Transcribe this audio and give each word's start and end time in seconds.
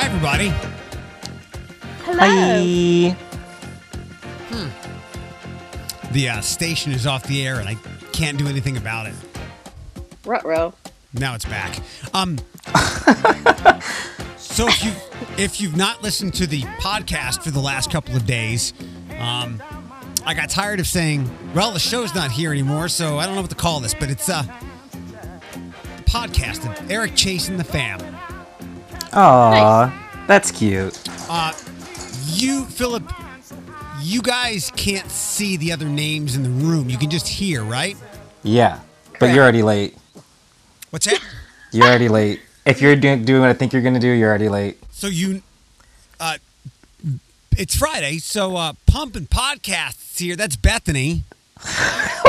Hi, 0.00 0.06
everybody. 0.06 0.48
Hello. 2.04 2.18
Hi. 2.20 3.16
The 6.12 6.28
uh, 6.28 6.40
station 6.40 6.92
is 6.92 7.04
off 7.04 7.24
the 7.24 7.44
air, 7.44 7.58
and 7.58 7.68
I 7.68 7.74
can't 8.12 8.38
do 8.38 8.46
anything 8.46 8.76
about 8.76 9.06
it. 9.06 9.14
Rutro. 10.24 10.72
Now 11.14 11.34
it's 11.34 11.46
back. 11.46 11.80
Um, 12.14 12.38
so 14.36 14.68
if 14.68 14.84
you 14.84 14.92
if 15.36 15.60
you've 15.60 15.76
not 15.76 16.00
listened 16.00 16.32
to 16.34 16.46
the 16.46 16.60
podcast 16.80 17.42
for 17.42 17.50
the 17.50 17.58
last 17.58 17.90
couple 17.90 18.14
of 18.14 18.24
days, 18.24 18.74
um, 19.18 19.60
I 20.24 20.32
got 20.32 20.48
tired 20.48 20.78
of 20.78 20.86
saying, 20.86 21.28
"Well, 21.56 21.72
the 21.72 21.80
show's 21.80 22.14
not 22.14 22.30
here 22.30 22.52
anymore," 22.52 22.86
so 22.88 23.18
I 23.18 23.26
don't 23.26 23.34
know 23.34 23.40
what 23.40 23.50
to 23.50 23.56
call 23.56 23.80
this, 23.80 23.94
but 23.94 24.10
it's 24.10 24.28
uh, 24.28 24.44
podcast 26.04 26.70
of 26.70 26.88
Eric 26.88 27.16
Chase 27.16 27.48
and 27.48 27.58
the 27.58 27.64
fam. 27.64 28.07
Aw, 29.12 30.24
that's 30.26 30.50
cute. 30.50 30.98
Uh, 31.28 31.52
you, 32.26 32.64
Philip, 32.66 33.02
you 34.00 34.22
guys 34.22 34.72
can't 34.76 35.10
see 35.10 35.56
the 35.56 35.72
other 35.72 35.86
names 35.86 36.36
in 36.36 36.42
the 36.42 36.50
room. 36.50 36.88
You 36.90 36.98
can 36.98 37.10
just 37.10 37.26
hear, 37.26 37.64
right? 37.64 37.96
Yeah, 38.42 38.80
but 39.18 39.34
you're 39.34 39.42
already 39.42 39.62
late. 39.62 39.96
What's 40.90 41.06
that? 41.06 41.20
You're 41.72 41.86
already 41.86 42.08
late. 42.08 42.40
If 42.64 42.80
you're 42.80 42.96
doing, 42.96 43.24
doing 43.24 43.40
what 43.40 43.50
I 43.50 43.54
think 43.54 43.72
you're 43.72 43.82
gonna 43.82 43.98
do, 43.98 44.08
you're 44.08 44.28
already 44.28 44.48
late. 44.48 44.78
So 44.90 45.06
you, 45.06 45.42
uh, 46.20 46.38
it's 47.56 47.74
Friday, 47.76 48.18
so 48.18 48.56
uh, 48.56 48.72
Pump 48.86 49.16
and 49.16 49.28
Podcasts 49.28 50.18
here. 50.18 50.36
That's 50.36 50.56
Bethany. 50.56 51.24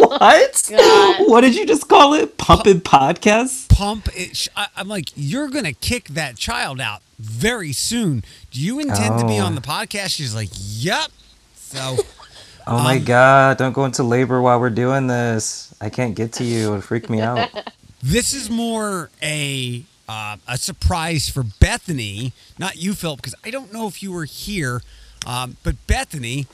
What? 0.00 0.66
God. 0.70 1.16
What 1.28 1.40
did 1.42 1.54
you 1.54 1.66
just 1.66 1.88
call 1.88 2.14
it? 2.14 2.38
Pumping 2.38 2.80
podcast? 2.80 3.68
Pump. 3.68 4.08
It, 4.14 4.48
I, 4.56 4.68
I'm 4.76 4.88
like, 4.88 5.10
you're 5.14 5.48
gonna 5.48 5.72
kick 5.72 6.08
that 6.08 6.36
child 6.36 6.80
out 6.80 7.02
very 7.18 7.72
soon. 7.72 8.24
Do 8.50 8.60
you 8.60 8.80
intend 8.80 9.18
to 9.20 9.26
be 9.26 9.38
Oh. 9.40 9.44
on 9.44 9.54
the 9.54 9.60
podcast? 9.60 10.10
She's 10.10 10.34
like, 10.34 10.48
Yep. 10.54 11.10
So 11.56 11.96
Oh 12.66 12.82
my 12.82 12.96
Um, 12.98 13.04
god! 13.04 13.56
Don't 13.58 13.72
go 13.72 13.84
into 13.84 14.02
labor 14.04 14.40
while 14.40 14.60
we're 14.60 14.70
doing 14.70 15.08
this. 15.08 15.74
I 15.80 15.90
can't 15.90 16.14
get 16.14 16.32
to 16.34 16.44
you. 16.44 16.68
It'll 16.68 16.80
freak 16.80 17.10
me 17.10 17.20
out. 17.20 17.48
this 18.02 18.32
is 18.32 18.48
more 18.48 19.10
a 19.20 19.82
uh, 20.08 20.36
a 20.46 20.56
surprise 20.58 21.28
for 21.28 21.42
Bethany, 21.42 22.32
not 22.58 22.76
you, 22.76 22.94
Philip, 22.94 23.18
because 23.18 23.34
I 23.44 23.50
don't 23.50 23.72
know 23.72 23.88
if 23.88 24.02
you 24.02 24.12
were 24.12 24.26
here, 24.26 24.80
um, 25.26 25.56
but 25.64 25.74
Bethany, 25.88 26.46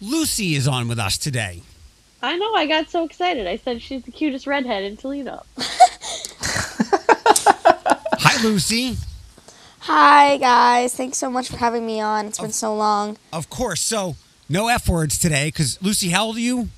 Lucy 0.00 0.54
is 0.56 0.66
on 0.68 0.88
with 0.88 0.98
us 0.98 1.16
today. 1.16 1.62
I 2.22 2.36
know. 2.36 2.54
I 2.54 2.66
got 2.66 2.90
so 2.90 3.04
excited. 3.04 3.46
I 3.46 3.56
said 3.56 3.82
she's 3.82 4.02
the 4.02 4.10
cutest 4.10 4.46
redhead 4.46 4.82
in 4.84 4.96
Toledo. 4.96 5.44
Hi, 8.18 8.42
Lucy. 8.42 8.96
Hi 9.80 10.36
guys, 10.38 10.94
thanks 10.96 11.16
so 11.16 11.30
much 11.30 11.48
for 11.48 11.58
having 11.58 11.86
me 11.86 12.00
on. 12.00 12.26
It's 12.26 12.40
been 12.40 12.50
so 12.50 12.74
long. 12.74 13.18
Of 13.32 13.48
course. 13.48 13.80
So 13.80 14.16
no 14.48 14.66
f 14.66 14.88
words 14.88 15.16
today, 15.16 15.46
because 15.46 15.80
Lucy, 15.80 16.08
how 16.08 16.24
old 16.26 16.36
are 16.36 16.40
you? 16.40 16.70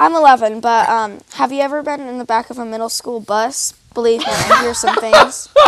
I'm 0.00 0.12
11, 0.12 0.58
but 0.60 0.88
um, 0.88 1.20
have 1.34 1.52
you 1.52 1.60
ever 1.60 1.80
been 1.80 2.00
in 2.00 2.18
the 2.18 2.24
back 2.24 2.50
of 2.50 2.58
a 2.58 2.64
middle 2.64 2.88
school 2.88 3.20
bus? 3.20 3.72
Believe 3.94 4.18
me, 4.20 4.26
I 4.28 4.62
hear 4.62 4.74
some 4.74 4.96
things. 4.96 5.48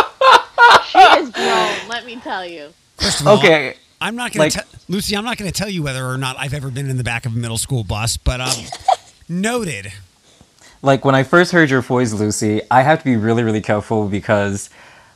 She 0.89 0.97
is 0.99 1.29
grown. 1.29 1.87
let 1.89 2.05
me 2.05 2.15
tell 2.17 2.45
you. 2.45 2.73
First 2.97 3.21
of 3.21 3.27
all, 3.27 3.37
Okay. 3.37 3.75
I'm 4.01 4.15
not 4.15 4.31
going 4.33 4.49
Like- 4.51 4.69
to 4.69 4.74
Lucy. 4.87 5.15
I'm 5.17 5.25
not 5.25 5.37
going 5.37 5.51
to 5.51 5.57
tell 5.57 5.69
you 5.69 5.83
whether 5.83 6.05
or 6.05 6.17
not 6.17 6.37
I've 6.37 6.53
ever 6.53 6.69
been 6.69 6.89
in 6.89 6.97
the 6.97 7.03
back 7.03 7.25
of 7.25 7.35
a 7.35 7.37
middle 7.37 7.57
school 7.57 7.83
bus, 7.83 8.17
but 8.17 8.39
um, 8.41 8.65
noted. 9.29 9.91
like 10.81 11.03
when 11.03 11.15
I 11.15 11.23
first 11.23 11.51
heard 11.51 11.69
your 11.69 11.81
voice, 11.81 12.13
Lucy, 12.13 12.61
I 12.69 12.81
have 12.83 12.99
to 12.99 13.05
be 13.05 13.15
really, 13.15 13.43
really 13.43 13.61
careful 13.61 14.07
because, 14.07 14.69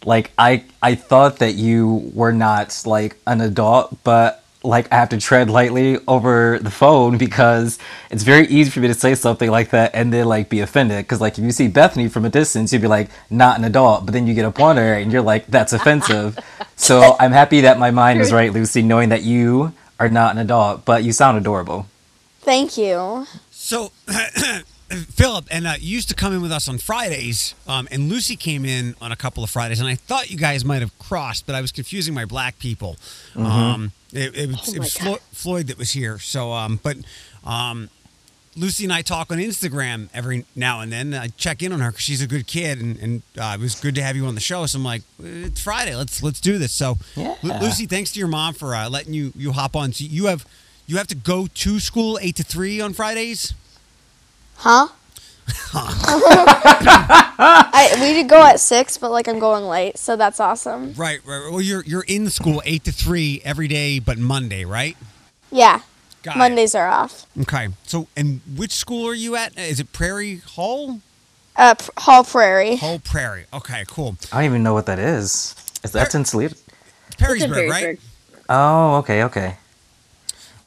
like, 0.06 0.32
I 0.38 0.64
I 0.82 0.96
thought 0.96 1.38
that 1.40 1.54
you 1.54 2.12
were 2.16 2.32
not 2.32 2.82
like 2.86 3.18
an 3.28 3.42
adult, 3.42 4.04
but 4.04 4.44
like 4.64 4.92
I 4.92 4.96
have 4.96 5.10
to 5.10 5.18
tread 5.18 5.50
lightly 5.50 6.00
over 6.08 6.60
the 6.60 6.72
phone 6.72 7.18
because 7.18 7.80
it's 8.10 8.24
very 8.24 8.46
easy 8.48 8.70
for 8.70 8.82
me 8.82 8.88
to 8.88 8.94
say 8.94 9.16
something 9.16 9.50
like 9.50 9.70
that 9.70 9.92
and 9.94 10.12
then 10.12 10.26
like 10.26 10.50
be 10.50 10.60
offended. 10.60 10.98
Because 11.06 11.22
like 11.22 11.38
if 11.38 11.44
you 11.44 11.52
see 11.52 11.68
Bethany 11.68 12.10
from 12.10 12.26
a 12.26 12.30
distance, 12.30 12.74
you'd 12.74 12.82
be 12.82 12.88
like, 12.88 13.10
not 13.30 13.58
an 13.58 13.64
adult, 13.64 14.06
but 14.06 14.12
then 14.12 14.28
you 14.28 14.34
get 14.34 14.46
up 14.46 14.60
on 14.60 14.78
her 14.78 14.94
and 14.96 15.12
you're 15.12 15.22
like, 15.22 15.48
that's 15.48 15.72
offensive. 15.72 16.38
so 16.76 17.16
I'm 17.20 17.32
happy 17.32 17.62
that 17.62 17.80
my 17.80 17.92
mind 17.92 18.20
is 18.20 18.34
right, 18.34 18.52
Lucy, 18.52 18.82
knowing 18.82 19.10
that 19.10 19.24
you 19.24 19.74
are 20.00 20.10
not 20.10 20.34
an 20.34 20.40
adult, 20.40 20.86
but 20.86 21.04
you 21.04 21.12
sound 21.12 21.38
adorable. 21.38 21.86
Thank 22.42 22.78
you. 22.78 23.28
So, 23.52 23.92
Philip, 24.90 25.46
and 25.52 25.68
uh, 25.68 25.74
you 25.80 25.94
used 25.96 26.10
to 26.10 26.16
come 26.16 26.34
in 26.34 26.42
with 26.42 26.52
us 26.52 26.68
on 26.68 26.80
Fridays, 26.80 27.54
um, 27.68 27.88
and 27.92 28.10
Lucy 28.10 28.36
came 28.36 28.66
in 28.66 28.96
on 29.00 29.12
a 29.12 29.16
couple 29.16 29.44
of 29.44 29.50
Fridays, 29.50 29.80
and 29.80 29.88
I 29.88 29.96
thought 29.96 30.32
you 30.32 30.38
guys 30.38 30.66
might 30.66 30.82
have 30.82 30.98
crossed, 30.98 31.46
but 31.46 31.54
I 31.54 31.62
was 31.62 31.72
confusing 31.72 32.14
my 32.14 32.26
black 32.26 32.58
people. 32.58 32.96
Um, 33.36 33.92
it, 34.14 34.36
it 34.36 34.48
was, 34.50 34.70
Oh 34.70 34.74
it 34.74 34.80
was 34.80 34.94
Flo- 34.98 35.20
Floyd 35.32 35.68
that 35.68 35.78
was 35.78 35.92
here. 35.92 36.20
So, 36.20 36.52
um, 36.54 36.80
but 36.82 36.98
um, 37.46 37.90
Lucy 38.56 38.84
and 38.84 38.92
I 38.92 39.02
talk 39.02 39.32
on 39.32 39.38
Instagram 39.38 40.10
every 40.14 40.46
now 40.56 40.82
and 40.82 40.92
then. 40.92 41.14
I 41.14 41.28
check 41.30 41.62
in 41.64 41.72
on 41.72 41.80
her 41.80 41.92
because 41.92 42.04
she's 42.04 42.22
a 42.22 42.28
good 42.28 42.48
kid, 42.48 42.82
and, 42.82 42.98
and 43.00 43.22
uh, 43.40 43.56
it 43.58 43.62
was 43.62 43.76
good 43.80 43.96
to 43.96 44.02
have 44.02 44.16
you 44.16 44.26
on 44.26 44.36
the 44.36 44.42
show. 44.42 44.66
So 44.66 44.78
I'm 44.78 44.84
like, 44.84 45.04
it's 45.24 45.62
Friday, 45.62 45.96
let's 45.96 46.22
let's 46.24 46.42
do 46.42 46.58
this. 46.58 46.72
So, 46.72 46.98
Yeah. 47.16 47.36
Lucy, 47.44 47.86
thanks 47.86 48.12
to 48.14 48.20
your 48.20 48.28
mom 48.28 48.54
for 48.54 48.76
uh, 48.76 48.90
letting 48.90 49.14
you 49.14 49.32
you 49.36 49.52
hop 49.54 49.76
on. 49.76 49.94
So 49.94 50.04
you 50.04 50.26
have 50.26 50.46
you 50.88 50.98
have 50.98 51.08
to 51.08 51.16
go 51.16 51.48
to 51.48 51.80
school 51.80 52.18
eight 52.22 52.36
to 52.38 52.44
three 52.44 52.82
on 52.82 52.94
Fridays. 52.94 53.54
Huh? 54.58 54.90
I, 57.42 57.98
we 58.02 58.14
did 58.14 58.30
go 58.30 58.44
at 58.44 58.60
6, 58.60 58.98
but 58.98 59.12
like 59.12 59.28
I'm 59.28 59.40
going 59.40 59.66
late, 59.66 59.98
so 59.98 60.16
that's 60.16 60.40
awesome. 60.40 60.94
Right, 60.94 61.20
right. 61.26 61.50
Well, 61.52 61.62
you're 61.62 61.84
you're 61.86 62.06
in 62.08 62.30
school 62.30 62.62
eight 62.66 62.84
to 62.86 62.92
three 62.92 63.42
every 63.44 63.68
day, 63.68 64.00
but 64.00 64.18
Monday, 64.18 64.66
right? 64.66 64.98
Yeah, 65.52 65.82
Got 66.24 66.36
it. 66.36 66.40
Mondays 66.40 66.76
are 66.76 66.88
off. 66.88 67.26
Okay. 67.42 67.70
So, 67.84 68.08
and 68.16 68.42
which 68.56 68.72
school 68.74 69.08
are 69.08 69.14
you 69.14 69.36
at? 69.36 69.58
Is 69.58 69.80
it 69.80 69.94
Prairie 69.94 70.38
Hall? 70.38 71.00
Uh, 71.56 71.76
P- 71.76 71.90
Hull 71.98 72.24
Prairie. 72.24 72.76
Hull 72.76 73.00
Prairie. 73.00 73.46
Okay, 73.54 73.84
cool. 73.88 74.18
I 74.32 74.38
don't 74.38 74.46
even 74.46 74.64
know 74.64 74.74
what 74.74 74.86
that 74.88 75.00
is. 75.00 75.56
Is 75.84 75.92
that 75.94 76.14
in 76.14 76.24
Toledo? 76.24 76.56
Perrysburg, 77.18 77.70
right? 77.70 78.00
Oh, 78.50 78.98
okay, 78.98 79.24
okay. 79.24 79.58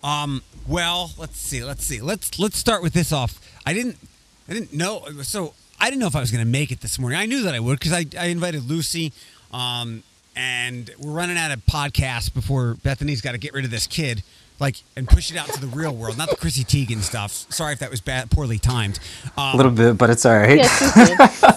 Um. 0.03 0.43
Well, 0.67 1.11
let's 1.19 1.39
see. 1.39 1.63
Let's 1.65 1.85
see. 1.85 2.01
Let's 2.01 2.39
let's 2.39 2.57
start 2.57 2.83
with 2.83 2.93
this 2.93 3.13
off. 3.13 3.41
I 3.67 3.75
didn't. 3.75 3.99
I 4.49 4.53
didn't 4.55 4.73
know. 4.73 5.05
So 5.23 5.55
I 5.81 5.87
didn't 5.91 6.01
know 6.01 6.07
if 6.07 6.17
I 6.17 6.21
was 6.21 6.31
going 6.31 6.45
to 6.45 6.51
make 6.51 6.71
it 6.73 6.81
this 6.81 6.99
morning. 6.99 7.19
I 7.19 7.27
knew 7.27 7.43
that 7.43 7.55
I 7.55 7.61
would 7.61 7.79
because 7.79 7.93
I, 7.93 8.05
I 8.19 8.27
invited 8.27 8.69
Lucy. 8.69 9.13
Um. 9.53 10.03
And 10.35 10.91
we're 10.99 11.13
running 11.13 11.37
out 11.37 11.51
of 11.51 11.61
podcasts 11.67 12.33
before 12.33 12.77
Bethany's 12.83 13.21
got 13.21 13.33
to 13.33 13.39
get 13.39 13.53
rid 13.53 13.67
of 13.67 13.71
this 13.71 13.87
kid, 13.87 14.23
like, 14.59 14.77
and 14.97 15.07
push 15.07 15.31
it 15.31 15.37
out 15.37 15.47
to 15.49 15.61
the 15.61 15.67
real 15.67 15.95
world, 15.95 16.17
not 16.17 16.31
the 16.31 16.37
Chrissy 16.37 16.65
Teigen 16.65 17.03
stuff. 17.03 17.33
Sorry 17.53 17.75
if 17.75 17.81
that 17.81 17.91
was 17.91 18.01
bad, 18.01 18.31
poorly 18.31 18.59
timed. 18.59 18.99
Um, 19.37 19.53
A 19.53 19.57
little 19.59 19.71
bit, 19.73 19.99
but 19.99 20.09
it's 20.09 20.25
all 20.25 20.33
right. 20.33 20.57
Yeah, 20.57 20.69
too 20.79 21.17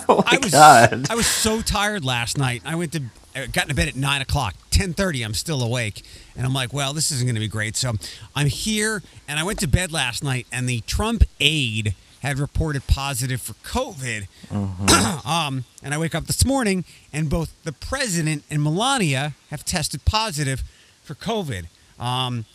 oh 0.10 0.24
my 0.26 0.34
I 0.34 0.40
was 0.44 0.52
god. 0.52 1.08
I 1.10 1.16
was 1.16 1.26
so 1.26 1.62
tired 1.62 2.04
last 2.04 2.38
night. 2.38 2.64
I 2.66 2.76
went 2.76 2.92
to 2.92 3.04
I 3.34 3.46
got 3.48 3.64
into 3.64 3.76
bed 3.76 3.88
at 3.88 3.96
nine 3.96 4.22
o'clock. 4.22 4.56
Ten 4.72 4.94
thirty, 4.94 5.24
I'm 5.24 5.34
still 5.36 5.64
awake, 5.64 6.04
and 6.36 6.46
I'm 6.46 6.54
like, 6.54 6.74
well, 6.74 6.92
this 6.92 7.12
isn't 7.12 7.26
going 7.26 7.36
to 7.36 7.40
be 7.40 7.48
great. 7.48 7.78
So 7.78 7.94
I'm 8.36 8.48
here, 8.48 9.02
and 9.26 9.40
I 9.40 9.44
went 9.44 9.60
to 9.60 9.68
bed 9.68 9.94
last 9.94 10.22
night, 10.22 10.48
and 10.52 10.68
the 10.68 10.82
Trump 10.82 11.24
aide 11.40 11.96
had 12.26 12.40
reported 12.40 12.88
positive 12.88 13.40
for 13.40 13.54
COVID. 13.64 14.28
um, 15.26 15.64
and 15.84 15.94
I 15.94 15.98
wake 16.00 16.16
up 16.16 16.26
this 16.26 16.44
morning, 16.44 16.84
and 17.14 17.30
both 17.30 17.54
the 17.64 17.72
president 17.72 18.44
and 18.50 18.64
Melania 18.64 19.36
have 19.52 19.64
tested 19.64 20.04
positive 20.06 20.64
for 21.04 21.14
COVID. 21.14 21.68
Um, 22.00 22.46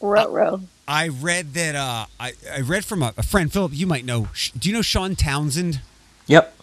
Rutro. 0.00 0.62
I 0.88 1.06
read 1.06 1.54
that 1.54 1.76
uh, 1.76 2.06
I, 2.18 2.32
I 2.52 2.60
read 2.62 2.84
from 2.84 3.04
a, 3.04 3.14
a 3.16 3.22
friend, 3.22 3.52
Philip. 3.52 3.70
You 3.72 3.86
might 3.86 4.04
know. 4.04 4.28
Do 4.58 4.68
you 4.68 4.74
know 4.74 4.82
Sean 4.82 5.14
Townsend? 5.14 5.80
Yep. 6.26 6.56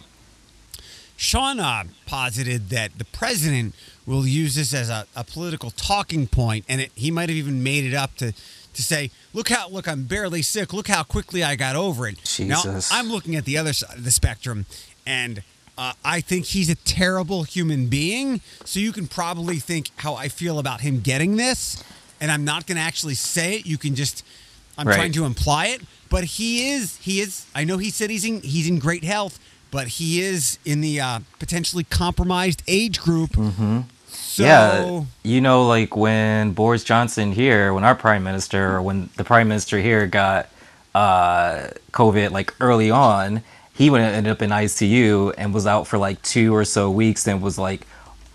Sean 1.15 1.61
uh, 1.61 1.85
posited 2.05 2.69
that 2.69 2.97
the 2.97 3.05
president 3.05 3.75
will 4.05 4.27
use 4.27 4.55
this 4.55 4.73
as 4.73 4.89
a, 4.89 5.07
a 5.15 5.23
political 5.23 5.71
talking 5.71 6.27
point, 6.27 6.65
and 6.67 6.81
it, 6.81 6.91
he 6.95 7.11
might 7.11 7.29
have 7.29 7.37
even 7.37 7.63
made 7.63 7.85
it 7.85 7.93
up 7.93 8.15
to 8.17 8.33
to 8.77 8.83
say, 8.83 9.09
"Look 9.37 9.49
how 9.49 9.69
look, 9.69 9.87
I'm 9.87 10.03
barely 10.03 10.41
sick. 10.41 10.73
Look 10.73 10.87
how 10.87 11.03
quickly 11.03 11.43
I 11.43 11.55
got 11.55 11.75
over 11.75 12.07
it." 12.07 12.17
Jesus. 12.23 12.91
Now 12.91 12.97
I'm 12.97 13.09
looking 13.09 13.35
at 13.35 13.45
the 13.45 13.57
other 13.57 13.73
side 13.73 13.97
of 13.97 14.03
the 14.03 14.11
spectrum, 14.11 14.65
and 15.05 15.43
uh, 15.77 15.93
I 16.03 16.21
think 16.21 16.45
he's 16.45 16.69
a 16.69 16.75
terrible 16.75 17.43
human 17.43 17.87
being. 17.87 18.41
So 18.65 18.79
you 18.79 18.91
can 18.91 19.07
probably 19.07 19.57
think 19.59 19.91
how 19.97 20.15
I 20.15 20.27
feel 20.27 20.57
about 20.59 20.81
him 20.81 20.99
getting 21.01 21.37
this, 21.37 21.83
and 22.19 22.31
I'm 22.31 22.43
not 22.43 22.65
going 22.67 22.77
to 22.77 22.81
actually 22.81 23.15
say 23.15 23.57
it. 23.57 23.65
You 23.65 23.77
can 23.77 23.93
just 23.95 24.23
I'm 24.77 24.87
Right. 24.87 24.95
trying 24.95 25.11
to 25.13 25.25
imply 25.25 25.67
it, 25.67 25.81
but 26.09 26.23
he 26.23 26.71
is 26.71 26.97
he 26.97 27.21
is. 27.21 27.45
I 27.55 27.63
know 27.63 27.77
he 27.77 27.89
said 27.91 28.09
he's 28.09 28.25
in 28.25 28.41
he's 28.41 28.67
in 28.67 28.79
great 28.79 29.03
health, 29.03 29.39
but 29.71 29.87
he 29.87 30.21
is 30.21 30.59
in 30.65 30.81
the 30.81 30.99
uh, 31.01 31.19
potentially 31.39 31.83
compromised 31.83 32.63
age 32.67 32.99
group. 32.99 33.31
Mm-hmm. 33.31 33.81
So, 34.37 34.43
yeah. 34.43 35.03
You 35.23 35.41
know, 35.41 35.65
like 35.65 35.95
when 35.95 36.51
Boris 36.51 36.83
Johnson 36.83 37.31
here, 37.31 37.73
when 37.73 37.83
our 37.83 37.95
prime 37.95 38.23
minister, 38.23 38.75
or 38.75 38.83
when 38.83 39.09
the 39.17 39.23
prime 39.23 39.47
minister 39.47 39.79
here 39.79 40.05
got 40.05 40.47
uh, 40.93 41.69
COVID, 41.91 42.29
like 42.29 42.53
early 42.61 42.91
on, 42.91 43.41
he 43.73 43.89
went 43.89 44.05
ended 44.05 44.31
up 44.31 44.43
in 44.43 44.51
ICU 44.51 45.33
and 45.39 45.55
was 45.55 45.65
out 45.65 45.87
for 45.87 45.97
like 45.97 46.21
two 46.21 46.55
or 46.55 46.65
so 46.65 46.91
weeks 46.91 47.27
and 47.27 47.41
was 47.41 47.57
like 47.57 47.87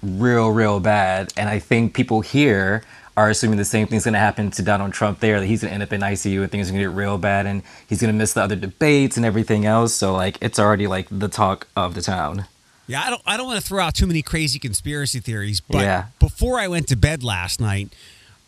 real, 0.02 0.50
real 0.50 0.81
bad. 0.81 1.32
And 1.37 1.49
I 1.49 1.60
think 1.60 1.94
people 1.94 2.20
here 2.20 2.82
are 3.16 3.31
assuming 3.31 3.58
the 3.58 3.64
same 3.64 3.87
thing's 3.87 4.02
going 4.02 4.14
to 4.14 4.19
happen 4.19 4.50
to 4.50 4.62
Donald 4.62 4.93
Trump 4.93 5.20
there, 5.20 5.38
that 5.38 5.46
he's 5.46 5.60
going 5.62 5.70
to 5.70 5.75
end 5.75 5.82
up 5.84 5.93
in 5.93 6.00
ICU 6.00 6.43
and 6.43 6.50
things 6.50 6.69
are 6.69 6.72
going 6.72 6.82
to 6.82 6.90
get 6.90 6.96
real 6.96 7.16
bad 7.16 7.46
and 7.46 7.62
he's 7.88 8.00
going 8.00 8.12
to 8.12 8.19
miss 8.19 8.32
the 8.32 8.43
other 8.43 8.56
debates 8.56 9.16
and 9.16 9.25
everything 9.25 9.66
else. 9.66 9.94
So, 9.94 10.14
like, 10.14 10.37
it's 10.40 10.58
already 10.58 10.88
like 10.88 11.06
the 11.12 11.28
talk 11.28 11.69
of 11.76 11.94
the 11.94 12.02
town. 12.02 12.46
Yeah, 12.87 13.02
I 13.05 13.11
don't 13.11 13.23
I 13.26 13.37
don't 13.37 13.46
want 13.46 13.61
to 13.61 13.67
throw 13.67 13.82
out 13.82 13.94
too 13.94 14.06
many 14.06 14.23
crazy 14.23 14.58
conspiracy 14.58 15.20
theories, 15.20 15.61
but 15.61 15.82
Yeah. 15.82 16.06
before 16.19 16.58
I 16.58 16.69
went 16.69 16.88
to 16.88 16.96
bed 16.96 17.23
last 17.23 17.61
night, 17.61 17.93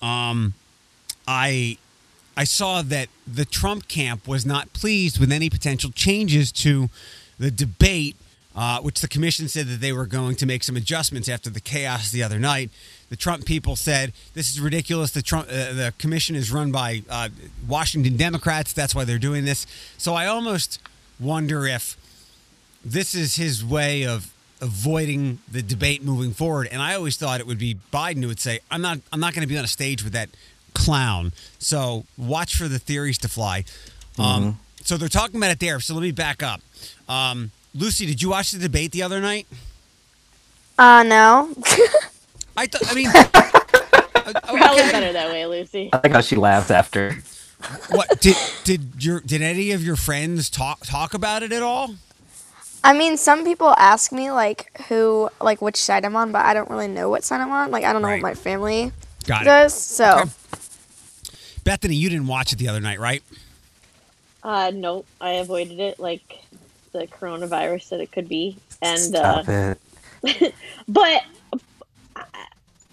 um 0.02 0.54
I 1.26 1.78
I 2.36 2.44
saw 2.44 2.82
that 2.82 3.08
the 3.32 3.44
Trump 3.44 3.86
camp 3.88 4.26
was 4.26 4.44
not 4.44 4.72
pleased 4.72 5.18
with 5.20 5.30
any 5.30 5.48
potential 5.48 5.90
changes 5.92 6.50
to 6.52 6.90
the 7.38 7.50
debate, 7.50 8.16
uh, 8.56 8.80
which 8.80 9.00
the 9.00 9.08
commission 9.08 9.46
said 9.48 9.68
that 9.68 9.80
they 9.80 9.92
were 9.92 10.06
going 10.06 10.34
to 10.36 10.46
make 10.46 10.64
some 10.64 10.76
adjustments 10.76 11.28
after 11.28 11.48
the 11.48 11.60
chaos 11.60 12.10
the 12.10 12.22
other 12.24 12.40
night. 12.40 12.70
The 13.10 13.16
Trump 13.16 13.46
people 13.46 13.76
said 13.76 14.12
this 14.34 14.50
is 14.50 14.60
ridiculous. 14.60 15.12
The 15.12 15.22
Trump 15.22 15.46
uh, 15.48 15.72
the 15.72 15.94
commission 15.98 16.34
is 16.34 16.50
run 16.50 16.72
by 16.72 17.02
uh, 17.08 17.28
Washington 17.68 18.16
Democrats. 18.16 18.72
That's 18.72 18.94
why 18.96 19.04
they're 19.04 19.18
doing 19.18 19.44
this. 19.44 19.64
So 19.96 20.14
I 20.14 20.26
almost 20.26 20.80
wonder 21.20 21.66
if 21.66 21.96
this 22.84 23.14
is 23.14 23.36
his 23.36 23.64
way 23.64 24.06
of 24.06 24.32
avoiding 24.60 25.38
the 25.50 25.62
debate 25.62 26.02
moving 26.02 26.32
forward. 26.32 26.68
And 26.70 26.80
I 26.80 26.94
always 26.94 27.16
thought 27.16 27.40
it 27.40 27.46
would 27.46 27.58
be 27.58 27.76
Biden 27.92 28.22
who 28.22 28.28
would 28.28 28.40
say, 28.40 28.60
"I'm 28.70 28.82
not, 28.82 28.98
I'm 29.12 29.20
not 29.20 29.34
going 29.34 29.46
to 29.46 29.52
be 29.52 29.58
on 29.58 29.64
a 29.64 29.68
stage 29.68 30.02
with 30.02 30.12
that 30.12 30.28
clown." 30.74 31.32
So 31.58 32.04
watch 32.16 32.56
for 32.56 32.68
the 32.68 32.78
theories 32.78 33.18
to 33.18 33.28
fly. 33.28 33.64
Um, 34.18 34.58
so 34.82 34.96
they're 34.96 35.08
talking 35.08 35.36
about 35.36 35.50
it 35.50 35.60
there. 35.60 35.80
So 35.80 35.94
let 35.94 36.02
me 36.02 36.12
back 36.12 36.42
up. 36.42 36.60
Um, 37.08 37.50
Lucy, 37.74 38.06
did 38.06 38.22
you 38.22 38.30
watch 38.30 38.52
the 38.52 38.58
debate 38.58 38.92
the 38.92 39.02
other 39.02 39.20
night? 39.20 39.46
Uh, 40.78 41.02
no. 41.02 41.52
I 42.56 42.66
thought. 42.66 42.90
I 42.90 42.94
mean, 42.94 43.08
uh, 43.14 44.40
Probably 44.40 44.82
okay. 44.82 44.92
better 44.92 45.12
that 45.12 45.30
way, 45.30 45.46
Lucy. 45.46 45.90
I 45.92 46.00
like 46.02 46.12
how 46.12 46.20
she 46.20 46.36
laughed 46.36 46.70
after. 46.70 47.16
What 47.90 48.20
did 48.20 48.36
did 48.64 49.04
your 49.04 49.20
did 49.20 49.42
any 49.42 49.72
of 49.72 49.82
your 49.82 49.96
friends 49.96 50.50
talk 50.50 50.80
talk 50.84 51.14
about 51.14 51.42
it 51.42 51.52
at 51.52 51.62
all? 51.62 51.94
I 52.84 52.92
mean, 52.92 53.16
some 53.16 53.44
people 53.44 53.70
ask 53.78 54.12
me 54.12 54.30
like 54.30 54.70
who, 54.88 55.30
like 55.40 55.60
which 55.62 55.76
side 55.76 56.04
I'm 56.04 56.14
on, 56.16 56.30
but 56.32 56.44
I 56.44 56.52
don't 56.54 56.68
really 56.70 56.86
know 56.88 57.08
what 57.08 57.24
side 57.24 57.40
I'm 57.40 57.50
on. 57.50 57.70
Like 57.70 57.82
I 57.84 57.92
don't 57.92 58.02
know 58.02 58.08
Right. 58.08 58.22
what 58.22 58.28
my 58.30 58.34
family 58.34 58.92
Got 59.26 59.42
it. 59.42 59.44
does. 59.46 59.72
So 59.74 60.18
Okay. 60.20 60.30
Bethany, 61.64 61.94
you 61.96 62.10
didn't 62.10 62.26
watch 62.26 62.52
it 62.52 62.58
the 62.58 62.68
other 62.68 62.80
night, 62.80 63.00
right? 63.00 63.22
Uh, 64.42 64.70
nope, 64.74 65.06
I 65.22 65.30
avoided 65.30 65.80
it 65.80 65.98
like 65.98 66.22
the 66.92 67.06
coronavirus 67.06 67.88
that 67.88 68.00
it 68.00 68.12
could 68.12 68.28
be, 68.28 68.58
and 68.82 69.16
uh, 69.16 69.42
Stop 69.42 69.78
it. 70.22 70.54
but 70.88 71.22
I- 72.14 72.24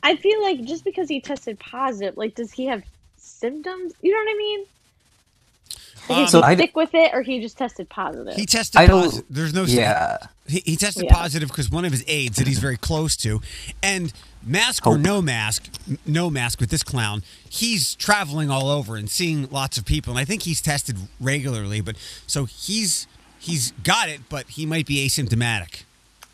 I 0.03 0.15
feel 0.15 0.41
like 0.41 0.63
just 0.63 0.83
because 0.85 1.07
he 1.09 1.19
tested 1.21 1.59
positive, 1.59 2.17
like, 2.17 2.33
does 2.33 2.51
he 2.51 2.65
have 2.67 2.81
symptoms? 3.17 3.93
You 4.01 4.11
know 4.13 4.17
what 4.19 4.33
I 4.33 4.37
mean? 4.37 4.65
Like, 6.09 6.17
Um, 6.19 6.27
So 6.27 6.39
he 6.41 6.43
I 6.47 6.55
d- 6.55 6.63
sick 6.63 6.75
with 6.75 6.93
it, 6.93 7.11
or 7.13 7.21
he 7.21 7.39
just 7.39 7.57
tested 7.57 7.89
positive? 7.89 8.35
He 8.35 8.45
tested 8.45 8.79
I 8.81 8.87
positive. 8.87 9.25
There's 9.29 9.53
no 9.53 9.63
Yeah. 9.63 10.17
He, 10.47 10.61
he 10.65 10.75
tested 10.75 11.05
Yeah. 11.05 11.13
positive 11.13 11.49
because 11.49 11.69
one 11.69 11.85
of 11.85 11.91
his 11.91 12.03
aides 12.07 12.37
that 12.37 12.47
he's 12.47 12.59
very 12.59 12.77
close 12.77 13.15
to, 13.17 13.41
and 13.83 14.11
mask 14.43 14.85
or 14.87 14.97
no 14.97 15.21
mask, 15.21 15.69
no 16.05 16.29
mask 16.29 16.59
with 16.59 16.69
this 16.69 16.83
clown, 16.83 17.23
he's 17.49 17.95
traveling 17.95 18.49
all 18.49 18.69
over 18.69 18.95
and 18.95 19.09
seeing 19.09 19.47
lots 19.51 19.77
of 19.77 19.85
people, 19.85 20.11
and 20.11 20.19
I 20.19 20.25
think 20.25 20.43
he's 20.43 20.61
tested 20.61 20.97
regularly. 21.19 21.79
But 21.81 21.95
so 22.27 22.45
he's 22.45 23.07
he's 23.39 23.71
got 23.83 24.09
it, 24.09 24.21
but 24.29 24.49
he 24.49 24.65
might 24.65 24.85
be 24.87 25.05
asymptomatic. 25.07 25.83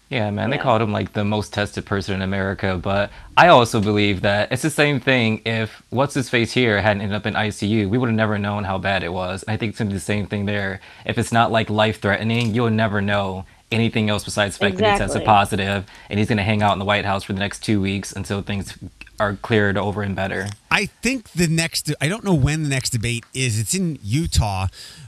Yeah, 0.09 0.29
man, 0.31 0.49
they 0.49 0.55
Yeah. 0.55 0.61
called 0.63 0.81
him 0.81 0.93
like 0.93 1.13
the 1.13 1.25
most 1.25 1.51
tested 1.53 1.85
person 1.85 2.15
in 2.15 2.21
America. 2.21 2.79
But 2.81 3.11
I 3.35 3.49
also 3.49 3.81
believe 3.81 4.21
that 4.21 4.51
it's 4.51 4.61
the 4.61 4.69
same 4.69 4.99
thing 5.01 5.41
if 5.45 5.81
what's 5.89 6.13
his 6.13 6.29
face 6.29 6.53
here 6.53 6.81
hadn't 6.81 7.01
ended 7.01 7.15
up 7.15 7.25
in 7.25 7.35
ICU, 7.35 7.89
we 7.89 7.97
would 7.97 8.07
have 8.07 8.15
never 8.15 8.37
known 8.37 8.63
how 8.63 8.77
bad 8.77 9.03
it 9.03 9.11
was. 9.11 9.43
And 9.43 9.53
I 9.53 9.57
think 9.57 9.71
it's 9.71 9.79
gonna 9.79 9.89
be 9.89 9.95
the 9.95 9.99
same 9.99 10.25
thing 10.25 10.45
there. 10.45 10.79
If 11.05 11.17
it's 11.17 11.31
not 11.33 11.51
like 11.51 11.69
life 11.69 11.99
threatening, 12.01 12.55
you'll 12.55 12.69
never 12.69 13.01
know 13.01 13.45
anything 13.69 14.09
else 14.09 14.23
besides 14.23 14.57
the 14.57 14.65
fact 14.65 14.77
that 14.77 14.93
he 14.93 14.97
tested 14.97 15.25
positive 15.25 15.83
and 16.09 16.17
he's 16.19 16.29
gonna 16.29 16.41
hang 16.43 16.63
out 16.63 16.71
in 16.71 16.79
the 16.79 16.85
White 16.85 17.03
House 17.03 17.25
for 17.25 17.33
the 17.33 17.39
next 17.39 17.59
two 17.63 17.81
weeks 17.81 18.13
until 18.13 18.41
things 18.41 18.77
are 19.19 19.33
cleared 19.35 19.77
over 19.77 20.03
and 20.03 20.15
better. 20.15 20.47
I 20.71 20.85
think 20.85 21.31
the 21.31 21.47
next, 21.47 21.91
I 21.99 22.07
don't 22.07 22.23
know 22.23 22.33
when 22.35 22.63
the 22.63 22.69
next 22.69 22.91
debate 22.91 23.25
is. 23.33 23.59
It's 23.59 23.73
in 23.73 23.99
Utah, 24.01 24.67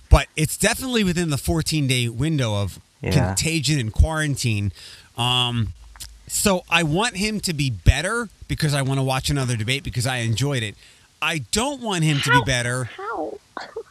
but 0.09 0.27
it's 0.35 0.57
definitely 0.57 1.05
within 1.05 1.29
the 1.29 1.37
14 1.37 1.87
day 1.87 2.09
window 2.09 2.55
of 2.61 2.79
Yeah. 3.01 3.11
contagion 3.11 3.79
and 3.79 3.93
quarantine. 3.93 4.71
Um, 5.17 5.73
so 6.27 6.63
I 6.69 6.83
want 6.83 7.15
him 7.17 7.39
to 7.41 7.53
be 7.53 7.69
better 7.69 8.29
because 8.47 8.73
I 8.73 8.81
want 8.81 8.99
to 8.99 9.03
watch 9.03 9.29
another 9.29 9.55
debate 9.55 9.83
because 9.83 10.05
I 10.05 10.17
enjoyed 10.17 10.63
it. 10.63 10.75
I 11.21 11.39
don't 11.51 11.81
want 11.81 12.03
him 12.03 12.19
to 12.21 12.31
be 12.31 12.41
better 12.45 12.85
How? 12.85 13.33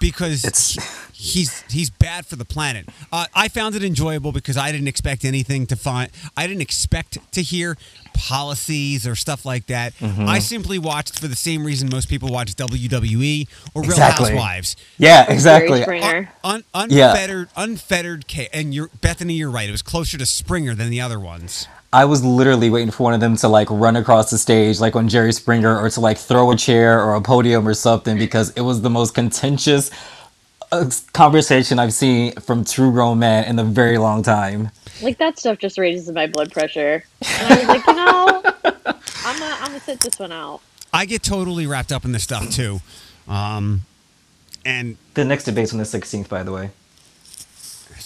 Because 0.01 0.45
It's- 0.45 0.71
he- 1.13 1.41
he's 1.41 1.65
he's 1.71 1.91
bad 1.91 2.27
for 2.27 2.37
the 2.37 2.45
planet. 2.45 2.89
Uh, 3.13 3.27
I 3.35 3.49
found 3.49 3.75
it 3.75 3.83
enjoyable 3.83 4.33
because 4.33 4.57
I 4.57 4.71
didn't 4.73 4.89
expect 4.89 5.25
anything 5.25 5.67
to 5.67 5.77
find. 5.77 6.11
I 6.37 6.47
didn't 6.47 6.63
expect 6.63 7.19
to 7.33 7.43
hear 7.43 7.77
policies 8.15 9.07
or 9.07 9.15
stuff 9.15 9.45
like 9.45 9.67
that. 9.67 9.95
Mm-hmm. 9.99 10.27
I 10.29 10.39
simply 10.41 10.79
watched 10.79 11.19
for 11.19 11.29
the 11.29 11.37
same 11.37 11.65
reason 11.65 11.89
most 11.91 12.09
people 12.09 12.29
watch 12.31 12.55
WWE 12.57 13.47
or 13.75 13.83
Real 13.83 13.91
Exactly. 13.93 14.31
Housewives. 14.31 14.77
Yeah, 14.99 15.31
exactly. 15.31 15.83
Springer. 15.83 16.31
Un- 16.45 16.65
Yeah. 16.89 17.11
unfettered, 17.13 17.49
unfettered. 17.57 18.25
And 18.53 18.75
you're 18.75 18.91
Bethany. 19.01 19.35
You're 19.35 19.51
right. 19.51 19.69
It 19.69 19.73
was 19.73 19.83
closer 19.83 20.19
to 20.19 20.27
Springer 20.27 20.75
than 20.75 20.91
the 20.91 21.01
other 21.01 21.21
ones. 21.21 21.67
I 21.93 22.05
was 22.05 22.23
literally 22.23 22.69
waiting 22.69 22.91
for 22.91 23.05
one 23.05 23.15
of 23.15 23.21
them 23.21 23.37
to 23.39 23.49
like 23.49 23.69
run 23.71 23.97
across 23.97 24.31
the 24.31 24.37
stage 24.39 24.79
like 24.79 24.95
on 24.95 25.09
Jerry 25.09 25.33
Springer 25.33 25.79
or 25.79 25.89
to 25.91 26.01
like 26.01 26.19
throw 26.19 26.51
a 26.51 26.57
chair 26.57 27.03
or 27.03 27.15
a 27.15 27.21
podium 27.23 27.67
or 27.67 27.75
something 27.75 28.19
because 28.19 28.51
it 28.51 28.61
was 28.61 28.83
the 28.83 28.91
most 28.91 29.15
contentious 29.15 29.91
uh, 30.71 30.91
conversation 31.15 31.79
I've 31.79 31.95
seen 31.95 32.33
from 32.35 32.65
True 32.65 32.93
Grown 32.93 33.19
Man 33.19 33.45
in 33.45 33.59
a 33.59 33.65
very 33.65 33.97
long 33.97 34.23
time. 34.23 34.71
Like 35.01 35.17
that 35.19 35.39
stuff 35.39 35.59
just 35.59 35.79
raises 35.79 36.11
my 36.13 36.27
blood 36.27 36.53
pressure. 36.53 37.05
And 37.23 37.55
I 37.55 37.59
was 37.59 37.69
like, 37.69 37.87
you 37.87 37.95
know, 37.95 38.43
I'm 39.25 39.39
gonna 39.39 39.57
I'm 39.61 39.67
gonna 39.69 39.81
sit 39.81 40.01
this 40.01 40.19
one 40.19 40.33
out. 40.33 40.61
I 40.93 41.07
get 41.07 41.23
totally 41.23 41.67
wrapped 41.67 41.93
up 41.93 42.05
in 42.05 42.13
this 42.13 42.25
stuff 42.25 42.51
too. 42.51 42.81
Um, 43.29 43.83
and 44.65 44.97
The 45.15 45.25
next 45.25 45.45
debate's 45.45 45.73
on 45.73 45.79
the 45.79 45.85
16th, 45.85 46.29
by 46.29 46.43
the 46.43 46.53
way. 46.53 46.71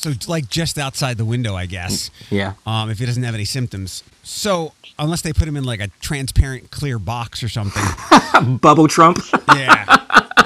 So, 0.02 0.12
like, 0.28 0.49
just 0.49 0.78
outside 0.78 1.16
the 1.16 1.25
window, 1.25 1.54
I 1.54 1.66
guess. 1.66 2.10
Yeah. 2.31 2.54
um, 2.66 2.90
if 2.90 2.99
he 2.99 3.06
doesn't 3.06 3.22
have 3.22 3.34
any 3.34 3.44
symptoms. 3.44 4.03
So 4.24 4.72
unless 4.98 5.22
they 5.22 5.32
put 5.32 5.48
him 5.48 5.56
in 5.56 5.65
like 5.65 5.81
a 5.81 5.88
transparent 6.00 6.70
clear 6.70 6.98
box 6.98 7.43
or 7.43 7.48
something, 7.48 7.82
Bubble 8.58 8.88
Trump. 8.88 9.19
yeah. 9.55 9.84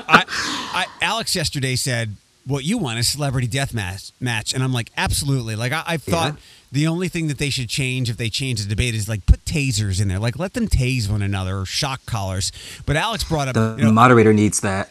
I, 0.09 0.25
I, 0.73 0.87
Alex 1.03 1.35
yesterday 1.35 1.75
said, 1.77 2.17
"What 2.47 2.65
you 2.65 2.79
want 2.79 2.99
is 2.99 3.09
celebrity 3.09 3.47
death 3.49 3.75
match." 3.75 4.13
Match, 4.21 4.55
and 4.55 4.63
I'm 4.63 4.73
like, 4.73 4.91
absolutely. 4.97 5.57
Like 5.57 5.73
I, 5.73 5.83
I 5.87 5.97
thought 5.97 6.35
Yeah. 6.35 6.41
the 6.73 6.87
only 6.87 7.09
thing 7.09 7.27
that 7.29 7.39
they 7.39 7.51
should 7.51 7.69
change 7.69 8.09
if 8.09 8.17
they 8.17 8.29
change 8.31 8.63
the 8.63 8.69
debate 8.69 8.95
is 8.95 9.09
like 9.09 9.27
put 9.27 9.45
tasers 9.45 10.01
in 10.01 10.09
there, 10.09 10.19
like 10.19 10.39
let 10.39 10.55
them 10.55 10.69
tase 10.69 11.11
one 11.11 11.23
another 11.23 11.59
or 11.59 11.67
shock 11.67 12.05
collars. 12.07 12.53
But 12.87 12.97
Alex 12.97 13.25
brought 13.25 13.49
up, 13.49 13.55
The 13.55 13.75
you 13.79 13.85
know, 13.85 13.93
moderator 13.93 14.33
needs 14.33 14.61
that. 14.61 14.91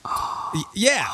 yeah, 0.75 1.05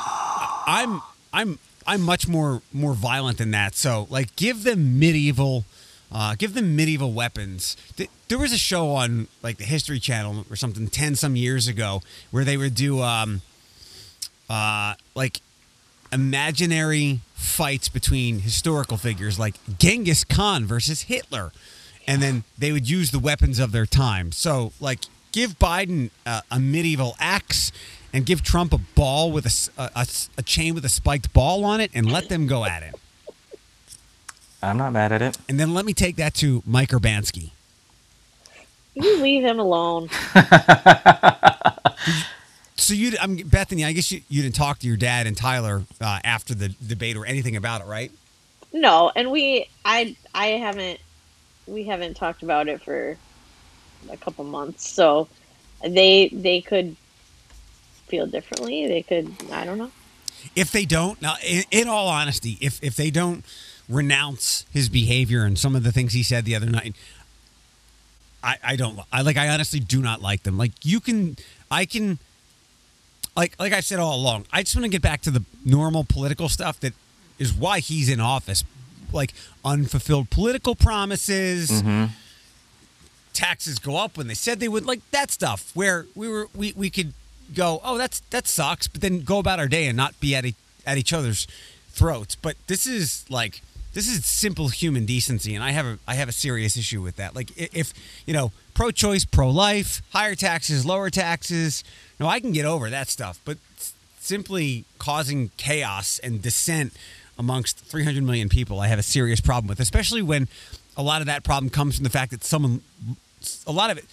I'm 0.67 1.01
I'm 1.31 1.59
I'm 1.91 2.01
much 2.01 2.25
more 2.25 2.61
more 2.71 2.93
violent 2.93 3.37
than 3.37 3.51
that. 3.51 3.75
So 3.75 4.07
like, 4.09 4.33
give 4.37 4.63
them 4.63 4.97
medieval, 4.97 5.65
uh, 6.09 6.35
give 6.35 6.53
them 6.53 6.73
medieval 6.73 7.11
weapons. 7.11 7.75
There 8.29 8.39
was 8.39 8.53
a 8.53 8.57
show 8.57 8.91
on 8.91 9.27
like 9.43 9.57
the 9.57 9.65
History 9.65 9.99
Channel 9.99 10.45
or 10.49 10.55
something 10.55 10.87
ten 10.87 11.15
some 11.15 11.35
years 11.35 11.67
ago 11.67 12.01
where 12.31 12.45
they 12.45 12.55
would 12.55 12.75
do 12.75 13.01
um, 13.01 13.41
uh, 14.49 14.93
like 15.15 15.41
imaginary 16.13 17.19
fights 17.35 17.89
between 17.89 18.39
historical 18.39 18.95
figures 18.95 19.37
like 19.37 19.55
Genghis 19.77 20.23
Khan 20.23 20.65
versus 20.65 21.03
Hitler. 21.03 21.51
And 22.07 22.21
then 22.21 22.45
they 22.57 22.71
would 22.71 22.89
use 22.89 23.11
the 23.11 23.19
weapons 23.19 23.59
of 23.59 23.73
their 23.73 23.85
time. 23.85 24.31
So, 24.31 24.71
like, 24.79 25.01
give 25.31 25.59
Biden 25.59 26.09
uh, 26.25 26.41
a 26.49 26.59
medieval 26.59 27.15
axe 27.19 27.71
and 28.13 28.25
give 28.25 28.43
Trump 28.43 28.73
a 28.73 28.77
ball 28.77 29.31
with 29.31 29.69
a 29.77 30.07
a 30.37 30.43
chain 30.43 30.75
with 30.75 30.85
a 30.85 30.89
spiked 30.89 31.33
ball 31.33 31.63
on 31.65 31.79
it 31.81 31.91
and 31.93 32.11
let 32.11 32.29
them 32.29 32.47
go 32.47 32.65
at 32.65 32.83
it. 32.83 32.95
I'm 34.63 34.77
not 34.77 34.93
mad 34.93 35.11
at 35.11 35.21
it. 35.21 35.37
And 35.49 35.59
then 35.59 35.73
let 35.73 35.85
me 35.85 35.93
take 35.93 36.17
that 36.17 36.33
to 36.35 36.61
Mike 36.65 36.89
Urbanski. 36.89 37.51
You 38.93 39.21
leave 39.21 39.43
him 39.43 39.59
alone. 39.59 40.09
So 42.81 42.95
you, 42.95 43.13
I'm 43.21 43.35
Bethany. 43.37 43.85
I 43.85 43.91
guess 43.91 44.11
you, 44.11 44.21
you 44.27 44.41
didn't 44.41 44.55
talk 44.55 44.79
to 44.79 44.87
your 44.87 44.97
dad 44.97 45.27
and 45.27 45.37
Tyler 45.37 45.83
uh, 46.01 46.19
after 46.23 46.55
the 46.55 46.69
debate 46.85 47.15
or 47.15 47.27
anything 47.27 47.55
about 47.55 47.81
it, 47.81 47.85
right? 47.85 48.11
No, 48.73 49.11
and 49.15 49.29
we 49.29 49.69
I 49.85 50.15
I 50.33 50.47
haven't 50.47 50.99
we 51.67 51.83
haven't 51.83 52.15
talked 52.15 52.41
about 52.41 52.67
it 52.67 52.81
for 52.81 53.17
a 54.11 54.17
couple 54.17 54.43
months. 54.45 54.89
So 54.89 55.27
they 55.87 56.29
they 56.29 56.59
could 56.59 56.95
feel 58.11 58.27
differently. 58.27 58.87
They 58.87 59.01
could 59.01 59.27
I 59.51 59.65
don't 59.65 59.77
know. 59.77 59.91
if 60.55 60.71
they 60.71 60.85
don't 60.85 61.21
now 61.21 61.35
in, 61.55 61.63
in 61.71 61.87
all 61.87 62.07
honesty 62.07 62.57
if 62.61 62.73
if 62.83 62.95
they 62.95 63.09
don't 63.11 63.43
renounce 63.89 64.65
his 64.71 64.87
behavior 64.89 65.43
and 65.43 65.57
some 65.57 65.75
of 65.75 65.83
the 65.83 65.91
things 65.91 66.13
he 66.13 66.23
said 66.23 66.45
the 66.45 66.55
other 66.55 66.69
night 66.69 66.93
I, 68.43 68.57
I 68.63 68.75
don't 68.75 68.99
I 69.11 69.21
like 69.21 69.37
I 69.37 69.49
honestly 69.49 69.79
do 69.79 70.01
not 70.01 70.21
like 70.21 70.43
them. 70.43 70.57
Like 70.57 70.71
you 70.83 70.99
can 70.99 71.37
I 71.69 71.85
can 71.85 72.17
like 73.35 73.53
like 73.59 73.73
I 73.73 73.81
said 73.81 73.99
all 73.99 74.15
along, 74.15 74.45
I 74.51 74.63
just 74.63 74.75
want 74.75 74.85
to 74.85 74.89
get 74.97 75.01
back 75.01 75.21
to 75.21 75.31
the 75.31 75.43
normal 75.65 76.03
political 76.03 76.49
stuff 76.49 76.79
that 76.81 76.93
is 77.37 77.53
why 77.53 77.79
he's 77.79 78.09
in 78.09 78.19
office. 78.19 78.63
Like 79.13 79.33
unfulfilled 79.63 80.29
political 80.29 80.73
promises. 80.75 81.69
Mm-hmm. 81.69 82.05
Taxes 83.33 83.79
go 83.79 83.95
up 83.97 84.17
when 84.17 84.27
they 84.27 84.33
said 84.33 84.59
they 84.59 84.67
would, 84.67 84.85
like 84.85 85.01
that 85.11 85.31
stuff. 85.31 85.71
Where 85.73 86.05
we 86.15 86.27
were, 86.27 86.47
we, 86.55 86.73
we 86.75 86.89
could 86.89 87.13
go, 87.53 87.81
oh, 87.83 87.97
that's 87.97 88.19
that 88.31 88.47
sucks, 88.47 88.87
but 88.87 89.01
then 89.01 89.21
go 89.21 89.39
about 89.39 89.59
our 89.59 89.67
day 89.67 89.87
and 89.87 89.97
not 89.97 90.19
be 90.19 90.35
at 90.35 90.45
e- 90.45 90.55
at 90.85 90.97
each 90.97 91.13
other's 91.13 91.47
throats. 91.89 92.35
But 92.35 92.55
this 92.67 92.85
is 92.85 93.25
like 93.29 93.61
this 93.93 94.07
is 94.07 94.25
simple 94.25 94.69
human 94.69 95.05
decency, 95.05 95.53
and 95.55 95.63
I 95.63 95.71
have 95.71 95.85
a 95.85 95.99
I 96.07 96.15
have 96.15 96.29
a 96.29 96.33
serious 96.33 96.77
issue 96.77 97.01
with 97.01 97.17
that. 97.17 97.35
Like 97.35 97.51
if 97.57 97.93
you 98.25 98.33
know, 98.33 98.51
pro-choice, 98.73 99.25
pro-life, 99.25 100.01
higher 100.11 100.35
taxes, 100.35 100.85
lower 100.85 101.09
taxes. 101.09 101.83
No, 102.19 102.27
I 102.27 102.39
can 102.39 102.51
get 102.51 102.65
over 102.65 102.89
that 102.89 103.09
stuff, 103.09 103.39
but 103.45 103.57
simply 104.19 104.85
causing 104.99 105.49
chaos 105.57 106.19
and 106.19 106.41
dissent 106.41 106.93
amongst 107.37 107.79
300 107.79 108.23
million 108.23 108.49
people, 108.49 108.79
I 108.79 108.87
have 108.87 108.99
a 108.99 109.03
serious 109.03 109.41
problem 109.41 109.67
with, 109.67 109.79
especially 109.79 110.21
when 110.21 110.47
a 110.95 111.01
lot 111.01 111.21
of 111.21 111.27
that 111.27 111.43
problem 111.43 111.69
comes 111.69 111.95
from 111.95 112.03
the 112.03 112.09
fact 112.09 112.31
that 112.31 112.43
someone, 112.43 112.81
a 113.67 113.71
lot 113.71 113.89
of 113.89 113.97
it 113.97 114.05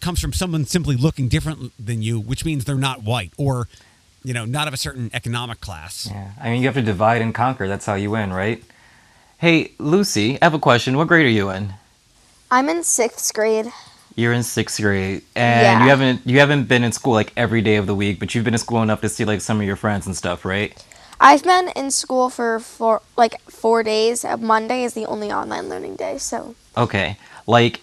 comes 0.00 0.20
from 0.20 0.32
someone 0.32 0.64
simply 0.64 0.96
looking 0.96 1.28
different 1.28 1.72
than 1.84 2.02
you, 2.02 2.20
which 2.20 2.44
means 2.44 2.64
they're 2.64 2.76
not 2.76 3.02
white 3.02 3.32
or, 3.36 3.68
you 4.24 4.32
know, 4.32 4.44
not 4.44 4.68
of 4.68 4.74
a 4.74 4.76
certain 4.76 5.10
economic 5.12 5.60
class. 5.60 6.08
Yeah, 6.10 6.30
I 6.40 6.50
mean, 6.50 6.60
you 6.62 6.68
have 6.68 6.74
to 6.76 6.82
divide 6.82 7.20
and 7.22 7.34
conquer. 7.34 7.66
That's 7.68 7.86
how 7.86 7.94
you 7.94 8.10
win, 8.10 8.32
right? 8.32 8.62
Hey, 9.38 9.72
Lucy, 9.78 10.40
I 10.40 10.44
have 10.46 10.54
a 10.54 10.58
question. 10.58 10.96
What 10.96 11.08
grade 11.08 11.26
are 11.26 11.30
you 11.30 11.50
in? 11.50 11.74
I'm 12.50 12.68
in 12.68 12.82
sixth 12.84 13.32
grade. 13.34 13.66
You're 14.16 14.32
in 14.32 14.42
sixth 14.42 14.80
grade, 14.80 15.22
and 15.36 15.62
Yeah. 15.62 15.84
you 15.84 15.90
haven't 15.90 16.26
you 16.26 16.40
haven't 16.40 16.64
been 16.64 16.82
in 16.82 16.90
school 16.92 17.12
like 17.12 17.32
every 17.36 17.60
day 17.60 17.76
of 17.76 17.86
the 17.86 17.94
week, 17.94 18.18
but 18.18 18.34
you've 18.34 18.44
been 18.44 18.54
in 18.54 18.58
school 18.58 18.82
enough 18.82 19.00
to 19.02 19.08
see 19.08 19.24
like 19.24 19.40
some 19.40 19.60
of 19.60 19.66
your 19.66 19.76
friends 19.76 20.06
and 20.06 20.16
stuff, 20.16 20.44
right? 20.44 20.72
I've 21.20 21.42
been 21.44 21.68
in 21.76 21.90
school 21.90 22.30
for 22.30 22.58
four, 22.60 23.02
like 23.16 23.40
four 23.42 23.82
days. 23.84 24.24
Uh, 24.24 24.36
Monday 24.36 24.82
is 24.84 24.94
the 24.94 25.06
only 25.06 25.30
online 25.32 25.68
learning 25.68 25.96
day, 25.96 26.18
so 26.18 26.54
Okay, 26.76 27.16
like 27.46 27.80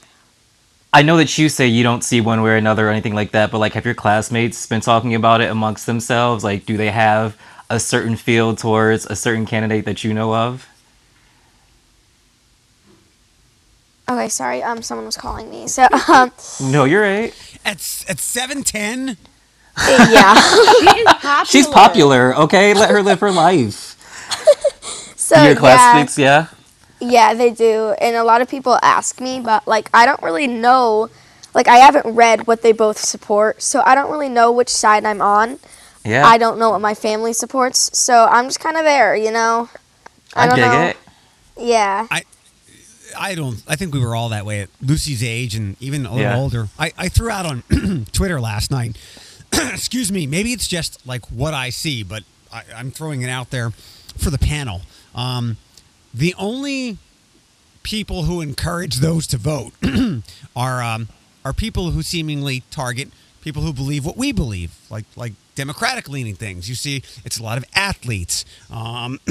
I 0.95 1.01
know 1.01 1.17
that 1.17 1.37
you 1.37 1.49
say 1.49 1.67
you 1.67 1.83
don't 1.83 2.05
see 2.05 2.21
one 2.21 2.41
way 2.41 2.51
or 2.51 2.55
another 2.55 2.87
or 2.87 2.89
anything 2.89 3.13
like 3.13 3.31
that, 3.31 3.51
but 3.51 3.59
like, 3.59 3.73
have 3.73 3.83
your 3.83 3.93
classmates 3.95 4.65
been 4.65 4.79
talking 4.79 5.13
about 5.13 5.41
it 5.41 5.51
amongst 5.51 5.87
themselves? 5.87 6.41
Like, 6.41 6.65
do 6.65 6.77
they 6.77 6.89
have 6.89 7.37
a 7.69 7.81
certain 7.81 8.15
feel 8.15 8.55
towards 8.55 9.05
a 9.05 9.15
certain 9.17 9.45
candidate 9.45 9.83
that 9.83 10.05
you 10.05 10.13
know 10.13 10.33
of? 10.33 10.69
okay. 14.09 14.29
Sorry, 14.29 14.63
um, 14.63 14.81
someone 14.81 15.05
was 15.05 15.17
calling 15.17 15.49
me. 15.49 15.67
So, 15.67 15.85
um, 16.07 16.31
No, 16.61 16.85
you're 16.85 17.01
right. 17.01 17.33
At 17.65 17.75
at 18.07 18.19
710, 18.19 19.17
yeah. 19.87 20.35
She 20.35 20.87
is 21.01 21.05
popular. 21.05 21.45
She's 21.45 21.67
popular. 21.67 22.35
Okay, 22.37 22.73
let 22.73 22.89
her 22.89 23.03
live 23.03 23.19
her 23.19 23.31
life. 23.31 23.91
So 25.17 25.43
your 25.43 25.55
classmates, 25.55 26.19
yeah. 26.19 26.47
yeah, 26.49 26.55
they 26.99 27.51
do, 27.51 27.95
and 28.01 28.15
a 28.15 28.23
lot 28.23 28.41
of 28.41 28.49
people 28.49 28.77
ask 28.81 29.19
me, 29.21 29.39
but 29.39 29.67
like 29.67 29.89
I 29.93 30.05
don't 30.05 30.21
really 30.21 30.47
know. 30.47 31.09
Like 31.53 31.67
I 31.67 31.77
haven't 31.77 32.15
read 32.15 32.47
what 32.47 32.61
they 32.61 32.71
both 32.73 32.97
support, 32.97 33.61
so 33.61 33.81
I 33.85 33.95
don't 33.95 34.11
really 34.11 34.29
know 34.29 34.51
which 34.51 34.69
side 34.69 35.05
I'm 35.05 35.21
on. 35.21 35.59
Yeah, 36.03 36.25
I 36.25 36.37
don't 36.37 36.59
know 36.59 36.71
what 36.71 36.81
my 36.81 36.93
family 36.93 37.33
supports, 37.33 37.97
so 37.97 38.25
I'm 38.25 38.45
just 38.45 38.59
kind 38.59 38.77
of 38.77 38.83
there, 38.83 39.15
you 39.15 39.31
know. 39.31 39.69
I 40.35 40.43
I 40.43 40.47
don't 40.47 40.55
dig 40.57 40.65
know. 40.65 40.81
it. 40.81 40.97
Yeah. 41.57 42.07
I 43.17 43.33
don't. 43.35 43.63
I 43.67 43.75
think 43.77 43.93
we 43.93 43.99
were 44.01 44.15
all 44.15 44.29
that 44.29 44.45
way 44.45 44.59
at 44.61 44.69
Lucy's 44.81 45.23
age 45.23 45.55
and 45.55 45.77
even 45.81 46.05
a 46.05 46.09
little 46.13 46.21
Yeah. 46.31 46.37
older. 46.37 46.67
I, 46.77 46.91
I 46.97 47.07
threw 47.07 47.29
out 47.29 47.45
on 47.45 48.05
Twitter 48.11 48.41
last 48.41 48.71
night. 48.71 48.97
excuse 49.53 50.11
me. 50.11 50.27
Maybe 50.27 50.51
it's 50.51 50.67
just 50.67 51.05
like 51.07 51.25
what 51.27 51.53
I 51.53 51.69
see, 51.69 52.03
but 52.03 52.23
I, 52.51 52.63
I'm 52.75 52.91
throwing 52.91 53.21
it 53.21 53.29
out 53.29 53.51
there 53.51 53.69
for 54.17 54.29
the 54.31 54.37
panel. 54.37 54.81
Um, 55.13 55.55
the 56.15 56.33
only 56.37 56.97
people 57.83 58.23
who 58.23 58.41
encourage 58.41 58.97
those 58.97 59.27
to 59.27 59.37
vote 59.37 59.73
are 60.55 60.81
um, 60.81 61.09
are 61.43 61.53
people 61.53 61.91
who 61.91 62.01
seemingly 62.01 62.63
target 62.71 63.09
people 63.41 63.61
who 63.61 63.71
believe 63.71 64.03
what 64.03 64.17
we 64.17 64.31
believe, 64.31 64.75
like 64.89 65.05
like 65.15 65.33
democratic 65.55 66.09
leaning 66.09 66.35
things. 66.35 66.67
You 66.69 66.75
see, 66.75 67.03
it's 67.23 67.37
a 67.37 67.43
lot 67.43 67.57
of 67.57 67.65
athletes. 67.75 68.45
Um, 68.71 69.19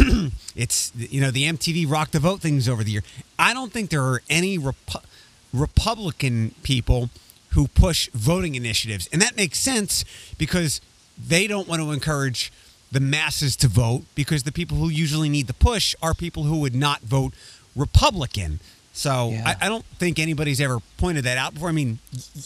it's 0.57 0.93
you 0.95 1.21
know 1.21 1.31
the 1.31 1.45
MTV 1.45 1.91
Rock 1.91 2.13
the 2.13 2.21
Vote 2.21 2.41
things 2.41 2.69
over 2.69 2.85
the 2.85 2.93
year. 2.93 3.03
I 3.39 3.55
don't 3.55 3.73
think 3.73 3.91
there 3.91 4.05
are 4.05 4.23
any 4.29 4.59
Repu- 4.59 5.05
Republican 5.53 6.55
people 6.63 7.11
who 7.51 7.67
push 7.69 8.09
voting 8.11 8.55
initiatives, 8.55 9.09
and 9.13 9.23
that 9.23 9.37
makes 9.37 9.59
sense 9.59 10.05
because 10.39 10.81
they 11.19 11.47
don't 11.47 11.67
want 11.67 11.81
to 11.81 11.93
encourage 11.93 12.53
the 12.95 13.01
masses 13.01 13.55
to 13.57 13.69
vote 13.69 14.03
because 14.15 14.45
the 14.45 14.53
people 14.53 14.77
who 14.79 14.89
usually 14.89 15.29
need 15.29 15.47
the 15.47 15.53
push 15.71 15.95
are 16.01 16.15
people 16.15 16.45
who 16.45 16.59
would 16.61 16.75
not 16.75 17.01
vote 17.03 17.35
Republican. 17.77 18.61
So 18.97 19.31
Yeah. 19.33 19.43
I, 19.61 19.67
I 19.67 19.69
don't 19.69 19.85
think 19.99 20.19
anybody's 20.21 20.61
ever 20.61 20.79
pointed 20.99 21.25
that 21.25 21.37
out 21.37 21.55
before. 21.55 21.69
I 21.69 21.73
mean, 21.73 21.99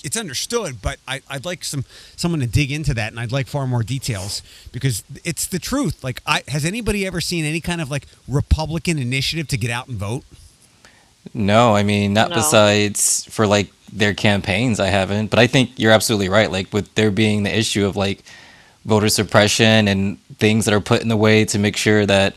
it's 0.03 0.17
understood, 0.17 0.81
but 0.81 0.99
I, 1.07 1.21
I'd 1.29 1.45
like 1.45 1.63
some 1.63 1.85
someone 2.17 2.41
to 2.41 2.47
dig 2.47 2.73
into 2.73 2.95
that, 2.95 3.13
and 3.13 3.21
I'd 3.21 3.33
like 3.33 3.47
far 3.47 3.67
more 3.67 3.83
details 3.83 4.43
because 4.73 5.05
it's 5.25 5.47
the 5.47 5.59
truth. 5.59 6.03
Like, 6.03 6.23
I 6.27 6.43
has 6.49 6.65
anybody 6.65 7.07
ever 7.07 7.21
seen 7.21 7.45
any 7.45 7.61
kind 7.61 7.81
of 7.83 7.91
like 7.91 8.07
Republican 8.27 8.99
initiative 8.99 9.47
to 9.49 9.59
get 9.59 9.71
out 9.71 9.89
and 9.89 9.99
vote? 9.99 10.25
No, 11.35 11.77
I 11.77 11.83
mean 11.83 12.15
not 12.15 12.31
No. 12.31 12.37
besides 12.37 13.27
for 13.29 13.47
like 13.47 13.69
their 13.93 14.15
campaigns. 14.15 14.81
I 14.81 14.87
haven't, 14.87 15.29
but 15.29 15.39
I 15.39 15.47
think 15.47 15.79
you're 15.79 15.93
absolutely 15.93 16.31
right. 16.31 16.51
Like 16.51 16.73
with 16.73 16.95
there 16.95 17.11
being 17.11 17.43
the 17.43 17.55
issue 17.55 17.85
of 17.85 17.95
like 17.97 18.25
voter 18.89 19.09
suppression 19.09 19.87
and 19.87 20.19
things 20.39 20.65
that 20.65 20.75
are 20.75 20.81
put 20.81 21.03
in 21.03 21.09
the 21.09 21.17
way 21.17 21.45
to 21.45 21.59
make 21.59 21.77
sure 21.77 22.07
that 22.07 22.35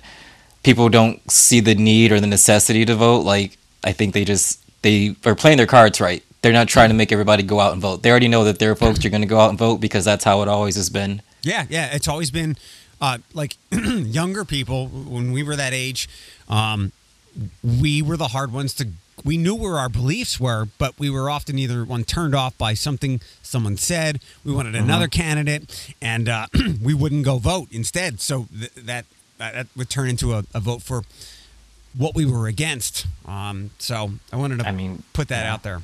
people 0.63 0.89
don't 0.89 1.19
see 1.31 1.59
the 1.61 1.75
need 1.75 2.11
or 2.11 2.19
the 2.19 2.27
necessity 2.27 2.85
to 2.85 2.95
vote. 2.95 3.21
Like 3.21 3.57
I 3.83 3.93
think 3.93 4.13
they 4.13 4.25
just 4.25 4.59
they 4.81 5.15
are 5.25 5.35
playing 5.35 5.57
their 5.57 5.67
cards 5.67 6.01
right. 6.01 6.23
They're 6.41 6.53
not 6.53 6.67
trying 6.67 6.89
to 6.89 6.95
make 6.95 7.11
everybody 7.11 7.43
go 7.43 7.59
out 7.59 7.71
and 7.73 7.81
vote. 7.81 8.03
They 8.03 8.09
already 8.09 8.27
know 8.27 8.43
that 8.43 8.59
their 8.59 8.75
folks 8.75 9.05
are 9.05 9.09
going 9.09 9.21
to 9.21 9.27
go 9.27 9.39
out 9.39 9.49
and 9.49 9.59
vote 9.59 9.79
because 9.79 10.03
that's 10.03 10.23
how 10.23 10.41
it 10.41 10.47
always 10.47 10.75
has 10.75 10.89
been. 10.89 11.21
Yeah, 11.43 11.65
yeah. 11.69 11.93
It's 11.93 12.07
always 12.07 12.31
been 12.31 12.57
uh, 12.99 13.19
like 13.33 13.57
younger 13.71 14.43
people 14.43 14.87
when 14.87 15.31
we 15.31 15.43
were 15.43 15.55
that 15.55 15.73
age. 15.73 16.09
Um, 16.49 16.91
we 17.63 18.01
were 18.01 18.17
the 18.17 18.29
hard 18.29 18.51
ones 18.51 18.73
to. 18.75 18.87
We 19.23 19.37
knew 19.37 19.55
where 19.55 19.77
our 19.77 19.89
beliefs 19.89 20.39
were, 20.39 20.67
but 20.77 20.97
we 20.99 21.09
were 21.09 21.29
often 21.29 21.57
either 21.59 21.83
one 21.85 22.03
turned 22.03 22.33
off 22.35 22.57
by 22.57 22.73
something 22.73 23.21
someone 23.41 23.77
said. 23.77 24.19
We 24.43 24.51
wanted 24.53 24.75
another 24.75 25.07
candidate, 25.07 25.93
and 26.01 26.27
uh, 26.29 26.47
we 26.83 26.93
wouldn't 26.93 27.25
go 27.25 27.37
vote 27.37 27.67
instead. 27.71 28.19
So 28.21 28.47
th- 28.57 28.73
that 28.73 29.05
that 29.37 29.67
would 29.75 29.89
turn 29.89 30.09
into 30.09 30.33
a, 30.33 30.43
a 30.53 30.59
vote 30.59 30.81
for 30.83 31.03
what 31.97 32.15
we 32.15 32.25
were 32.25 32.47
against. 32.47 33.05
Um, 33.27 33.71
so 33.77 34.11
I 34.31 34.37
wanted 34.37 34.59
to 34.59 34.67
I 34.67 34.71
mean, 34.71 35.03
put 35.13 35.27
that 35.27 35.43
yeah. 35.45 35.53
out 35.53 35.63
there. 35.63 35.81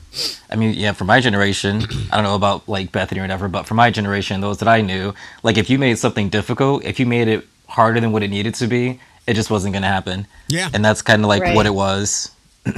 I 0.50 0.56
mean, 0.56 0.74
yeah, 0.74 0.94
for 0.94 1.04
my 1.06 1.20
generation, 1.20 1.82
I 2.12 2.16
don't 2.16 2.24
know 2.24 2.36
about 2.36 2.68
like 2.70 2.92
Bethany 2.92 3.20
or 3.20 3.24
whatever, 3.24 3.48
but 3.48 3.66
for 3.66 3.74
my 3.74 3.90
generation, 3.92 4.40
those 4.42 4.60
that 4.60 4.68
I 4.70 4.82
knew, 4.82 5.14
like 5.44 5.58
if 5.58 5.70
you 5.70 5.78
made 5.80 5.98
something 5.98 6.30
difficult, 6.30 6.86
if 6.86 7.00
you 7.00 7.06
made 7.06 7.28
it 7.28 7.46
harder 7.68 8.00
than 8.00 8.12
what 8.12 8.24
it 8.24 8.30
needed 8.30 8.56
to 8.56 8.68
be, 8.68 9.00
it 9.26 9.34
just 9.34 9.50
wasn't 9.52 9.74
going 9.74 9.82
to 9.82 9.90
happen. 9.90 10.26
Yeah. 10.48 10.70
And 10.74 10.86
that's 10.86 11.02
kind 11.02 11.24
of 11.24 11.28
like 11.28 11.42
Right. 11.44 11.56
what 11.56 11.66
it 11.66 11.74
was. 11.74 12.32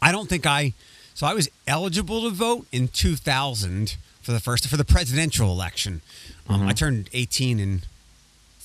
I 0.00 0.12
don't 0.12 0.28
think 0.28 0.46
I. 0.46 0.72
So 1.14 1.26
I 1.26 1.34
was 1.34 1.48
eligible 1.66 2.22
to 2.22 2.30
vote 2.30 2.66
in 2.70 2.88
2000 2.88 3.96
for 4.22 4.32
the 4.32 4.40
first 4.40 4.68
for 4.68 4.76
the 4.76 4.84
presidential 4.84 5.50
election. 5.50 6.02
Um, 6.48 6.66
I 6.66 6.72
turned 6.72 7.10
18 7.12 7.58
in 7.58 7.82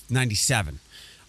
97. 0.10 0.80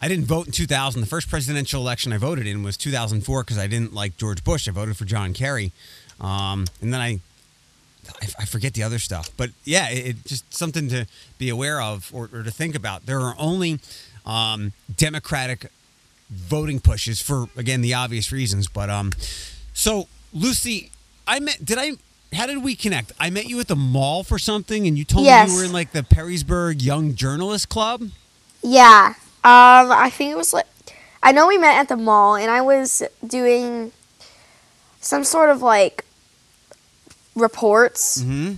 I 0.02 0.08
didn't 0.08 0.26
vote 0.26 0.46
in 0.46 0.52
2000. 0.52 1.00
The 1.00 1.06
first 1.06 1.30
presidential 1.30 1.80
election 1.80 2.12
I 2.12 2.18
voted 2.18 2.46
in 2.46 2.62
was 2.62 2.76
2004 2.76 3.42
because 3.42 3.58
I 3.58 3.66
didn't 3.66 3.94
like 3.94 4.16
George 4.16 4.44
Bush. 4.44 4.68
I 4.68 4.72
voted 4.72 4.96
for 4.96 5.04
John 5.04 5.32
Kerry, 5.32 5.72
um, 6.20 6.66
and 6.82 6.92
then 6.92 7.00
I, 7.00 7.20
I 8.20 8.28
I 8.40 8.44
forget 8.44 8.74
the 8.74 8.82
other 8.82 8.98
stuff. 8.98 9.30
But 9.36 9.50
yeah, 9.64 9.88
it, 9.90 10.06
it 10.06 10.24
just 10.26 10.52
something 10.52 10.88
to 10.88 11.06
be 11.38 11.48
aware 11.48 11.80
of 11.80 12.10
or, 12.12 12.28
or 12.32 12.42
to 12.42 12.50
think 12.50 12.74
about. 12.74 13.06
There 13.06 13.20
are 13.20 13.34
only 13.38 13.80
um, 14.26 14.72
Democratic 14.94 15.70
voting 16.30 16.80
pushes 16.80 17.20
for 17.20 17.46
again 17.56 17.80
the 17.80 17.94
obvious 17.94 18.32
reasons. 18.32 18.68
But 18.68 18.90
um, 18.90 19.12
so 19.74 20.08
Lucy, 20.32 20.90
I 21.28 21.38
met. 21.40 21.62
Did 21.64 21.76
I? 21.78 21.92
How 22.34 22.46
did 22.46 22.64
we 22.64 22.74
connect? 22.74 23.12
I 23.20 23.28
met 23.30 23.46
you 23.46 23.60
at 23.60 23.68
the 23.68 23.76
mall 23.76 24.24
for 24.24 24.38
something, 24.38 24.86
and 24.88 24.96
you 24.98 25.04
told 25.04 25.24
me 25.24 25.28
Yes. 25.28 25.50
you 25.50 25.56
were 25.56 25.64
in 25.64 25.72
like 25.72 25.92
the 25.92 26.02
Perrysburg 26.02 26.82
Young 26.82 27.14
Journalist 27.14 27.68
Club. 27.68 28.08
Yeah. 28.62 29.14
Um, 29.44 29.92
I 29.92 30.10
think 30.10 30.32
it 30.32 30.36
was 30.36 30.52
like 30.54 30.66
I 31.22 31.32
know 31.32 31.46
we 31.46 31.58
met 31.58 31.76
at 31.78 31.88
the 31.88 31.96
mall, 31.96 32.34
and 32.36 32.50
I 32.50 32.60
was 32.62 33.02
doing 33.26 33.92
some 35.00 35.22
sort 35.22 35.50
of 35.50 35.60
like 35.62 36.04
reports, 37.36 38.22
Mm-hmm. 38.22 38.54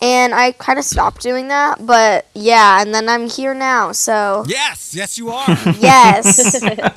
And 0.00 0.34
I 0.34 0.52
kind 0.52 0.78
of 0.78 0.84
stopped 0.84 1.22
doing 1.22 1.48
that. 1.48 1.84
But 1.84 2.26
yeah, 2.34 2.80
and 2.80 2.94
then 2.94 3.08
I'm 3.08 3.28
here 3.28 3.54
now, 3.54 3.92
so 3.92 4.44
Yes, 4.46 4.94
yes, 4.94 5.18
you 5.18 5.30
are. 5.30 5.46
yes. 5.78 6.36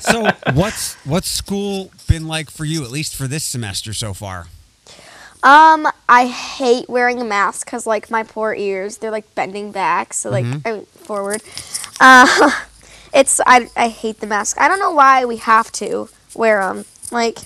so 0.00 0.30
what's 0.52 0.94
what's 1.04 1.28
school 1.28 1.90
been 2.08 2.26
like 2.26 2.50
for 2.50 2.64
you, 2.64 2.84
at 2.84 2.90
least 2.90 3.14
for 3.16 3.26
this 3.26 3.44
semester 3.44 3.92
so 3.92 4.14
far? 4.14 4.46
um, 5.44 5.88
I 6.08 6.26
hate 6.26 6.88
wearing 6.88 7.20
a 7.20 7.24
mask 7.24 7.66
because 7.66 7.86
like 7.86 8.10
my 8.10 8.22
poor 8.22 8.54
ears, 8.54 8.98
they're 8.98 9.10
like 9.10 9.34
bending 9.34 9.72
back, 9.72 10.14
so 10.14 10.30
like 10.30 10.46
I 10.64 10.72
mean, 10.72 10.86
forward. 10.86 11.42
Uh, 11.98 12.50
it's 13.14 13.40
I 13.46 13.68
I 13.76 13.88
hate 13.88 14.20
the 14.20 14.26
mask. 14.26 14.60
I 14.60 14.68
don't 14.68 14.78
know 14.78 14.92
why 14.92 15.24
we 15.24 15.38
have 15.38 15.72
to 15.72 16.08
wear 16.34 16.60
them. 16.60 16.84
Like, 17.10 17.38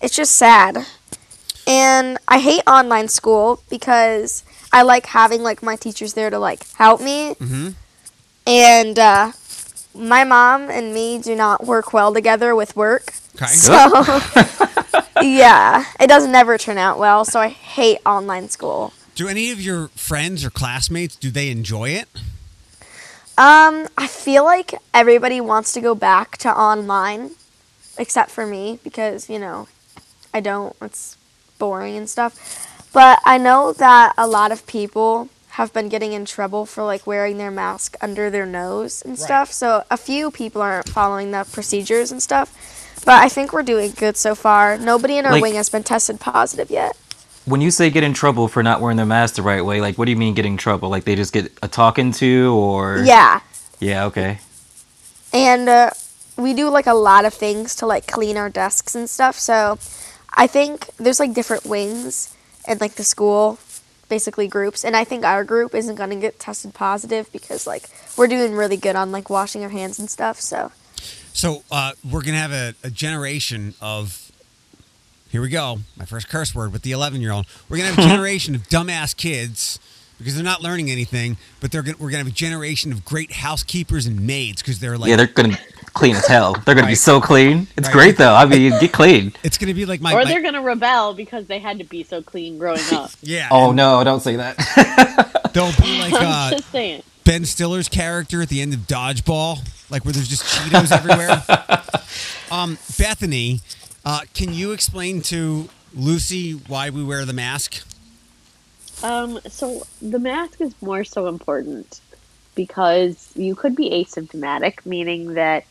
it's 0.00 0.14
just 0.14 0.36
sad. 0.36 0.86
And 1.66 2.18
I 2.28 2.38
hate 2.38 2.62
online 2.66 3.08
school 3.08 3.62
because 3.70 4.44
I 4.72 4.82
like 4.82 5.06
having 5.06 5.42
like 5.42 5.62
my 5.62 5.76
teachers 5.76 6.14
there 6.14 6.30
to 6.30 6.38
like 6.38 6.66
help 6.74 7.00
me. 7.00 7.34
Mhm. 7.34 7.74
And 8.46 8.98
uh, 8.98 9.32
my 9.94 10.24
mom 10.24 10.70
and 10.70 10.94
me 10.94 11.18
do 11.18 11.34
not 11.34 11.66
work 11.66 11.92
well 11.92 12.12
together 12.14 12.54
with 12.54 12.76
work. 12.76 13.14
Okay. 13.36 13.46
So 13.46 13.72
yeah, 15.22 15.84
it 15.98 16.06
doesn't 16.06 16.34
ever 16.34 16.56
turn 16.58 16.78
out 16.78 16.98
well. 16.98 17.24
So 17.24 17.40
I 17.40 17.48
hate 17.48 17.98
online 18.06 18.48
school. 18.48 18.92
Do 19.14 19.28
any 19.28 19.50
of 19.50 19.60
your 19.60 19.88
friends 19.88 20.44
or 20.44 20.50
classmates 20.50 21.16
do 21.16 21.30
they 21.30 21.50
enjoy 21.50 21.90
it? 21.90 22.08
Um, 23.36 23.88
I 23.96 24.06
feel 24.06 24.44
like 24.44 24.74
everybody 24.92 25.40
wants 25.40 25.72
to 25.72 25.80
go 25.80 25.94
back 25.94 26.36
to 26.38 26.50
online, 26.50 27.30
except 27.98 28.30
for 28.30 28.46
me 28.46 28.78
because 28.84 29.28
you 29.30 29.38
know, 29.38 29.66
I 30.32 30.40
don't. 30.40 30.76
It's 30.82 31.16
boring 31.58 31.96
and 31.96 32.08
stuff. 32.08 32.66
But 32.92 33.20
I 33.24 33.38
know 33.38 33.72
that 33.74 34.14
a 34.18 34.26
lot 34.26 34.50
of 34.52 34.66
people 34.66 35.28
have 35.50 35.72
been 35.72 35.88
getting 35.88 36.12
in 36.12 36.24
trouble 36.24 36.64
for 36.66 36.82
like 36.84 37.06
wearing 37.06 37.38
their 37.38 37.50
mask 37.50 37.96
under 38.00 38.30
their 38.30 38.46
nose 38.46 39.02
and 39.02 39.18
stuff. 39.18 39.52
So 39.52 39.84
a 39.90 39.96
few 39.96 40.30
people 40.30 40.62
aren't 40.62 40.88
following 40.88 41.30
the 41.32 41.44
procedures 41.52 42.10
and 42.12 42.22
stuff. 42.22 43.02
But 43.04 43.22
I 43.22 43.28
think 43.28 43.52
we're 43.52 43.62
doing 43.62 43.92
good 43.92 44.16
so 44.16 44.34
far. 44.34 44.76
Nobody 44.78 45.18
in 45.18 45.26
our 45.26 45.32
Like- 45.32 45.42
wing 45.42 45.54
has 45.54 45.68
been 45.68 45.82
tested 45.82 46.20
positive 46.20 46.70
yet. 46.70 46.96
When 47.46 47.60
you 47.60 47.70
say 47.70 47.90
get 47.90 48.04
in 48.04 48.12
trouble 48.14 48.48
for 48.48 48.62
not 48.62 48.80
wearing 48.80 48.96
their 48.96 49.06
mask 49.06 49.34
the 49.34 49.42
right 49.42 49.64
way, 49.64 49.80
like 49.80 49.96
what 49.96 50.04
do 50.04 50.10
you 50.12 50.16
mean 50.16 50.34
get 50.34 50.44
in 50.46 50.56
trouble? 50.56 50.88
Like 50.88 51.04
they 51.04 51.16
just 51.16 51.32
get 51.32 51.50
a 51.62 51.68
talking 51.68 52.12
to 52.12 52.54
or 52.54 52.98
Yeah. 52.98 53.40
Yeah, 53.80 54.04
okay. 54.06 54.38
and 55.32 55.68
uh, 55.68 55.90
we 56.36 56.52
do 56.54 56.68
like 56.68 56.86
a 56.86 56.94
lot 56.94 57.24
of 57.24 57.32
things 57.32 57.74
to 57.76 57.86
like 57.86 58.06
clean 58.06 58.36
our 58.36 58.50
desks 58.50 58.94
and 58.94 59.08
stuff 59.08 59.38
so 59.38 59.78
i 60.34 60.46
think 60.46 60.86
there's 60.96 61.20
like 61.20 61.32
different 61.32 61.64
wings 61.64 62.34
and 62.66 62.80
like 62.80 62.94
the 62.94 63.04
school 63.04 63.58
basically 64.08 64.48
groups 64.48 64.84
and 64.84 64.96
i 64.96 65.04
think 65.04 65.24
our 65.24 65.44
group 65.44 65.74
isn't 65.74 65.94
going 65.94 66.10
to 66.10 66.16
get 66.16 66.38
tested 66.40 66.74
positive 66.74 67.30
because 67.32 67.66
like 67.66 67.88
we're 68.16 68.26
doing 68.26 68.54
really 68.54 68.76
good 68.76 68.96
on 68.96 69.12
like 69.12 69.30
washing 69.30 69.62
our 69.62 69.68
hands 69.70 69.98
and 69.98 70.10
stuff 70.10 70.40
so 70.40 70.72
So 71.32 71.62
uh, 71.70 71.92
we're 72.10 72.22
gonna 72.22 72.36
have 72.38 72.52
a, 72.52 72.74
a 72.82 72.90
generation 72.90 73.74
of. 73.80 74.26
Here 75.30 75.40
we 75.40 75.48
go. 75.48 75.78
My 75.96 76.04
first 76.04 76.28
curse 76.28 76.56
word 76.56 76.72
with 76.72 76.82
the 76.82 76.90
11 76.90 77.20
year 77.20 77.30
old. 77.30 77.46
We're 77.68 77.76
gonna 77.76 77.90
have 77.90 77.98
a 78.04 78.08
generation 78.14 78.56
of 78.56 78.62
dumbass 78.68 79.16
kids 79.16 79.78
because 80.18 80.34
they're 80.34 80.42
not 80.44 80.60
learning 80.60 80.90
anything, 80.90 81.36
but 81.60 81.70
they're 81.70 81.82
gonna, 81.84 81.96
we're 82.00 82.10
gonna 82.10 82.24
have 82.24 82.32
a 82.32 82.32
generation 82.32 82.90
of 82.92 83.04
great 83.04 83.30
housekeepers 83.32 84.06
and 84.06 84.26
maids 84.26 84.60
because 84.60 84.80
they're 84.80 84.98
like. 84.98 85.08
yeah, 85.08 85.16
they're 85.16 85.28
gonna 85.28 85.56
clean 85.92 86.16
as 86.16 86.26
hell. 86.26 86.54
They're 86.64 86.74
gonna 86.74 86.86
be 86.86 86.94
so 86.94 87.20
clean. 87.20 87.66
It's 87.76 87.88
Right. 87.88 87.92
great 87.94 88.16
though. 88.16 88.34
I 88.34 88.44
mean, 88.46 88.70
get 88.80 88.92
clean. 88.92 89.32
it's 89.42 89.58
gonna 89.58 89.74
be 89.74 89.84
like 89.86 90.00
my. 90.00 90.12
or 90.12 90.16
my- 90.18 90.24
they're 90.24 90.42
gonna 90.42 90.62
rebel 90.62 91.14
because 91.14 91.46
they 91.46 91.58
had 91.58 91.78
to 91.78 91.84
be 91.84 92.02
so 92.04 92.22
clean 92.22 92.58
growing 92.58 92.80
up. 92.92 93.10
yeah. 93.22 93.48
Oh 93.50 93.68
and 93.68 93.76
no, 93.76 94.02
don't 94.04 94.20
say 94.20 94.36
that. 94.36 94.56
They'll 95.54 95.72
be 95.82 95.98
like 96.00 96.12
uh, 96.14 96.18
I'm 96.26 96.50
just 96.52 96.70
saying. 96.70 97.02
Ben 97.24 97.44
Stiller's 97.44 97.88
character 97.88 98.40
at 98.42 98.48
the 98.48 98.60
end 98.62 98.72
of 98.72 98.80
Dodgeball, 98.80 99.58
like 99.90 100.04
where 100.04 100.12
there's 100.12 100.28
just 100.28 100.44
Cheetos 100.44 100.90
everywhere. 100.92 101.42
Um, 102.50 102.78
Bethany, 102.98 103.60
uh, 104.04 104.20
can 104.34 104.52
you 104.54 104.72
explain 104.72 105.20
to 105.22 105.68
Lucy 105.94 106.52
why 106.52 106.90
we 106.90 107.04
wear 107.04 107.24
the 107.24 107.32
mask? 107.32 107.84
Um, 109.02 109.38
so 109.48 109.86
the 110.02 110.18
mask 110.18 110.60
is 110.60 110.74
more 110.82 111.04
so 111.04 111.26
important 111.26 112.00
because 112.54 113.30
you 113.36 113.54
could 113.54 113.76
be 113.76 113.90
asymptomatic, 113.90 114.84
meaning 114.84 115.34
that 115.34 115.64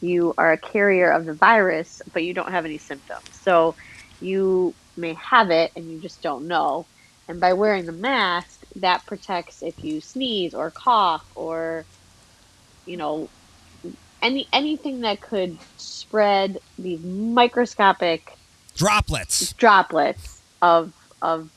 you 0.00 0.34
are 0.38 0.52
a 0.52 0.58
carrier 0.58 1.10
of 1.10 1.24
the 1.26 1.34
virus, 1.34 2.02
but 2.12 2.24
you 2.24 2.34
don't 2.34 2.50
have 2.50 2.64
any 2.64 2.78
symptoms. 2.78 3.24
So 3.32 3.74
you 4.20 4.74
may 4.96 5.14
have 5.14 5.50
it 5.50 5.72
and 5.76 5.90
you 5.90 5.98
just 5.98 6.22
don't 6.22 6.46
know. 6.46 6.86
And 7.28 7.40
by 7.40 7.52
wearing 7.52 7.86
the 7.86 7.92
mask, 7.92 8.60
that 8.76 9.04
protects 9.06 9.62
if 9.62 9.82
you 9.84 10.00
sneeze 10.00 10.54
or 10.54 10.70
cough 10.70 11.24
or, 11.34 11.84
you 12.86 12.96
know, 12.96 13.28
any 14.22 14.48
anything 14.52 15.02
that 15.02 15.20
could 15.20 15.58
spread 15.76 16.58
these 16.78 17.00
microscopic 17.02 18.32
Droplets. 18.76 19.52
droplets 19.54 20.40
of 20.62 20.92
of 21.20 21.50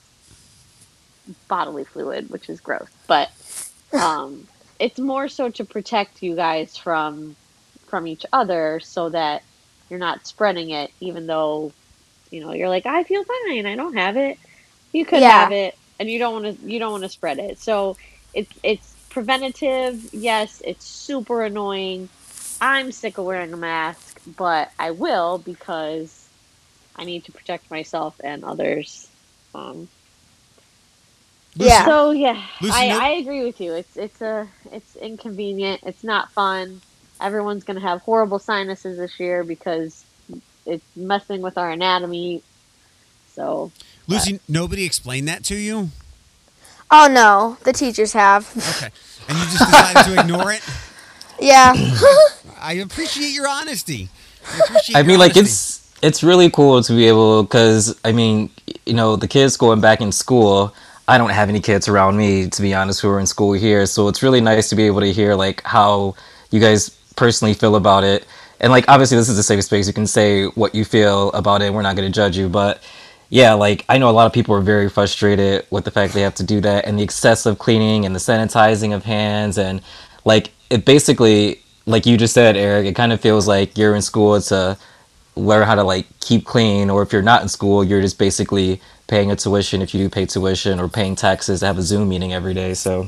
bodily 1.48 1.84
fluid, 1.84 2.30
which 2.30 2.50
is 2.50 2.60
gross. 2.60 2.90
But 3.08 3.30
um, 3.94 4.48
it's 4.80 5.00
more 5.00 5.28
so 5.28 5.50
to 5.52 5.64
protect 5.66 6.24
you 6.24 6.36
guys 6.36 6.76
from 6.76 7.36
from 7.92 8.08
each 8.08 8.26
other, 8.34 8.82
so 8.82 9.12
that 9.12 9.44
you're 9.90 10.00
not 10.00 10.28
spreading 10.28 10.72
it. 10.72 10.92
Even 11.02 11.28
though 11.28 11.76
you 12.32 12.42
know 12.42 12.54
you're 12.54 12.70
like, 12.70 12.88
I 12.88 13.06
feel 13.06 13.26
fine, 13.26 13.68
I 13.68 13.76
don't 13.78 13.98
have 13.98 14.18
it. 14.18 14.40
You 14.94 15.06
could 15.06 15.24
Yeah. 15.24 15.32
have 15.32 15.52
it, 15.52 15.76
and 16.00 16.10
you 16.10 16.20
don't 16.20 16.44
want 16.44 16.62
to. 16.62 16.72
You 16.72 16.80
don't 16.80 16.94
want 16.94 17.04
to 17.06 17.10
spread 17.10 17.40
it. 17.40 17.60
So 17.60 17.98
it's 18.34 18.58
it's 18.64 18.98
preventative. 19.12 20.02
Yes, 20.14 20.62
it's 20.66 20.88
super 20.88 21.44
annoying. 21.44 22.12
I'm 22.62 22.92
sick 22.94 23.20
of 23.20 23.26
wearing 23.26 23.54
a 23.54 23.58
mask, 23.58 24.22
but 24.28 24.72
I 24.80 24.92
will 24.94 25.40
because 25.40 26.30
I 26.96 27.06
need 27.06 27.26
to 27.26 27.34
protect 27.34 27.72
myself 27.72 28.16
and 28.24 28.46
others. 28.46 29.12
Um, 29.56 29.90
Yeah. 31.56 31.88
so 31.88 32.12
yeah, 32.12 32.48
Lucy, 32.62 32.86
I, 32.86 32.88
no- 32.88 33.00
I 33.00 33.10
agree 33.22 33.44
with 33.46 33.60
you. 33.62 33.74
It's 33.76 33.98
it's 33.98 34.22
a 34.22 34.50
it's 34.72 34.96
inconvenient. 34.96 35.82
It's 35.86 36.04
not 36.04 36.34
fun. 36.34 36.82
Everyone's 37.22 37.64
gonna 37.64 37.80
have 37.82 38.02
horrible 38.02 38.40
sinuses 38.40 38.98
this 38.98 39.20
year 39.20 39.44
because 39.44 40.04
it's 40.66 40.86
messing 40.96 41.42
with 41.42 41.58
our 41.58 41.72
anatomy. 41.72 42.44
So 43.34 43.72
Lucy, 44.08 44.40
nobody 44.50 44.86
explained 44.86 45.28
that 45.28 45.44
to 45.46 45.56
you? 45.56 45.90
oh 46.94 47.08
no 47.10 47.58
the 47.64 47.72
teachers 47.72 48.12
have 48.14 48.50
Okay. 48.58 48.92
And 49.30 49.38
you 49.38 49.46
just 49.46 49.60
decided 49.60 50.04
to 50.14 50.20
ignore 50.20 50.52
it? 50.52 50.62
yeah 51.40 51.74
I 52.60 52.74
appreciate 52.74 53.30
your 53.32 53.48
honesty. 53.48 54.10
I, 54.54 54.60
appreciate 54.68 54.96
I 54.96 55.00
your 55.00 55.08
mean, 55.08 55.20
like 55.20 55.38
honesty. 55.38 55.40
it's 55.42 55.82
it's 56.04 56.24
really 56.24 56.50
cool 56.50 56.82
to 56.84 56.94
be 56.94 57.08
able 57.08 57.44
because 57.44 57.98
I 58.04 58.12
mean, 58.12 58.50
you 58.86 58.94
know, 58.94 59.16
the 59.16 59.28
kids 59.28 59.58
going 59.58 59.82
back 59.82 60.02
in 60.02 60.12
school. 60.12 60.74
I 61.08 61.18
don't 61.18 61.32
have 61.32 61.50
any 61.50 61.60
kids 61.60 61.88
around 61.90 62.16
me, 62.16 62.48
to 62.50 62.62
be 62.62 62.74
honest, 62.74 63.02
who 63.02 63.10
are 63.10 63.20
in 63.20 63.26
school 63.26 63.52
here. 63.54 63.86
So 63.86 64.08
it's 64.08 64.24
really 64.24 64.40
nice 64.40 64.70
to 64.70 64.76
be 64.76 64.84
able 64.84 65.02
to 65.02 65.12
hear 65.12 65.36
like 65.36 65.62
how 65.64 66.16
you 66.52 66.60
guys 66.62 66.90
personally 67.16 67.54
feel 67.54 67.76
about 67.76 68.04
it. 68.04 68.26
And 68.60 68.72
like 68.72 68.86
obviously, 68.88 69.18
this 69.18 69.30
is 69.30 69.38
a 69.38 69.44
safe 69.44 69.64
space. 69.64 69.88
You 69.88 69.94
can 69.94 70.08
say 70.08 70.46
what 70.46 70.76
you 70.76 70.86
feel 70.86 71.32
about 71.32 71.62
it. 71.62 71.74
We're 71.74 71.82
not 71.82 71.96
going 71.96 72.12
to 72.12 72.16
judge 72.16 72.38
you, 72.38 72.48
but 72.50 72.84
yeah, 73.30 73.54
like 73.54 73.86
I 73.90 73.98
know 73.98 74.10
a 74.10 74.12
lot 74.12 74.28
of 74.28 74.34
people 74.34 74.56
are 74.56 74.62
very 74.62 74.90
frustrated 74.90 75.66
with 75.72 75.86
the 75.86 75.92
fact 75.92 76.14
they 76.14 76.22
have 76.22 76.36
to 76.36 76.44
do 76.44 76.62
that 76.62 76.86
and 76.86 77.00
the 77.00 77.04
excessive 77.04 77.58
cleaning 77.58 78.06
and 78.06 78.14
the 78.14 78.20
sanitizing 78.20 78.94
of 78.94 79.04
hands 79.06 79.58
and 79.58 79.82
like 80.26 80.52
it 80.70 80.86
basically 80.86 81.62
like 81.86 82.06
you 82.06 82.18
just 82.18 82.34
said, 82.34 82.56
Eric, 82.56 82.86
it 82.86 82.96
kind 82.96 83.12
of 83.12 83.20
feels 83.20 83.48
like 83.48 83.78
you're 83.78 83.96
in 83.96 84.02
school 84.02 84.40
to 84.42 84.78
learn 85.36 85.66
how 85.66 85.76
to 85.76 85.84
like 85.84 86.06
keep 86.20 86.46
clean 86.46 86.90
or 86.90 87.02
if 87.02 87.12
you're 87.12 87.22
not 87.22 87.42
in 87.42 87.48
school, 87.48 87.84
you're 87.84 88.02
just 88.02 88.20
basically 88.20 88.82
paying 89.08 89.32
a 89.32 89.36
tuition 89.36 89.82
if 89.82 89.94
you 89.94 90.00
do 90.04 90.10
pay 90.10 90.26
tuition 90.26 90.80
or 90.80 90.88
paying 90.88 91.16
taxes 91.16 91.62
to 91.62 91.66
have 91.66 91.78
a 91.78 91.82
Zoom 91.82 92.10
meeting 92.10 92.34
every 92.34 92.54
day. 92.54 92.74
So 92.74 93.08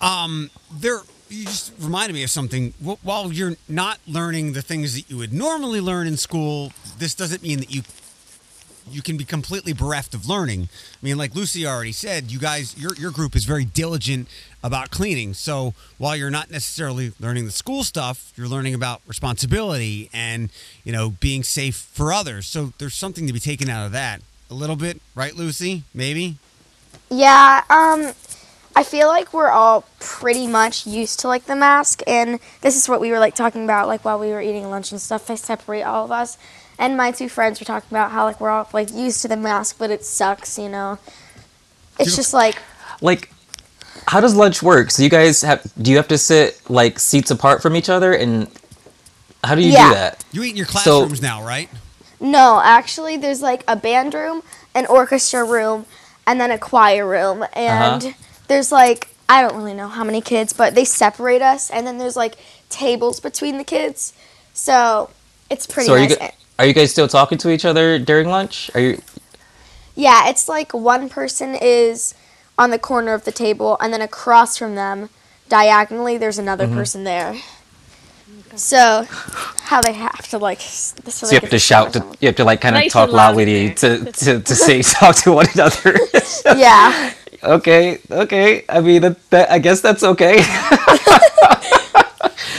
Um, 0.00 0.50
there. 0.70 1.00
You 1.28 1.44
just 1.44 1.72
reminded 1.78 2.14
me 2.14 2.22
of 2.22 2.30
something. 2.30 2.72
While 3.02 3.32
you're 3.32 3.56
not 3.68 3.98
learning 4.06 4.54
the 4.54 4.62
things 4.62 4.94
that 4.94 5.10
you 5.10 5.18
would 5.18 5.32
normally 5.32 5.80
learn 5.80 6.06
in 6.06 6.16
school, 6.16 6.72
this 6.98 7.14
doesn't 7.14 7.42
mean 7.42 7.58
that 7.58 7.70
you 7.70 7.82
you 8.90 9.02
can 9.02 9.18
be 9.18 9.24
completely 9.24 9.74
bereft 9.74 10.14
of 10.14 10.26
learning. 10.26 10.68
I 10.72 11.04
mean, 11.04 11.18
like 11.18 11.34
Lucy 11.34 11.66
already 11.66 11.92
said, 11.92 12.32
you 12.32 12.38
guys, 12.38 12.76
your 12.78 12.94
your 12.94 13.10
group 13.10 13.36
is 13.36 13.44
very 13.44 13.64
diligent 13.64 14.28
about 14.62 14.90
cleaning. 14.90 15.34
So 15.34 15.74
while 15.98 16.16
you're 16.16 16.30
not 16.30 16.50
necessarily 16.50 17.12
learning 17.20 17.44
the 17.44 17.50
school 17.50 17.84
stuff, 17.84 18.32
you're 18.36 18.48
learning 18.48 18.74
about 18.74 19.02
responsibility 19.06 20.08
and 20.12 20.50
you 20.84 20.92
know 20.92 21.10
being 21.10 21.42
safe 21.42 21.76
for 21.76 22.12
others. 22.12 22.46
So 22.46 22.72
there's 22.78 22.94
something 22.94 23.26
to 23.26 23.32
be 23.32 23.40
taken 23.40 23.68
out 23.68 23.84
of 23.84 23.92
that 23.92 24.22
a 24.50 24.54
little 24.54 24.76
bit, 24.76 25.00
right, 25.14 25.34
Lucy? 25.34 25.82
Maybe. 25.94 26.36
Yeah, 27.10 27.62
um, 27.70 28.12
I 28.78 28.84
feel 28.84 29.08
like 29.08 29.34
we're 29.34 29.50
all 29.50 29.84
pretty 29.98 30.46
much 30.46 30.86
used 30.86 31.18
to 31.20 31.26
like 31.26 31.46
the 31.46 31.56
mask, 31.56 32.00
and 32.06 32.38
this 32.60 32.76
is 32.76 32.88
what 32.88 33.00
we 33.00 33.10
were 33.10 33.18
like 33.18 33.34
talking 33.34 33.64
about, 33.64 33.88
like 33.88 34.04
while 34.04 34.20
we 34.20 34.28
were 34.28 34.40
eating 34.40 34.70
lunch 34.70 34.92
and 34.92 35.00
stuff. 35.00 35.26
They 35.26 35.34
separate 35.34 35.82
all 35.82 36.04
of 36.04 36.12
us, 36.12 36.38
and 36.78 36.96
my 36.96 37.10
two 37.10 37.28
friends 37.28 37.58
were 37.58 37.64
talking 37.66 37.88
about 37.90 38.12
how 38.12 38.24
like 38.24 38.40
we're 38.40 38.50
all 38.50 38.68
like 38.72 38.92
used 38.92 39.20
to 39.22 39.28
the 39.28 39.36
mask, 39.36 39.76
but 39.80 39.90
it 39.90 40.04
sucks, 40.04 40.58
you 40.60 40.68
know. 40.68 40.98
It's 41.98 42.14
just 42.14 42.32
like 42.32 42.56
like 43.00 43.32
how 44.06 44.20
does 44.20 44.36
lunch 44.36 44.62
work? 44.62 44.92
So 44.92 45.02
you 45.02 45.08
guys 45.10 45.42
have 45.42 45.60
do 45.82 45.90
you 45.90 45.96
have 45.96 46.06
to 46.08 46.18
sit 46.18 46.60
like 46.70 47.00
seats 47.00 47.32
apart 47.32 47.60
from 47.62 47.74
each 47.74 47.88
other 47.88 48.12
and 48.12 48.46
how 49.42 49.56
do 49.56 49.60
you 49.60 49.72
Yeah. 49.72 49.88
do 49.88 49.94
that? 49.96 50.24
You 50.30 50.44
eat 50.44 50.50
in 50.50 50.56
your 50.56 50.66
So- 50.66 50.72
classrooms 51.00 51.20
now, 51.20 51.44
right? 51.44 51.68
No, 52.20 52.60
actually, 52.62 53.16
there's 53.16 53.42
like 53.42 53.64
a 53.66 53.74
band 53.74 54.14
room, 54.14 54.42
an 54.72 54.86
orchestra 54.86 55.44
room, 55.44 55.84
and 56.28 56.40
then 56.40 56.52
a 56.52 56.58
choir 56.58 57.04
room. 57.04 57.44
And 57.54 58.04
Uh-huh. 58.04 58.12
There's 58.48 58.72
like, 58.72 59.08
I 59.28 59.42
don't 59.42 59.56
really 59.56 59.74
know 59.74 59.88
how 59.88 60.04
many 60.04 60.20
kids, 60.20 60.52
but 60.52 60.74
they 60.74 60.84
separate 60.84 61.42
us. 61.42 61.70
And 61.70 61.86
then 61.86 61.98
there's 61.98 62.16
like 62.16 62.36
tables 62.70 63.20
between 63.20 63.58
the 63.58 63.64
kids. 63.64 64.12
So 64.54 65.10
it's 65.50 65.66
pretty 65.66 65.86
so 65.86 65.94
are 65.94 65.98
you 65.98 66.08
nice. 66.08 66.18
gu- 66.18 66.28
are 66.58 66.66
you 66.66 66.74
guys 66.74 66.90
still 66.90 67.08
talking 67.08 67.38
to 67.38 67.50
each 67.50 67.64
other 67.64 67.98
during 67.98 68.28
lunch? 68.28 68.70
Are 68.74 68.80
you 68.80 69.02
Yeah, 69.94 70.28
it's 70.28 70.48
like 70.48 70.74
one 70.74 71.08
person 71.08 71.54
is 71.54 72.14
on 72.58 72.70
the 72.70 72.78
corner 72.78 73.14
of 73.14 73.24
the 73.24 73.32
table, 73.32 73.76
and 73.80 73.92
then 73.92 74.02
across 74.02 74.56
from 74.58 74.74
them, 74.74 75.10
diagonally, 75.48 76.18
there's 76.18 76.38
another 76.38 76.66
Mm-hmm. 76.66 76.74
person 76.74 77.04
there. 77.04 77.36
So, 78.56 79.06
how 79.08 79.80
they 79.82 79.92
have 79.92 80.28
to 80.30 80.38
like, 80.38 80.58
s- 80.58 80.94
so, 81.06 81.26
so 81.26 81.32
you 81.32 81.40
have 81.40 81.50
to 81.50 81.58
shout 81.58 81.92
to, 81.94 82.04
you 82.20 82.28
have 82.28 82.36
to 82.36 82.44
like 82.44 82.60
kind 82.60 82.76
of 82.76 82.82
Nice 82.82 82.92
talk 82.92 83.12
loud 83.12 83.36
loudly 83.36 83.66
in 83.66 83.74
to, 83.76 84.04
to 84.12 84.40
to 84.42 84.54
say 84.56 84.82
talk 84.82 85.16
to 85.16 85.32
one 85.32 85.46
another. 85.54 85.96
yeah. 86.56 87.12
Okay, 87.42 87.98
okay. 88.10 88.64
I 88.68 88.80
mean, 88.80 89.02
that, 89.02 89.30
that 89.30 89.50
I 89.50 89.58
guess 89.58 89.80
that's 89.80 90.02
okay. 90.02 90.36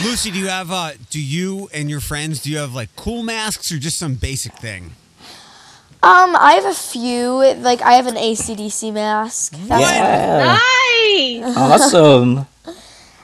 Lucy, 0.04 0.32
do 0.32 0.40
you 0.40 0.48
have 0.48 0.72
uh 0.72 0.92
do 1.10 1.22
you 1.22 1.70
and 1.74 1.90
your 1.90 2.00
friends 2.00 2.42
do 2.42 2.50
you 2.50 2.58
have 2.58 2.74
like 2.74 2.90
cool 2.96 3.22
masks 3.24 3.72
or 3.72 3.78
just 3.78 3.98
some 3.98 4.16
basic 4.16 4.54
thing? 4.54 4.92
Um, 6.02 6.34
I 6.38 6.54
have 6.54 6.64
a 6.64 6.74
few. 6.74 7.44
Like, 7.58 7.82
I 7.82 7.94
have 7.94 8.08
an 8.08 8.16
ACDC 8.16 8.94
mask. 8.94 9.52
That's 9.68 9.82
yeah. 9.82 10.58
Nice. 11.44 11.58
Awesome. 11.58 12.46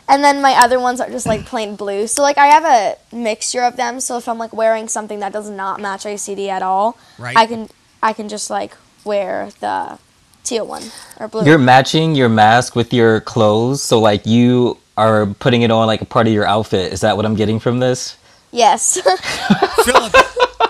And 0.10 0.24
then 0.24 0.42
my 0.42 0.52
other 0.54 0.80
ones 0.80 1.00
are 1.00 1.10
just 1.10 1.26
like 1.26 1.46
plain 1.46 1.76
blue. 1.78 2.06
So 2.08 2.22
like 2.22 2.38
I 2.38 2.48
have 2.48 2.66
a 2.66 3.16
mixture 3.16 3.62
of 3.64 3.78
them. 3.78 4.00
So 4.02 4.18
if 4.18 4.28
I'm 4.28 4.38
like 4.38 4.54
wearing 4.54 4.88
something 4.90 5.20
that 5.22 5.32
does 5.34 5.50
not 5.50 5.80
match 5.80 6.04
ACD 6.04 6.50
at 6.50 6.62
all, 6.62 6.98
Right. 7.18 7.36
I 7.36 7.46
can 7.48 7.70
I 8.04 8.12
can 8.14 8.28
just 8.30 8.50
like 8.50 8.76
wear 9.06 9.50
the 9.62 9.98
teal 10.46 10.66
one 10.68 10.84
or 11.20 11.28
blue. 11.28 11.44
You're 11.46 11.58
matching 11.58 12.16
your 12.16 12.30
mask 12.30 12.76
with 12.76 12.94
your 12.94 13.22
clothes, 13.22 13.82
so 13.84 14.00
like 14.00 14.26
you 14.26 14.78
are 14.98 15.26
putting 15.28 15.64
it 15.64 15.72
on 15.72 15.88
like 15.88 16.02
a 16.02 16.06
part 16.06 16.28
of 16.28 16.34
your 16.34 16.46
outfit. 16.46 16.94
Is 16.94 17.02
that 17.02 17.18
what 17.18 17.26
I'm 17.26 17.36
getting 17.36 17.60
from 17.60 17.80
this? 17.80 18.18
yes. 18.52 19.00
Philip. 19.86 20.14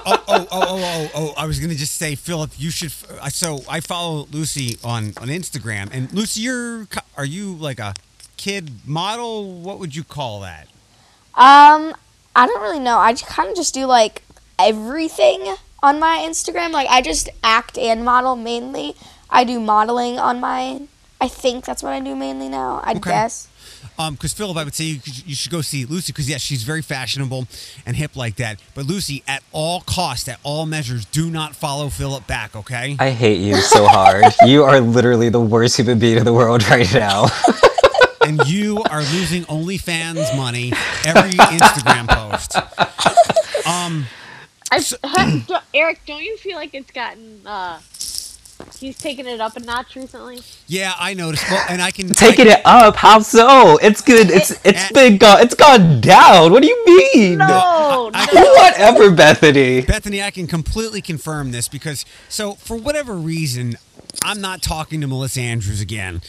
Oh, 0.08 0.24
oh, 0.28 0.48
oh, 0.52 0.62
oh, 0.62 0.80
oh, 0.84 1.12
oh! 1.16 1.34
I 1.36 1.48
was 1.48 1.60
gonna 1.60 1.74
just 1.74 1.94
say, 1.96 2.14
Philip, 2.14 2.52
you 2.58 2.70
should. 2.70 2.92
So 3.32 3.62
I 3.68 3.80
follow 3.80 4.28
Lucy 4.32 4.78
on 4.84 5.14
on 5.18 5.30
Instagram, 5.30 5.90
and 5.92 6.14
Lucy, 6.14 6.42
you're 6.42 6.88
are 7.18 7.26
you 7.26 7.54
like 7.56 7.80
a 7.80 7.96
kid 8.38 8.70
model? 8.86 9.52
What 9.52 9.80
would 9.80 9.96
you 9.96 10.04
call 10.04 10.42
that? 10.42 10.68
um, 11.34 11.94
I 12.36 12.46
don't 12.46 12.62
really 12.62 12.80
know. 12.80 13.00
I 13.00 13.14
kind 13.16 13.50
of 13.50 13.56
just 13.56 13.74
do 13.74 13.88
like 13.88 14.22
everything 14.60 15.56
on 15.82 16.00
my 16.00 16.20
Instagram. 16.28 16.72
Like 16.72 16.88
I 16.90 17.02
just 17.02 17.30
act 17.44 17.76
and 17.78 18.06
model 18.06 18.36
mainly. 18.36 18.96
I 19.30 19.44
do 19.44 19.60
modeling 19.60 20.20
on 20.20 20.40
my. 20.40 20.82
I 21.22 21.28
think 21.28 21.66
that's 21.66 21.82
what 21.82 21.94
I 21.94 22.00
do 22.02 22.16
mainly 22.16 22.50
now. 22.50 22.82
I 22.84 22.92
Okay. 22.92 23.12
guess. 23.12 23.48
Um, 23.98 24.16
because 24.16 24.34
Philip, 24.34 24.58
I 24.58 24.64
would 24.66 24.76
say 24.76 24.84
you, 24.86 25.00
you 25.26 25.36
should 25.36 25.52
go 25.52 25.62
see 25.62 25.86
Lucy 25.86 26.12
because 26.12 26.30
yes, 26.30 26.42
she's 26.42 26.64
very 26.64 26.82
fashionable 26.82 27.48
and 27.86 27.96
hip 27.96 28.16
like 28.18 28.36
that. 28.36 28.60
But 28.74 28.86
Lucy, 28.86 29.24
at 29.28 29.42
all 29.54 29.82
costs, 29.82 30.28
at 30.28 30.40
all 30.44 30.66
measures, 30.66 31.06
do 31.06 31.30
not 31.32 31.56
follow 31.56 31.90
Philip 31.90 32.28
back. 32.28 32.56
Okay? 32.56 32.98
I 33.00 33.12
hate 33.12 33.40
you 33.40 33.56
so 33.56 33.86
hard. 33.88 34.26
you 34.46 34.64
are 34.64 34.82
literally 34.82 35.30
the 35.30 35.40
worst 35.40 35.78
human 35.78 35.98
being 36.00 36.18
in 36.18 36.26
the 36.26 36.34
world 36.34 36.68
right 36.70 36.92
now. 36.94 37.28
and 38.26 38.46
you 38.48 38.84
are 38.90 39.00
losing 39.02 39.44
OnlyFans 39.44 40.36
money 40.36 40.74
every 41.06 41.32
Instagram 41.32 42.08
post. 42.10 42.56
Um, 43.68 44.06
I, 44.72 44.80
ha- 45.04 45.44
do- 45.48 45.56
Eric, 45.74 46.02
don't 46.06 46.22
you 46.24 46.38
feel 46.38 46.56
like 46.56 46.76
it's 46.76 46.92
gotten? 46.92 47.42
uh 47.48 47.80
He's 48.80 48.98
taken 48.98 49.26
it 49.28 49.40
up 49.42 49.56
a 49.58 49.60
notch 49.60 49.96
recently. 49.96 50.40
yeah, 50.68 50.94
I 50.98 51.14
noticed. 51.14 51.44
Well, 51.50 51.66
and 51.70 51.82
I 51.82 51.92
can 51.92 52.08
Taking 52.10 52.48
I, 52.48 52.52
it 52.54 52.62
up? 52.66 52.96
How 52.96 53.20
so? 53.20 53.78
It's 53.82 54.02
good. 54.02 54.30
It's 54.30 54.52
it's 54.64 54.86
Eh. 54.86 54.90
been 54.94 55.18
gone. 55.18 55.42
It's 55.42 55.56
gone 55.56 56.02
down. 56.02 56.52
What 56.52 56.62
do 56.62 56.68
you 56.68 56.86
mean? 56.86 57.38
No, 57.40 58.12
I- 58.14 58.28
no. 58.34 58.54
Whatever, 58.54 59.12
Bethany. 59.12 59.82
Bethany, 59.82 60.22
I 60.24 60.32
can 60.32 60.48
completely 60.48 61.02
confirm 61.02 61.52
this 61.52 61.68
because 61.68 62.06
so 62.30 62.54
for 62.56 62.76
whatever 62.78 63.14
reason, 63.16 63.78
I'm 64.24 64.40
not 64.42 64.62
talking 64.62 65.02
to 65.02 65.08
Melissa 65.08 65.42
Andrews 65.42 65.82
again. 65.82 66.22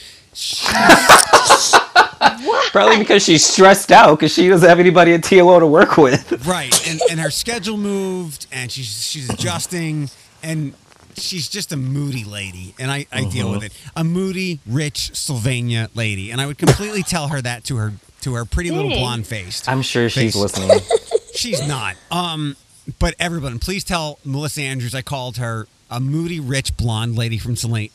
Probably 2.73 2.99
because 2.99 3.25
she's 3.25 3.45
stressed 3.45 3.91
out 3.93 4.19
because 4.19 4.33
she 4.33 4.49
doesn't 4.49 4.69
have 4.69 4.79
anybody 4.81 5.15
at 5.15 5.23
TLO 5.23 5.59
to 5.61 5.67
work 5.67 5.97
with. 5.97 6.47
Right, 6.47 6.89
and 6.89 7.01
and 7.11 7.21
her 7.21 7.31
schedule 7.31 7.77
moved, 7.77 8.47
and 8.53 8.71
she's 8.71 9.03
she's 9.07 9.31
adjusting, 9.31 10.11
and 10.43 10.75
she's 11.17 11.49
just 11.49 11.73
a 11.73 11.77
moody 11.77 12.25
lady, 12.25 12.75
and 12.79 12.91
I, 12.91 13.07
I 13.13 13.25
deal 13.25 13.51
with 13.51 13.65
it. 13.65 13.73
A 13.95 14.05
moody, 14.05 14.61
rich 14.67 15.17
Sylvania 15.17 15.91
lady, 15.95 16.31
and 16.31 16.41
I 16.41 16.47
would 16.47 16.59
completely 16.59 17.03
tell 17.05 17.29
her 17.29 17.41
that 17.43 17.65
to 17.65 17.77
her 17.77 17.93
to 18.23 18.35
her 18.35 18.45
pretty 18.45 18.71
little 18.71 18.91
blonde 18.91 19.27
faced. 19.27 19.69
I'm 19.69 19.83
sure 19.83 20.09
she's 20.09 20.35
Face. 20.35 20.37
listening. 20.37 20.71
She's 21.35 21.67
not. 21.69 21.97
Um, 22.11 22.57
but 22.99 23.15
everyone, 23.19 23.59
please 23.59 23.85
tell 23.85 24.19
Melissa 24.25 24.63
Andrews 24.63 24.95
I 24.95 25.03
called 25.03 25.37
her 25.37 25.69
a 25.91 26.01
moody, 26.01 26.41
rich, 26.41 26.77
blonde 26.77 27.17
lady 27.17 27.37
from 27.37 27.57
Sylvania 27.57 27.91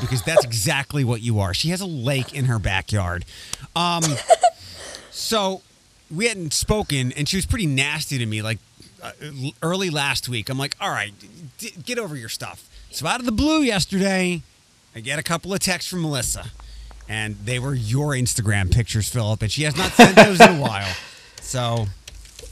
because 0.00 0.22
that's 0.22 0.44
exactly 0.46 1.04
what 1.04 1.20
you 1.20 1.38
are. 1.38 1.52
She 1.52 1.68
has 1.68 1.82
a 1.82 1.86
lake 1.86 2.32
in 2.32 2.46
her 2.46 2.58
backyard. 2.58 3.26
Um, 3.76 4.02
so 5.10 5.60
we 6.10 6.26
hadn't 6.26 6.52
spoken, 6.52 7.12
and 7.12 7.28
she 7.28 7.36
was 7.36 7.46
pretty 7.46 7.66
nasty 7.66 8.18
to 8.18 8.26
me. 8.26 8.40
Like 8.42 8.58
early 9.62 9.90
last 9.90 10.28
week, 10.28 10.48
I'm 10.48 10.58
like, 10.58 10.76
"All 10.80 10.90
right, 10.90 11.12
d- 11.58 11.72
get 11.84 11.98
over 11.98 12.16
your 12.16 12.28
stuff." 12.28 12.68
So 12.90 13.06
out 13.06 13.20
of 13.20 13.26
the 13.26 13.32
blue 13.32 13.60
yesterday, 13.62 14.42
I 14.94 15.00
get 15.00 15.18
a 15.18 15.22
couple 15.22 15.52
of 15.52 15.60
texts 15.60 15.90
from 15.90 16.02
Melissa, 16.02 16.46
and 17.08 17.36
they 17.44 17.58
were 17.58 17.74
your 17.74 18.10
Instagram 18.12 18.72
pictures, 18.72 19.08
Philip, 19.08 19.42
and 19.42 19.50
she 19.52 19.62
has 19.64 19.76
not 19.76 19.92
sent 19.92 20.16
those 20.16 20.40
in 20.40 20.56
a 20.56 20.60
while. 20.60 20.92
So. 21.40 21.86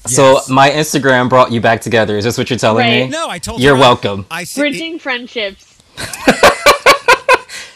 So 0.07 0.38
my 0.49 0.71
Instagram 0.71 1.29
brought 1.29 1.51
you 1.51 1.61
back 1.61 1.81
together. 1.81 2.17
Is 2.17 2.23
this 2.25 2.38
what 2.38 2.49
you're 2.49 2.59
telling 2.59 2.85
Right. 2.87 3.05
me? 3.07 3.09
No, 3.09 3.29
I 3.29 3.38
told 3.38 3.59
you. 3.61 3.64
You're 3.67 3.75
her. 3.75 3.81
welcome. 3.81 4.25
I 4.31 4.45
said, 4.45 4.61
Bridging 4.61 4.99
friendships. 5.01 5.81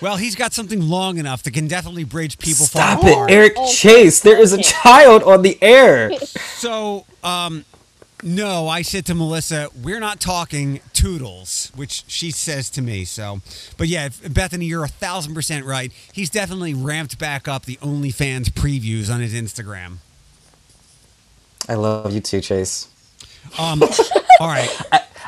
well, 0.00 0.16
he's 0.16 0.36
got 0.36 0.52
something 0.52 0.80
long 0.80 1.18
enough 1.18 1.42
that 1.42 1.52
can 1.54 1.66
definitely 1.66 2.04
bridge 2.04 2.38
people 2.38 2.66
Stop 2.66 3.00
far 3.00 3.08
it, 3.08 3.12
apart. 3.14 3.30
Eric 3.32 3.52
Oh, 3.56 3.72
Chase. 3.72 4.20
There 4.20 4.38
is 4.40 4.52
a 4.52 4.62
child 4.62 5.22
on 5.24 5.42
the 5.42 5.58
air. 5.62 6.12
So, 6.58 7.04
um, 7.22 7.64
no, 8.22 8.68
I 8.68 8.82
said 8.82 9.06
to 9.06 9.14
Melissa, 9.14 9.68
we're 9.82 10.00
not 10.00 10.20
talking 10.20 10.80
toodles, 10.92 11.70
which 11.76 12.04
she 12.08 12.30
says 12.30 12.68
to 12.70 12.82
me. 12.82 13.04
So, 13.04 13.40
but 13.76 13.88
yeah, 13.88 14.08
Bethany, 14.28 14.66
you're 14.66 14.84
a 14.84 14.88
thousand 14.88 15.34
percent 15.34 15.64
right. 15.64 15.92
He's 16.12 16.30
definitely 16.30 16.74
ramped 16.74 17.18
back 17.18 17.46
up 17.46 17.64
the 17.64 17.76
OnlyFans 17.76 18.50
previews 18.50 19.12
on 19.12 19.20
his 19.20 19.34
Instagram. 19.34 19.98
I 21.68 21.74
love 21.74 22.12
you 22.12 22.20
too, 22.20 22.40
Chase. 22.40 22.88
Um, 23.58 23.82
all 24.40 24.48
right. 24.48 24.68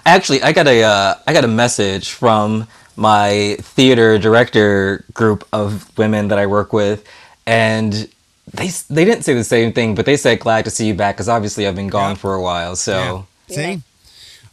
Actually, 0.05 0.43
I 0.43 0.53
got 0.53 0.67
a 0.67 0.83
uh, 0.83 1.15
I 1.27 1.33
got 1.33 1.45
a 1.45 1.49
message 1.49 2.11
from 2.11 2.67
my 2.97 3.57
theater 3.61 4.19
director 4.19 5.05
group 5.15 5.47
of 5.53 5.97
women 5.97 6.29
that 6.29 6.39
I 6.39 6.47
work 6.47 6.73
with, 6.73 7.07
and 7.47 8.09
they 8.55 8.69
they 8.89 9.05
didn't 9.05 9.23
say 9.25 9.35
the 9.35 9.45
same 9.45 9.73
thing, 9.73 9.95
but 9.95 10.07
they 10.07 10.17
said 10.17 10.41
glad 10.41 10.65
to 10.65 10.71
see 10.71 10.87
you 10.87 10.95
back 10.95 11.17
because 11.17 11.29
obviously 11.29 11.67
I've 11.67 11.77
been 11.77 11.89
gone 11.89 12.13
Yeah. 12.13 12.15
for 12.17 12.35
a 12.35 12.41
while. 12.43 12.77
So 12.77 13.27
Yeah. 13.49 13.55
See? 13.57 13.63
Yeah. 13.63 13.77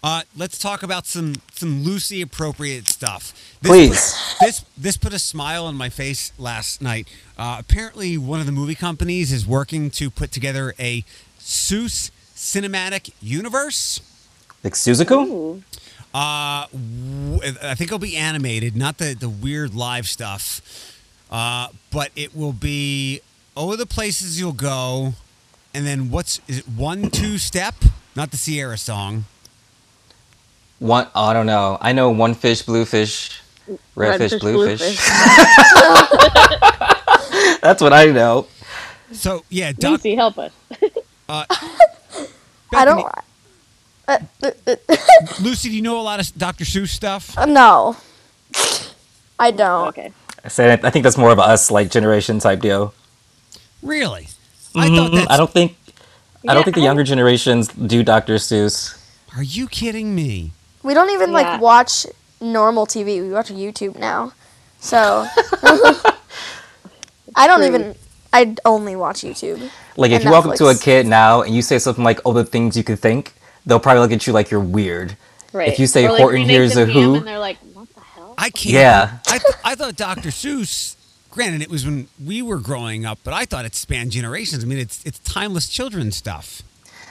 Uh, 0.03 0.21
let's 0.37 0.57
talk 0.59 0.83
about 0.83 1.05
some 1.07 1.35
some 1.53 1.83
loosely 1.83 2.21
appropriate 2.21 2.87
stuff. 2.87 3.33
This 3.61 3.71
Please. 3.71 4.35
Put, 4.39 4.45
this 4.45 4.65
this 4.77 4.97
put 4.97 5.13
a 5.13 5.19
smile 5.19 5.65
on 5.65 5.75
my 5.75 5.89
face 5.89 6.31
last 6.37 6.81
night. 6.81 7.07
Uh, 7.37 7.57
apparently, 7.59 8.17
one 8.17 8.39
of 8.39 8.45
the 8.45 8.51
movie 8.51 8.75
companies 8.75 9.31
is 9.31 9.45
working 9.47 9.89
to 9.91 10.09
put 10.11 10.31
together 10.31 10.73
a 10.79 11.03
Seuss 11.39 12.11
cinematic 12.35 13.11
universe. 13.21 13.99
like 14.63 14.73
Suzaku, 14.73 15.25
Ooh. 15.27 15.63
Uh, 16.13 16.67
w- 16.71 17.39
I 17.63 17.73
think 17.75 17.89
it'll 17.89 17.97
be 17.99 18.15
animated, 18.15 18.75
not 18.75 18.99
the 18.99 19.15
the 19.19 19.29
weird 19.29 19.73
live 19.73 20.07
stuff. 20.07 20.61
Uh, 21.31 21.67
but 21.91 22.11
it 22.15 22.35
will 22.35 22.53
be 22.53 23.21
oh 23.57 23.75
the 23.75 23.85
places 23.87 24.39
you'll 24.39 24.53
go, 24.53 25.15
and 25.73 25.85
then 25.85 26.09
what's 26.11 26.39
is 26.47 26.59
it 26.59 26.67
one 26.69 27.09
two 27.09 27.37
step? 27.37 27.75
Not 28.15 28.31
the 28.31 28.37
Ciara 28.37 28.77
song. 28.77 29.25
one 30.79 31.07
I 31.13 31.33
don't 31.33 31.47
know. 31.47 31.77
I 31.81 31.91
know 31.91 32.09
one 32.11 32.35
fish, 32.35 32.61
blue 32.61 32.85
fish, 32.85 33.41
red, 33.95 34.19
fish, 34.19 34.39
blue, 34.39 34.77
fish. 34.77 34.97
That's 37.61 37.81
what 37.81 37.91
I 37.93 38.05
know. 38.05 38.47
So 39.11 39.43
yeah, 39.49 39.71
Doc, 39.73 39.91
Lucy, 39.91 40.15
help 40.15 40.37
us. 40.37 40.51
uh, 41.27 41.45
I 42.73 42.85
don't. 42.85 43.05
Uh, 44.07 44.19
uh, 44.43 44.51
uh, 44.67 44.75
Lucy, 45.41 45.69
do 45.69 45.75
you 45.75 45.81
know 45.81 45.99
a 45.99 46.03
lot 46.03 46.19
of 46.19 46.37
Dr. 46.37 46.63
Seuss 46.63 46.89
stuff? 46.89 47.35
no, 47.47 47.97
I 49.39 49.51
don't. 49.51 49.87
Okay. 49.89 50.13
I 50.45 50.47
said 50.47 50.85
I 50.85 50.89
think 50.91 51.03
that's 51.03 51.17
more 51.17 51.31
of 51.31 51.39
a 51.39 51.41
us 51.41 51.71
like 51.71 51.89
generation 51.89 52.39
type 52.39 52.61
deal. 52.61 52.93
Really? 53.83 54.27
I 54.75 54.89
thought 54.89 55.11
Mhm. 55.11 55.15
that's. 55.15 55.31
I 55.31 55.37
don't 55.37 55.51
think 55.51 55.75
I 56.47 56.53
don't 56.53 56.63
think 56.63 56.75
the 56.75 56.81
I- 56.81 56.85
younger 56.85 57.03
generations 57.03 57.67
do 57.67 58.03
Dr. 58.03 58.35
Seuss. 58.35 58.97
Are 59.35 59.43
you 59.43 59.67
kidding 59.67 60.15
me? 60.15 60.51
We 60.83 60.93
don't 60.93 61.09
even 61.09 61.31
Yeah. 61.31 61.35
like 61.41 61.61
watch 61.61 62.05
normal 62.39 62.85
TV. 62.87 63.21
We 63.21 63.29
watch 63.31 63.49
YouTube 63.49 63.97
now. 63.97 64.31
So 64.79 65.27
I 67.35 67.47
don't 67.47 67.63
even. 67.63 67.95
I 68.33 68.55
only 68.65 68.95
watch 68.95 69.21
YouTube. 69.21 69.69
Like 69.95 70.11
if 70.11 70.17
And 70.17 70.25
you 70.25 70.31
walk 70.31 70.45
up 70.45 70.55
to 70.55 70.67
a 70.67 70.75
kid 70.75 71.07
now 71.07 71.41
and 71.41 71.55
you 71.55 71.61
say 71.61 71.79
something 71.79 72.03
like, 72.03 72.19
"Oh, 72.25 72.33
the 72.33 72.43
things 72.45 72.75
you 72.77 72.83
could 72.83 72.99
think," 72.99 73.33
they'll 73.65 73.79
probably 73.79 74.01
look 74.01 74.11
at 74.11 74.27
you 74.27 74.33
like 74.33 74.51
you're 74.51 74.59
weird. 74.59 75.15
Right. 75.53 75.69
If 75.69 75.79
you 75.79 75.87
say 75.87 76.05
Or, 76.05 76.11
like, 76.11 76.19
Horton 76.21 76.41
remake 76.41 76.51
Hears 76.51 76.75
a 76.77 76.85
Who- 76.85 77.15
and 77.15 77.25
they're 77.27 77.39
like, 77.39 77.57
what 77.73 77.87
the 77.95 78.01
hell? 78.01 78.35
I 78.37 78.49
can't. 78.49 78.73
Yeah. 78.73 79.11
I, 79.27 79.37
th- 79.37 79.55
I 79.63 79.75
thought 79.75 79.95
Dr. 79.95 80.29
Seuss. 80.29 80.95
Granted, 81.37 81.61
it 81.61 81.69
was 81.69 81.85
when 81.85 82.07
we 82.25 82.41
were 82.41 82.57
growing 82.57 83.05
up, 83.05 83.19
but 83.23 83.31
I 83.31 83.45
thought 83.45 83.63
it 83.63 83.75
spanned 83.75 84.09
generations. 84.11 84.63
I 84.63 84.67
mean, 84.67 84.79
it's 84.79 85.05
it's 85.05 85.19
timeless 85.19 85.67
children's 85.69 86.15
stuff. 86.15 86.63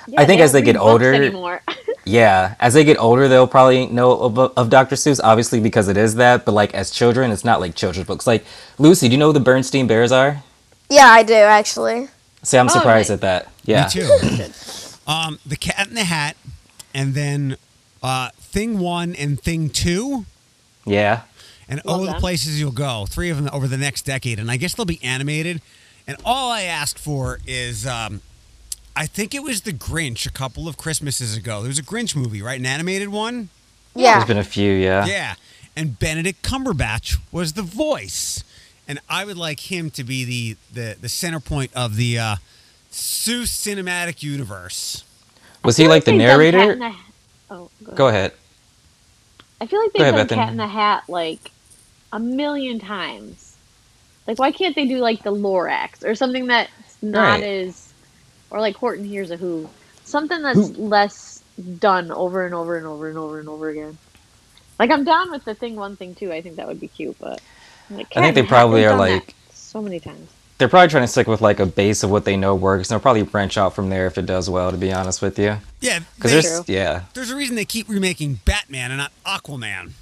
Yeah, 0.09 0.21
I 0.21 0.25
think 0.27 0.41
as 0.41 0.51
they 0.51 0.63
get 0.63 0.77
older- 0.77 1.61
Yeah, 2.05 2.57
as 2.59 2.75
they 2.75 2.83
get 2.83 2.99
older, 2.99 3.29
they'll 3.29 3.47
probably 3.47 3.87
know 3.87 4.13
of, 4.21 4.37
of 4.39 4.69
Dr. 4.69 4.97
Seuss, 4.97 5.21
obviously 5.23 5.61
because 5.61 5.87
it 5.89 5.97
is 5.97 6.17
that. 6.17 6.45
But 6.45 6.53
like 6.53 6.75
as 6.75 6.91
children, 6.91 7.31
it's 7.31 7.45
not 7.45 7.61
like 7.61 7.77
children's 7.77 8.09
books. 8.09 8.27
Like 8.27 8.45
Lucy, 8.79 9.07
do 9.09 9.13
you 9.13 9.19
know 9.19 9.29
who 9.29 9.33
the 9.33 9.39
Bernstein 9.41 9.87
Bears 9.87 10.11
are? 10.11 10.43
Yeah, 10.91 11.07
I 11.07 11.23
do 11.23 11.35
actually. 11.35 12.09
See, 12.43 12.59
I'm 12.59 12.67
Oh, 12.67 12.73
surprised 12.73 13.11
nice. 13.11 13.15
at 13.15 13.21
that. 13.23 13.49
Yeah, 13.65 13.85
Me 13.85 13.91
too. 13.91 14.51
um, 15.07 15.39
the 15.47 15.57
Cat 15.57 15.87
in 15.89 15.95
the 15.95 16.05
Hat, 16.05 16.37
and 16.95 17.15
then 17.15 17.57
uh, 18.03 18.31
Thing 18.41 18.81
One 18.81 19.15
and 19.15 19.41
Thing 19.41 19.71
Two. 19.71 20.27
yeah. 20.85 21.23
And 21.69 21.81
Love 21.85 22.01
oh, 22.03 22.07
the 22.07 22.15
places 22.15 22.59
you'll 22.61 22.71
go. 22.73 23.07
Three 23.09 23.31
of 23.31 23.37
them 23.37 23.49
over 23.53 23.67
the 23.67 23.77
next 23.77 24.03
decade, 24.03 24.39
and 24.39 24.51
I 24.51 24.57
guess 24.57 24.75
they'll 24.75 24.87
be 24.87 25.03
animated. 25.03 25.61
And 26.07 26.17
all 26.25 26.51
I 26.53 26.63
ask 26.63 26.99
for 26.99 27.41
is, 27.47 27.87
um, 27.87 28.21
I 28.95 29.07
think 29.07 29.35
it 29.35 29.43
was 29.43 29.63
the 29.63 29.73
Grinch 29.73 30.27
a 30.27 30.31
couple 30.31 30.69
of 30.69 30.77
Christmases 30.77 31.37
ago. 31.37 31.61
There 31.61 31.69
was 31.69 31.79
a 31.79 31.83
Grinch 31.83 32.15
movie, 32.15 32.41
right? 32.43 32.59
An 32.61 32.67
animated 32.67 33.09
one. 33.09 33.49
Yeah. 33.95 34.15
There's 34.17 34.29
been 34.29 34.39
a 34.39 34.45
few. 34.45 34.73
Yeah. 34.73 35.07
Yeah, 35.07 35.35
and 35.75 35.99
Benedict 35.99 36.43
Cumberbatch 36.43 37.17
was 37.33 37.55
the 37.55 37.63
voice, 37.63 38.45
and 38.87 39.01
I 39.09 39.25
would 39.25 39.37
like 39.37 39.71
him 39.71 39.91
to 39.91 40.05
be 40.05 40.25
the 40.25 40.57
the, 40.73 40.97
the 41.01 41.09
center 41.09 41.41
point 41.41 41.73
of 41.75 41.97
the 41.97 42.19
uh, 42.19 42.37
Seuss 42.93 43.49
cinematic 43.49 44.23
universe. 44.23 45.03
Was 45.65 45.77
he 45.77 45.85
feel 45.85 45.91
like 45.91 46.05
the 46.05 46.13
they've 46.13 46.21
done 46.21 46.39
Cat 46.39 46.55
in 46.55 46.55
narrator? 46.55 46.77
the- 46.79 46.97
Oh, 47.49 47.71
go 47.85 47.93
Go 47.95 48.09
ahead. 48.09 48.33
ahead. 48.33 48.33
I 49.61 49.67
feel 49.67 49.81
like 49.81 49.93
they've 49.93 50.03
ahead. 50.15 50.29
Cat 50.29 50.51
in 50.51 50.57
the 50.57 50.67
Hat 50.67 51.05
like 51.09 51.51
a 52.17 52.19
million 52.19 52.79
times. 52.79 53.57
Like, 54.27 54.39
why 54.39 54.51
can't 54.51 54.75
they 54.75 54.87
do 54.87 54.99
like 54.99 55.23
the 55.23 55.33
Lorax 55.33 56.03
or 56.05 56.15
something 56.15 56.47
that's 56.47 56.71
not 57.03 57.41
Right. 57.41 57.43
as, 57.45 57.93
or 58.51 58.61
like 58.61 58.75
Horton 58.77 59.05
Hears 59.05 59.31
a 59.31 59.37
Who, 59.37 59.69
something 60.05 60.41
that's 60.43 60.77
less 60.79 61.43
done 61.79 62.11
over 62.11 62.45
and 62.47 62.55
over 62.55 62.77
and 62.77 62.87
over 62.87 63.09
and 63.09 63.19
over 63.19 63.39
and 63.39 63.49
over 63.49 63.69
again. 63.69 63.99
Like, 64.79 64.91
I'm 64.91 65.05
down 65.05 65.31
with 65.31 65.45
the 65.45 65.55
thing 65.55 65.77
one 65.77 65.97
thing 65.97 66.15
too. 66.15 66.33
I 66.33 66.41
think 66.43 66.57
that 66.57 66.67
would 66.67 66.81
be 66.81 66.89
cute, 66.89 67.17
but 67.21 67.41
like, 67.91 68.11
Cat 68.11 68.23
think 68.23 68.35
they 68.35 68.43
probably 68.43 68.85
are, 68.87 68.97
like- 68.97 69.35
so 69.53 69.81
many 69.83 70.01
times. 70.01 70.29
They're 70.59 70.69
probably 70.69 70.89
trying 70.89 71.03
to 71.05 71.09
stick 71.09 71.27
with 71.27 71.43
like 71.43 71.61
a 71.61 71.67
base 71.67 72.03
of 72.03 72.11
what 72.11 72.25
they 72.25 72.35
know 72.37 72.55
works. 72.55 72.89
And 72.91 72.95
they'll 72.97 73.03
probably 73.03 73.23
branch 73.25 73.59
out 73.59 73.75
from 73.75 73.91
there 73.91 74.07
if 74.07 74.17
it 74.17 74.25
does 74.25 74.49
well. 74.49 74.71
To 74.71 74.79
be 74.79 74.91
honest 74.91 75.21
with 75.21 75.39
you, 75.39 75.59
Yeah, 75.83 75.99
because 76.17 76.33
they- 76.33 76.41
there's 76.41 76.69
yeah. 76.69 77.03
there's 77.13 77.31
a 77.31 77.37
reason 77.37 77.57
they 77.57 77.67
keep 77.67 77.87
remaking 77.91 78.41
Batman 78.47 78.91
and 78.91 78.99
not 78.99 79.13
Aquaman. 79.27 79.93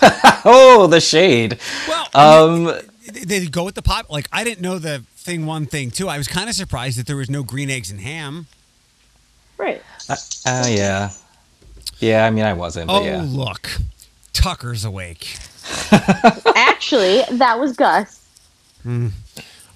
Oh, 0.44 0.86
the 0.88 1.00
shade. 1.00 1.58
Well, 1.88 2.08
Um, 2.14 2.64
they, 3.12 3.38
they 3.40 3.46
go 3.46 3.64
with 3.64 3.74
the 3.76 3.82
pop. 3.82 4.10
Like 4.10 4.28
I 4.32 4.42
didn't 4.44 4.60
know 4.60 4.78
the 4.78 5.04
thing 5.16 5.46
one 5.46 5.66
thing 5.66 5.90
two. 5.90 6.08
I 6.08 6.18
was 6.18 6.26
kind 6.28 6.48
of 6.48 6.54
surprised 6.56 6.98
that 6.98 7.06
there 7.06 7.16
was 7.16 7.30
no 7.30 7.42
green 7.44 7.70
eggs 7.70 7.90
and 7.90 8.00
ham. 8.00 8.46
Right. 9.58 9.82
Oh 10.46 10.66
yeah, 10.66 11.10
yeah. 12.00 12.26
I 12.26 12.30
mean, 12.30 12.44
I 12.44 12.52
wasn't, 12.54 12.88
but 12.88 13.02
Oh 13.02 13.04
yeah. 13.04 13.22
look, 13.24 13.70
Tucker's 14.32 14.84
awake. 14.84 15.36
Actually, 16.56 17.22
that 17.30 17.58
was 17.60 17.76
Gus. 17.76 18.26
Um, 18.84 19.12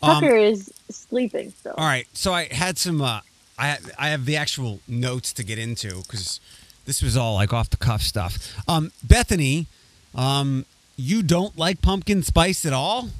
Tucker 0.03 0.35
is 0.37 0.73
sleeping 0.91 1.53
So. 1.63 1.71
All 1.79 1.85
right, 1.87 2.07
so 2.13 2.33
I 2.33 2.53
had 2.53 2.77
some. 2.79 3.01
Uh, 3.01 3.21
I 3.59 3.79
I 3.99 4.09
have 4.09 4.25
the 4.25 4.37
actual 4.37 4.81
notes 4.89 5.33
to 5.35 5.45
get 5.45 5.59
into 5.59 6.03
because 6.03 6.41
this 6.87 7.03
was 7.03 7.17
all 7.17 7.35
like 7.35 7.53
off 7.53 7.71
the 7.71 7.77
cuff 7.77 8.03
stuff. 8.03 8.37
Um, 8.69 8.91
Bethany, 9.05 9.69
um, 10.17 10.67
you 10.97 11.23
don't 11.23 11.57
like 11.57 11.83
pumpkin 11.83 12.23
spice 12.23 12.65
at 12.65 12.73
all? 12.73 13.11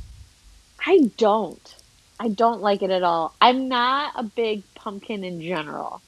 I 0.85 1.11
don't. 1.17 1.75
I 2.19 2.29
don't 2.29 2.63
like 2.63 2.83
it 2.83 2.91
at 2.91 3.03
all. 3.03 3.35
I'm 3.41 3.69
not 3.69 4.13
a 4.17 4.23
big 4.23 4.63
pumpkin 4.75 5.23
in 5.23 5.43
general. 5.43 6.01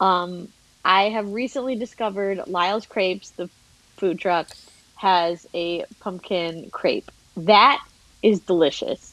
Um, 0.00 0.48
I 0.84 1.10
have 1.10 1.32
recently 1.32 1.74
discovered 1.74 2.46
Lyle's 2.46 2.86
Crepes, 2.86 3.30
the 3.30 3.50
food 3.96 4.20
truck, 4.20 4.48
has 4.96 5.46
a 5.52 5.84
pumpkin 6.00 6.70
crepe. 6.70 7.10
That 7.36 7.84
is 8.22 8.40
delicious. 8.40 9.12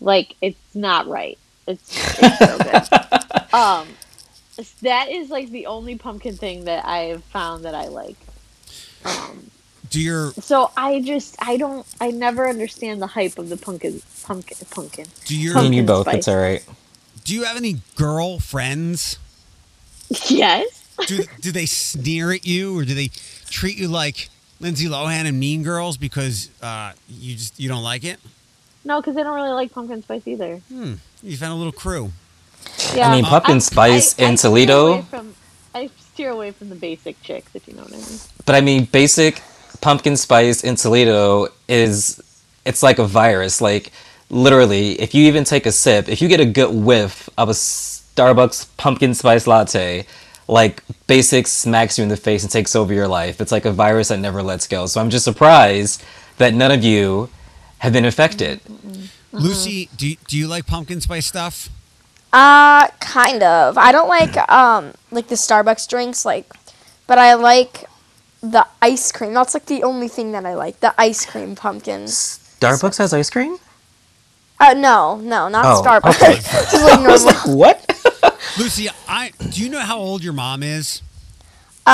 Like 0.00 0.36
it's 0.42 0.74
not 0.74 1.06
right. 1.06 1.38
It's, 1.66 2.18
it's 2.20 2.38
so 2.38 2.58
good. 2.58 3.52
um, 3.54 3.88
that 4.82 5.10
is 5.10 5.30
like 5.30 5.50
the 5.50 5.66
only 5.66 5.96
pumpkin 5.96 6.36
thing 6.36 6.64
that 6.64 6.84
I 6.84 7.04
have 7.04 7.24
found 7.24 7.64
that 7.64 7.74
I 7.74 7.88
like. 7.88 8.16
Um, 9.04 9.50
Do 9.90 10.00
your 10.00 10.32
so 10.40 10.70
I 10.76 11.00
just 11.00 11.36
I 11.40 11.56
don't 11.56 11.84
I 12.00 12.10
never 12.12 12.48
understand 12.48 13.02
the 13.02 13.08
hype 13.08 13.38
of 13.38 13.48
the 13.48 13.56
pumpkin 13.56 14.00
pumpkin 14.24 14.56
pumpkin. 14.70 15.06
do 15.26 15.36
your 15.36 15.54
Me 15.56 15.66
and 15.66 15.74
you 15.74 15.82
both. 15.82 16.06
spice. 16.06 16.14
It's 16.18 16.28
all 16.28 16.36
right. 16.36 16.64
do 17.24 17.34
you 17.34 17.44
have 17.44 17.56
any 17.56 17.80
girl 17.96 18.38
friends? 18.38 19.18
Yes. 20.28 20.66
Do 21.06 21.24
do 21.40 21.50
they 21.52 21.66
sneer 21.66 22.30
at 22.32 22.46
you 22.46 22.78
or 22.78 22.84
do 22.84 22.94
they 22.94 23.08
treat 23.48 23.76
you 23.78 23.88
like 23.88 24.28
Lindsay 24.60 24.86
Lohan 24.86 25.24
and 25.26 25.38
Mean 25.40 25.62
Girls 25.62 25.96
because 25.96 26.50
uh, 26.62 26.92
you 27.08 27.34
just 27.36 27.58
you 27.58 27.68
don't 27.68 27.82
like 27.82 28.04
it? 28.04 28.18
No, 28.84 29.00
because 29.00 29.16
I 29.16 29.22
don't 29.22 29.34
really 29.34 29.50
like 29.52 29.72
pumpkin 29.72 30.02
spice 30.02 30.26
either. 30.26 30.56
Hmm. 30.68 30.94
You 31.22 31.36
found 31.36 31.52
a 31.52 31.56
little 31.56 31.72
crew. 31.72 32.12
Yeah, 32.94 33.08
i 33.10 33.16
mean, 33.16 33.24
pumpkin 33.24 33.56
I- 33.56 33.58
spice 33.58 34.18
I- 34.18 34.24
I 34.24 34.28
in 34.28 34.36
Toledo- 34.36 34.86
away 34.92 35.02
From, 35.02 35.34
I 35.74 35.90
steer 36.12 36.30
away 36.30 36.50
from 36.50 36.68
the 36.68 36.74
basic 36.74 37.20
chicks, 37.22 37.54
if 37.54 37.66
you 37.68 37.74
know 37.74 37.82
what 37.82 37.92
I 37.92 37.96
mean. 37.96 38.18
But 38.44 38.54
I 38.54 38.60
mean, 38.60 38.84
basic 38.84 39.42
pumpkin 39.80 40.16
spice 40.16 40.62
in 40.62 40.76
Toledo 40.76 41.48
is 41.68 42.20
it's 42.64 42.82
like 42.82 42.98
a 42.98 43.06
virus. 43.06 43.60
Like 43.60 43.92
literally, 44.28 45.00
if 45.00 45.14
you 45.14 45.26
even 45.26 45.44
take 45.44 45.66
a 45.66 45.72
sip, 45.72 46.08
if 46.08 46.22
you 46.22 46.28
get 46.28 46.40
a 46.40 46.46
good 46.46 46.74
whiff 46.74 47.28
of 47.36 47.48
a 47.48 47.52
Starbucks 47.52 48.76
pumpkin 48.76 49.14
spice 49.14 49.46
latte, 49.46 50.06
like 50.48 50.82
basic 51.06 51.46
smacks 51.46 51.98
you 51.98 52.02
in 52.02 52.08
the 52.08 52.16
face 52.16 52.42
and 52.42 52.50
takes 52.50 52.74
over 52.74 52.92
your 52.92 53.08
life. 53.08 53.40
It's 53.40 53.52
like 53.52 53.64
a 53.64 53.72
virus 53.72 54.08
that 54.08 54.18
never 54.18 54.42
lets 54.42 54.66
go. 54.66 54.86
So 54.86 55.00
I'm 55.00 55.10
just 55.10 55.24
surprised 55.24 56.02
that 56.38 56.54
none 56.54 56.72
of 56.72 56.82
you 56.82 57.28
have 57.78 57.92
been 57.92 58.04
affected. 58.04 58.60
Lucy, 59.32 59.88
do 59.96 60.08
you, 60.08 60.16
do 60.26 60.36
you 60.36 60.48
like 60.48 60.66
pumpkin 60.66 61.00
spice 61.00 61.26
stuff? 61.26 61.68
Uh, 62.32 62.88
kind 63.00 63.42
of. 63.42 63.78
I 63.78 63.92
don't 63.92 64.08
like 64.08 64.36
um 64.50 64.92
like 65.10 65.28
the 65.28 65.34
Starbucks 65.34 65.88
drinks, 65.88 66.24
like, 66.24 66.52
but 67.06 67.18
I 67.18 67.34
like 67.34 67.84
the 68.42 68.66
ice 68.82 69.12
cream. 69.12 69.34
That's 69.34 69.54
like 69.54 69.66
the 69.66 69.82
only 69.82 70.08
thing 70.08 70.32
that 70.32 70.44
I 70.46 70.54
like. 70.54 70.80
The 70.80 70.94
ice 70.98 71.26
cream 71.26 71.54
pumpkins. 71.56 72.38
Starbucks 72.60 72.98
has 72.98 73.12
ice 73.14 73.30
cream? 73.30 73.56
Uh, 74.58 74.74
no, 74.74 75.16
no, 75.16 75.48
not 75.48 75.64
Oh, 75.64 75.82
Starbucks. 75.82 76.22
okay. 76.22 76.34
Just 76.40 76.74
like 76.84 77.00
normal. 77.46 77.56
What? 77.58 78.38
Lucy, 78.58 78.88
I 79.08 79.32
do 79.50 79.62
you 79.62 79.70
know 79.70 79.80
how 79.80 79.98
old 79.98 80.22
your 80.22 80.32
mom 80.34 80.62
is? 80.62 81.02
Uh, 81.86 81.90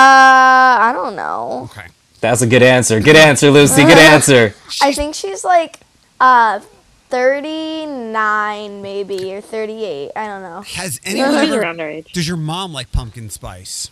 I 0.82 0.90
don't 0.92 1.14
know. 1.16 1.68
Okay. 1.70 1.86
That's 2.20 2.42
a 2.42 2.46
good 2.46 2.62
answer. 2.62 2.98
Good 3.00 3.14
answer, 3.16 3.50
Lucy. 3.50 3.84
Good 3.84 3.98
answer. 3.98 4.54
I 4.82 4.92
think 4.92 5.14
she's 5.14 5.44
like 5.44 5.80
uh 6.18 6.60
39 7.08 8.82
maybe 8.82 9.32
or 9.34 9.40
38. 9.40 10.10
I 10.16 10.26
don't 10.26 10.42
know. 10.42 10.62
Has 10.62 11.00
anyone 11.04 11.34
ever 11.34 11.60
around 11.60 11.80
our 11.80 11.88
age. 11.88 12.12
Does 12.12 12.26
your 12.26 12.36
mom 12.36 12.72
like 12.72 12.90
pumpkin 12.90 13.30
spice? 13.30 13.90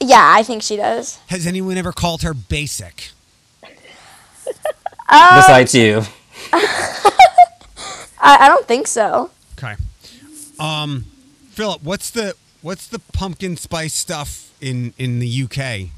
Yeah, 0.00 0.32
I 0.34 0.42
think 0.42 0.62
she 0.62 0.76
does. 0.76 1.18
Has 1.28 1.46
anyone 1.46 1.76
ever 1.76 1.92
called 1.92 2.22
her 2.22 2.34
basic? 2.34 3.10
Uh, 5.10 5.40
Besides 5.40 5.74
you. 5.74 6.02
I, 6.52 7.12
I 8.20 8.48
don't 8.48 8.66
think 8.66 8.86
so. 8.86 9.30
Okay. 9.56 9.74
Um, 10.60 11.06
Philip, 11.50 11.82
what's 11.82 12.10
the 12.10 12.34
what's 12.60 12.86
the 12.86 12.98
pumpkin 12.98 13.56
spice 13.56 13.94
stuff 13.94 14.52
in 14.60 14.92
in 14.98 15.18
the 15.18 15.42
UK? 15.44 15.88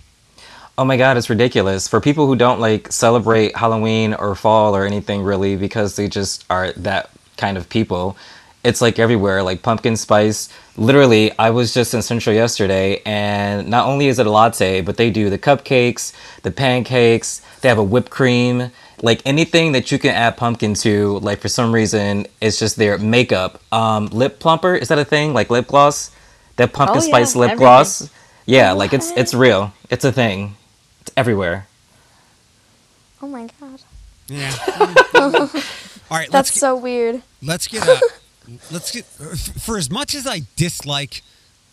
Oh 0.79 0.85
my 0.85 0.97
god, 0.97 1.17
it's 1.17 1.29
ridiculous. 1.29 1.89
For 1.89 2.01
people 2.01 2.27
who 2.27 2.37
don't 2.37 2.61
like 2.61 2.93
celebrate 2.93 3.57
Halloween 3.57 4.15
or 4.15 4.35
fall 4.37 4.77
or 4.77 4.87
anything 4.87 5.23
really 5.23 5.57
because 5.57 5.97
they 5.97 6.09
just 6.09 6.45
are 6.49 6.73
that 6.73 7.11
kind 7.37 7.59
of 7.59 7.69
people, 7.69 8.17
it's 8.63 8.81
like 8.81 8.99
everywhere, 8.99 9.43
like 9.43 9.63
pumpkin 9.63 9.97
spice. 9.97 10.49
Literally, 10.77 11.33
I 11.39 11.51
was 11.51 11.73
just 11.75 11.95
in 11.95 12.03
Central 12.03 12.35
yesterday 12.35 13.03
and 13.07 13.69
not 13.69 13.87
only 13.87 14.09
is 14.09 14.19
it 14.19 14.27
a 14.27 14.31
latte, 14.31 14.81
but 14.83 14.97
they 14.97 15.11
do 15.11 15.31
the 15.31 15.39
cupcakes, 15.39 16.13
the 16.43 16.51
pancakes, 16.51 17.41
they 17.61 17.69
have 17.69 17.79
a 17.79 17.83
whipped 17.85 18.11
cream, 18.11 18.71
like 19.03 19.23
anything 19.25 19.73
that 19.73 19.91
you 19.91 19.99
can 19.99 20.11
add 20.15 20.37
pumpkin 20.37 20.75
to, 20.75 21.19
like 21.21 21.41
for 21.41 21.49
some 21.49 21.73
reason 21.75 22.27
it's 22.41 22.59
just 22.59 22.77
their 22.77 22.99
makeup. 22.99 23.61
Um 23.73 24.07
lip 24.09 24.39
plumper, 24.41 24.75
is 24.75 24.89
that 24.89 24.99
a 24.99 25.05
thing? 25.05 25.33
Like 25.35 25.51
lip 25.51 25.67
gloss? 25.67 26.11
That 26.57 26.73
pumpkin 26.73 27.03
Oh, 27.03 27.07
yeah, 27.07 27.09
spice 27.09 27.35
lip 27.37 27.53
everything. 27.53 27.59
gloss? 27.59 28.11
Yeah, 28.47 28.73
like 28.73 28.93
it's 28.93 29.11
it's 29.17 29.35
real. 29.35 29.73
It's 29.91 30.05
a 30.05 30.13
thing. 30.13 30.57
It's 31.01 31.13
everywhere. 31.17 31.67
Oh 33.23 33.29
my 33.29 33.49
god. 33.61 33.81
Yeah. 34.29 34.53
All 36.11 36.19
right, 36.19 36.31
let's 36.33 36.51
That's 36.51 36.51
get, 36.51 36.61
so 36.61 36.77
weird. 36.77 37.23
let's 37.43 37.69
get 37.69 37.87
a 37.87 38.01
let's 38.71 38.91
get 38.91 39.05
for 39.05 39.77
as 39.79 39.91
much 39.91 40.15
as 40.15 40.27
I 40.27 40.43
dislike 40.57 41.23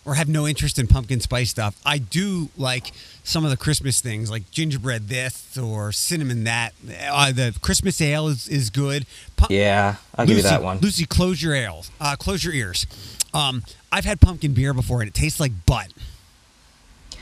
or 0.05 0.15
have 0.15 0.29
no 0.29 0.47
interest 0.47 0.79
in 0.79 0.87
pumpkin 0.87 1.19
spice 1.19 1.49
stuff, 1.49 1.79
I 1.85 1.97
do 1.97 2.49
like 2.57 2.93
some 3.23 3.43
of 3.43 3.51
the 3.51 3.57
Christmas 3.57 3.99
things 3.99 4.31
like 4.31 4.49
gingerbread 4.51 5.09
this 5.09 5.57
or 5.57 5.91
cinnamon 5.91 6.45
that. 6.45 6.73
Uh, 7.09 7.33
the 7.33 7.57
Christmas 7.61 7.99
ale 7.99 8.29
is, 8.29 8.47
is 8.47 8.69
good. 8.69 9.05
Pu- 9.35 9.53
Yeah, 9.53 9.95
I'll 10.15 10.25
give 10.25 10.37
you 10.37 10.43
that 10.43 10.63
one. 10.63 10.79
Lucy, 10.79 11.05
close 11.05 11.43
your 11.43 11.53
ales. 11.53 11.91
Uh, 11.99 12.15
close 12.15 12.43
your 12.45 12.53
ears. 12.53 12.87
Um, 13.33 13.63
I've 13.91 14.05
had 14.05 14.21
pumpkin 14.21 14.53
beer 14.53 14.73
before 14.73 15.01
and 15.01 15.09
it 15.09 15.13
tastes 15.13 15.41
like 15.41 15.51
butt. 15.65 15.91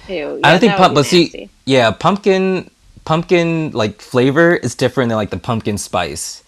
Ew, 0.08 0.40
I 0.44 0.52
don't 0.52 0.60
think 0.60 0.74
that 0.74 0.78
pump, 0.78 0.94
would 0.94 1.00
but 1.00 1.06
see, 1.08 1.50
yeah, 1.66 1.90
pumpkin, 1.90 2.70
pumpkin 3.06 3.72
like 3.72 4.00
flavor 4.00 4.56
is 4.56 4.76
different 4.76 5.10
than 5.10 5.16
like 5.16 5.32
the 5.32 5.38
pumpkin 5.40 5.80
spice. 5.80 6.44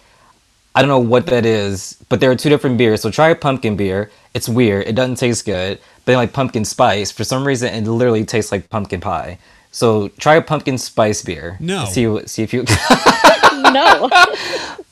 I 0.77 0.81
don't 0.81 0.89
know 0.89 0.99
what 0.99 1.25
that 1.27 1.45
is, 1.45 1.97
but 2.09 2.19
there 2.19 2.29
are 2.29 2.35
two 2.35 2.49
different 2.49 2.77
beers. 2.77 3.01
So 3.01 3.09
try 3.09 3.29
a 3.29 3.35
pumpkin 3.35 3.75
beer. 3.75 4.11
It's 4.33 4.47
weird. 4.47 4.85
It 4.87 4.93
doesn't 4.95 5.15
taste 5.15 5.45
good. 5.45 5.79
But 5.79 6.05
then 6.05 6.15
like 6.17 6.33
pumpkin 6.33 6.65
spice, 6.65 7.11
for 7.11 7.23
some 7.23 7.45
reason, 7.45 7.73
it 7.73 7.89
literally 7.89 8.23
tastes 8.25 8.51
like 8.51 8.69
pumpkin 8.69 9.01
pie. 9.01 9.39
So 9.71 10.09
try 10.19 10.35
a 10.35 10.41
pumpkin 10.41 10.77
spice 10.77 11.21
beer. 11.23 11.57
No. 11.59 11.85
See 11.85 12.07
what- 12.07 12.29
see 12.29 12.43
if 12.43 12.53
you. 12.53 12.63
no. 13.71 14.09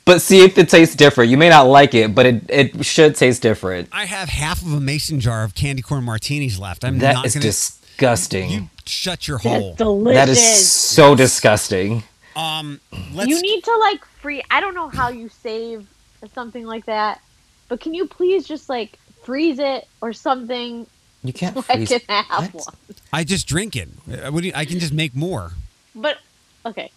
but 0.04 0.20
see 0.20 0.40
if 0.44 0.58
it 0.58 0.68
tastes 0.68 0.94
different. 0.96 1.30
You 1.30 1.36
may 1.36 1.48
not 1.48 1.62
like 1.68 1.94
it, 1.94 2.14
but 2.14 2.26
it 2.26 2.42
it 2.50 2.84
should 2.84 3.14
taste 3.16 3.42
different. 3.42 3.88
I 3.92 4.04
have 4.06 4.28
half 4.28 4.62
of 4.62 4.72
a 4.72 4.80
mason 4.80 5.20
jar 5.20 5.44
of 5.44 5.54
candy 5.54 5.82
corn 5.82 6.04
martinis 6.04 6.58
left. 6.58 6.84
I'm 6.84 6.98
That 6.98 7.14
not 7.14 7.26
is 7.26 7.34
gonna. 7.34 7.44
disgusting. 7.44 8.50
You 8.50 8.70
shut 8.84 9.26
your 9.28 9.38
hole. 9.38 9.68
That's 9.70 9.78
delicious. 9.78 10.14
that 10.16 10.28
is 10.28 10.70
so 10.72 11.14
disgusting. 11.14 12.02
Um, 12.36 12.80
let's. 13.14 13.28
you 13.28 13.40
need 13.40 13.64
to 13.64 13.76
like 13.78 14.04
free. 14.20 14.42
I 14.50 14.60
don't 14.60 14.74
know 14.74 14.88
how 14.88 15.08
you 15.08 15.28
save 15.28 15.86
something 16.34 16.66
like 16.66 16.86
that, 16.86 17.20
but 17.68 17.80
can 17.80 17.94
you 17.94 18.06
please 18.06 18.46
just 18.46 18.68
like 18.68 18.98
freeze 19.22 19.58
it 19.58 19.88
or 20.00 20.12
something? 20.12 20.86
You 21.24 21.32
can't 21.32 21.54
so 21.56 21.64
I 21.68 21.76
freeze. 21.76 21.88
can 21.88 22.00
have 22.08 22.54
What? 22.54 22.66
one. 22.66 22.74
I 23.12 23.24
just 23.24 23.48
drink 23.48 23.74
it. 23.74 23.88
Uh, 24.10 24.30
What 24.30 24.42
do 24.42 24.48
you, 24.48 24.52
I 24.54 24.64
can 24.66 24.78
just 24.78 24.92
make 24.92 25.14
more. 25.16 25.52
But 25.94 26.18
okay, 26.66 26.90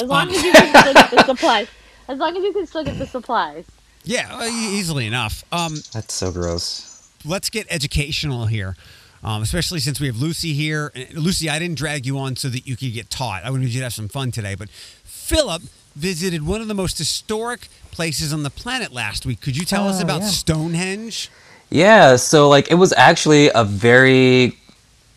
as 0.00 0.06
long 0.08 0.28
Um. 0.28 0.34
as 0.34 0.42
you 0.44 0.52
can 0.52 0.68
still 0.82 0.94
get 0.94 1.10
the 1.10 1.24
supplies. 1.26 1.68
As 2.08 2.18
long 2.18 2.36
as 2.36 2.42
you 2.42 2.52
can 2.52 2.66
still 2.66 2.84
get 2.84 2.98
the 2.98 3.06
supplies. 3.06 3.64
Yeah, 4.04 4.46
easily 4.48 5.06
enough. 5.06 5.44
Um, 5.52 5.74
That's 5.92 6.14
so 6.14 6.30
gross. 6.32 7.06
let's 7.24 7.50
get 7.50 7.66
educational 7.68 8.46
here, 8.46 8.76
um, 9.22 9.42
especially 9.42 9.80
since 9.80 10.00
we 10.00 10.06
have 10.06 10.16
Lucy 10.20 10.52
here. 10.52 10.92
And 10.94 11.12
Lucy, 11.14 11.48
I 11.48 11.58
didn't 11.58 11.76
drag 11.78 12.06
you 12.06 12.18
on 12.18 12.36
so 12.36 12.48
that 12.48 12.66
you 12.66 12.76
could 12.76 12.92
get 12.92 13.10
taught. 13.10 13.44
I 13.44 13.50
wanted 13.50 13.68
you 13.68 13.78
to 13.80 13.84
have 13.84 13.92
some 13.94 14.08
fun 14.08 14.30
today. 14.30 14.54
But 14.54 14.70
Philip 14.70 15.62
visited 15.96 16.46
one 16.46 16.60
of 16.60 16.68
the 16.68 16.74
most 16.74 16.98
historic 16.98 17.68
places 17.90 18.32
on 18.32 18.42
the 18.44 18.50
planet 18.50 18.92
last 18.92 19.26
week. 19.26 19.40
Could 19.40 19.56
you 19.56 19.64
tell 19.64 19.88
us 19.88 20.00
Oh, 20.00 20.04
about 20.04 20.20
yeah. 20.22 20.28
Stonehenge? 20.28 21.30
Yeah, 21.70 22.16
so 22.16 22.48
like 22.48 22.70
it 22.70 22.76
was 22.76 22.92
actually 22.96 23.50
a 23.54 23.64
very 23.64 24.56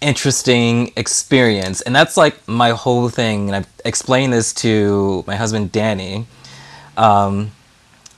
interesting 0.01 0.91
experience. 0.97 1.81
And 1.81 1.95
that's 1.95 2.17
like 2.17 2.45
my 2.47 2.71
whole 2.71 3.07
thing. 3.09 3.47
And 3.47 3.55
I've 3.55 3.67
explained 3.85 4.33
this 4.33 4.51
to 4.55 5.23
my 5.27 5.35
husband 5.35 5.71
Danny. 5.71 6.25
Um 6.97 7.51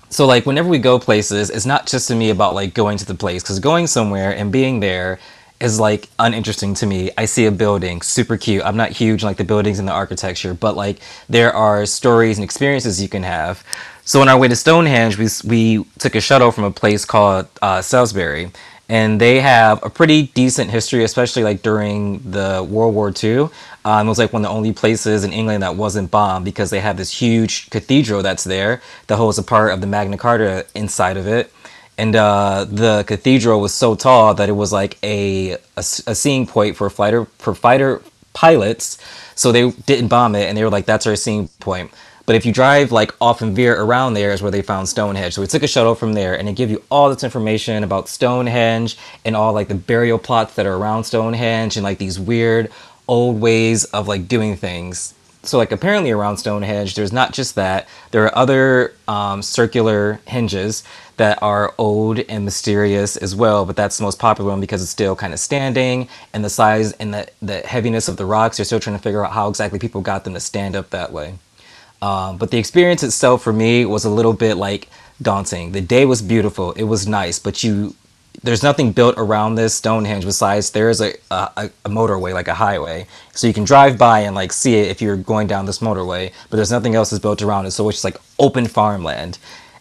so 0.10 0.26
like 0.26 0.46
whenever 0.46 0.70
we 0.70 0.78
go 0.78 0.98
places, 1.00 1.50
it's 1.50 1.66
not 1.66 1.88
just 1.88 2.08
to 2.08 2.16
me 2.16 2.30
about 2.30 2.54
like 2.56 2.74
going 2.74 2.98
to 3.00 3.06
the 3.06 3.16
place 3.16 3.44
cuz 3.44 3.60
going 3.60 3.88
somewhere 3.88 4.32
and 4.36 4.52
being 4.52 4.80
there 4.80 5.20
is 5.60 5.80
like 5.80 6.10
uninteresting 6.20 6.74
to 6.76 6.86
me. 6.86 7.12
I 7.18 7.26
see 7.26 7.46
a 7.46 7.52
building, 7.52 8.02
super 8.02 8.38
cute. 8.38 8.64
I'm 8.64 8.78
not 8.78 8.92
huge 8.92 9.24
like 9.24 9.38
the 9.38 9.44
buildings 9.44 9.80
and 9.80 9.88
the 9.88 9.94
architecture, 9.94 10.54
but 10.54 10.76
like 10.76 11.00
there 11.30 11.54
are 11.54 11.86
stories 11.86 12.38
and 12.38 12.44
experiences 12.44 13.02
you 13.02 13.10
can 13.10 13.24
have. 13.24 13.64
So 14.06 14.22
on 14.22 14.28
our 14.28 14.38
way 14.38 14.50
to 14.50 14.56
Stonehenge, 14.56 15.18
we 15.18 15.28
we 15.46 15.86
took 16.00 16.16
a 16.16 16.22
shuttle 16.22 16.52
from 16.52 16.66
a 16.66 16.72
place 16.72 17.06
called 17.06 17.48
uh, 17.62 17.82
Salisbury, 17.82 18.52
and 18.90 19.22
they 19.22 19.40
have 19.40 19.82
a 19.84 19.90
pretty 19.90 20.24
decent 20.28 20.70
history, 20.72 21.06
especially 21.06 21.44
like 21.44 21.62
during 21.62 22.20
the 22.30 22.68
World 22.70 22.94
War 22.96 23.14
II. 23.24 23.50
Um, 23.86 24.08
it 24.08 24.10
was 24.10 24.18
like 24.18 24.34
one 24.34 24.44
of 24.44 24.52
the 24.52 24.56
only 24.56 24.74
places 24.74 25.24
in 25.24 25.32
England 25.32 25.64
that 25.64 25.76
wasn't 25.76 26.12
bombed 26.12 26.44
because 26.44 26.70
they 26.70 26.82
have 26.82 26.98
this 26.98 27.12
huge 27.12 27.70
cathedral 27.70 28.22
that's 28.22 28.44
there 28.44 28.82
that 29.08 29.16
holds 29.16 29.38
a 29.38 29.44
part 29.44 29.72
of 29.72 29.82
the 29.82 29.88
Magna 29.88 30.18
Carta 30.18 30.66
inside 30.76 31.16
of 31.16 31.28
it 31.28 31.52
and 31.98 32.16
uh, 32.16 32.66
the 32.70 33.04
cathedral 33.08 33.62
was 33.62 33.74
so 33.74 33.96
tall 33.96 34.34
that 34.36 34.50
it 34.50 34.54
was 34.54 34.72
like 34.72 34.98
a, 35.04 35.52
a, 35.52 35.58
a 35.78 36.16
seeing 36.16 36.48
point 36.48 36.76
for 36.76 36.90
fighter 36.90 37.26
for 37.38 37.54
fighter 37.54 38.02
pilots. 38.34 38.98
So 39.36 39.52
they 39.52 39.72
didn't 39.72 40.10
bomb 40.10 40.36
it, 40.36 40.48
and 40.48 40.58
they 40.58 40.64
were 40.64 40.70
like, 40.70 40.86
"That's 40.86 41.08
our 41.08 41.16
seeing 41.16 41.48
point." 41.60 41.92
But 42.26 42.36
if 42.38 42.46
you 42.46 42.54
drive 42.54 42.92
like 42.92 43.14
off 43.20 43.42
and 43.42 43.56
veer 43.56 43.80
around 43.80 44.14
there 44.14 44.32
is 44.32 44.42
where 44.42 44.52
they 44.52 44.62
found 44.62 44.88
Stonehenge. 44.88 45.34
So 45.34 45.42
we 45.42 45.48
took 45.48 45.64
a 45.64 45.68
shuttle 45.68 45.96
from 45.96 46.14
there, 46.14 46.38
and 46.38 46.48
it 46.48 46.56
give 46.56 46.72
you 46.72 46.82
all 46.90 47.10
this 47.10 47.24
information 47.24 47.84
about 47.84 48.08
Stonehenge 48.08 48.98
and 49.26 49.36
all 49.36 49.54
like 49.54 49.68
the 49.68 49.76
burial 49.76 50.20
plots 50.20 50.56
that 50.56 50.66
are 50.66 50.76
around 50.76 51.04
Stonehenge 51.04 51.76
and 51.76 51.84
like 51.84 51.98
these 51.98 52.20
weird 52.20 52.72
old 53.08 53.42
ways 53.42 53.84
of 53.86 54.08
like 54.08 54.28
doing 54.28 54.56
things 54.56 55.14
so 55.44 55.58
like 55.58 55.72
apparently 55.72 56.12
around 56.12 56.38
Stonehenge, 56.38 56.96
there's 56.96 57.14
not 57.14 57.34
just 57.34 57.56
that. 57.56 57.88
There 58.12 58.24
are 58.26 58.38
other 58.38 58.94
um, 59.08 59.42
circular 59.42 60.20
henges 60.28 60.84
that 61.18 61.42
are 61.44 61.74
old 61.78 62.20
and 62.20 62.46
mysterious 62.46 63.18
as 63.18 63.36
well. 63.36 63.66
But 63.66 63.76
that's 63.76 63.98
the 63.98 64.04
most 64.04 64.20
popular 64.20 64.52
one 64.52 64.62
because 64.62 64.82
it's 64.82 64.92
still 64.92 65.16
kind 65.16 65.34
of 65.34 65.40
standing, 65.40 66.08
and 66.34 66.44
the 66.44 66.50
size 66.50 66.94
and 66.94 67.14
the 67.14 67.28
the 67.42 67.60
heaviness 67.60 68.08
of 68.08 68.18
the 68.18 68.26
rocks. 68.26 68.58
They're 68.58 68.66
still 68.66 68.80
trying 68.80 68.98
to 68.98 69.04
figure 69.04 69.26
out 69.26 69.34
how 69.34 69.50
exactly 69.50 69.80
people 69.80 70.02
got 70.02 70.24
them 70.24 70.34
to 70.34 70.40
stand 70.40 70.76
up 70.76 70.90
that 70.92 71.12
way. 71.12 71.36
Um, 72.02 72.38
but 72.38 72.52
the 72.52 72.58
experience 72.58 73.04
itself 73.04 73.44
for 73.44 73.54
me 73.54 73.86
was 73.86 74.06
a 74.06 74.10
little 74.10 74.34
bit 74.34 74.56
like 74.56 74.90
daunting. 75.22 75.72
The 75.72 75.82
day 75.82 76.06
was 76.06 76.22
beautiful. 76.22 76.72
It 76.74 76.84
was 76.84 77.08
nice, 77.08 77.40
but 77.40 77.64
you 77.64 77.96
there's 78.44 78.62
nothing 78.62 78.92
built 78.92 79.16
around 79.18 79.56
this 79.56 79.74
Stonehenge 79.74 80.26
besides 80.26 80.72
there 80.72 80.90
is 80.90 81.02
a, 81.02 81.14
a 81.32 81.70
a 81.86 81.90
motorway 81.90 82.34
like 82.34 82.50
a 82.50 82.54
highway, 82.54 83.08
so 83.32 83.48
you 83.48 83.54
can 83.54 83.64
drive 83.64 83.98
by 83.98 84.20
and 84.20 84.36
like 84.36 84.52
see 84.52 84.76
it 84.76 84.90
if 84.90 85.02
you're 85.02 85.16
going 85.16 85.48
down 85.48 85.66
this 85.66 85.80
motorway. 85.80 86.32
But 86.50 86.58
there's 86.58 86.72
nothing 86.72 86.94
else 86.96 87.10
that's 87.10 87.22
built 87.22 87.42
around 87.42 87.66
it, 87.66 87.72
so 87.72 87.88
it's 87.88 88.02
just 88.02 88.04
like 88.04 88.18
open 88.40 88.68
farmland. 88.68 89.40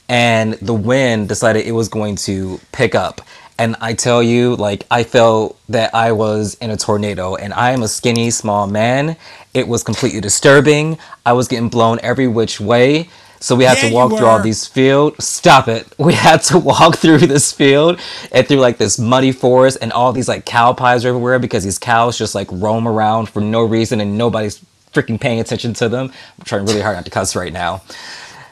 And 0.09 0.55
the 0.55 0.75
wind 0.75 1.29
decided 1.29 1.67
it 1.67 1.73
was 1.73 1.89
going 1.89 2.17
to 2.17 2.61
pick 2.71 2.95
up. 2.95 3.21
And 3.59 3.77
I 3.81 3.95
tell 3.95 4.23
you, 4.23 4.57
like 4.57 4.87
I 4.91 5.05
felt 5.05 5.59
that 5.69 5.95
I 5.95 6.13
was 6.13 6.55
in 6.55 6.71
a 6.71 6.77
tornado, 6.77 7.35
and 7.35 7.53
I 7.53 7.73
am 7.73 7.83
a 7.83 7.89
skinny, 7.89 8.31
small 8.31 8.67
man. 8.67 9.17
It 9.55 9.67
was 9.69 9.83
completely 9.83 10.21
disturbing. 10.21 10.99
I 11.27 11.33
was 11.33 11.49
getting 11.49 11.69
blown 11.69 11.99
every 12.03 12.29
which 12.29 12.61
way. 12.61 13.09
So 13.43 13.57
we 13.57 13.65
had 13.65 13.79
Yeah, 13.79 13.89
to 13.89 13.89
walk 13.89 14.17
through 14.17 14.29
all 14.29 14.41
these 14.41 14.67
field. 14.69 15.21
Stop 15.23 15.69
it. 15.69 15.89
We 15.99 16.15
had 16.15 16.43
to 16.45 16.59
walk 16.59 16.97
through 16.99 17.21
this 17.21 17.53
field 17.53 18.01
and 18.33 18.49
through 18.49 18.61
like 18.61 18.79
this 18.79 18.99
muddy 19.01 19.33
forest 19.33 19.79
and 19.83 19.93
all 19.93 20.13
these 20.13 20.29
like 20.29 20.47
cow 20.47 20.75
pies 20.75 21.07
everywhere 21.07 21.41
because 21.41 21.65
these 21.65 21.79
cows 21.79 22.19
just 22.19 22.35
like 22.37 22.49
roam 22.53 22.89
around 22.89 23.31
for 23.31 23.43
no 23.43 23.63
reason 23.65 24.01
and 24.01 24.19
nobody's 24.19 24.65
freaking 24.95 25.21
paying 25.21 25.41
attention 25.41 25.75
to 25.75 25.91
them. 25.91 26.13
I'm 26.39 26.45
trying 26.47 26.67
really 26.67 26.83
hard 26.83 26.97
not 26.97 27.07
to 27.07 27.13
cuss 27.13 27.37
right 27.37 27.53
now. 27.53 27.83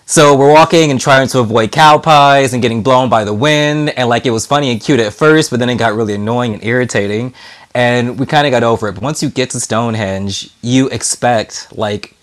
So 0.07 0.37
we're 0.37 0.53
walking 0.53 0.91
and 0.93 1.01
trying 1.01 1.29
to 1.29 1.41
avoid 1.41 1.73
cow 1.73 1.99
pies 1.99 2.55
and 2.55 2.63
getting 2.63 2.83
blown 2.83 3.11
by 3.11 3.25
the 3.25 3.35
wind. 3.35 3.91
And 3.91 4.09
like 4.09 4.27
it 4.27 4.33
was 4.33 4.47
funny 4.47 4.73
and 4.73 4.81
cute 4.81 5.01
at 5.01 5.15
first, 5.15 5.51
but 5.51 5.61
then 5.61 5.71
it 5.71 5.77
got 5.79 5.95
really 5.95 6.15
annoying 6.15 6.55
and 6.55 6.65
irritating. 6.65 7.35
And 7.75 8.19
we 8.19 8.27
kind 8.27 8.47
of 8.47 8.53
got 8.53 8.65
over 8.65 8.89
it. 8.89 8.95
But 8.95 9.05
once 9.05 9.23
you 9.23 9.31
get 9.31 9.51
to 9.51 9.61
Stonehenge, 9.61 10.51
you 10.63 10.89
expect 10.91 11.77
like 11.77 12.17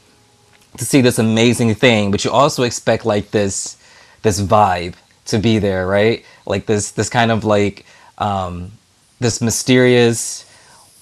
to 0.78 0.86
see 0.86 1.02
this 1.02 1.20
amazing 1.20 1.76
thing, 1.76 2.12
but 2.12 2.24
you 2.26 2.32
also 2.32 2.64
expect 2.64 3.06
like 3.06 3.32
this 3.32 3.78
this 4.22 4.42
vibe 4.42 4.96
to 5.26 5.40
be 5.40 5.60
there, 5.60 5.88
right? 5.88 6.26
Like 6.46 6.66
this 6.66 6.92
this 6.92 7.10
kind 7.10 7.32
of 7.32 7.44
like 7.44 7.86
um, 8.18 8.72
this 9.20 9.42
mysterious 9.42 10.46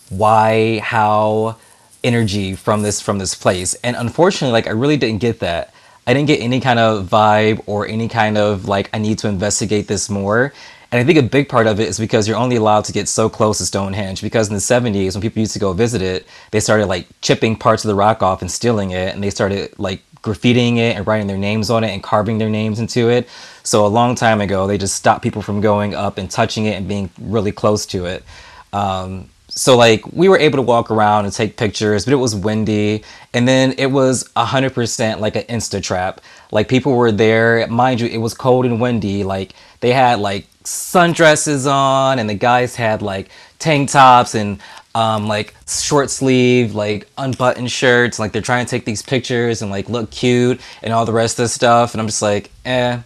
why 0.10 0.80
how 0.80 1.58
energy 2.04 2.56
from 2.56 2.84
this 2.84 3.02
from 3.02 3.18
this 3.18 3.36
place. 3.36 3.74
And 3.84 3.96
unfortunately, 3.96 4.54
like 4.54 4.68
I 4.68 4.72
really 4.72 4.98
didn't 4.98 5.22
get 5.22 5.40
that. 5.40 5.74
I 6.08 6.14
didn't 6.14 6.28
get 6.28 6.40
any 6.40 6.60
kind 6.60 6.78
of 6.78 7.08
vibe 7.10 7.64
or 7.66 7.88
any 7.88 8.08
kind 8.08 8.38
of 8.38 8.68
like 8.68 8.90
I 8.94 9.00
need 9.00 9.18
to 9.20 9.28
investigate 9.28 9.88
this 9.88 10.10
more. 10.10 10.54
And 10.96 11.02
I 11.02 11.06
think 11.06 11.20
a 11.20 11.30
big 11.30 11.50
part 11.50 11.68
of 11.68 11.82
it 11.82 11.90
is 11.90 12.00
because 12.00 12.26
you're 12.26 12.38
only 12.38 12.56
allowed 12.56 12.86
to 12.86 12.94
get 12.94 13.10
so 13.10 13.28
close 13.28 13.58
to 13.58 13.66
Stonehenge. 13.66 14.22
Because 14.22 14.48
in 14.48 14.54
the 14.54 14.62
70s, 14.62 15.14
when 15.14 15.22
people 15.22 15.42
used 15.42 15.52
to 15.52 15.60
go 15.60 15.74
visit 15.74 16.02
it, 16.02 16.26
they 16.52 16.62
started 16.62 16.86
like 16.86 17.06
chipping 17.20 17.58
parts 17.58 17.84
of 17.84 17.90
the 17.90 17.96
rock 17.96 18.24
off 18.24 18.42
and 18.42 18.50
stealing 18.50 18.92
it, 18.92 19.14
and 19.14 19.22
they 19.22 19.30
started 19.30 19.78
like 19.78 20.02
graffitiing 20.22 20.78
it 20.78 20.96
and 20.96 21.06
writing 21.06 21.28
their 21.28 21.38
names 21.38 21.70
on 21.70 21.84
it 21.84 21.90
and 21.90 22.02
carving 22.02 22.38
their 22.38 22.50
names 22.50 22.80
into 22.80 23.10
it. 23.10 23.28
So 23.64 23.86
a 23.86 23.90
long 23.90 24.16
time 24.16 24.40
ago, 24.40 24.68
they 24.68 24.78
just 24.78 24.96
stopped 24.96 25.22
people 25.22 25.42
from 25.42 25.60
going 25.60 25.94
up 25.94 26.18
and 26.18 26.32
touching 26.32 26.64
it 26.64 26.78
and 26.78 26.88
being 26.88 27.10
really 27.20 27.52
close 27.52 27.86
to 27.88 28.06
it. 28.06 28.24
Um, 28.72 29.30
so 29.50 29.76
like 29.76 30.10
we 30.14 30.30
were 30.30 30.40
able 30.40 30.60
to 30.60 30.62
walk 30.62 30.92
around 30.92 31.26
and 31.26 31.34
take 31.34 31.58
pictures, 31.58 32.06
but 32.06 32.14
it 32.14 32.24
was 32.24 32.34
windy, 32.34 33.04
and 33.34 33.46
then 33.46 33.74
it 33.78 33.88
was 33.88 34.30
hundred 34.38 34.74
percent 34.74 35.20
like 35.20 35.36
an 35.36 35.44
insta 35.44 35.84
trap. 35.84 36.22
Like 36.54 36.70
people 36.70 36.96
were 36.96 37.12
there, 37.12 37.68
mind 37.68 38.00
you, 38.00 38.08
it 38.08 38.20
was 38.20 38.34
cold 38.34 38.66
and 38.66 38.80
windy. 38.80 39.26
Like 39.26 39.52
they 39.82 39.92
had 39.92 40.20
like 40.20 40.48
sundresses 40.66 41.70
on, 41.72 42.20
and 42.20 42.30
the 42.30 42.36
guys 42.36 42.76
had 42.76 43.02
like 43.02 43.30
tank 43.60 43.90
tops 43.92 44.36
and 44.36 44.60
um, 44.94 45.28
like 45.28 45.54
short 45.68 46.10
sleeve, 46.10 46.74
like 46.76 47.08
unbuttoned 47.18 47.72
shirts. 47.72 48.20
Like 48.20 48.32
they're 48.32 48.42
trying 48.42 48.66
to 48.66 48.70
take 48.70 48.86
these 48.86 49.02
pictures 49.02 49.62
and 49.62 49.72
like 49.72 49.90
look 49.90 50.12
cute 50.12 50.62
and 50.84 50.94
all 50.94 51.06
the 51.06 51.14
rest 51.14 51.40
of 51.40 51.44
the 51.44 51.50
stuff. 51.50 51.94
And 51.94 52.02
I'm 52.02 52.08
just 52.08 52.22
like, 52.22 52.52
eh. 52.66 53.00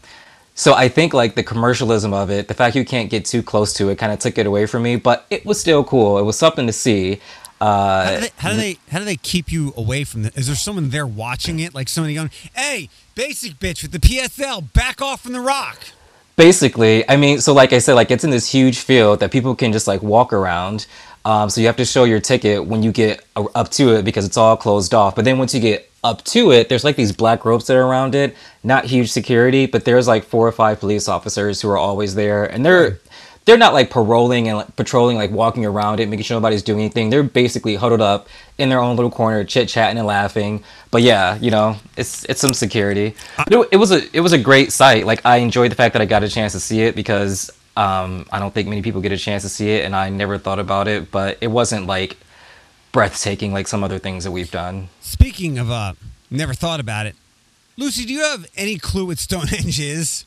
So 0.56 0.74
I 0.74 0.90
think 0.90 1.14
like 1.14 1.36
the 1.36 1.44
commercialism 1.44 2.14
of 2.14 2.30
it, 2.30 2.48
the 2.48 2.54
fact 2.54 2.76
you 2.76 2.84
can't 2.84 3.10
get 3.10 3.26
too 3.26 3.42
close 3.42 3.74
to 3.76 3.90
it, 3.90 3.98
kind 3.98 4.12
of 4.12 4.20
took 4.20 4.38
it 4.38 4.46
away 4.46 4.66
from 4.66 4.84
me. 4.84 4.98
But 4.98 5.26
it 5.30 5.46
was 5.46 5.60
still 5.60 5.84
cool. 5.84 6.20
It 6.20 6.24
was 6.24 6.38
something 6.38 6.68
to 6.68 6.74
see. 6.74 7.22
Uh, 7.62 8.06
How 8.06 8.12
do, 8.16 8.20
they, 8.22 8.30
how 8.38 8.50
do 8.52 8.56
they 8.56 8.78
how 8.90 9.00
do 9.00 9.06
they 9.06 9.18
keep 9.18 9.52
you 9.52 9.74
away 9.76 10.06
from 10.06 10.24
the? 10.24 10.32
Is 10.36 10.48
there 10.48 10.56
someone 10.56 10.92
there 10.92 11.06
watching 11.08 11.60
it? 11.60 11.74
Like 11.74 11.90
somebody 11.90 12.14
going, 12.14 12.32
"Hey, 12.56 12.88
basic 13.16 13.54
bitch 13.54 13.82
with 13.82 13.92
the 13.92 14.00
PSL, 14.00 14.72
back 14.72 15.02
off 15.02 15.22
from 15.24 15.34
the 15.34 15.42
rock." 15.42 15.78
Basically 16.40 17.08
i 17.10 17.18
mean 17.18 17.42
so 17.42 17.54
like 17.54 17.74
i 17.74 17.80
said 17.80 17.96
like 17.96 18.12
it's 18.12 18.24
in 18.24 18.30
this 18.30 18.50
huge 18.50 18.80
field 18.80 19.20
that 19.20 19.30
people 19.30 19.54
can 19.56 19.74
just 19.74 19.88
like 19.88 20.02
walk 20.02 20.32
around. 20.34 20.88
Um, 21.26 21.50
so 21.50 21.60
you 21.60 21.68
have 21.68 21.76
to 21.76 21.86
show 21.86 22.06
your 22.06 22.22
ticket 22.22 22.66
when 22.66 22.82
you 22.82 22.94
get 22.94 23.26
up 23.36 23.70
to 23.72 23.94
it 23.96 24.06
because 24.06 24.26
it's 24.26 24.38
all 24.38 24.56
closed 24.56 24.94
off. 24.94 25.16
But 25.16 25.26
then 25.26 25.38
once 25.38 25.54
you 25.54 25.60
get 25.60 25.92
up 26.02 26.24
to 26.24 26.52
it 26.52 26.70
there's 26.70 26.86
like 26.86 26.96
these 26.96 27.12
black 27.12 27.44
ropes 27.44 27.68
that 27.68 27.76
are 27.76 27.86
around 27.86 28.16
it. 28.16 28.38
Not 28.64 28.86
huge 28.86 29.12
security 29.12 29.66
but 29.66 29.84
there's 29.84 30.08
like 30.08 30.24
four 30.24 30.48
or 30.48 30.54
five 30.54 30.80
police 30.80 31.10
officers 31.10 31.62
who 31.62 31.70
are 31.70 31.78
always 31.78 32.16
there 32.16 32.46
and 32.46 32.66
they're 32.66 33.00
they're 33.46 33.58
not 33.58 33.74
like 33.74 33.90
paroling 33.90 34.48
and 34.48 34.58
like, 34.58 34.76
patrolling 34.76 35.18
like 35.18 35.32
walking 35.32 35.66
around 35.66 36.00
it 36.00 36.08
making 36.08 36.24
sure 36.24 36.36
nobody's 36.36 36.64
doing 36.64 36.80
anything. 36.80 37.10
They're 37.10 37.24
basically 37.24 37.76
huddled 37.76 38.02
up 38.02 38.28
in 38.58 38.70
their 38.70 38.80
own 38.80 38.96
little 38.96 39.12
corner 39.12 39.44
chit 39.44 39.70
chatting 39.70 39.98
and 39.98 40.08
laughing. 40.08 40.64
But 40.92 41.02
yeah 41.02 41.38
you 41.38 41.52
know 41.52 41.78
it's 41.98 42.26
it's 42.26 42.42
some 42.42 42.54
security. 42.54 43.16
It, 43.48 43.68
it 43.72 43.78
was 43.78 43.92
a 43.92 44.02
it 44.16 44.22
was 44.22 44.34
a 44.34 44.38
great 44.38 44.72
sight. 44.72 45.06
Like 45.06 45.26
i 45.26 45.38
enjoyed 45.38 45.72
the 45.72 45.76
fact 45.76 45.94
that 45.94 46.02
i 46.02 46.06
got 46.06 46.24
a 46.24 46.30
chance 46.30 46.54
to 46.54 46.60
see 46.60 46.82
it 46.82 46.96
because 46.96 47.50
um, 47.78 48.26
i 48.32 48.40
don't 48.40 48.54
think 48.54 48.68
many 48.68 48.82
people 48.82 49.00
get 49.00 49.14
a 49.14 49.18
chance 49.18 49.44
to 49.44 49.50
see 49.50 49.70
it 49.72 49.86
and 49.86 49.96
i 49.96 50.10
never 50.10 50.38
thought 50.38 50.60
about 50.60 50.88
it. 50.88 51.12
But 51.12 51.38
it 51.42 51.48
wasn't 51.48 51.88
like 51.88 52.18
breathtaking 52.92 53.54
like 53.54 53.68
some 53.68 53.84
other 53.84 54.00
things 54.00 54.24
that 54.24 54.32
we've 54.32 54.52
done. 54.52 54.90
Speaking 55.02 55.58
of, 55.58 55.70
uh, 55.70 55.94
never 56.30 56.54
thought 56.54 56.80
about 56.80 57.06
it. 57.06 57.16
Lucy, 57.78 58.06
do 58.06 58.14
you 58.14 58.22
have 58.22 58.46
any 58.56 58.78
clue 58.78 59.06
what 59.06 59.20
Stonehenge 59.20 59.80
is? 59.80 60.26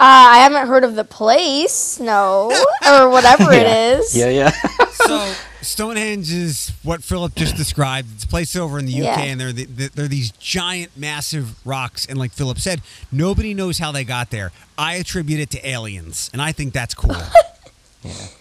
Uh, 0.00 0.28
I 0.32 0.38
haven't 0.38 0.66
heard 0.66 0.82
of 0.84 0.94
the 0.94 1.04
place, 1.04 2.00
no, 2.00 2.50
or 2.88 3.10
whatever 3.10 3.52
it 3.52 3.66
is. 3.98 4.16
yeah 4.16 4.30
yeah 4.30 4.50
So 4.92 5.34
Stonehenge 5.60 6.32
is 6.32 6.72
what 6.82 7.02
Philip 7.04 7.34
just 7.34 7.54
described. 7.54 8.08
It's 8.14 8.24
a 8.24 8.28
place 8.28 8.56
over 8.56 8.78
in 8.78 8.86
the 8.86 8.94
UK, 8.94 9.04
Yeah. 9.04 9.20
and 9.20 9.38
they're 9.38 9.52
the, 9.52 9.66
the, 9.66 9.90
they're 9.94 10.08
these 10.08 10.30
giant, 10.32 10.96
massive 10.96 11.54
rocks. 11.66 12.06
And 12.06 12.18
like 12.18 12.32
Philip 12.32 12.58
said, 12.58 12.80
nobody 13.12 13.52
knows 13.52 13.76
how 13.76 13.92
they 13.92 14.02
got 14.04 14.30
there. 14.30 14.52
I 14.78 14.94
attribute 14.94 15.38
it 15.38 15.50
to 15.50 15.68
aliens, 15.68 16.30
and 16.32 16.40
I 16.40 16.52
think 16.52 16.72
that's 16.72 16.94
cool. 16.94 17.14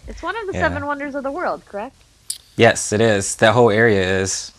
It's 0.07 0.24
one 0.24 0.38
of 0.38 0.47
the 0.47 0.53
Yeah. 0.53 0.62
seven 0.70 0.86
wonders 0.86 1.14
of 1.16 1.24
the 1.24 1.32
world, 1.32 1.66
correct? 1.66 1.93
Yes, 2.55 2.93
it 2.93 3.01
is. 3.01 3.36
That 3.36 3.53
whole 3.53 3.70
area 3.70 4.22
is. 4.22 4.53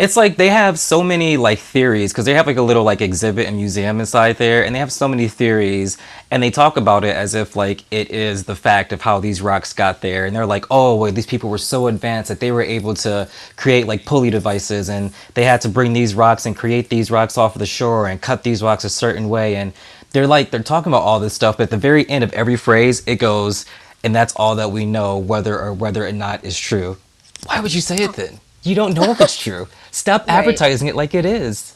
It's 0.00 0.16
like 0.16 0.36
they 0.36 0.48
have 0.48 0.78
so 0.78 1.02
many 1.02 1.36
like 1.36 1.58
theories 1.58 2.10
because 2.10 2.24
they 2.24 2.32
have 2.32 2.46
like 2.46 2.56
a 2.56 2.62
little 2.62 2.84
like 2.84 3.02
exhibit 3.02 3.46
and 3.46 3.58
museum 3.58 4.00
inside 4.00 4.38
there, 4.38 4.64
and 4.64 4.74
they 4.74 4.78
have 4.78 4.90
so 4.90 5.06
many 5.06 5.28
theories, 5.28 5.98
and 6.30 6.42
they 6.42 6.50
talk 6.50 6.78
about 6.78 7.04
it 7.04 7.14
as 7.14 7.34
if 7.34 7.54
like 7.54 7.84
it 7.90 8.10
is 8.10 8.44
the 8.44 8.56
fact 8.56 8.94
of 8.94 9.02
how 9.02 9.20
these 9.20 9.42
rocks 9.42 9.74
got 9.74 10.00
there, 10.00 10.24
and 10.24 10.34
they're 10.34 10.46
like, 10.46 10.64
oh, 10.70 10.96
well, 10.96 11.12
these 11.12 11.26
people 11.26 11.50
were 11.50 11.58
so 11.58 11.86
advanced 11.86 12.30
that 12.30 12.40
they 12.40 12.50
were 12.50 12.62
able 12.62 12.94
to 12.94 13.28
create 13.56 13.86
like 13.86 14.06
pulley 14.06 14.30
devices, 14.30 14.88
and 14.88 15.12
they 15.34 15.44
had 15.44 15.60
to 15.60 15.68
bring 15.68 15.92
these 15.92 16.14
rocks 16.14 16.46
and 16.46 16.56
create 16.56 16.88
these 16.88 17.10
rocks 17.10 17.36
off 17.36 17.54
of 17.54 17.58
the 17.58 17.66
shore 17.66 18.08
and 18.08 18.22
cut 18.22 18.42
these 18.42 18.62
rocks 18.62 18.84
a 18.84 18.88
certain 18.88 19.28
way, 19.28 19.56
and 19.56 19.74
they're 20.12 20.26
like 20.26 20.50
they're 20.50 20.62
talking 20.62 20.90
about 20.90 21.02
all 21.02 21.20
this 21.20 21.34
stuff, 21.34 21.58
but 21.58 21.64
at 21.64 21.70
the 21.70 21.76
very 21.76 22.08
end 22.08 22.24
of 22.24 22.32
every 22.32 22.56
phrase, 22.56 23.02
it 23.06 23.16
goes, 23.16 23.66
and 24.02 24.14
that's 24.14 24.32
all 24.36 24.54
that 24.54 24.72
we 24.72 24.86
know, 24.86 25.18
whether 25.18 25.60
or 25.60 25.74
whether 25.74 26.06
or 26.06 26.12
not 26.12 26.42
is 26.42 26.58
true. 26.58 26.96
Why 27.44 27.60
would 27.60 27.74
you 27.74 27.82
say 27.82 27.96
it 27.96 28.14
then? 28.14 28.40
You 28.62 28.74
don't 28.74 28.94
know 28.94 29.10
if 29.10 29.20
it's 29.20 29.38
true. 29.38 29.68
Stop 29.90 30.26
Right. 30.26 30.34
advertising 30.34 30.88
it 30.88 30.94
like 30.96 31.14
it 31.14 31.24
is. 31.24 31.74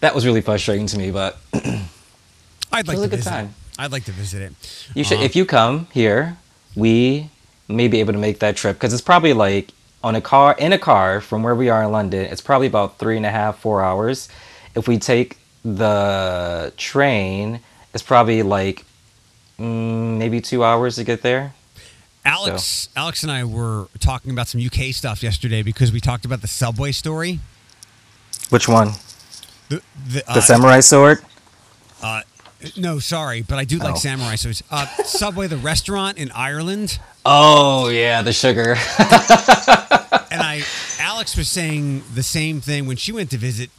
That 0.00 0.14
was 0.14 0.24
really 0.26 0.40
frustrating 0.40 0.86
to 0.88 0.98
me, 0.98 1.10
but 1.10 1.38
I'd 1.54 2.86
like 2.86 2.96
was 2.96 3.00
to 3.00 3.02
a 3.04 3.08
good 3.08 3.16
visit. 3.16 3.30
time. 3.30 3.46
It. 3.46 3.52
I'd 3.80 3.92
like 3.92 4.04
to 4.04 4.12
visit 4.12 4.42
it. 4.42 4.52
you 4.94 5.04
should. 5.04 5.16
Uh-huh. 5.16 5.24
If 5.24 5.36
you 5.36 5.44
come 5.46 5.86
here, 5.92 6.36
we 6.74 7.30
may 7.68 7.88
be 7.88 8.00
able 8.00 8.12
to 8.12 8.18
make 8.18 8.38
that 8.40 8.56
trip 8.56 8.76
because 8.76 8.92
it's 8.92 9.02
probably 9.02 9.32
like 9.32 9.70
on 10.04 10.14
a 10.14 10.20
car 10.20 10.54
in 10.58 10.72
a 10.72 10.78
car 10.78 11.20
from 11.20 11.42
where 11.42 11.54
we 11.54 11.68
are 11.68 11.82
in 11.82 11.90
London. 11.92 12.24
It's 12.26 12.40
probably 12.40 12.66
about 12.68 12.98
three 12.98 13.16
and 13.16 13.26
a 13.26 13.30
half, 13.30 13.58
four 13.58 13.82
hours. 13.82 14.28
If 14.74 14.86
we 14.86 14.98
take 14.98 15.38
the 15.64 16.72
train, 16.76 17.60
it's 17.92 18.02
probably 18.02 18.42
like 18.42 18.84
mm, 19.58 20.16
maybe 20.18 20.40
two 20.40 20.62
hours 20.62 20.96
to 20.96 21.04
get 21.04 21.22
there. 21.22 21.54
Alex, 22.24 22.88
Alex 22.96 23.22
and 23.22 23.30
I 23.30 23.44
were 23.44 23.86
talking 24.00 24.32
about 24.32 24.48
some 24.48 24.60
UK 24.60 24.92
stuff 24.92 25.22
yesterday 25.22 25.62
because 25.62 25.92
we 25.92 26.00
talked 26.00 26.24
about 26.24 26.40
the 26.42 26.48
subway 26.48 26.92
story. 26.92 27.38
Which 28.50 28.68
one? 28.68 28.92
The, 29.68 29.82
the, 30.08 30.22
The 30.26 30.30
uh, 30.30 30.40
samurai 30.40 30.80
sword? 30.80 31.18
Uh, 32.02 32.22
no, 32.76 32.98
sorry, 32.98 33.42
but 33.42 33.58
I 33.58 33.64
do 33.64 33.78
like 33.78 33.94
Oh. 33.94 33.98
samurai 33.98 34.36
swords. 34.36 34.62
Uh, 34.70 34.86
Subway, 35.04 35.46
the 35.46 35.56
restaurant 35.56 36.18
in 36.18 36.30
Ireland, 36.32 36.98
Oh 37.28 37.88
yeah, 37.88 38.22
the 38.22 38.32
sugar. 38.32 38.76
and 40.30 40.40
I, 40.42 40.62
Alex 41.00 41.36
was 41.36 41.48
saying 41.48 42.04
the 42.14 42.22
same 42.22 42.60
thing 42.60 42.86
when 42.86 42.96
she 42.96 43.10
went 43.10 43.30
to 43.32 43.36
visit. 43.38 43.70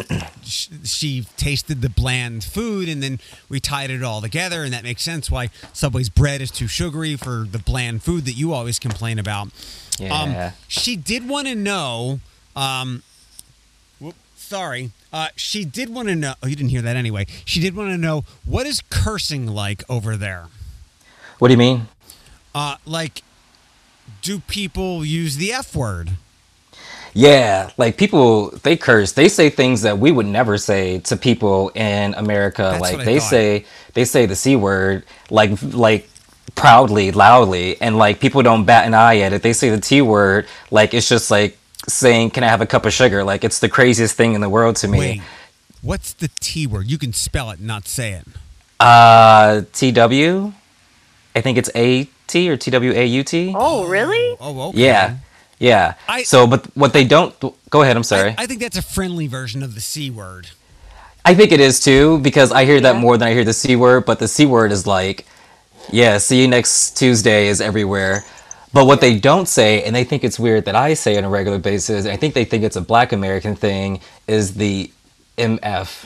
She, 0.43 0.70
she 0.84 1.26
tasted 1.38 1.82
the 1.82 1.89
bland 1.89 2.43
food, 2.43 2.89
and 2.89 3.01
then 3.01 3.20
we 3.47 3.59
tied 3.61 3.89
it 3.89 4.03
all 4.03 4.20
together, 4.22 4.63
and 4.63 4.74
that 4.74 4.84
makes 4.84 5.01
sense 5.01 5.32
why 5.32 5.49
Subway's 5.74 6.09
bread 6.09 6.41
is 6.41 6.51
too 6.51 6.68
sugary 6.68 7.15
for 7.15 7.45
the 7.49 7.59
bland 7.59 8.03
food 8.03 8.26
that 8.26 8.34
you 8.34 8.51
always 8.53 8.80
complain 8.80 9.18
about. 9.18 9.47
yeah. 9.97 10.13
Um, 10.13 10.53
she 10.68 10.95
did 10.97 11.28
want 11.28 11.47
to 11.47 11.55
know. 11.55 12.20
Um, 12.55 12.63
whoop, 12.88 13.05
sorry. 14.47 14.91
Uh, 15.11 15.27
she 15.35 15.65
did 15.65 15.89
want 15.89 16.07
to 16.07 16.15
know. 16.15 16.33
Oh, 16.41 16.47
you 16.47 16.55
didn't 16.55 16.69
hear 16.69 16.81
that 16.81 16.95
anyway. 16.95 17.27
She 17.45 17.59
did 17.59 17.75
want 17.75 17.89
to 17.91 17.97
know 17.97 18.23
what 18.45 18.65
is 18.65 18.81
cursing 18.89 19.47
like 19.47 19.83
over 19.89 20.15
there. 20.15 20.47
what 21.39 21.49
do 21.49 21.53
you 21.53 21.57
mean? 21.57 21.87
Uh, 22.55 22.77
like, 22.85 23.23
do 24.21 24.39
people 24.39 25.05
use 25.05 25.37
the 25.37 25.53
F 25.53 25.75
word? 25.75 26.11
Yeah, 27.13 27.71
like 27.77 27.97
people 27.97 28.51
they 28.63 28.77
curse. 28.77 29.13
They 29.13 29.27
say 29.27 29.49
things 29.49 29.81
that 29.81 29.97
we 29.97 30.11
would 30.11 30.27
never 30.27 30.57
say 30.57 30.99
to 30.99 31.17
people 31.17 31.69
in 31.69 32.13
America. 32.13 32.61
That's 32.61 32.81
like 32.81 33.05
they 33.05 33.19
thought. 33.19 33.29
say 33.29 33.65
they 33.93 34.05
say 34.05 34.27
the 34.27 34.35
C 34.35 34.55
word 34.55 35.03
like 35.31 35.51
like 35.63 36.07
proudly, 36.53 37.11
loudly, 37.11 37.81
and 37.81 37.97
like 37.97 38.19
people 38.19 38.43
don't 38.43 38.65
bat 38.65 38.85
an 38.85 38.93
eye 38.93 39.19
at 39.19 39.33
it. 39.33 39.41
They 39.41 39.53
say 39.53 39.69
the 39.69 39.79
T 39.79 40.01
word 40.01 40.47
like 40.69 40.93
it's 40.93 41.09
just 41.09 41.31
like 41.31 41.57
saying 41.88 42.31
can 42.31 42.43
I 42.43 42.47
have 42.47 42.61
a 42.61 42.65
cup 42.65 42.85
of 42.85 42.93
sugar? 42.93 43.23
Like 43.23 43.43
it's 43.43 43.59
the 43.59 43.69
craziest 43.69 44.15
thing 44.15 44.33
in 44.33 44.41
the 44.41 44.49
world 44.49 44.75
to 44.77 44.88
me. 44.88 44.99
Wait, 44.99 45.21
what's 45.81 46.13
the 46.13 46.29
T 46.39 46.67
word? 46.67 46.88
You 46.88 46.97
can 46.97 47.13
spell 47.13 47.49
it, 47.51 47.59
not 47.59 47.88
say 47.88 48.13
it. 48.13 48.25
Uh 48.79 49.61
TW? 49.73 50.53
I 51.35 51.41
think 51.41 51.57
it's 51.57 51.69
A 51.75 52.07
T 52.27 52.49
or 52.49 52.57
T 52.57 52.71
W 52.71 52.91
A 52.91 53.05
U 53.05 53.23
T. 53.23 53.53
Oh, 53.55 53.88
really? 53.88 54.38
Oh, 54.39 54.69
okay. 54.69 54.79
Yeah. 54.79 55.17
Yeah. 55.59 55.93
I- 56.07 56.23
so 56.23 56.45
but 56.47 56.65
what 56.75 56.93
they 56.93 57.03
don't 57.03 57.33
go 57.69 57.81
ahead, 57.81 57.95
I'm 57.97 58.03
sorry. 58.03 58.31
I, 58.38 58.43
I 58.43 58.45
think 58.47 58.61
that's 58.61 58.77
a 58.77 58.81
friendly 58.81 59.27
version 59.27 59.63
of 59.63 59.75
the 59.75 59.81
C 59.81 60.09
word. 60.09 60.49
I 61.25 61.35
think 61.35 61.51
it 61.51 61.59
is 61.59 61.79
too 61.81 62.19
because 62.19 62.51
I 62.53 62.63
hear 62.63 62.79
that 62.81 62.95
more 62.95 63.17
than 63.17 63.27
I 63.27 63.33
hear 63.33 63.43
the 63.43 63.51
c 63.53 63.75
word. 63.75 64.05
But 64.05 64.19
the 64.19 64.29
c 64.29 64.45
word 64.45 64.71
is 64.71 64.88
like, 64.88 65.25
yeah, 65.91 66.19
see 66.19 66.41
you 66.41 66.47
next 66.47 66.91
Tuesday 66.97 67.47
is 67.47 67.59
everywhere. 67.59 68.23
But 68.78 68.86
what 68.86 69.01
they 69.01 69.17
don't 69.17 69.47
say, 69.47 69.82
and 69.82 69.95
they 69.95 70.03
think 70.03 70.23
it's 70.23 70.38
weird 70.38 70.65
that 70.65 70.75
I 70.75 70.93
say 70.93 71.17
on 71.17 71.23
a 71.23 71.30
regular 71.30 71.57
basis, 71.57 72.05
and 72.05 72.13
I 72.13 72.15
think 72.15 72.36
they 72.36 72.45
think 72.45 72.63
it's 72.63 72.75
a 72.75 72.82
Black 72.82 73.11
American 73.11 73.55
thing, 73.55 74.01
is 74.28 74.53
the 74.53 74.91
mf. 75.36 76.05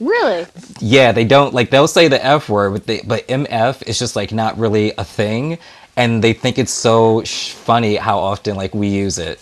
Really? 0.00 0.46
Yeah, 0.80 1.12
they 1.12 1.24
don't 1.24 1.54
like 1.54 1.70
they'll 1.70 1.86
say 1.86 2.08
the 2.08 2.18
f 2.24 2.48
word, 2.48 2.72
but 2.72 2.86
they, 2.88 3.02
but 3.06 3.28
mf 3.28 3.86
is 3.86 4.00
just 4.00 4.16
like 4.16 4.32
not 4.32 4.58
really 4.58 4.94
a 4.98 5.04
thing, 5.04 5.58
and 5.94 6.24
they 6.24 6.32
think 6.32 6.58
it's 6.58 6.72
so 6.72 7.22
sh- 7.22 7.50
funny 7.50 7.94
how 7.94 8.18
often 8.18 8.56
like 8.56 8.74
we 8.74 8.88
use 8.88 9.18
it. 9.18 9.40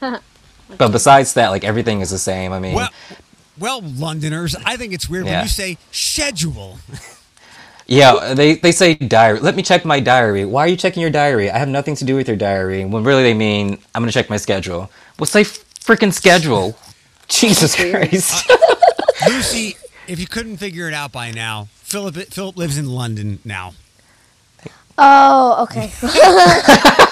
But 0.78 0.92
besides 0.92 1.34
that, 1.34 1.48
like 1.48 1.64
everything 1.64 2.00
is 2.00 2.10
the 2.10 2.18
same. 2.18 2.52
I 2.52 2.60
mean, 2.60 2.74
Well, 2.74 2.90
well, 3.58 3.80
Londoners, 3.82 4.54
I 4.64 4.76
think 4.76 4.92
it's 4.92 5.08
weird 5.08 5.24
when 5.24 5.42
you 5.42 5.48
say 5.48 5.78
schedule. 5.90 6.78
Yeah, 7.86 8.34
they, 8.34 8.54
they 8.54 8.72
say 8.72 8.94
diary. 8.94 9.40
Let 9.40 9.56
me 9.56 9.62
check 9.62 9.84
my 9.84 10.00
diary. 10.00 10.44
Why 10.44 10.64
are 10.64 10.68
you 10.68 10.76
checking 10.76 11.00
your 11.02 11.10
diary? 11.10 11.50
I 11.50 11.58
have 11.58 11.68
nothing 11.68 11.94
to 11.96 12.04
do 12.04 12.16
with 12.16 12.28
your 12.28 12.36
diary. 12.36 12.84
When 12.84 13.04
really 13.04 13.22
they 13.22 13.34
mean 13.34 13.78
I'm 13.94 14.02
gonna 14.02 14.12
check 14.12 14.30
my 14.30 14.38
schedule. 14.38 14.90
Well, 15.18 15.26
say 15.26 15.42
freaking 15.42 16.12
schedule. 16.12 16.76
Jesus 17.28 17.74
Christ. 17.76 18.50
Lucy, 19.28 19.76
if 20.06 20.18
you 20.18 20.26
couldn't 20.26 20.58
figure 20.58 20.88
it 20.88 20.94
out 20.94 21.12
by 21.12 21.30
now, 21.30 21.68
Philip 21.74 22.14
Philip 22.32 22.56
lives 22.56 22.78
in 22.78 22.86
London 22.86 23.38
now. 23.44 23.74
Oh, 24.96 25.62
okay. 25.64 25.92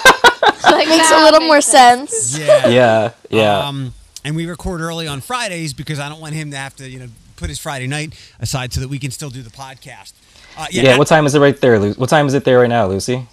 That 0.63 0.89
makes 0.89 1.11
a 1.11 1.23
little 1.23 1.41
more 1.41 1.61
sense. 1.61 2.39
Yeah. 2.39 2.69
yeah, 2.69 3.11
yeah. 3.31 3.59
Um, 3.59 3.95
and 4.25 4.37
we 4.37 4.47
record 4.47 4.81
early 4.81 5.07
on 5.07 5.21
Fridays 5.21 5.73
because 5.75 5.99
I 5.99 6.09
don't 6.09 6.21
want 6.21 6.35
him 6.35 6.51
to 6.53 6.57
have 6.57 6.75
to, 6.77 6.89
you 6.89 7.01
know, 7.01 7.09
put 7.37 7.49
his 7.49 7.59
Friday 7.59 7.87
night 7.87 8.15
aside 8.39 8.73
so 8.73 8.81
that 8.81 8.89
we 8.89 8.99
can 8.99 9.11
still 9.11 9.31
do 9.31 9.43
the 9.43 9.51
podcast. 9.51 10.13
Uh, 10.57 10.67
yeah, 10.71 10.99
what 10.99 11.09
time 11.09 11.27
is 11.27 11.35
it 11.35 11.41
right 11.41 11.59
there, 11.61 11.79
Lu- 11.79 11.95
What 11.95 12.09
time 12.11 12.27
is 12.27 12.35
it 12.35 12.45
there 12.45 12.59
right 12.61 12.69
now, 12.69 12.87
Lucy? 12.87 13.27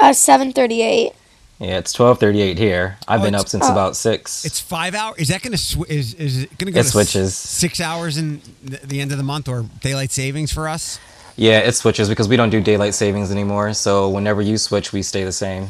Uh, 0.00 0.12
seven 0.12 0.52
thirty-eight. 0.52 1.12
Yeah, 1.58 1.78
it's 1.78 1.92
twelve 1.92 2.18
thirty 2.18 2.40
eight 2.40 2.58
here. 2.58 2.96
I've 3.06 3.20
Oh, 3.20 3.24
been 3.24 3.34
up 3.34 3.48
since 3.48 3.66
oh. 3.68 3.72
about 3.72 3.94
six. 3.94 4.44
It's 4.44 4.58
five 4.60 4.94
hours. 4.94 5.18
Is 5.18 5.28
that 5.28 5.42
going 5.42 5.52
to 5.52 5.58
sw- 5.58 5.88
is 5.88 6.14
is 6.14 6.42
it 6.44 6.58
going 6.58 6.66
to 6.66 6.72
go? 6.72 6.80
It 6.80 6.82
to 6.84 6.86
s- 6.88 6.92
switches. 6.92 7.34
six 7.36 7.80
hours 7.80 8.16
in 8.16 8.40
the, 8.64 8.78
the 8.84 9.00
end 9.00 9.12
of 9.12 9.18
the 9.18 9.24
month 9.24 9.48
or 9.48 9.66
daylight 9.80 10.10
savings 10.10 10.52
for 10.52 10.66
us. 10.68 10.98
yeah, 11.36 11.58
it 11.58 11.72
switches 11.74 12.08
because 12.08 12.26
we 12.28 12.36
don't 12.36 12.50
do 12.50 12.60
daylight 12.60 12.94
savings 12.94 13.30
anymore. 13.30 13.74
So 13.74 14.08
whenever 14.08 14.40
you 14.42 14.56
switch, 14.58 14.92
we 14.92 15.02
stay 15.02 15.24
the 15.24 15.32
same. 15.32 15.68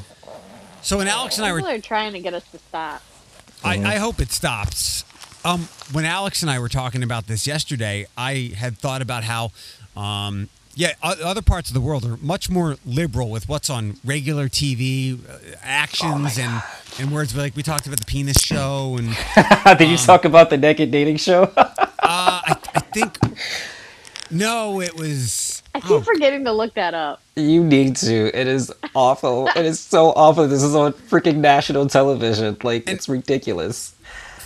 So 0.83 0.97
when 0.99 1.09
Alex 1.09 1.37
and 1.37 1.45
I 1.47 1.53
were 1.53 1.59
People 1.59 1.73
are 1.75 1.79
trying 1.81 2.13
to 2.15 2.21
get 2.21 2.33
us 2.35 2.45
to 2.53 2.59
stop. 2.59 3.03
I, 3.65 3.75
I 3.95 3.97
hope 3.97 4.19
it 4.21 4.33
stops. 4.33 5.05
Um, 5.45 5.69
when 5.93 6.05
Alex 6.05 6.43
and 6.43 6.51
I 6.51 6.59
were 6.59 6.69
talking 6.69 7.03
about 7.05 7.27
this 7.29 7.47
yesterday, 7.47 8.07
I 8.17 8.53
had 8.57 8.77
thought 8.79 9.03
about 9.03 9.23
how, 9.25 9.53
um, 9.97 10.49
yeah, 10.75 10.93
other 11.03 11.43
parts 11.43 11.69
of 11.69 11.75
the 11.75 11.81
world 11.81 12.05
are 12.05 12.17
much 12.19 12.49
more 12.49 12.77
liberal 12.87 13.29
with 13.31 13.49
what's 13.49 13.69
on 13.69 13.99
regular 14.05 14.49
TV, 14.49 15.19
uh, 15.29 15.39
actions 15.63 16.39
and 16.39 16.63
and 16.99 17.13
words. 17.13 17.37
Like 17.37 17.55
we 17.57 17.63
talked 17.63 17.87
about 17.87 17.99
the 18.01 18.07
penis 18.07 18.39
show, 18.39 18.97
and 18.99 19.17
uh, 19.37 19.75
Did 19.79 19.89
you 19.91 19.97
talk 19.97 20.25
about 20.25 20.51
the 20.51 20.57
naked 20.57 20.91
dating 20.91 21.17
show? 21.19 21.53
I, 21.57 22.57
I 22.75 22.81
think 22.93 23.19
no, 24.31 24.81
it 24.81 24.97
was. 24.97 25.63
I 25.75 25.81
keep 25.81 25.91
oh, 25.91 26.01
forgetting 26.01 26.45
to 26.45 26.53
look 26.53 26.75
that 26.75 26.95
up. 26.95 27.23
you 27.37 27.63
need 27.63 27.97
to. 27.97 28.39
It 28.39 28.47
is 28.47 28.73
awful. 28.95 29.49
it 29.49 29.65
is 29.67 29.81
so 29.81 30.09
awful. 30.13 30.47
This 30.49 30.63
is 30.63 30.75
on 30.75 30.93
freaking 30.95 31.37
national 31.37 31.87
television. 31.89 32.57
Like 32.63 32.89
And- 32.89 32.97
it's 32.97 33.09
ridiculous. 33.09 33.95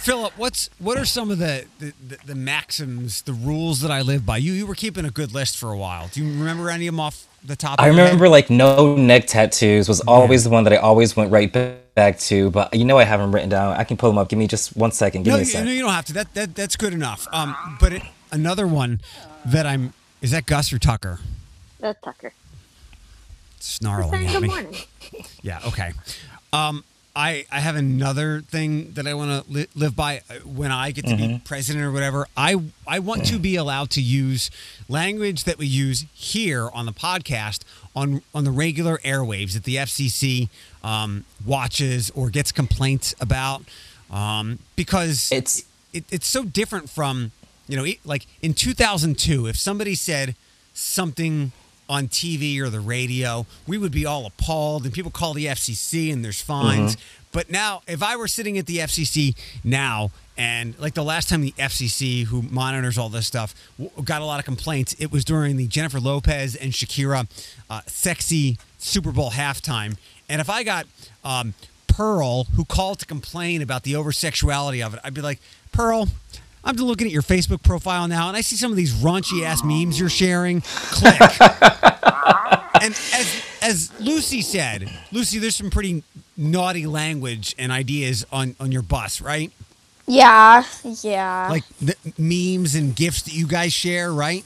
Philip, 0.06 0.34
what's 0.38 0.70
what 0.78 0.96
are 0.96 1.04
some 1.04 1.32
of 1.32 1.38
the, 1.38 1.66
the, 1.80 1.92
the, 2.06 2.18
the 2.26 2.34
maxims, 2.36 3.22
the 3.22 3.32
rules 3.32 3.80
that 3.80 3.90
I 3.90 4.02
live 4.02 4.24
by? 4.24 4.36
You 4.36 4.52
you 4.52 4.64
were 4.64 4.76
keeping 4.76 5.04
a 5.04 5.10
good 5.10 5.34
list 5.34 5.56
for 5.58 5.72
a 5.72 5.76
while. 5.76 6.08
Do 6.12 6.24
you 6.24 6.30
remember 6.38 6.70
any 6.70 6.86
of 6.86 6.92
them 6.94 7.00
off 7.00 7.26
the 7.44 7.56
top? 7.56 7.80
I 7.80 7.88
of 7.88 7.94
your 7.96 8.04
head? 8.04 8.10
remember 8.12 8.28
like 8.28 8.48
no 8.48 8.94
neck 8.94 9.26
tattoos 9.26 9.88
was 9.88 10.00
always 10.02 10.44
the 10.44 10.50
one 10.50 10.62
that 10.62 10.72
I 10.72 10.76
always 10.76 11.16
went 11.16 11.32
right 11.32 11.52
back 11.96 12.20
to. 12.20 12.50
But 12.50 12.72
you 12.72 12.84
know 12.84 12.98
I 12.98 13.02
have 13.02 13.18
them 13.18 13.34
written 13.34 13.48
down. 13.48 13.72
I 13.76 13.82
can 13.82 13.96
pull 13.96 14.08
them 14.08 14.16
up. 14.18 14.28
Give 14.28 14.38
me 14.38 14.46
just 14.46 14.76
one 14.76 14.92
second. 14.92 15.24
Give 15.24 15.32
No, 15.32 15.38
me 15.38 15.42
a 15.42 15.44
you, 15.44 15.50
second. 15.50 15.66
no, 15.66 15.72
you 15.72 15.80
don't 15.82 15.90
have 15.92 16.04
to. 16.04 16.12
That, 16.12 16.32
that 16.34 16.54
that's 16.54 16.76
good 16.76 16.92
enough. 16.92 17.26
Um, 17.32 17.56
but 17.80 17.92
it, 17.92 18.02
another 18.30 18.68
one 18.68 19.00
that 19.44 19.66
I'm 19.66 19.92
is 20.22 20.30
that 20.30 20.46
Gus 20.46 20.72
or 20.72 20.78
Tucker 20.78 21.18
That's 21.80 22.00
Tucker. 22.00 22.32
snarling 23.58 24.10
Saying 24.12 24.26
at 24.28 24.32
good 24.34 24.42
me. 24.42 24.48
morning. 24.48 24.74
Yeah. 25.42 25.60
Okay. 25.66 25.92
Um, 26.52 26.84
I 27.16 27.46
I 27.50 27.60
have 27.60 27.76
another 27.76 28.42
thing 28.42 28.92
that 28.92 29.06
I 29.06 29.14
want 29.14 29.30
to 29.46 29.50
li- 29.52 29.66
live 29.74 29.96
by 29.96 30.20
uh, 30.28 30.34
when 30.44 30.70
I 30.70 30.90
get 30.90 31.06
to 31.06 31.14
Mm-hmm. 31.14 31.32
be 31.36 31.42
president 31.44 31.84
or 31.84 31.90
whatever. 31.90 32.28
I 32.36 32.56
I 32.86 32.98
want 32.98 33.24
to 33.26 33.38
be 33.38 33.56
allowed 33.56 33.88
to 33.90 34.02
use 34.02 34.50
language 34.88 35.44
that 35.44 35.56
we 35.56 35.66
use 35.66 36.04
here 36.12 36.68
on 36.70 36.84
the 36.86 36.92
podcast 36.92 37.60
on 37.94 38.20
on 38.34 38.44
the 38.44 38.50
regular 38.50 38.98
airwaves 38.98 39.54
that 39.54 39.64
the 39.64 39.76
FCC 39.76 40.48
um, 40.84 41.24
watches 41.44 42.10
or 42.14 42.28
gets 42.30 42.52
complaints 42.52 43.14
about 43.20 43.62
um, 44.10 44.58
because 44.76 45.32
It's- 45.32 45.62
it, 45.92 46.04
it's 46.10 46.26
so 46.26 46.44
different 46.44 46.90
from 46.90 47.32
you 47.66 47.76
know 47.78 47.86
like 48.04 48.26
in 48.42 48.52
2002 48.52 49.46
if 49.46 49.56
somebody 49.56 49.94
said 49.94 50.34
something 50.74 51.52
on 51.88 52.08
TV 52.08 52.58
or 52.60 52.68
the 52.70 52.80
radio. 52.80 53.46
We 53.66 53.78
would 53.78 53.92
be 53.92 54.04
all 54.06 54.26
appalled 54.26 54.84
and 54.84 54.92
people 54.92 55.10
call 55.10 55.34
the 55.34 55.46
FCC 55.46 56.12
and 56.12 56.24
there's 56.24 56.40
fines. 56.40 56.96
But 57.32 57.50
now 57.50 57.82
if 57.86 58.02
I 58.02 58.16
were 58.16 58.28
sitting 58.28 58.58
at 58.58 58.66
the 58.66 58.78
FCC 58.78 59.36
now 59.62 60.10
and 60.38 60.78
like 60.78 60.94
the 60.94 61.04
last 61.04 61.28
time 61.28 61.42
the 61.42 61.52
FCC 61.52 62.24
who 62.24 62.42
monitors 62.42 62.98
all 62.98 63.08
this 63.08 63.26
stuff 63.26 63.54
w- 63.78 63.90
got 64.04 64.22
a 64.22 64.24
lot 64.24 64.38
of 64.38 64.44
complaints 64.44 64.94
it 64.98 65.12
was 65.12 65.24
during 65.24 65.56
the 65.56 65.66
Jennifer 65.66 66.00
Lopez 66.00 66.54
and 66.56 66.72
Shakira 66.72 67.28
uh, 67.70 67.80
sexy 67.86 68.58
Super 68.78 69.12
Bowl 69.12 69.30
halftime. 69.30 69.96
And 70.28 70.40
if 70.40 70.50
I 70.50 70.62
got 70.62 70.86
um, 71.24 71.54
Pearl, 71.86 72.44
who 72.44 72.64
called 72.64 72.98
to 73.00 73.06
complain 73.06 73.62
about 73.62 73.82
the 73.82 73.94
oversexuality 73.94 74.84
of 74.84 74.94
it, 74.94 75.00
I'd 75.04 75.14
be 75.14 75.22
like, 75.22 75.40
Pearl, 75.72 76.08
I'm 76.66 76.74
just 76.74 76.84
looking 76.86 77.06
at 77.06 77.12
your 77.12 77.22
Facebook 77.22 77.62
profile 77.62 78.08
now, 78.08 78.26
and 78.28 78.36
I 78.36 78.40
see 78.40 78.56
some 78.56 78.72
of 78.72 78.76
these 78.76 78.92
raunchy 78.92 79.44
ass 79.44 79.62
memes 79.62 80.00
you're 80.00 80.08
sharing. 80.08 80.62
Click. 80.62 81.20
and 82.82 82.92
as 82.92 83.42
as 83.62 83.92
Lucy 84.00 84.42
said, 84.42 84.90
Lucy, 85.12 85.38
there's 85.38 85.54
some 85.54 85.70
pretty 85.70 86.02
naughty 86.36 86.86
language 86.86 87.54
and 87.56 87.70
ideas 87.70 88.26
on 88.32 88.56
on 88.58 88.72
your 88.72 88.82
bus, 88.82 89.20
right? 89.20 89.52
Yeah, 90.08 90.64
yeah. 91.02 91.48
Like 91.50 91.64
the 91.80 91.96
memes 92.18 92.74
and 92.74 92.94
gifts 92.96 93.22
that 93.22 93.32
you 93.32 93.46
guys 93.46 93.72
share, 93.72 94.12
right? 94.12 94.44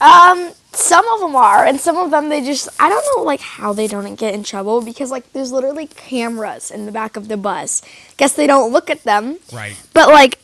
Um, 0.00 0.52
some 0.72 1.06
of 1.08 1.20
them 1.20 1.34
are, 1.36 1.64
and 1.64 1.80
some 1.80 1.96
of 1.96 2.10
them 2.10 2.28
they 2.28 2.44
just 2.44 2.68
I 2.80 2.88
don't 2.88 3.04
know 3.16 3.22
like 3.22 3.40
how 3.40 3.72
they 3.72 3.86
don't 3.86 4.16
get 4.16 4.34
in 4.34 4.42
trouble 4.42 4.82
because 4.82 5.12
like 5.12 5.32
there's 5.32 5.52
literally 5.52 5.86
cameras 5.86 6.72
in 6.72 6.86
the 6.86 6.92
back 6.92 7.16
of 7.16 7.28
the 7.28 7.36
bus. 7.36 7.82
Guess 8.16 8.34
they 8.34 8.48
don't 8.48 8.72
look 8.72 8.90
at 8.90 9.04
them, 9.04 9.38
Right. 9.52 9.76
but 9.94 10.08
like 10.08 10.38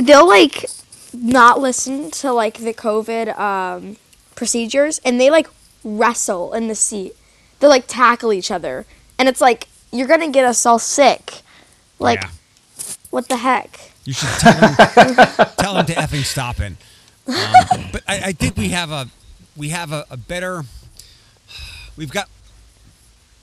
they'll 0.00 0.28
like 0.28 0.66
not 1.12 1.60
listen 1.60 2.10
to 2.12 2.32
like 2.32 2.58
the 2.58 2.72
COVID 2.74 3.38
um 3.38 3.96
procedures, 4.34 5.00
and 5.04 5.20
they 5.20 5.30
like 5.30 5.48
wrestle 5.84 6.52
in 6.54 6.68
the 6.68 6.74
seat. 6.74 7.14
They 7.60 7.66
like 7.66 7.84
tackle 7.86 8.32
each 8.32 8.50
other, 8.50 8.86
and 9.18 9.28
it's 9.28 9.40
like 9.40 9.68
you're 9.92 10.08
gonna 10.08 10.30
get 10.30 10.44
us 10.44 10.64
all 10.66 10.78
sick. 10.78 11.42
Like 11.98 12.22
Yeah. 12.22 12.30
what 13.10 13.28
the 13.28 13.36
heck? 13.38 13.92
You 14.04 14.14
should 14.14 14.28
tell 14.38 14.54
him, 14.54 14.74
tell 15.58 15.76
him 15.76 15.86
to 15.86 15.92
effing 15.94 16.24
stop 16.24 16.58
it. 16.60 16.72
Um, 17.26 17.88
but 17.92 18.02
I, 18.08 18.20
I 18.26 18.32
think 18.32 18.56
we 18.56 18.70
have 18.70 18.90
a 18.90 19.08
we 19.56 19.68
have 19.70 19.92
a, 19.92 20.06
a 20.10 20.16
better. 20.16 20.64
We've 21.96 22.10
got 22.10 22.28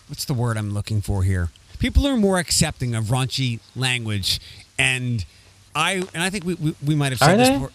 what's 0.08 0.26
the 0.26 0.34
word 0.34 0.58
I'm 0.58 0.74
looking 0.74 1.02
for 1.02 1.24
here? 1.24 1.50
People 1.80 2.08
are 2.08 2.18
more 2.18 2.40
accepting 2.40 2.96
of 2.96 3.06
raunchy 3.06 3.60
language, 3.76 4.40
and 4.80 5.26
I 5.78 5.92
and 6.14 6.24
I 6.24 6.30
think 6.30 6.44
we 6.46 6.56
we, 6.56 6.76
we 6.86 6.96
might 6.96 7.12
have 7.12 7.20
said 7.20 7.36
Are 7.36 7.38
this 7.38 7.48
they? 7.50 7.54
before. 7.54 7.72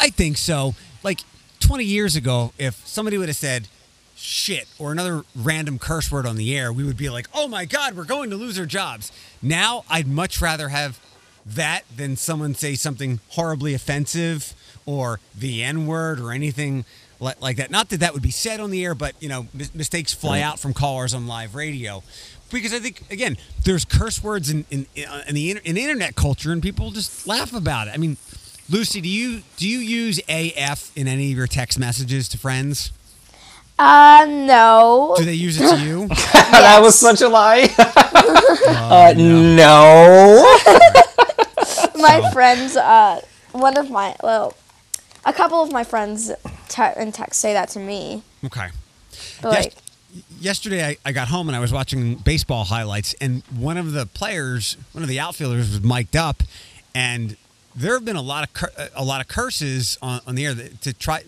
I 0.00 0.08
think 0.10 0.36
so. 0.38 0.74
Like 1.02 1.20
20 1.60 1.84
years 1.84 2.16
ago, 2.16 2.52
if 2.58 2.86
somebody 2.86 3.18
would 3.18 3.28
have 3.28 3.36
said 3.36 3.68
shit 4.16 4.66
or 4.78 4.90
another 4.92 5.22
random 5.34 5.78
curse 5.78 6.10
word 6.10 6.26
on 6.26 6.36
the 6.36 6.56
air, 6.56 6.72
we 6.72 6.82
would 6.84 6.96
be 6.96 7.10
like, 7.10 7.28
"Oh 7.34 7.46
my 7.46 7.64
god, 7.66 7.94
we're 7.94 8.04
going 8.04 8.30
to 8.30 8.36
lose 8.36 8.58
our 8.58 8.66
jobs." 8.66 9.12
Now, 9.42 9.84
I'd 9.90 10.06
much 10.08 10.40
rather 10.40 10.70
have 10.70 10.98
that 11.44 11.82
than 11.94 12.16
someone 12.16 12.54
say 12.54 12.74
something 12.74 13.20
horribly 13.30 13.74
offensive 13.74 14.54
or 14.86 15.20
the 15.38 15.62
N 15.62 15.86
word 15.86 16.18
or 16.18 16.32
anything 16.32 16.84
like 17.20 17.56
that. 17.56 17.70
Not 17.70 17.88
that 17.90 18.00
that 18.00 18.12
would 18.14 18.22
be 18.22 18.30
said 18.30 18.60
on 18.60 18.70
the 18.70 18.84
air, 18.84 18.94
but 18.94 19.14
you 19.20 19.28
know, 19.28 19.46
mis- 19.54 19.74
mistakes 19.74 20.12
fly 20.12 20.40
out 20.40 20.58
from 20.58 20.74
callers 20.74 21.14
on 21.14 21.26
live 21.26 21.54
radio. 21.54 22.02
Because 22.50 22.72
I 22.72 22.78
think 22.78 23.02
again, 23.10 23.36
there's 23.64 23.84
curse 23.84 24.22
words 24.22 24.50
in 24.50 24.64
in, 24.70 24.86
in 25.28 25.34
the 25.34 25.50
inter- 25.50 25.62
in 25.64 25.76
internet 25.76 26.14
culture, 26.14 26.52
and 26.52 26.62
people 26.62 26.90
just 26.90 27.26
laugh 27.26 27.52
about 27.52 27.88
it. 27.88 27.94
I 27.94 27.96
mean, 27.96 28.16
Lucy, 28.68 29.00
do 29.00 29.08
you 29.08 29.42
do 29.56 29.68
you 29.68 29.78
use 29.78 30.20
AF 30.28 30.90
in 30.96 31.08
any 31.08 31.32
of 31.32 31.36
your 31.38 31.46
text 31.46 31.78
messages 31.78 32.28
to 32.30 32.38
friends? 32.38 32.92
Uh, 33.78 34.26
no. 34.28 35.14
Do 35.18 35.24
they 35.24 35.34
use 35.34 35.60
it 35.60 35.68
to 35.68 35.82
you? 35.82 36.06
that 36.32 36.78
was 36.80 36.98
such 36.98 37.20
a 37.20 37.28
lie. 37.28 37.68
uh, 37.78 39.12
no. 39.16 40.42
my 42.00 42.30
friends, 42.32 42.76
uh, 42.76 43.20
one 43.52 43.76
of 43.76 43.90
my, 43.90 44.16
well, 44.22 44.54
a 45.26 45.32
couple 45.32 45.62
of 45.62 45.72
my 45.72 45.84
friends 45.84 46.32
te- 46.68 46.82
in 46.96 47.12
text 47.12 47.38
say 47.40 47.52
that 47.52 47.68
to 47.70 47.78
me. 47.78 48.22
Okay. 48.44 48.68
But 49.42 49.52
Yes- 49.52 49.64
like, 49.64 49.74
yesterday 50.40 50.84
I, 50.86 50.96
I 51.04 51.12
got 51.12 51.28
home 51.28 51.48
and 51.48 51.56
I 51.56 51.60
was 51.60 51.72
watching 51.72 52.16
baseball 52.16 52.64
highlights 52.64 53.14
and 53.20 53.42
one 53.56 53.76
of 53.76 53.92
the 53.92 54.06
players, 54.06 54.76
one 54.92 55.02
of 55.02 55.08
the 55.08 55.20
outfielders 55.20 55.70
was 55.70 55.82
mic'd 55.82 56.16
up 56.16 56.42
and 56.94 57.36
there 57.74 57.92
have 57.92 58.04
been 58.04 58.16
a 58.16 58.22
lot 58.22 58.42
of 58.44 58.52
cur- 58.54 58.88
a 58.94 59.04
lot 59.04 59.20
of 59.20 59.28
curses 59.28 59.98
on, 60.00 60.20
on 60.26 60.34
the 60.34 60.46
air 60.46 60.54
that, 60.54 60.80
to 60.80 60.92
try 60.92 61.22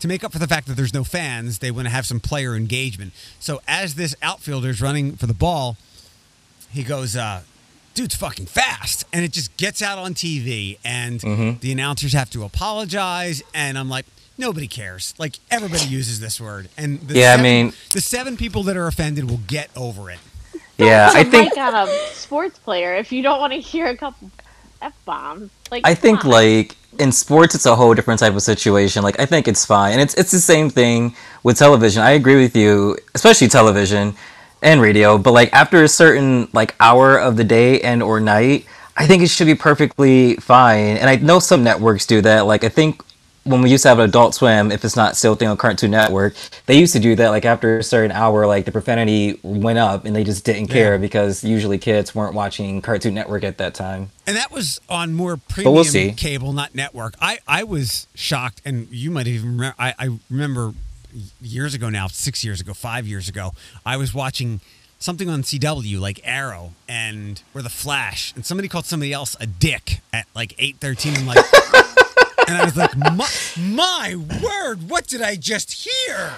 to 0.00 0.08
make 0.08 0.24
up 0.24 0.32
for 0.32 0.38
the 0.38 0.48
fact 0.48 0.66
that 0.66 0.76
there's 0.76 0.94
no 0.94 1.04
fans. 1.04 1.58
They 1.58 1.70
want 1.70 1.86
to 1.86 1.90
have 1.90 2.06
some 2.06 2.20
player 2.20 2.56
engagement. 2.56 3.12
So 3.38 3.60
as 3.68 3.96
this 3.96 4.14
outfielder 4.22 4.70
is 4.70 4.80
running 4.80 5.16
for 5.16 5.26
the 5.26 5.34
ball, 5.34 5.76
he 6.70 6.82
goes, 6.82 7.16
uh, 7.16 7.42
"Dude's 7.92 8.14
fucking 8.16 8.46
fast," 8.46 9.04
and 9.12 9.22
it 9.26 9.32
just 9.32 9.54
gets 9.58 9.82
out 9.82 9.98
on 9.98 10.14
TV, 10.14 10.78
and 10.82 11.20
the 11.60 11.70
announcers 11.70 12.14
have 12.14 12.30
to 12.30 12.44
apologize. 12.44 13.42
And 13.52 13.76
I'm 13.76 13.90
like, 13.90 14.06
nobody 14.40 14.66
cares. 14.66 15.14
Like 15.18 15.38
everybody 15.50 15.84
uses 15.84 16.18
this 16.18 16.40
word, 16.40 16.68
and 16.76 17.00
the 17.00 17.14
Yeah, 17.14 17.36
I 17.38 17.42
mean- 17.42 17.72
the 17.92 18.00
seven 18.00 18.36
people 18.36 18.64
that 18.64 18.76
are 18.76 18.88
offended 18.88 19.30
will 19.30 19.40
get 19.46 19.70
over 19.76 20.10
it. 20.10 20.18
Yeah, 20.78 21.10
I 21.12 21.24
think 21.24 21.54
mic 21.54 21.58
on 21.58 21.74
a 21.74 21.86
sports 22.12 22.58
player 22.58 22.94
if 22.96 23.12
you 23.12 23.22
don't 23.22 23.38
want 23.38 23.52
to 23.52 23.60
hear 23.60 23.86
a 23.86 23.96
couple 23.96 24.30
f 24.80 24.94
bombs. 25.04 25.50
Like 25.70 25.86
I 25.86 25.94
think 25.94 26.24
on. 26.24 26.30
like 26.30 26.76
in 26.98 27.12
sports 27.12 27.54
it's 27.54 27.66
a 27.66 27.76
whole 27.76 27.92
different 27.94 28.18
type 28.18 28.34
of 28.34 28.42
situation. 28.42 29.02
Like 29.02 29.20
I 29.20 29.26
think 29.26 29.46
it's 29.46 29.64
fine. 29.66 29.92
And 29.92 30.00
it's 30.00 30.14
it's 30.14 30.30
the 30.30 30.40
same 30.40 30.70
thing 30.70 31.14
with 31.42 31.58
television. 31.58 32.02
I 32.02 32.12
agree 32.12 32.40
with 32.40 32.56
you, 32.56 32.96
especially 33.14 33.48
television 33.48 34.14
and 34.62 34.80
radio, 34.80 35.18
but 35.18 35.32
like 35.32 35.52
after 35.52 35.84
a 35.84 35.88
certain 35.88 36.48
like 36.54 36.74
hour 36.80 37.18
of 37.18 37.36
the 37.36 37.44
day 37.44 37.80
and 37.82 38.02
or 38.02 38.18
night, 38.18 38.64
I 38.96 39.06
think 39.06 39.22
it 39.22 39.28
should 39.28 39.46
be 39.46 39.54
perfectly 39.54 40.36
fine. 40.36 40.96
And 40.96 41.10
I 41.10 41.16
know 41.16 41.40
some 41.40 41.62
networks 41.62 42.06
do 42.06 42.22
that. 42.22 42.46
Like 42.46 42.64
I 42.64 42.70
think 42.70 43.02
when 43.44 43.62
we 43.62 43.70
used 43.70 43.82
to 43.84 43.88
have 43.88 43.98
an 43.98 44.08
Adult 44.08 44.34
Swim, 44.34 44.70
if 44.70 44.84
it's 44.84 44.96
not 44.96 45.16
still 45.16 45.34
thing 45.34 45.48
on 45.48 45.56
Cartoon 45.56 45.90
Network, 45.90 46.34
they 46.66 46.78
used 46.78 46.92
to 46.92 47.00
do 47.00 47.16
that. 47.16 47.30
Like 47.30 47.44
after 47.44 47.78
a 47.78 47.82
certain 47.82 48.12
hour, 48.12 48.46
like 48.46 48.64
the 48.66 48.72
profanity 48.72 49.40
went 49.42 49.78
up, 49.78 50.04
and 50.04 50.14
they 50.14 50.24
just 50.24 50.44
didn't 50.44 50.68
care 50.68 50.92
Yeah. 50.92 50.98
because 50.98 51.42
usually 51.42 51.78
kids 51.78 52.14
weren't 52.14 52.34
watching 52.34 52.82
Cartoon 52.82 53.14
Network 53.14 53.42
at 53.44 53.58
that 53.58 53.74
time. 53.74 54.10
And 54.26 54.36
that 54.36 54.50
was 54.52 54.80
on 54.88 55.14
more 55.14 55.36
premium 55.36 55.74
we'll 55.74 56.12
cable, 56.14 56.52
not 56.52 56.74
network. 56.74 57.14
I, 57.20 57.38
I 57.48 57.64
was 57.64 58.06
shocked, 58.14 58.60
and 58.64 58.88
you 58.90 59.10
might 59.10 59.26
even 59.26 59.52
remember. 59.56 59.74
I, 59.78 59.94
I 59.98 60.18
remember 60.28 60.74
years 61.40 61.74
ago 61.74 61.88
now, 61.88 62.06
six 62.06 62.44
years 62.44 62.60
ago, 62.60 62.74
five 62.74 63.06
years 63.06 63.28
ago, 63.28 63.52
I 63.84 63.96
was 63.96 64.14
watching 64.14 64.60
something 64.98 65.30
on 65.30 65.42
CW 65.42 65.98
like 65.98 66.20
Arrow 66.24 66.74
and 66.88 67.42
or 67.54 67.62
The 67.62 67.70
Flash, 67.70 68.34
and 68.36 68.44
somebody 68.44 68.68
called 68.68 68.84
somebody 68.84 69.12
else 69.12 69.34
a 69.40 69.46
dick 69.46 70.00
at 70.12 70.26
like 70.34 70.54
eight 70.58 70.76
thirteen. 70.76 71.16
I'm 71.16 71.26
like, 71.26 71.38
and 72.50 72.58
I 72.58 72.64
was 72.64 72.76
like, 72.76 72.96
my, 72.96 73.28
my 73.58 74.16
word, 74.42 74.90
what 74.90 75.06
did 75.06 75.22
I 75.22 75.36
just 75.36 75.86
hear? 75.86 76.32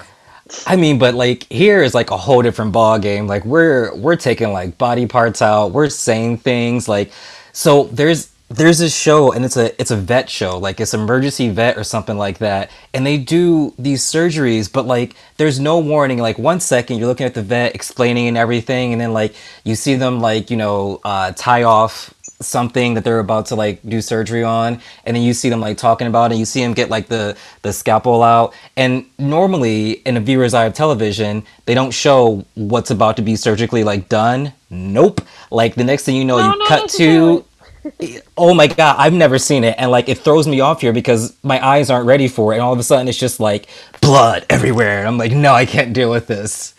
I 0.67 0.77
mean, 0.77 0.99
but 0.99 1.15
like 1.15 1.45
here 1.51 1.83
is 1.83 1.95
like 1.95 2.11
a 2.11 2.17
whole 2.17 2.43
different 2.43 2.73
ball 2.73 2.99
game. 2.99 3.27
Like 3.27 3.45
we're 3.45 3.95
we're 3.95 4.17
taking 4.17 4.53
like 4.53 4.77
body 4.77 5.07
parts 5.07 5.41
out. 5.41 5.73
We're 5.73 5.89
saying 5.89 6.39
things 6.39 6.89
like 6.89 7.13
so 7.53 7.85
there's 7.85 8.31
there's 8.51 8.79
this 8.79 8.95
show 8.95 9.33
and 9.33 9.45
it's 9.45 9.57
a 9.57 9.79
it's 9.81 9.91
a 9.91 9.97
vet 9.97 10.29
show 10.29 10.59
like 10.59 10.79
it's 10.79 10.93
emergency 10.93 11.49
vet 11.49 11.79
or 11.79 11.85
something 11.85 12.19
like 12.19 12.39
that 12.39 12.71
and 12.93 13.07
they 13.07 13.17
do 13.17 13.73
these 13.79 14.03
surgeries 14.03 14.71
but 14.71 14.87
like 14.87 15.15
there's 15.39 15.59
no 15.59 15.79
warning 15.79 16.19
like 16.19 16.39
one 16.39 16.61
second 16.61 16.99
you're 16.99 17.09
looking 17.09 17.25
at 17.25 17.33
the 17.35 17.43
vet 17.43 17.75
explaining 17.75 18.29
and 18.29 18.37
everything 18.37 18.93
and 18.93 19.01
then 19.01 19.15
like 19.15 19.35
you 19.65 19.75
see 19.75 19.95
them 19.95 20.21
like 20.21 20.51
you 20.51 20.57
know 20.57 21.01
uh, 21.05 21.33
tie 21.33 21.63
off 21.63 22.13
something 22.43 22.95
that 22.95 23.05
they're 23.05 23.19
about 23.19 23.47
to 23.47 23.55
like 23.55 23.81
do 23.89 24.01
surgery 24.01 24.43
on 24.43 24.81
and 25.05 25.17
then 25.17 25.23
you 25.23 25.33
see 25.33 25.49
them 25.49 25.61
like 25.61 25.77
talking 25.77 26.07
about 26.07 26.33
it 26.33 26.37
you 26.37 26.45
see 26.45 26.61
them 26.61 26.75
get 26.75 26.91
like 26.91 27.09
the 27.09 27.37
the 27.63 27.73
scalpel 27.73 28.23
out 28.23 28.55
and 28.77 29.05
normally 29.19 29.93
in 29.93 30.17
a 30.17 30.21
viewer's 30.21 30.55
eye 30.55 30.65
of 30.65 30.75
television 30.75 31.43
they 31.67 31.75
don't 31.75 31.93
show 31.93 32.45
what's 32.55 32.91
about 32.91 33.17
to 33.17 33.23
be 33.23 33.37
surgically 33.37 33.85
like 33.85 34.09
done. 34.09 34.53
Nope. 34.71 35.21
Like 35.51 35.75
the 35.75 35.85
next 35.85 36.05
thing 36.05 36.17
you 36.17 36.25
know 36.25 36.39
No, 36.39 36.53
you 36.53 36.59
not 36.59 36.69
cut 36.69 36.91
to 36.91 37.45
oh 38.39 38.55
my 38.55 38.69
god 38.69 38.95
i've 38.99 39.13
never 39.13 39.41
seen 39.41 39.65
it 39.65 39.75
and 39.77 39.91
like 39.91 40.09
it 40.09 40.17
throws 40.17 40.47
me 40.47 40.61
off 40.61 40.81
here 40.81 40.93
because 40.93 41.37
my 41.43 41.65
eyes 41.67 41.91
aren't 41.91 42.07
ready 42.07 42.29
for 42.29 42.53
it 42.53 42.57
and 42.57 42.63
all 42.63 42.73
of 42.73 42.79
a 42.79 42.83
sudden 42.85 43.09
it's 43.09 43.19
just 43.19 43.41
like 43.41 43.67
blood 44.01 44.47
everywhere 44.49 45.01
and 45.01 45.09
i'm 45.09 45.19
like 45.19 45.33
no 45.33 45.53
i 45.53 45.67
can't 45.67 45.93
deal 45.93 46.11
with 46.11 46.29
this. 46.29 46.75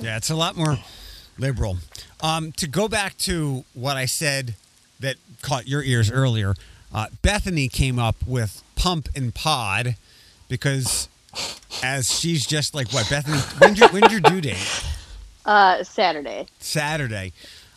Yeah, 0.00 0.16
it's 0.16 0.30
a 0.30 0.34
lot 0.34 0.56
more 0.56 0.78
liberal. 1.38 1.78
Um, 2.20 2.52
to 2.52 2.66
go 2.66 2.88
back 2.88 3.16
to 3.18 3.64
what 3.74 3.96
I 3.96 4.06
said 4.06 4.46
that 4.48 4.56
caught 5.44 5.68
your 5.68 5.82
ears 5.82 6.10
earlier, 6.10 6.54
uh, 6.92 7.06
Bethany 7.22 7.68
came 7.68 7.98
up 7.98 8.16
with 8.26 8.62
pump 8.74 9.08
and 9.14 9.34
pod 9.34 9.96
because 10.48 11.08
as 11.82 12.10
she's 12.10 12.46
just 12.46 12.74
like 12.74 12.92
what 12.92 13.08
Bethany, 13.10 13.38
when's 13.58 13.78
your, 13.78 13.88
when's 13.90 14.10
your 14.10 14.20
due 14.20 14.40
date? 14.40 14.84
Uh, 15.44 15.84
Saturday. 15.84 16.46
Saturday. 16.58 17.32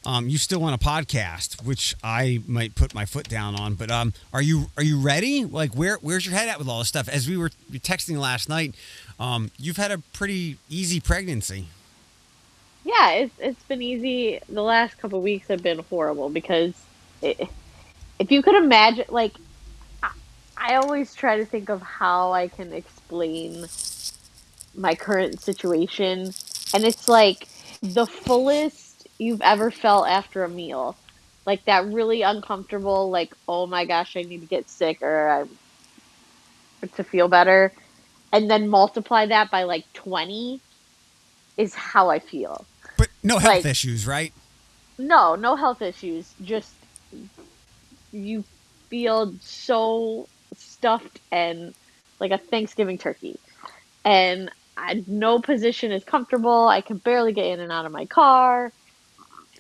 Um, 0.06 0.30
you 0.30 0.38
still 0.38 0.62
want 0.62 0.82
a 0.82 0.86
podcast, 0.86 1.66
which 1.66 1.94
I 2.02 2.40
might 2.48 2.76
put 2.76 2.94
my 2.94 3.04
foot 3.04 3.28
down 3.28 3.60
on. 3.60 3.74
But 3.74 3.92
um, 3.92 4.14
are 4.32 4.42
you 4.42 4.68
are 4.78 4.84
you 4.84 5.02
ready? 5.02 5.44
Like, 5.44 5.74
where 5.76 5.98
where's 5.98 6.26
your 6.26 6.34
head 6.34 6.48
at 6.48 6.60
with 6.60 6.70
all 6.70 6.80
this 6.80 6.88
stuff? 6.88 7.10
As 7.10 7.28
we 7.28 7.36
were 7.36 7.50
texting 7.74 8.18
last 8.18 8.48
night, 8.48 8.74
um, 9.20 9.52
you've 9.58 9.76
had 9.76 9.92
a 9.92 9.98
pretty 10.14 10.58
easy 10.70 11.02
pregnancy. 11.02 11.68
Yeah, 12.86 13.12
it's 13.12 13.34
it's 13.38 13.64
been 13.64 13.82
easy. 13.82 14.40
The 14.48 14.62
last 14.62 14.98
couple 14.98 15.22
weeks 15.22 15.50
have 15.50 15.62
been 15.62 15.80
horrible 15.90 16.30
because 16.30 16.74
it, 17.22 17.50
if 18.20 18.32
you 18.32 18.42
could 18.42 18.56
imagine, 18.56 19.06
like, 19.10 19.34
I, 20.04 20.12
I 20.58 20.76
always 20.76 21.14
try 21.14 21.38
to 21.38 21.46
think 21.46 21.70
of 21.70 21.82
how 21.82 22.32
I 22.32 22.48
can 22.48 22.74
explain 22.74 23.66
my 24.76 24.96
current 24.96 25.42
situation, 25.42 26.34
and 26.74 26.84
it's 26.84 27.08
like 27.08 27.48
the 27.82 28.06
fullest 28.06 29.08
you've 29.18 29.42
ever 29.42 29.72
felt 29.72 30.08
after 30.08 30.44
a 30.44 30.50
meal, 30.50 30.96
like 31.46 31.66
that 31.66 31.86
really 31.88 32.22
uncomfortable, 32.22 33.10
like, 33.10 33.34
oh 33.48 33.66
my 33.66 33.86
gosh, 33.86 34.16
I 34.16 34.22
need 34.22 34.42
to 34.42 34.48
get 34.48 34.70
sick 34.70 35.02
or 35.02 35.30
I'm 35.30 35.50
to 36.96 37.04
feel 37.04 37.28
better, 37.28 37.72
and 38.32 38.50
then 38.50 38.68
multiply 38.68 39.26
that 39.26 39.50
by 39.50 39.64
like 39.64 39.92
twenty 39.94 40.62
is 41.58 41.74
how 41.74 42.10
I 42.10 42.20
feel. 42.20 42.66
But 42.98 43.08
no 43.24 43.40
health 43.40 43.56
Like- 43.56 43.66
issues, 43.66 44.06
right? 44.06 44.32
No, 45.00 45.36
no 45.36 45.56
health 45.56 45.82
issues. 45.82 46.34
Just 46.44 46.72
you 48.12 48.44
feel 48.90 49.36
so 49.42 50.28
stuffed 50.56 51.20
and 51.32 51.74
like 52.20 52.32
a 52.32 52.38
Thanksgiving 52.38 52.98
turkey. 52.98 53.40
And 54.06 54.52
I, 54.78 55.04
no 55.08 55.40
position 55.40 55.92
is 55.92 56.04
comfortable. 56.04 56.68
I 56.68 56.82
can 56.82 56.98
barely 56.98 57.34
get 57.34 57.46
in 57.46 57.60
and 57.60 57.72
out 57.72 57.86
of 57.86 57.92
my 57.92 58.06
car. 58.06 58.72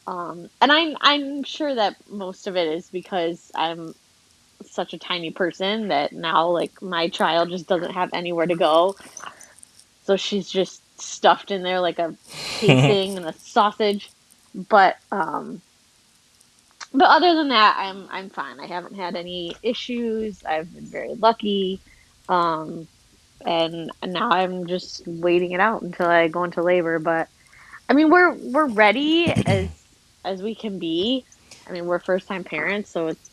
Um, 0.05 0.49
and 0.61 0.71
I'm 0.71 0.95
I'm 1.01 1.43
sure 1.43 1.75
that 1.75 1.95
most 2.09 2.47
of 2.47 2.55
it 2.55 2.67
is 2.67 2.89
because 2.89 3.51
I'm 3.53 3.93
such 4.65 4.93
a 4.93 4.97
tiny 4.99 5.31
person 5.31 5.89
that 5.89 6.13
now 6.13 6.49
like 6.49 6.81
my 6.81 7.09
child 7.09 7.49
just 7.49 7.67
doesn't 7.67 7.93
have 7.93 8.09
anywhere 8.13 8.45
to 8.47 8.55
go. 8.55 8.95
So 10.03 10.15
she's 10.15 10.49
just 10.49 10.81
stuffed 11.01 11.51
in 11.51 11.63
there 11.63 11.81
like 11.81 11.99
a 11.99 12.15
casing 12.59 13.17
and 13.17 13.25
a 13.25 13.33
sausage. 13.33 14.09
But 14.55 14.95
um 15.11 15.61
but 16.97 17.07
other 17.09 17.35
than 17.35 17.49
that 17.49 17.77
I'm 17.79 18.07
I'm 18.11 18.31
fine. 18.31 18.59
I 18.61 18.67
haven't 18.67 18.95
had 18.95 19.17
any 19.17 19.59
issues. 19.63 20.43
I've 20.45 20.73
been 20.73 20.91
very 20.91 21.15
lucky. 21.15 21.83
Um 22.29 22.89
and 23.45 23.91
now 24.05 24.31
I'm 24.31 24.67
just 24.67 25.03
waiting 25.07 25.53
it 25.53 25.61
out 25.61 25.83
until 25.83 26.07
I 26.07 26.29
go 26.29 26.45
into 26.45 26.63
labor, 26.63 26.99
but 26.99 27.29
I 27.89 27.93
mean 27.93 28.11
we're 28.11 28.35
we're 28.35 28.67
ready 28.69 29.33
as 29.45 29.69
as 30.25 30.43
we 30.43 30.55
can 30.55 30.79
be. 30.79 31.25
I 31.67 31.73
mean, 31.73 31.85
we're 31.87 31.99
first 31.99 32.27
time 32.27 32.45
parents, 32.45 32.91
so 32.91 33.09
it's 33.09 33.31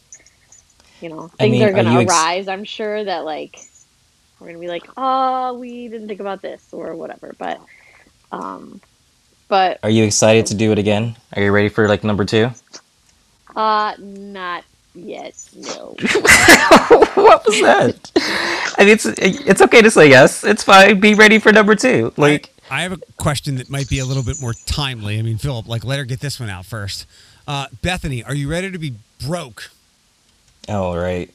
you 1.01 1.11
know, 1.11 1.31
I 1.41 1.47
things 1.47 1.49
mean, 1.49 1.71
are 1.71 1.75
are 1.75 1.83
going 1.83 1.87
to 1.87 1.93
you 1.93 2.01
ex- 2.01 2.29
arise. 2.31 2.49
I'm 2.49 2.65
sure 2.65 3.05
that 3.05 3.25
like 3.25 3.57
we're 4.41 4.49
going 4.49 4.57
to 4.57 4.63
be 4.63 4.69
like, 4.69 4.87
"Oh, 4.97 5.59
we 5.59 5.89
didn't 5.89 6.09
think 6.09 6.21
about 6.21 6.43
this" 6.43 6.67
or 6.73 6.97
whatever, 6.97 7.37
but 7.39 7.61
um 8.33 8.81
but 9.49 9.81
are 9.83 9.91
you 9.91 10.05
excited 10.05 10.47
to 10.47 10.55
do 10.55 10.73
it 10.73 10.79
again 10.79 11.17
are 11.37 11.43
you 11.43 11.53
ready 11.53 11.69
for 11.69 11.89
like 11.89 12.05
number 12.05 12.25
two 12.25 12.51
uh 13.57 13.95
not 13.99 14.65
yet. 14.95 15.35
No. 15.57 15.95
what 17.15 17.47
was 17.47 17.61
that? 17.61 18.11
I 18.79 18.85
mean, 18.85 18.89
it's 18.89 19.07
it's 19.07 19.61
okay 19.63 19.83
to 19.83 19.91
say 19.91 20.09
yes. 20.09 20.45
It's 20.45 20.63
fine. 20.63 21.01
Be 21.01 21.15
ready 21.15 21.39
for 21.39 21.53
number 21.53 21.75
two. 21.75 22.13
Like, 22.17 22.51
I 22.71 22.83
have 22.83 22.93
a 22.93 22.99
question 23.19 23.57
that 23.57 23.69
might 23.69 23.89
be 23.89 23.99
a 23.99 24.05
little 24.05 24.23
bit 24.23 24.41
more 24.41 24.55
timely. 24.67 25.19
I 25.19 25.23
mean, 25.23 25.39
Philip, 25.39 25.69
like, 25.69 25.85
let 25.85 25.99
her 25.99 26.05
get 26.05 26.21
this 26.21 26.41
one 26.41 26.51
out 26.51 26.67
first. 26.67 27.07
Uh, 27.47 27.67
Bethany, 27.83 28.25
are 28.25 28.35
you 28.35 28.49
ready 28.51 28.71
to 28.71 28.79
be 28.79 28.95
broke? 29.27 29.71
oh 30.69 30.97
right. 30.97 31.31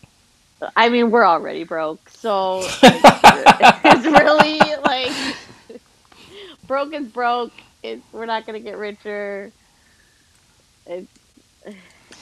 I 0.76 0.90
mean, 0.90 1.12
we're 1.12 1.26
already 1.26 1.64
broke, 1.64 2.10
so 2.10 2.60
it's, 2.62 2.80
it's 2.84 4.06
really 4.06 4.60
like 4.84 5.12
broke 6.68 6.94
is 6.94 7.08
broke. 7.08 7.54
It's 7.84 8.04
we're 8.12 8.26
not 8.26 8.46
gonna 8.46 8.60
get 8.60 8.78
richer. 8.78 9.52
It's, 10.86 11.08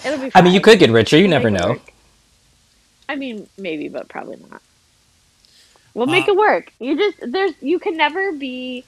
it'll 0.04 0.20
be. 0.20 0.32
I 0.36 0.42
mean, 0.42 0.54
you 0.54 0.62
could 0.62 0.80
get 0.80 0.92
richer. 0.92 1.18
You 1.18 1.28
We'll 1.36 1.48
never 1.48 1.50
know. 1.52 1.78
work. 1.78 1.94
I 3.10 3.16
mean, 3.16 3.50
maybe, 3.58 3.90
but 3.90 4.10
probably 4.10 4.38
not. 4.38 4.62
We'll 5.94 6.08
make 6.08 6.28
Uh, 6.28 6.30
it 6.30 6.36
work. 6.36 6.72
You 6.80 6.98
just 6.98 7.18
there's 7.32 7.54
you 7.62 7.80
can 7.80 7.98
never 7.98 8.34
be 8.38 8.88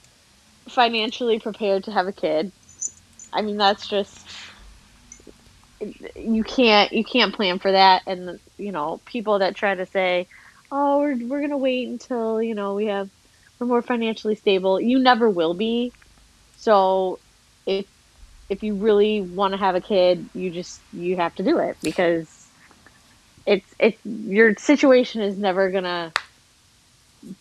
financially 0.68 1.40
prepared 1.40 1.84
to 1.84 1.92
have 1.92 2.06
a 2.06 2.12
kid. 2.12 2.52
I 3.32 3.42
mean, 3.42 3.56
that's 3.58 3.86
just 3.88 4.26
you 6.16 6.44
can't 6.44 6.92
you 6.92 7.04
can't 7.04 7.34
plan 7.34 7.58
for 7.58 7.72
that 7.72 8.02
and 8.06 8.38
you 8.58 8.72
know 8.72 9.00
people 9.06 9.38
that 9.38 9.56
try 9.56 9.74
to 9.74 9.86
say 9.86 10.28
oh 10.70 10.98
we're, 10.98 11.16
we're 11.26 11.40
gonna 11.40 11.58
wait 11.58 11.88
until 11.88 12.42
you 12.42 12.54
know 12.54 12.74
we 12.74 12.86
have 12.86 13.08
we're 13.58 13.66
more 13.66 13.82
financially 13.82 14.34
stable 14.36 14.80
you 14.80 14.98
never 14.98 15.30
will 15.30 15.54
be 15.54 15.94
so 16.56 17.20
if 17.66 17.86
if 18.50 18.62
you 18.62 18.74
really 18.74 19.22
want 19.22 19.52
to 19.52 19.58
have 19.58 19.74
a 19.74 19.80
kid 19.80 20.28
you 20.34 20.50
just 20.50 20.80
you 20.92 21.16
have 21.16 21.34
to 21.34 21.42
do 21.42 21.58
it 21.58 21.76
because 21.82 22.48
it's 23.46 23.74
it's 23.78 23.98
your 24.04 24.54
situation 24.56 25.22
is 25.22 25.38
never 25.38 25.70
gonna 25.70 26.12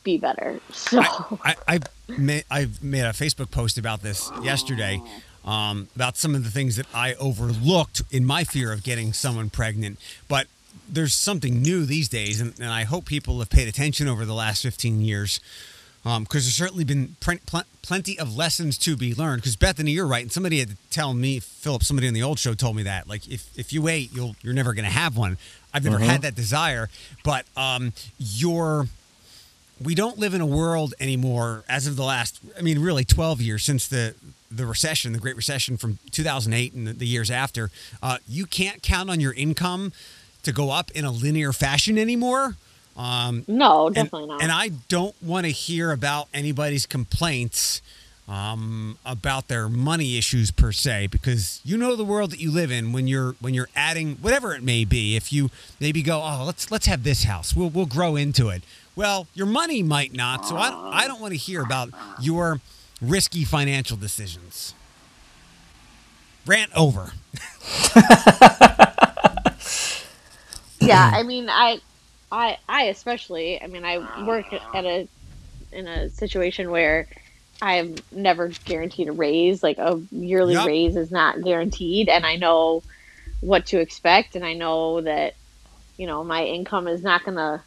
be 0.04 0.18
better 0.18 0.60
so 0.72 1.02
I, 1.44 1.56
I 1.68 1.80
made, 2.18 2.46
I've 2.50 2.84
made 2.84 3.02
a 3.02 3.12
Facebook 3.12 3.52
post 3.52 3.78
about 3.78 4.02
this 4.02 4.32
yesterday, 4.42 5.02
um, 5.46 5.88
about 5.96 6.18
some 6.18 6.36
of 6.36 6.44
the 6.44 6.52
things 6.52 6.76
that 6.76 6.88
I 6.94 7.14
overlooked 7.16 8.02
in 8.12 8.26
my 8.26 8.44
fear 8.44 8.72
of 8.72 8.84
getting 8.84 9.14
someone 9.14 9.50
pregnant. 9.50 10.00
But 10.28 10.48
there's 10.88 11.14
something 11.14 11.62
new 11.62 11.86
these 11.86 12.10
days, 12.10 12.42
and, 12.42 12.54
and 12.60 12.70
I 12.70 12.84
hope 12.84 13.06
people 13.06 13.40
have 13.40 13.50
paid 13.50 13.68
attention 13.68 14.08
over 14.08 14.26
the 14.26 14.34
last 14.34 14.64
15 14.64 15.02
years. 15.02 15.40
Because 16.20 16.46
there's 16.46 16.56
certainly 16.56 16.84
been 16.84 17.16
pl- 17.20 17.64
plenty 17.82 18.18
of 18.18 18.36
lessons 18.36 18.78
to 18.80 18.96
be 18.96 19.14
learned. 19.14 19.42
Because 19.42 19.56
Bethany, 19.56 19.92
you're 19.92 20.08
right, 20.08 20.24
and 20.24 20.32
somebody 20.32 20.60
had 20.60 20.70
to 20.70 20.78
tell 20.90 21.14
me, 21.14 21.40
Philip, 21.40 21.84
somebody 21.84 22.08
on 22.08 22.14
the 22.14 22.24
old 22.24 22.40
show 22.40 22.54
told 22.54 22.76
me 22.76 22.84
that, 22.84 23.08
like, 23.08 23.28
if 23.28 23.50
if 23.58 23.72
you 23.74 23.82
wait, 23.82 24.14
you'll 24.14 24.36
you're 24.42 24.54
never 24.54 24.74
going 24.74 24.86
to 24.86 24.92
have 24.92 25.18
one. 25.18 25.38
I've 25.74 25.84
never 25.84 26.00
had 26.00 26.24
that 26.24 26.34
desire, 26.34 26.90
but 27.24 27.46
um, 27.56 27.94
you're 28.18 28.88
we 29.84 29.96
don't 29.96 30.18
live 30.18 30.34
in 30.34 30.42
a 30.42 30.46
world 30.46 30.94
anymore 31.00 31.64
as 31.70 31.88
of 31.88 31.96
the 31.96 32.04
last 32.04 32.40
i 32.58 32.62
mean 32.62 32.80
really 32.80 33.06
12 33.06 33.42
years 33.42 33.64
since 33.64 33.88
the 33.88 34.14
the 34.52 34.66
recession 34.66 35.14
the 35.14 35.20
great 35.20 35.36
recession 35.36 35.78
from 35.78 36.00
2008 36.12 36.74
and 36.74 36.88
the, 36.88 36.94
the 36.94 37.08
years 37.08 37.32
after 37.32 37.70
uh, 38.04 38.18
you 38.28 38.46
can't 38.46 38.82
count 38.82 39.10
on 39.10 39.20
your 39.20 39.34
income 39.34 39.94
to 40.44 40.52
go 40.52 40.72
up 40.72 40.92
in 40.92 41.06
a 41.06 41.12
linear 41.12 41.54
fashion 41.54 41.98
anymore 41.98 42.56
um, 43.00 43.44
No, 43.48 43.88
and, 43.88 43.96
definitely 43.96 44.28
not. 44.28 44.44
and 44.44 44.52
i 44.52 44.70
don't 44.90 45.16
want 45.24 45.46
to 45.46 45.52
hear 45.52 45.92
about 45.92 46.28
anybody's 46.34 46.86
complaints 46.86 47.82
um, 48.28 49.00
about 49.08 49.48
their 49.48 49.68
money 49.68 50.16
issues 50.18 50.52
per 50.52 50.72
se 50.72 51.08
because 51.08 51.62
you 51.64 51.78
know 51.78 51.96
the 51.96 52.04
world 52.04 52.30
that 52.32 52.40
you 52.40 52.52
live 52.52 52.72
in 52.72 52.92
when 52.92 53.08
you're 53.08 53.32
when 53.40 53.56
you're 53.56 53.70
adding 53.76 54.18
whatever 54.18 54.54
it 54.54 54.62
may 54.62 54.86
be. 54.86 55.16
If 55.16 55.34
you 55.34 55.50
maybe 55.80 56.04
go 56.04 56.22
oh 56.22 56.44
let's 56.46 56.70
let's 56.70 56.86
have 56.86 57.04
this 57.04 57.24
house. 57.24 57.56
We'll 57.56 57.72
we'll 57.72 57.88
grow 57.88 58.16
into 58.16 58.50
it. 58.50 58.62
Well 58.96 59.26
your 59.34 59.48
money 59.48 59.82
might 59.82 60.14
not 60.14 60.46
so 60.46 60.56
i 60.58 60.70
don't, 60.70 60.94
I 60.94 61.08
don't 61.08 61.20
want 61.20 61.34
to 61.34 61.40
hear 61.40 61.64
about 61.64 61.90
your 62.22 62.62
risky 63.02 63.44
financial 63.46 63.98
decisions. 63.98 64.76
Rant 66.46 66.72
over. 66.76 67.14
Yeah, 70.82 71.12
I 71.14 71.24
mean, 71.24 71.50
I, 71.50 71.80
I, 72.32 72.58
I 72.68 72.84
especially. 72.86 73.62
I 73.62 73.68
mean, 73.68 73.86
I 73.86 74.00
work 74.24 74.46
at 74.74 74.86
a 74.86 75.08
in 75.72 75.88
a 75.88 76.10
situation 76.10 76.72
where 76.72 77.08
I'm 77.62 77.96
never 78.12 78.50
guaranteed 78.66 79.08
a 79.08 79.12
raise. 79.12 79.64
Like 79.64 79.78
a 79.78 80.02
yearly 80.12 80.54
Yup. 80.54 80.68
raise 80.68 80.96
is 80.96 81.12
not 81.12 81.42
guaranteed, 81.42 82.10
and 82.10 82.26
I 82.26 82.36
know 82.36 82.84
what 83.42 83.68
to 83.68 83.80
expect, 83.80 84.36
and 84.36 84.46
I 84.46 84.54
know 84.54 85.02
that 85.02 85.36
you 85.98 86.08
know 86.08 86.24
my 86.24 86.46
income 86.46 86.88
is 86.88 87.04
not 87.04 87.24
going 87.24 87.38
to 87.38 87.62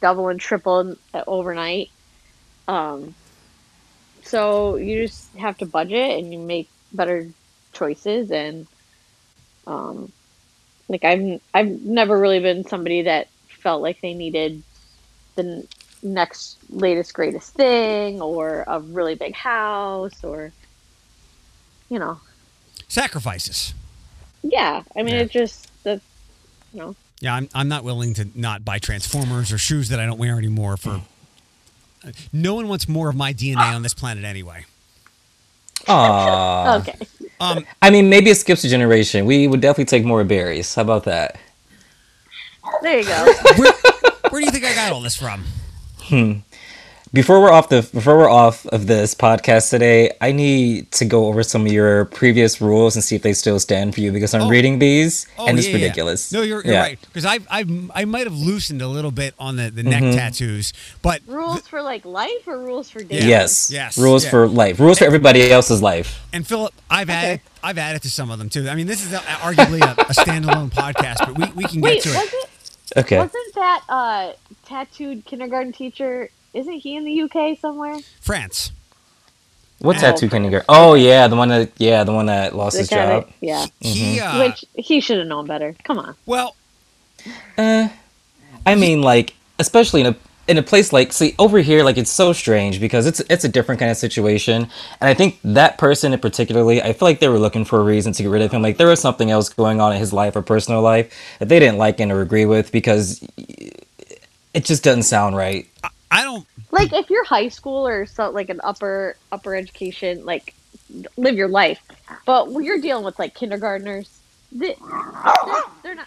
double 0.00 0.28
and 0.28 0.40
triple 0.40 0.96
overnight. 1.26 1.90
Um, 2.66 3.14
so 4.24 4.76
you 4.76 5.06
just 5.06 5.34
have 5.36 5.58
to 5.58 5.66
budget 5.66 6.18
and 6.18 6.32
you 6.32 6.38
make 6.38 6.68
better 6.92 7.28
choices 7.72 8.30
and 8.30 8.66
um 9.66 10.10
like 10.88 11.04
I've 11.04 11.40
I've 11.52 11.80
never 11.82 12.18
really 12.18 12.40
been 12.40 12.64
somebody 12.64 13.02
that 13.02 13.28
felt 13.64 13.82
like 13.82 14.00
they 14.02 14.12
needed 14.14 14.62
the 15.34 15.66
next 16.02 16.58
latest 16.68 17.14
greatest 17.14 17.54
thing 17.54 18.20
or 18.20 18.62
a 18.68 18.78
really 18.78 19.14
big 19.14 19.34
house 19.34 20.22
or 20.22 20.52
you 21.88 21.98
know 21.98 22.20
sacrifices 22.88 23.72
yeah 24.42 24.82
I 24.94 25.02
mean 25.02 25.14
Yeah. 25.14 25.22
it 25.22 25.30
just 25.30 25.68
the 25.82 26.00
you 26.74 26.80
know 26.80 26.96
yeah 27.20 27.34
I'm, 27.34 27.48
I'm 27.54 27.68
not 27.68 27.84
willing 27.84 28.12
to 28.14 28.28
not 28.34 28.66
buy 28.66 28.78
transformers 28.78 29.50
or 29.50 29.56
shoes 29.58 29.88
that 29.88 29.98
i 29.98 30.04
don't 30.04 30.18
wear 30.18 30.36
anymore 30.36 30.76
for 30.76 31.00
no 32.32 32.54
one 32.54 32.68
wants 32.68 32.86
more 32.86 33.08
of 33.08 33.16
my 33.16 33.32
dna 33.32 33.74
on 33.74 33.82
this 33.82 33.94
planet 33.94 34.24
anyway 34.24 34.66
Aww. 35.86 36.80
okay 36.80 36.98
um, 37.40 37.66
I 37.82 37.90
mean, 37.90 38.08
maybe 38.08 38.30
it 38.30 38.36
skips 38.36 38.64
a 38.64 38.68
generation. 38.68 39.26
We 39.26 39.48
would 39.48 39.60
definitely 39.60 39.86
take 39.86 40.04
more 40.04 40.22
berries. 40.24 40.74
How 40.74 40.82
about 40.82 41.04
that? 41.04 41.36
There 42.82 42.98
you 43.00 43.04
go 43.06 43.32
where, 43.56 43.72
where 44.30 44.40
do 44.40 44.46
you 44.46 44.50
think 44.52 44.64
I 44.64 44.74
got 44.74 44.92
all 44.92 45.00
this 45.00 45.16
from? 45.16 45.44
Hmm. 46.02 46.32
Before 47.12 47.40
we're 47.40 47.52
off 47.52 47.68
the 47.68 47.88
before 47.94 48.18
we're 48.18 48.28
off 48.28 48.66
of 48.66 48.88
this 48.88 49.14
podcast 49.14 49.70
today, 49.70 50.10
I 50.20 50.32
need 50.32 50.90
to 50.92 51.04
go 51.04 51.26
over 51.26 51.44
some 51.44 51.64
of 51.64 51.70
your 51.70 52.06
previous 52.06 52.60
rules 52.60 52.96
and 52.96 53.04
see 53.04 53.14
if 53.14 53.22
they 53.22 53.34
still 53.34 53.60
stand 53.60 53.94
for 53.94 54.00
you 54.00 54.10
because 54.10 54.34
I'm 54.34 54.42
Oh. 54.42 54.48
reading 54.48 54.80
these 54.80 55.28
Oh, 55.38 55.46
and 55.46 55.56
it's 55.56 55.68
yeah, 55.68 55.76
yeah. 55.76 55.82
ridiculous. 55.84 56.32
No, 56.32 56.42
you're, 56.42 56.64
you're 56.64 56.74
Yeah. 56.74 56.80
right 56.80 56.98
because 57.00 57.24
I 57.24 57.38
I 57.48 57.64
I 57.94 58.04
might 58.04 58.26
have 58.26 58.36
loosened 58.36 58.82
a 58.82 58.88
little 58.88 59.12
bit 59.12 59.32
on 59.38 59.54
the, 59.54 59.70
the 59.70 59.84
neck 59.84 60.02
Mm-hmm. 60.02 60.16
tattoos, 60.16 60.72
but 61.02 61.20
rules 61.28 61.60
for 61.68 61.82
like 61.82 62.04
life 62.04 62.48
or 62.48 62.58
rules 62.58 62.90
for 62.90 62.98
dating 63.04 63.28
Yes. 63.28 63.70
Yes, 63.70 63.96
Rules 63.96 64.24
yeah. 64.24 64.30
for 64.30 64.48
life. 64.48 64.80
Rules 64.80 64.98
for 64.98 65.04
everybody 65.04 65.48
else's 65.52 65.80
life. 65.80 66.20
and 66.32 66.44
Philip, 66.44 66.74
I've 66.90 67.08
Okay. 67.08 67.16
added 67.16 67.40
I've 67.62 67.78
added 67.78 68.02
to 68.02 68.10
some 68.10 68.32
of 68.32 68.40
them 68.40 68.48
too. 68.48 68.68
I 68.68 68.74
mean, 68.74 68.88
this 68.88 69.06
is 69.06 69.12
a, 69.12 69.18
arguably 69.18 69.80
a, 69.80 69.92
a 70.00 70.14
standalone 70.14 70.70
podcast, 70.82 71.18
but 71.20 71.38
we, 71.38 71.44
we 71.54 71.64
can 71.64 71.80
wait 71.80 72.02
get 72.02 72.12
to 72.12 72.18
was 72.18 72.32
it. 72.34 72.50
It 72.92 72.98
Okay. 72.98 73.18
wasn't 73.18 73.54
that 73.54 73.82
uh 73.88 74.32
tattooed 74.66 75.24
kindergarten 75.24 75.72
teacher 75.72 76.28
isn't 76.52 76.72
he 76.80 76.96
in 76.96 77.04
the 77.04 77.22
UK 77.22 77.58
somewhere 77.58 77.98
France. 78.20 78.70
What 79.80 79.96
Oh. 79.96 80.00
tattoo 80.00 80.28
kindergarten? 80.28 80.66
Oh 80.68 80.94
yeah, 80.94 81.26
the 81.28 81.36
one 81.36 81.48
that 81.48 81.70
yeah, 81.78 82.04
the 82.04 82.12
one 82.12 82.26
that 82.26 82.54
lost 82.54 82.74
The 82.74 82.80
his 82.80 82.88
guy 82.90 83.06
that- 83.06 83.24
job. 83.26 83.32
yeah 83.40 83.66
He 83.80 84.18
Mm-hmm. 84.18 84.40
uh, 84.40 84.44
which 84.46 84.64
he 84.76 85.00
should 85.00 85.18
have 85.18 85.26
known 85.26 85.46
better 85.46 85.74
come 85.84 85.98
on 85.98 86.14
well, 86.26 86.54
Uh, 87.58 87.88
I 88.66 88.74
mean, 88.74 89.02
like, 89.02 89.34
especially 89.58 90.00
in 90.02 90.06
a 90.08 90.16
in 90.46 90.58
a 90.58 90.62
place 90.62 90.92
like, 90.92 91.12
see, 91.12 91.34
over 91.38 91.58
here, 91.58 91.84
like, 91.84 91.96
it's 91.98 92.10
so 92.10 92.32
strange 92.32 92.80
because 92.80 93.06
it's 93.06 93.20
it's 93.30 93.44
a 93.44 93.48
different 93.48 93.78
kind 93.78 93.90
of 93.90 93.96
situation, 93.96 94.62
and 95.00 95.08
I 95.08 95.14
think 95.14 95.38
that 95.44 95.78
person 95.78 96.12
in 96.12 96.20
particularly, 96.20 96.82
I 96.82 96.92
feel 96.92 97.08
like 97.08 97.20
they 97.20 97.28
were 97.28 97.38
looking 97.38 97.64
for 97.64 97.80
a 97.80 97.84
reason 97.84 98.12
to 98.14 98.22
get 98.22 98.28
rid 98.28 98.42
of 98.42 98.52
him. 98.52 98.62
Like, 98.62 98.76
there 98.76 98.88
was 98.88 99.00
something 99.00 99.30
else 99.30 99.48
going 99.48 99.80
on 99.80 99.92
in 99.92 99.98
his 99.98 100.12
life 100.12 100.36
or 100.36 100.42
personal 100.42 100.82
life 100.82 101.12
that 101.38 101.48
they 101.48 101.58
didn't 101.58 101.78
like 101.78 102.00
and 102.00 102.12
or 102.12 102.20
agree 102.22 102.46
with 102.46 102.72
because 102.72 103.26
it 104.54 104.64
just 104.64 104.84
doesn't 104.84 105.02
sound 105.02 105.36
right. 105.36 105.66
I 106.10 106.22
don't. 106.22 106.46
like 106.70 106.92
if 106.92 107.10
you're 107.10 107.24
high 107.24 107.48
school 107.48 107.86
or 107.86 108.06
so 108.06 108.30
like 108.30 108.48
an 108.48 108.60
upper 108.62 109.16
upper 109.32 109.54
education 109.56 110.24
like 110.24 110.54
live 111.16 111.34
your 111.34 111.48
life 111.48 111.82
but 112.24 112.52
when 112.52 112.64
you're 112.64 112.80
dealing 112.80 113.04
with 113.04 113.18
like 113.18 113.34
kindergartners 113.34 114.08
they, 114.52 114.76
they're, 115.44 115.62
they're 115.82 115.94
not 115.96 116.06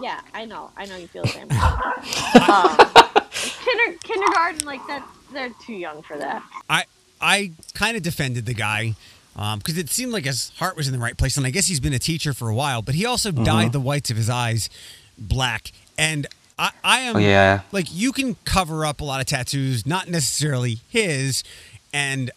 yeah 0.00 0.20
i 0.32 0.44
know 0.44 0.70
i 0.76 0.84
know 0.86 0.96
you 0.96 1.08
feel 1.08 1.22
the 1.22 1.28
same 1.28 1.50
um, 2.50 3.13
kinder, 3.34 3.98
kindergarten 4.02 4.64
like 4.64 4.86
that 4.86 5.06
they're 5.32 5.50
too 5.64 5.74
young 5.74 6.02
for 6.02 6.16
that 6.16 6.42
I 6.70 6.84
I 7.20 7.52
kind 7.74 7.96
of 7.96 8.02
defended 8.02 8.46
the 8.46 8.54
guy 8.54 8.94
um, 9.36 9.58
because 9.58 9.78
it 9.78 9.88
seemed 9.88 10.12
like 10.12 10.24
his 10.24 10.50
heart 10.58 10.76
was 10.76 10.86
in 10.86 10.92
the 10.92 10.98
right 10.98 11.16
place, 11.16 11.36
and 11.36 11.46
I 11.46 11.50
guess 11.50 11.66
he's 11.66 11.80
been 11.80 11.92
a 11.92 11.98
teacher 11.98 12.32
for 12.32 12.48
a 12.48 12.54
while. 12.54 12.82
But 12.82 12.94
he 12.94 13.04
also 13.04 13.32
mm-hmm. 13.32 13.44
dyed 13.44 13.72
the 13.72 13.80
whites 13.80 14.10
of 14.10 14.16
his 14.16 14.30
eyes 14.30 14.70
black, 15.18 15.72
and 15.98 16.26
I, 16.58 16.70
I 16.84 17.00
am 17.00 17.16
Oh, 17.16 17.18
yeah. 17.18 17.62
like 17.72 17.86
you 17.90 18.12
can 18.12 18.36
cover 18.44 18.86
up 18.86 19.00
a 19.00 19.04
lot 19.04 19.20
of 19.20 19.26
tattoos, 19.26 19.86
not 19.86 20.08
necessarily 20.08 20.78
his, 20.88 21.42
and 21.92 22.30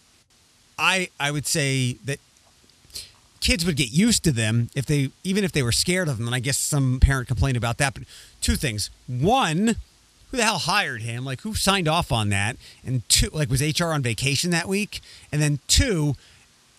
I 0.78 1.10
I 1.20 1.30
would 1.30 1.46
say 1.46 1.98
that 2.04 2.18
kids 3.40 3.64
would 3.64 3.76
get 3.76 3.92
used 3.92 4.24
to 4.24 4.32
them 4.32 4.68
if 4.74 4.86
they 4.86 5.10
even 5.22 5.44
if 5.44 5.52
they 5.52 5.62
were 5.62 5.72
scared 5.72 6.08
of 6.08 6.18
them 6.18 6.26
and 6.26 6.34
i 6.34 6.40
guess 6.40 6.58
some 6.58 6.98
parent 6.98 7.28
complained 7.28 7.56
about 7.56 7.78
that 7.78 7.94
but 7.94 8.02
two 8.40 8.56
things 8.56 8.90
one 9.06 9.76
who 10.30 10.36
the 10.36 10.44
hell 10.44 10.58
hired 10.58 11.02
him 11.02 11.24
like 11.24 11.42
who 11.42 11.54
signed 11.54 11.88
off 11.88 12.12
on 12.12 12.28
that 12.30 12.56
and 12.84 13.08
two 13.08 13.28
like 13.32 13.50
was 13.50 13.62
hr 13.80 13.86
on 13.86 14.02
vacation 14.02 14.50
that 14.50 14.68
week 14.68 15.00
and 15.32 15.42
then 15.42 15.58
two 15.68 16.14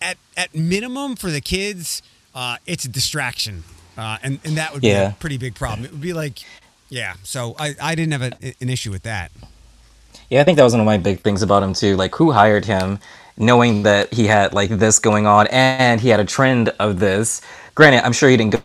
at 0.02 0.18
at 0.38 0.54
minimum 0.56 1.16
for 1.16 1.32
the 1.32 1.42
kids 1.42 2.02
uh, 2.36 2.58
it's 2.68 2.86
a 2.86 2.90
distraction 2.90 3.64
uh, 3.98 4.18
and 4.24 4.40
and 4.46 4.58
that 4.58 4.74
would 4.74 4.84
be 4.84 4.88
Yeah. 4.90 5.10
a 5.10 5.14
pretty 5.14 5.38
big 5.38 5.56
problem 5.56 5.86
it 5.86 5.92
would 5.92 6.02
be 6.02 6.14
like 6.14 6.40
yeah 6.90 7.16
so 7.24 7.56
i 7.60 7.76
i 7.82 7.96
didn't 7.96 8.14
have 8.14 8.22
a, 8.22 8.56
an 8.62 8.70
issue 8.70 8.92
with 8.92 9.04
that 9.04 9.32
Yeah, 10.30 10.42
I 10.42 10.44
think 10.44 10.58
that 10.58 10.64
was 10.64 10.74
one 10.74 10.82
of 10.82 10.86
my 10.86 10.98
big 10.98 11.22
things 11.22 11.42
about 11.44 11.64
him 11.64 11.74
too. 11.74 11.96
Like, 11.96 12.16
who 12.16 12.32
hired 12.32 12.66
him, 12.66 13.00
knowing 13.38 13.84
that 13.84 14.14
he 14.14 14.28
had 14.28 14.54
like 14.54 14.70
this 14.70 15.00
going 15.00 15.26
on, 15.28 15.48
and 15.48 16.02
he 16.02 16.10
had 16.10 16.20
a 16.20 16.26
trend 16.26 16.70
of 16.80 17.00
this. 17.00 17.42
Granted, 17.76 18.06
I'm 18.06 18.14
sure 18.14 18.30
he 18.30 18.38
didn't 18.38 18.54
go 18.54 18.62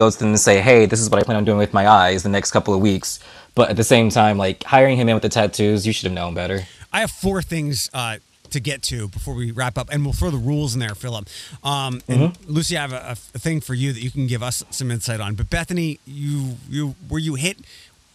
go 0.00 0.10
to 0.10 0.18
them 0.18 0.28
and 0.30 0.40
say, 0.40 0.60
"Hey, 0.60 0.86
this 0.86 1.00
is 1.00 1.10
what 1.10 1.20
I 1.20 1.24
plan 1.24 1.36
on 1.38 1.44
doing 1.44 1.58
with 1.58 1.72
my 1.72 1.88
eyes 1.88 2.22
the 2.24 2.28
next 2.28 2.50
couple 2.52 2.74
of 2.74 2.80
weeks." 2.80 3.20
But 3.54 3.70
at 3.70 3.76
the 3.76 3.84
same 3.84 4.08
time, 4.10 4.38
like 4.38 4.64
hiring 4.64 4.96
him 4.96 5.08
in 5.08 5.14
with 5.14 5.22
the 5.22 5.28
tattoos, 5.28 5.86
you 5.86 5.92
should 5.92 6.04
have 6.06 6.12
known 6.14 6.34
better. 6.34 6.60
I 6.92 7.00
have 7.00 7.10
four 7.10 7.42
things 7.42 7.90
uh, 7.92 8.16
to 8.50 8.60
get 8.60 8.82
to 8.84 9.08
before 9.08 9.34
we 9.34 9.50
wrap 9.50 9.76
up, 9.78 9.88
and 9.90 10.04
we'll 10.04 10.12
throw 10.14 10.30
the 10.30 10.36
rules 10.38 10.74
in 10.74 10.80
there, 10.80 10.94
Philip. 10.94 11.26
Um, 11.64 12.00
and 12.08 12.36
Lucy, 12.46 12.76
I 12.76 12.82
have 12.82 12.92
a, 12.92 13.10
a 13.12 13.38
thing 13.38 13.60
for 13.60 13.74
you 13.74 13.92
that 13.92 14.00
you 14.00 14.10
can 14.10 14.26
give 14.26 14.42
us 14.42 14.64
some 14.70 14.90
insight 14.90 15.20
on. 15.20 15.34
But 15.34 15.50
Bethany, 15.50 16.00
you 16.06 16.56
you 16.68 16.94
were 17.10 17.18
you 17.18 17.34
hit 17.34 17.58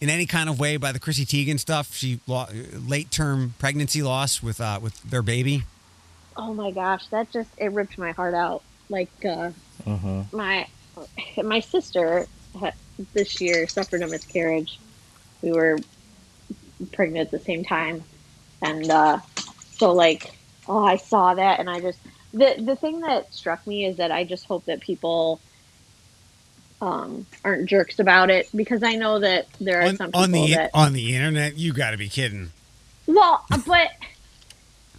in 0.00 0.08
any 0.10 0.26
kind 0.26 0.48
of 0.48 0.58
way 0.60 0.76
by 0.76 0.92
the 0.92 0.98
Chrissy 1.00 1.24
Teigen 1.24 1.58
stuff? 1.58 1.94
She 1.94 2.20
lo- 2.26 2.46
late 2.86 3.10
term 3.10 3.54
pregnancy 3.58 4.02
loss 4.02 4.42
with 4.42 4.60
uh, 4.60 4.78
with 4.82 5.00
their 5.02 5.22
baby. 5.22 5.64
oh 6.36 6.54
my 6.54 6.70
gosh 6.70 7.04
that 7.08 7.28
just 7.32 7.50
it 7.58 7.72
ripped 7.72 7.98
my 7.98 8.12
heart 8.12 8.32
out 8.34 8.62
like 8.88 9.10
uh 9.24 9.50
my 10.32 10.66
my 11.42 11.58
sister 11.58 12.26
this 13.12 13.40
year 13.40 13.66
suffered 13.66 14.02
a 14.02 14.06
miscarriage 14.06 14.78
we 15.42 15.52
were 15.52 15.78
pregnant 16.92 17.26
at 17.26 17.30
the 17.30 17.38
same 17.38 17.64
time 17.64 18.02
and 18.62 18.90
uh 18.90 19.18
so 19.72 19.92
like 19.92 20.32
oh 20.68 20.84
i 20.84 20.96
saw 20.96 21.34
that 21.34 21.58
and 21.60 21.68
i 21.68 21.80
just 21.80 21.98
the 22.32 22.54
the 22.58 22.76
thing 22.76 23.00
that 23.00 23.32
struck 23.32 23.66
me 23.66 23.84
is 23.84 23.96
that 23.96 24.12
i 24.12 24.24
just 24.24 24.44
hope 24.44 24.64
that 24.66 24.80
people 24.80 25.40
um 26.80 27.26
aren't 27.44 27.68
jerks 27.68 27.98
about 27.98 28.30
it 28.30 28.48
because 28.54 28.82
i 28.82 28.94
know 28.94 29.18
that 29.18 29.46
there 29.60 29.80
are 29.80 29.88
On, 29.88 29.96
some 29.96 30.06
people 30.08 30.20
on 30.22 30.30
the 30.30 30.54
that 30.54 30.70
on 30.74 30.92
the 30.92 31.14
internet, 31.14 31.56
you 31.56 31.72
got 31.72 31.90
to 31.90 31.96
be 31.96 32.08
kidding. 32.08 32.52
Well, 33.06 33.44
but 33.66 33.90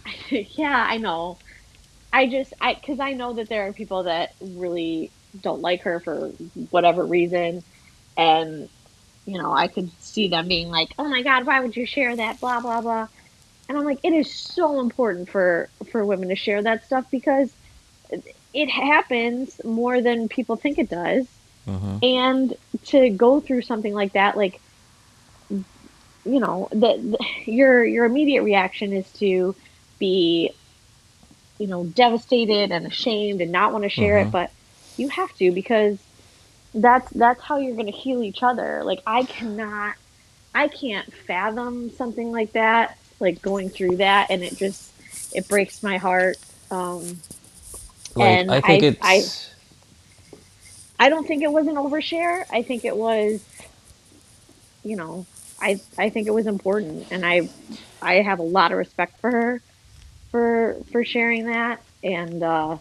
yeah, 0.30 0.86
I 0.88 0.98
know. 0.98 1.38
I 2.12 2.26
just 2.26 2.52
I 2.60 2.74
because 2.74 3.00
I 3.00 3.12
know 3.12 3.34
that 3.34 3.48
there 3.48 3.66
are 3.68 3.72
people 3.72 4.04
that 4.04 4.34
really 4.40 5.10
don't 5.40 5.60
like 5.60 5.82
her 5.82 6.00
for 6.00 6.28
whatever 6.70 7.04
reason, 7.04 7.62
and 8.16 8.68
you 9.30 9.40
know 9.40 9.52
I 9.52 9.68
could 9.68 9.90
see 10.00 10.28
them 10.28 10.48
being 10.48 10.70
like, 10.70 10.90
"Oh 10.98 11.08
my 11.08 11.22
God, 11.22 11.46
why 11.46 11.60
would 11.60 11.76
you 11.76 11.86
share 11.86 12.16
that?" 12.16 12.40
Blah 12.40 12.60
blah 12.60 12.80
blah, 12.80 13.08
and 13.68 13.78
I'm 13.78 13.84
like, 13.84 14.00
it 14.02 14.12
is 14.12 14.32
so 14.32 14.80
important 14.80 15.28
for 15.28 15.68
for 15.90 16.04
women 16.04 16.28
to 16.28 16.36
share 16.36 16.62
that 16.62 16.84
stuff 16.84 17.10
because 17.10 17.52
it 18.52 18.68
happens 18.68 19.62
more 19.64 20.00
than 20.00 20.28
people 20.28 20.56
think 20.56 20.78
it 20.78 20.90
does, 20.90 21.26
mm-hmm. 21.66 21.98
and 22.02 22.54
to 22.86 23.10
go 23.10 23.40
through 23.40 23.62
something 23.62 23.94
like 23.94 24.12
that, 24.14 24.36
like 24.36 24.60
you 26.24 26.40
know 26.40 26.68
the 26.72 27.16
your 27.46 27.84
your 27.84 28.04
immediate 28.04 28.42
reaction 28.42 28.92
is 28.92 29.10
to 29.12 29.54
be 29.98 30.52
you 31.58 31.66
know 31.66 31.84
devastated 31.84 32.72
and 32.72 32.86
ashamed 32.86 33.40
and 33.40 33.52
not 33.52 33.72
want 33.72 33.84
to 33.84 33.90
share 33.90 34.18
it 34.18 34.22
mm-hmm. 34.22 34.30
but 34.30 34.50
you 34.96 35.08
have 35.08 35.32
to 35.36 35.50
because 35.52 35.98
that's 36.74 37.10
that's 37.12 37.42
how 37.42 37.58
you're 37.58 37.76
going 37.76 37.86
to 37.86 37.92
heal 37.92 38.22
each 38.22 38.42
other 38.42 38.82
like 38.84 39.00
i 39.06 39.24
cannot 39.24 39.94
i 40.54 40.68
can't 40.68 41.12
fathom 41.26 41.90
something 41.90 42.32
like 42.32 42.52
that 42.54 42.96
like 43.20 43.42
going 43.42 43.70
through 43.70 43.98
that 43.98 44.28
and 44.30 44.44
it 44.44 44.56
just 44.56 44.92
it 45.32 45.48
breaks 45.48 45.82
my 45.82 45.98
heart 45.98 46.38
um 46.70 47.22
Like 48.16 48.44
And 48.44 48.56
I 48.62 48.62
think 48.66 48.88
I- 49.02 49.26
it's 49.26 49.50
I 50.98 51.10
don't 51.10 51.26
think 51.26 51.42
it 51.44 51.52
was 51.52 51.66
an 51.68 51.76
overshare. 51.76 52.44
I 52.50 52.62
think 52.64 52.84
it 52.84 52.96
was, 52.96 53.42
you 54.84 54.96
know, 54.96 55.28
I 55.60 55.82
I 55.98 56.10
think 56.10 56.28
it 56.28 56.32
was 56.34 56.46
important, 56.48 57.08
and 57.10 57.26
I 57.26 57.50
I 58.02 58.16
have 58.22 58.40
a 58.40 58.44
lot 58.44 58.72
of 58.72 58.78
respect 58.78 59.20
for 59.20 59.30
her 59.30 59.62
for 60.32 60.82
for 60.92 61.04
sharing 61.04 61.46
that, 61.46 61.84
and 62.04 62.42
uh, 62.42 62.78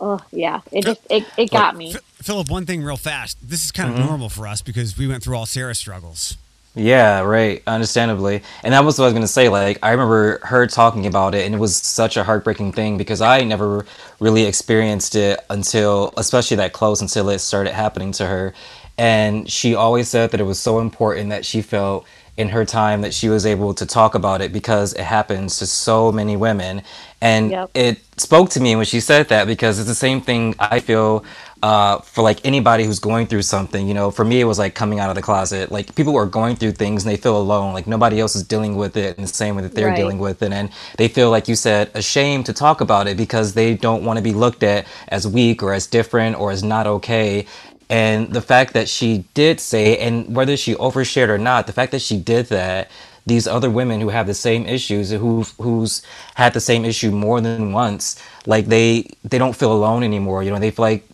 oh 0.00 0.20
yeah, 0.32 0.62
it 0.72 0.84
just 0.86 1.00
it, 1.10 1.32
it 1.38 1.52
got 1.52 1.76
me. 1.76 2.02
F- 2.24 2.26
Philip, 2.26 2.50
one 2.50 2.64
thing 2.64 2.82
real 2.82 2.96
fast. 2.96 3.36
This 3.46 3.66
is 3.66 3.70
kind 3.70 3.90
of 3.90 3.96
mm-hmm. 3.96 4.06
normal 4.08 4.28
for 4.30 4.46
us 4.46 4.62
because 4.62 4.96
we 4.96 5.06
went 5.06 5.22
through 5.22 5.36
all 5.36 5.44
Sarah's 5.44 5.78
struggles. 5.78 6.38
Yeah, 6.74 7.20
right. 7.20 7.62
Understandably. 7.66 8.42
And 8.62 8.72
that 8.72 8.82
was 8.82 8.98
what 8.98 9.04
I 9.04 9.08
was 9.08 9.12
going 9.12 9.22
to 9.24 9.28
say. 9.28 9.50
Like, 9.50 9.78
I 9.82 9.90
remember 9.90 10.40
her 10.44 10.66
talking 10.66 11.06
about 11.06 11.34
it, 11.34 11.44
and 11.44 11.54
it 11.54 11.58
was 11.58 11.76
such 11.76 12.16
a 12.16 12.24
heartbreaking 12.24 12.72
thing 12.72 12.96
because 12.96 13.20
I 13.20 13.42
never 13.42 13.84
really 14.20 14.46
experienced 14.46 15.14
it 15.16 15.38
until, 15.50 16.14
especially 16.16 16.56
that 16.56 16.72
close, 16.72 17.02
until 17.02 17.28
it 17.28 17.40
started 17.40 17.74
happening 17.74 18.12
to 18.12 18.26
her. 18.26 18.54
And 18.96 19.48
she 19.50 19.74
always 19.74 20.08
said 20.08 20.30
that 20.30 20.40
it 20.40 20.44
was 20.44 20.58
so 20.58 20.80
important 20.80 21.28
that 21.28 21.44
she 21.44 21.60
felt 21.60 22.06
in 22.36 22.48
her 22.48 22.64
time 22.64 23.02
that 23.02 23.14
she 23.14 23.28
was 23.28 23.46
able 23.46 23.74
to 23.74 23.86
talk 23.86 24.14
about 24.14 24.40
it 24.40 24.52
because 24.52 24.92
it 24.94 25.04
happens 25.04 25.58
to 25.58 25.66
so 25.66 26.10
many 26.10 26.36
women. 26.36 26.82
And 27.20 27.50
Yep. 27.50 27.70
it 27.74 28.00
spoke 28.16 28.50
to 28.50 28.60
me 28.60 28.74
when 28.74 28.86
she 28.86 28.98
said 29.00 29.28
that 29.28 29.46
because 29.46 29.78
it's 29.78 29.88
the 29.88 29.94
same 29.94 30.20
thing 30.20 30.54
I 30.58 30.80
feel 30.80 31.24
uh, 31.64 31.98
for 32.00 32.22
like 32.22 32.40
anybody 32.44 32.84
who's 32.84 33.00
going 33.00 33.26
through 33.26 33.42
something. 33.42 33.88
You 33.88 33.94
know, 33.94 34.10
for 34.12 34.24
me, 34.24 34.40
it 34.40 34.44
was 34.44 34.58
like 34.58 34.74
coming 34.74 35.00
out 35.00 35.10
of 35.10 35.16
the 35.16 35.22
closet. 35.22 35.72
Like 35.72 35.94
people 35.96 36.14
are 36.16 36.26
going 36.26 36.56
through 36.56 36.72
things 36.72 37.04
and 37.04 37.12
they 37.12 37.16
feel 37.16 37.38
alone. 37.38 37.72
Like 37.74 37.86
nobody 37.88 38.20
else 38.20 38.36
is 38.36 38.44
dealing 38.44 38.76
with 38.76 38.96
it 38.98 39.16
in 39.16 39.22
the 39.22 39.28
same 39.28 39.56
way 39.56 39.62
that 39.62 39.74
they're 39.74 39.88
Right. 39.88 39.96
dealing 40.02 40.18
with 40.20 40.42
it. 40.42 40.52
And 40.52 40.70
they 40.98 41.08
feel, 41.08 41.30
like 41.30 41.48
you 41.48 41.56
said, 41.56 41.90
ashamed 41.94 42.46
to 42.46 42.54
talk 42.54 42.82
about 42.82 43.08
it 43.08 43.16
because 43.16 43.54
they 43.54 43.74
don't 43.74 44.04
want 44.04 44.18
to 44.18 44.22
be 44.22 44.34
looked 44.34 44.62
at 44.62 44.86
as 45.08 45.26
weak 45.26 45.62
or 45.62 45.72
as 45.74 45.86
different 45.88 46.38
or 46.38 46.52
as 46.52 46.62
not 46.62 46.86
okay. 46.86 47.46
And 47.90 48.32
the 48.34 48.42
fact 48.42 48.74
that 48.74 48.88
she 48.88 49.24
did 49.34 49.60
say, 49.60 49.98
and 49.98 50.36
whether 50.36 50.56
she 50.56 50.74
overshared 50.76 51.30
or 51.30 51.38
not, 51.38 51.66
the 51.66 51.72
fact 51.74 51.92
that 51.92 52.02
she 52.02 52.18
did 52.18 52.46
that, 52.48 52.90
these 53.26 53.46
other 53.46 53.70
women 53.70 54.00
who 54.02 54.10
have 54.10 54.26
the 54.26 54.34
same 54.34 54.66
issues, 54.66 55.10
who 55.10 55.44
who's 55.60 56.02
had 56.36 56.54
the 56.54 56.60
same 56.60 56.84
issue 56.84 57.10
more 57.10 57.40
than 57.40 57.72
once, 57.72 58.22
like 58.46 58.66
they 58.66 59.10
they 59.24 59.38
don't 59.38 59.56
feel 59.56 59.72
alone 59.72 60.02
anymore. 60.04 60.42
You 60.44 60.50
know, 60.52 60.58
they 60.60 60.70
feel 60.72 60.84
like 60.84 61.04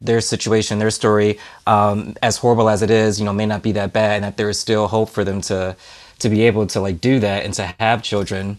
their 0.00 0.20
situation, 0.20 0.78
their 0.78 0.90
story, 0.90 1.38
um, 1.66 2.14
as 2.22 2.38
horrible 2.38 2.68
as 2.68 2.82
it 2.82 2.90
is, 2.90 3.18
you 3.18 3.24
know, 3.24 3.32
may 3.32 3.46
not 3.46 3.62
be 3.62 3.72
that 3.72 3.92
bad, 3.92 4.16
and 4.16 4.24
that 4.24 4.36
there 4.36 4.50
is 4.50 4.58
still 4.58 4.88
hope 4.88 5.10
for 5.10 5.24
them 5.24 5.40
to 5.42 5.76
to 6.18 6.28
be 6.30 6.42
able 6.42 6.66
to 6.66 6.80
like 6.80 7.00
do 7.00 7.20
that 7.20 7.44
and 7.44 7.52
to 7.54 7.74
have 7.78 8.02
children. 8.02 8.56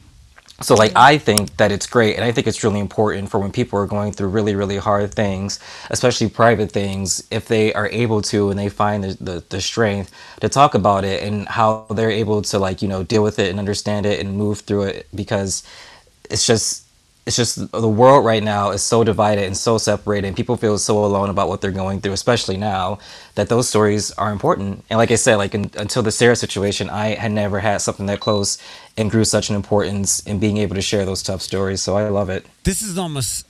So 0.61 0.75
like 0.75 0.91
I 0.95 1.17
think 1.19 1.57
that 1.57 1.71
it's 1.71 1.85
great 1.85 2.15
and 2.15 2.25
I 2.25 2.31
think 2.31 2.47
it's 2.47 2.63
really 2.63 2.79
important 2.79 3.29
for 3.29 3.39
when 3.39 3.51
people 3.51 3.77
are 3.79 3.85
going 3.85 4.11
through 4.11 4.29
really 4.29 4.55
really 4.55 4.77
hard 4.77 5.13
things, 5.13 5.59
especially 5.91 6.29
private 6.29 6.71
things, 6.71 7.27
if 7.29 7.47
they 7.47 7.73
are 7.73 7.87
able 7.89 8.21
to 8.23 8.49
and 8.49 8.57
they 8.59 8.69
find 8.69 9.03
the, 9.03 9.23
the, 9.23 9.43
the 9.49 9.61
strength 9.61 10.11
to 10.41 10.49
talk 10.49 10.73
about 10.73 11.03
it 11.03 11.21
and 11.21 11.47
how 11.47 11.85
they're 11.91 12.09
able 12.11 12.41
to 12.43 12.57
like, 12.59 12.81
you 12.81 12.87
know, 12.87 13.03
deal 13.03 13.23
with 13.23 13.37
it 13.39 13.49
and 13.49 13.59
understand 13.59 14.05
it 14.07 14.19
and 14.19 14.35
move 14.35 14.61
through 14.61 14.83
it 14.83 15.07
because 15.13 15.63
it's 16.29 16.45
just 16.47 16.86
it's 17.27 17.35
just 17.35 17.71
the 17.71 17.89
world 17.89 18.25
right 18.25 18.41
now 18.41 18.71
is 18.71 18.81
so 18.81 19.03
divided 19.03 19.43
and 19.43 19.55
so 19.55 19.77
separated 19.77 20.25
and 20.27 20.35
people 20.35 20.55
feel 20.57 20.77
so 20.77 21.03
alone 21.03 21.29
about 21.29 21.49
what 21.49 21.59
they're 21.61 21.71
going 21.71 21.99
through 22.01 22.13
especially 22.13 22.57
now 22.57 22.97
that 23.35 23.49
those 23.49 23.67
stories 23.67 24.11
are 24.13 24.31
important 24.31 24.83
and 24.89 24.97
like 24.97 25.11
i 25.11 25.15
said 25.15 25.35
like 25.35 25.53
in, 25.53 25.69
until 25.77 26.01
the 26.01 26.11
sarah 26.11 26.35
situation 26.35 26.89
i 26.89 27.09
had 27.09 27.31
never 27.31 27.59
had 27.59 27.79
something 27.81 28.05
that 28.05 28.19
close 28.21 28.57
and 28.95 29.11
grew 29.11 29.25
such 29.25 29.49
an 29.49 29.55
importance 29.55 30.21
in 30.21 30.39
being 30.39 30.57
able 30.57 30.73
to 30.73 30.81
share 30.81 31.05
those 31.05 31.21
tough 31.21 31.41
stories 31.41 31.81
so 31.81 31.97
i 31.97 32.07
love 32.07 32.29
it 32.29 32.45
This 32.63 32.81
is 32.81 32.97
almost. 32.97 33.45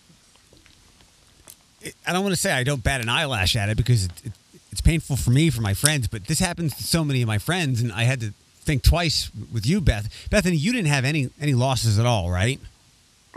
I 2.05 2.11
don't 2.11 2.23
want 2.23 2.35
to 2.35 2.41
say 2.41 2.51
I 2.51 2.63
don't 2.63 2.83
bat 2.83 2.99
an 3.01 3.07
eyelash 3.09 3.55
at 3.55 3.69
it 3.69 3.77
because 3.77 4.05
it, 4.05 4.11
it, 4.25 4.31
it's 4.71 4.81
painful 4.81 5.15
for 5.15 5.29
me, 5.29 5.49
for 5.49 5.61
my 5.61 5.73
friends, 5.73 6.07
but 6.07 6.25
this 6.25 6.39
happens 6.39 6.75
to 6.75 6.83
so 6.83 7.03
many 7.05 7.21
of 7.21 7.27
my 7.27 7.37
friends, 7.37 7.81
and 7.81 7.91
I 7.93 8.03
had 8.03 8.19
to 8.19 8.33
think 8.59 8.83
twice 8.83 9.31
with 9.53 9.65
you, 9.65 9.79
Beth. 9.79 10.09
Bethany, 10.29 10.57
you 10.57 10.73
didn't 10.73 10.89
have 10.89 11.05
any 11.05 11.29
any 11.39 11.53
losses 11.53 11.97
at 11.97 12.05
all, 12.05 12.29
right? 12.29 12.59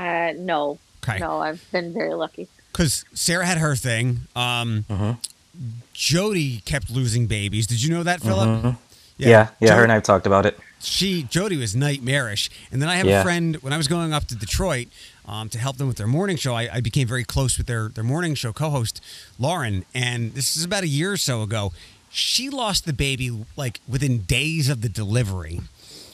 Uh, 0.00 0.32
no, 0.38 0.78
Okay. 1.02 1.18
no, 1.18 1.40
I've 1.40 1.64
been 1.72 1.92
very 1.92 2.14
lucky. 2.14 2.48
Because 2.72 3.04
Sarah 3.14 3.44
had 3.46 3.58
her 3.58 3.74
thing. 3.76 4.20
Um, 4.36 4.84
Jody 5.92 6.58
kept 6.64 6.90
losing 6.90 7.26
babies. 7.26 7.66
Did 7.66 7.82
you 7.82 7.90
know 7.90 8.02
that, 8.02 8.20
Philip? 8.22 8.76
yeah 9.18 9.48
yeah, 9.60 9.68
Jo- 9.68 9.74
her 9.76 9.82
and 9.82 9.92
i've 9.92 10.02
talked 10.02 10.26
about 10.26 10.46
it 10.46 10.58
she 10.82 11.24
Jody 11.24 11.58
was 11.58 11.76
nightmarish, 11.76 12.48
and 12.72 12.80
then 12.80 12.88
I 12.88 12.96
have 12.96 13.04
Yeah. 13.06 13.20
a 13.20 13.22
friend 13.22 13.56
when 13.56 13.74
I 13.74 13.76
was 13.76 13.86
going 13.86 14.14
up 14.14 14.24
to 14.28 14.34
Detroit 14.34 14.88
um, 15.26 15.50
to 15.50 15.58
help 15.58 15.76
them 15.76 15.88
with 15.88 15.98
their 15.98 16.06
morning 16.06 16.38
show. 16.38 16.54
I, 16.54 16.70
I 16.76 16.80
became 16.80 17.06
very 17.06 17.22
close 17.22 17.58
with 17.58 17.66
their 17.66 17.90
their 17.90 18.02
morning 18.04 18.34
show 18.34 18.54
co-host 18.54 18.98
Lauren, 19.38 19.84
and 19.94 20.32
this 20.32 20.56
is 20.56 20.64
about 20.64 20.82
a 20.82 20.88
year 20.88 21.12
or 21.12 21.18
so 21.18 21.42
ago. 21.42 21.72
She 22.08 22.48
lost 22.48 22.86
the 22.86 22.94
baby 22.94 23.30
like 23.58 23.80
within 23.86 24.20
days 24.22 24.70
of 24.70 24.80
the 24.80 24.88
delivery. 24.88 25.60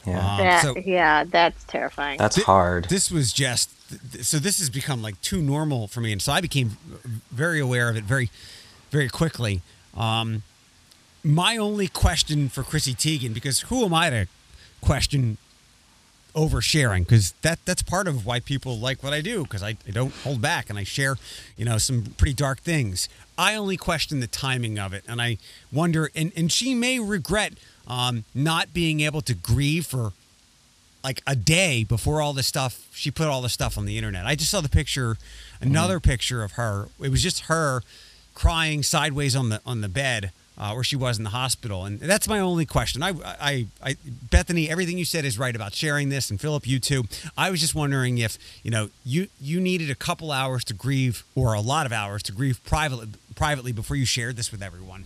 yeah 0.04 0.18
Um, 0.18 0.38
That, 0.38 0.62
so 0.62 0.74
yeah, 0.84 1.22
that's 1.22 1.62
terrifying. 1.62 2.18
that's 2.18 2.34
thi- 2.34 2.42
hard 2.42 2.88
This 2.88 3.08
was 3.08 3.32
just 3.32 3.68
th- 3.70 3.75
so. 4.20 4.38
This 4.38 4.58
has 4.58 4.70
become 4.70 5.02
like 5.02 5.20
too 5.20 5.40
normal 5.40 5.88
for 5.88 6.00
me, 6.00 6.12
and 6.12 6.20
so 6.20 6.32
I 6.32 6.40
became 6.40 6.76
very 7.30 7.60
aware 7.60 7.88
of 7.88 7.96
it 7.96 8.04
very, 8.04 8.30
very 8.90 9.08
quickly. 9.08 9.62
Um, 9.96 10.42
my 11.24 11.56
only 11.56 11.88
question 11.88 12.48
for 12.48 12.62
Chrissy 12.62 12.94
Teigen, 12.94 13.34
because 13.34 13.60
who 13.62 13.84
am 13.84 13.92
I 13.92 14.10
to 14.10 14.26
question 14.80 15.38
oversharing? 16.34 17.00
Because 17.00 17.32
that 17.42 17.58
that's 17.64 17.82
part 17.82 18.06
of 18.06 18.24
why 18.24 18.40
people 18.40 18.78
like 18.78 19.02
what 19.02 19.12
I 19.12 19.20
do. 19.20 19.42
Because 19.42 19.62
I, 19.62 19.76
I 19.86 19.90
don't 19.90 20.14
hold 20.22 20.40
back 20.40 20.70
and 20.70 20.78
I 20.78 20.84
share, 20.84 21.16
you 21.56 21.64
know, 21.64 21.78
some 21.78 22.14
pretty 22.16 22.34
dark 22.34 22.60
things. 22.60 23.08
I 23.38 23.54
only 23.54 23.76
question 23.76 24.20
the 24.20 24.26
timing 24.26 24.78
of 24.78 24.92
it, 24.92 25.04
and 25.08 25.20
I 25.20 25.38
wonder. 25.72 26.10
And 26.14 26.32
and 26.36 26.52
she 26.52 26.74
may 26.74 27.00
regret 27.00 27.54
um, 27.88 28.24
not 28.34 28.72
being 28.72 29.00
able 29.00 29.20
to 29.22 29.34
grieve 29.34 29.86
for 29.86 30.12
like 31.06 31.22
a 31.24 31.36
day 31.36 31.84
before 31.84 32.20
all 32.20 32.32
this 32.32 32.48
stuff 32.48 32.88
she 32.92 33.12
put 33.12 33.28
all 33.28 33.40
this 33.40 33.52
stuff 33.52 33.78
on 33.78 33.86
the 33.86 33.96
internet. 33.96 34.26
I 34.26 34.34
just 34.34 34.50
saw 34.50 34.60
the 34.60 34.68
picture 34.68 35.16
another 35.60 36.00
picture 36.00 36.42
of 36.42 36.52
her. 36.52 36.88
It 37.00 37.10
was 37.10 37.22
just 37.22 37.42
her 37.42 37.82
crying 38.34 38.82
sideways 38.82 39.36
on 39.36 39.48
the 39.50 39.60
on 39.64 39.82
the 39.82 39.88
bed 39.88 40.32
uh, 40.58 40.72
where 40.72 40.82
she 40.82 40.96
was 40.96 41.16
in 41.16 41.22
the 41.22 41.30
hospital. 41.30 41.84
And 41.84 42.00
that's 42.00 42.26
my 42.26 42.40
only 42.40 42.66
question. 42.66 43.04
I, 43.04 43.12
I 43.24 43.66
i 43.80 43.96
bethany 44.32 44.68
everything 44.68 44.98
you 44.98 45.04
said 45.04 45.24
is 45.24 45.38
right 45.38 45.54
about 45.54 45.74
sharing 45.74 46.08
this 46.08 46.28
and 46.28 46.40
philip 46.40 46.66
you 46.66 46.80
too. 46.80 47.04
I 47.38 47.50
was 47.52 47.60
just 47.60 47.76
wondering 47.76 48.18
if 48.18 48.36
you 48.64 48.72
know 48.72 48.90
you 49.04 49.28
you 49.40 49.60
needed 49.60 49.90
a 49.90 49.94
couple 49.94 50.32
hours 50.32 50.64
to 50.64 50.74
grieve 50.74 51.22
or 51.36 51.54
a 51.54 51.60
lot 51.60 51.86
of 51.86 51.92
hours 51.92 52.20
to 52.24 52.32
grieve 52.32 52.58
privately 52.64 53.06
privately 53.36 53.70
before 53.70 53.96
you 53.96 54.06
shared 54.06 54.36
this 54.36 54.50
with 54.50 54.60
everyone 54.60 55.04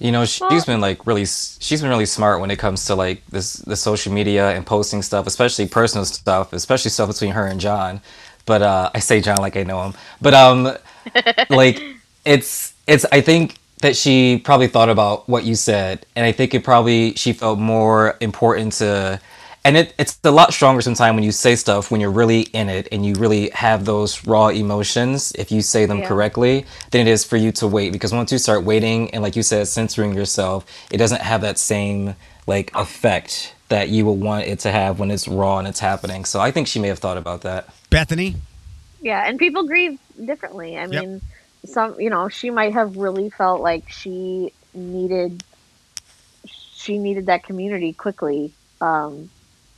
You 0.00 0.12
know, 0.12 0.24
she's 0.24 0.64
been 0.64 0.80
like 0.80 1.06
really, 1.06 1.26
she's 1.26 1.82
been 1.82 1.90
really 1.90 2.06
smart 2.06 2.40
when 2.40 2.50
it 2.50 2.58
comes 2.58 2.86
to 2.86 2.94
like 2.94 3.24
this, 3.26 3.52
the 3.52 3.76
social 3.76 4.12
media 4.12 4.50
and 4.50 4.66
posting 4.66 5.02
stuff, 5.02 5.26
especially 5.26 5.68
personal 5.68 6.06
stuff, 6.06 6.54
especially 6.54 6.90
stuff 6.90 7.08
between 7.08 7.32
her 7.32 7.46
and 7.46 7.60
John. 7.60 8.00
But 8.46 8.62
uh, 8.62 8.90
I 8.94 8.98
say 8.98 9.20
John 9.20 9.36
like 9.38 9.58
I 9.58 9.62
know 9.62 9.82
him. 9.84 9.94
But 10.20 10.32
um, 10.32 10.74
like 11.50 11.82
it's 12.24 12.74
it's. 12.86 13.04
I 13.12 13.20
think 13.20 13.56
that 13.82 13.94
she 13.94 14.40
probably 14.42 14.68
thought 14.68 14.88
about 14.88 15.28
what 15.28 15.44
you 15.44 15.54
said, 15.54 16.06
and 16.16 16.24
I 16.24 16.32
think 16.32 16.54
it 16.54 16.64
probably 16.64 17.14
she 17.14 17.34
felt 17.34 17.58
more 17.58 18.16
important 18.20 18.72
to. 18.74 19.20
And 19.62 19.76
it, 19.76 19.94
it's 19.98 20.18
a 20.24 20.30
lot 20.30 20.54
stronger 20.54 20.80
sometimes 20.80 21.14
when 21.14 21.22
you 21.24 21.32
say 21.32 21.54
stuff 21.54 21.90
when 21.90 22.00
you're 22.00 22.10
really 22.10 22.42
in 22.52 22.68
it 22.70 22.88
and 22.90 23.04
you 23.04 23.14
really 23.14 23.50
have 23.50 23.84
those 23.84 24.26
raw 24.26 24.48
emotions 24.48 25.32
if 25.32 25.52
you 25.52 25.60
say 25.60 25.84
them 25.86 25.98
Yeah. 25.98 26.08
correctly 26.08 26.64
than 26.90 27.02
it 27.02 27.10
is 27.10 27.24
for 27.24 27.36
you 27.36 27.52
to 27.52 27.66
wait 27.66 27.92
because 27.92 28.12
once 28.12 28.32
you 28.32 28.38
start 28.38 28.64
waiting 28.64 29.10
and 29.10 29.22
like 29.22 29.36
you 29.36 29.42
said 29.42 29.68
censoring 29.68 30.14
yourself 30.14 30.64
it 30.90 30.96
doesn't 30.96 31.20
have 31.20 31.42
that 31.42 31.58
same 31.58 32.14
like 32.46 32.70
effect 32.74 33.54
that 33.68 33.88
you 33.90 34.04
will 34.04 34.16
want 34.16 34.46
it 34.46 34.58
to 34.60 34.70
have 34.72 34.98
when 34.98 35.10
it's 35.10 35.28
raw 35.28 35.58
and 35.58 35.68
it's 35.68 35.78
happening. 35.78 36.24
So 36.24 36.40
I 36.40 36.50
think 36.50 36.66
she 36.66 36.80
may 36.80 36.88
have 36.88 36.98
thought 36.98 37.16
about 37.16 37.42
that. 37.42 37.68
Bethany? 37.90 38.36
Yeah, 39.00 39.26
and 39.28 39.38
people 39.38 39.66
grieve 39.66 39.98
differently. 40.24 40.76
I 40.76 40.86
Yep. 40.86 40.90
mean, 40.90 41.20
some 41.64 42.00
you 42.00 42.10
know, 42.10 42.28
she 42.28 42.50
might 42.50 42.72
have 42.72 42.96
really 42.96 43.30
felt 43.30 43.60
like 43.60 43.88
she 43.90 44.52
needed 44.74 45.44
she 46.74 46.98
needed 46.98 47.26
that 47.26 47.44
community 47.44 47.92
quickly. 47.92 48.52
Um 48.80 49.30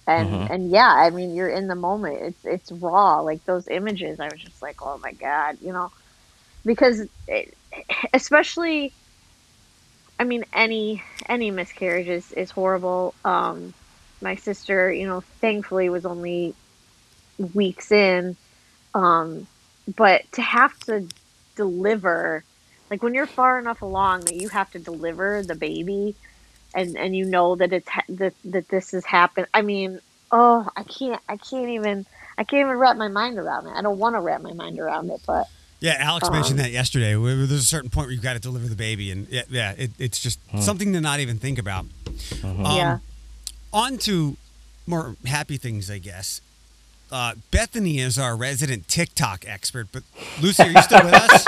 and 0.07 0.41
Mhm. 0.41 0.49
and 0.49 0.71
yeah, 0.71 0.89
I 0.89 1.11
mean, 1.11 1.35
you're 1.35 1.49
in 1.51 1.69
the 1.69 1.75
moment. 1.77 2.19
It's 2.23 2.45
it's 2.45 2.73
raw. 2.73 3.21
Like 3.21 3.45
those 3.47 3.69
images, 3.69 4.19
I 4.21 4.31
was 4.31 4.43
just 4.43 4.63
like, 4.63 4.77
"Oh 4.83 4.99
my 5.03 5.13
god," 5.13 5.57
you 5.61 5.73
know. 5.73 5.91
Because 6.65 7.07
it, 7.29 7.55
especially 8.15 8.95
I 10.19 10.25
mean, 10.25 10.45
any 10.53 11.03
any 11.29 11.51
miscarriage 11.51 12.09
is, 12.09 12.33
is 12.33 12.51
horrible. 12.51 13.17
Um 13.25 13.75
my 14.21 14.37
sister, 14.37 14.93
you 14.93 15.07
know, 15.07 15.23
thankfully 15.41 15.89
was 15.91 16.05
only 16.07 16.57
weeks 17.39 17.91
in 17.93 18.37
um, 18.95 19.49
but 19.97 20.23
to 20.33 20.43
have 20.43 20.73
to 20.87 21.09
deliver, 21.57 22.45
like 22.91 23.03
when 23.03 23.15
you're 23.15 23.27
far 23.27 23.59
enough 23.59 23.83
along 23.83 24.25
that 24.25 24.35
you 24.37 24.49
have 24.49 24.71
to 24.71 24.79
deliver 24.79 25.43
the 25.47 25.55
baby, 25.55 26.17
and 26.75 26.97
and 26.97 27.15
you 27.17 27.25
know 27.25 27.57
that 27.57 27.73
it's 27.73 27.89
ha- 27.89 28.05
that 28.09 28.35
that 28.45 28.69
this 28.69 28.91
has 28.93 29.05
happened. 29.05 29.47
I 29.55 29.63
mean, 29.63 30.01
oh, 30.31 30.69
I 30.77 30.83
can't, 30.85 31.21
I 31.29 31.37
can't 31.37 31.69
even, 31.71 32.07
I 32.39 32.45
can't 32.45 32.61
even 32.67 32.77
wrap 32.79 32.97
my 32.97 33.09
mind 33.09 33.39
around 33.39 33.67
it. 33.67 33.73
I 33.75 33.83
don't 33.83 33.99
want 33.99 34.17
to 34.17 34.21
wrap 34.21 34.41
my 34.43 34.53
mind 34.53 34.79
around 34.81 35.11
it, 35.11 35.21
but 35.27 35.49
Yeah, 35.81 35.97
Alex 35.99 36.29
Um, 36.29 36.35
mentioned 36.35 36.59
that 36.61 36.71
yesterday. 36.71 37.15
There's 37.15 37.51
a 37.53 37.61
certain 37.63 37.91
point 37.91 38.07
where 38.07 38.13
you've 38.15 38.23
got 38.23 38.35
to 38.35 38.39
deliver 38.41 38.67
the 38.69 38.77
baby, 38.77 39.11
and 39.11 39.27
yeah, 39.29 39.43
yeah 39.51 39.73
it, 39.77 39.91
it's 39.99 40.21
just 40.21 40.39
something 40.61 40.93
to 40.93 41.01
not 41.01 41.21
even 41.21 41.39
think 41.39 41.59
about. 41.59 41.87
Um, 42.43 42.61
yeah. 42.63 42.99
On 43.73 43.97
to 43.99 44.37
more 44.87 45.17
happy 45.27 45.57
things, 45.57 45.91
I 45.91 45.99
guess. 45.99 46.41
Uh, 47.11 47.35
Bethany 47.51 47.99
is 47.99 48.19
our 48.19 48.35
resident 48.37 48.89
TikTok 48.89 49.45
expert, 49.47 49.89
but 49.93 50.03
Lucy, 50.41 50.63
are 50.63 50.71
you 50.71 50.81
still 50.83 51.05
with 51.05 51.15
us? 51.15 51.47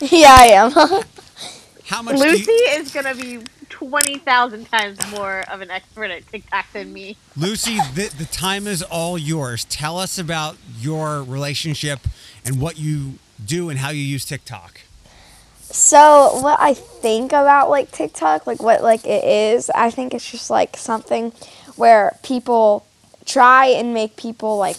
yeah, 0.00 0.36
I 0.38 0.46
am. 0.48 0.70
How 1.86 2.02
much? 2.02 2.16
Lucy 2.18 2.50
you- 2.52 2.68
is 2.74 2.92
gonna 2.92 3.14
be 3.14 3.38
twenty 3.70 4.18
thousand 4.18 4.66
times 4.66 4.98
more 5.12 5.44
of 5.50 5.62
an 5.62 5.70
expert 5.70 6.10
at 6.10 6.26
TikTok 6.26 6.66
than 6.72 6.92
me. 6.92 7.16
Lucy, 7.36 7.76
the, 7.94 8.12
the 8.18 8.26
time 8.26 8.66
is 8.66 8.82
all 8.82 9.16
yours. 9.16 9.64
Tell 9.64 9.98
us 9.98 10.18
about 10.18 10.56
your 10.78 11.22
relationship 11.22 12.00
and 12.44 12.60
what 12.60 12.78
you 12.78 13.14
do 13.42 13.70
and 13.70 13.78
how 13.78 13.90
you 13.90 14.02
use 14.02 14.26
TikTok. 14.26 14.82
So 15.62 16.40
what 16.40 16.58
I 16.60 16.74
think 16.74 17.32
about 17.32 17.70
like 17.70 17.92
TikTok, 17.92 18.46
like 18.46 18.62
what 18.62 18.82
like 18.82 19.06
it 19.06 19.24
is, 19.24 19.70
I 19.70 19.90
think 19.90 20.12
it's 20.12 20.30
just 20.30 20.50
like 20.50 20.76
something 20.76 21.32
where 21.76 22.18
people 22.22 22.86
try 23.24 23.66
and 23.66 23.94
make 23.94 24.16
people 24.16 24.58
like 24.58 24.78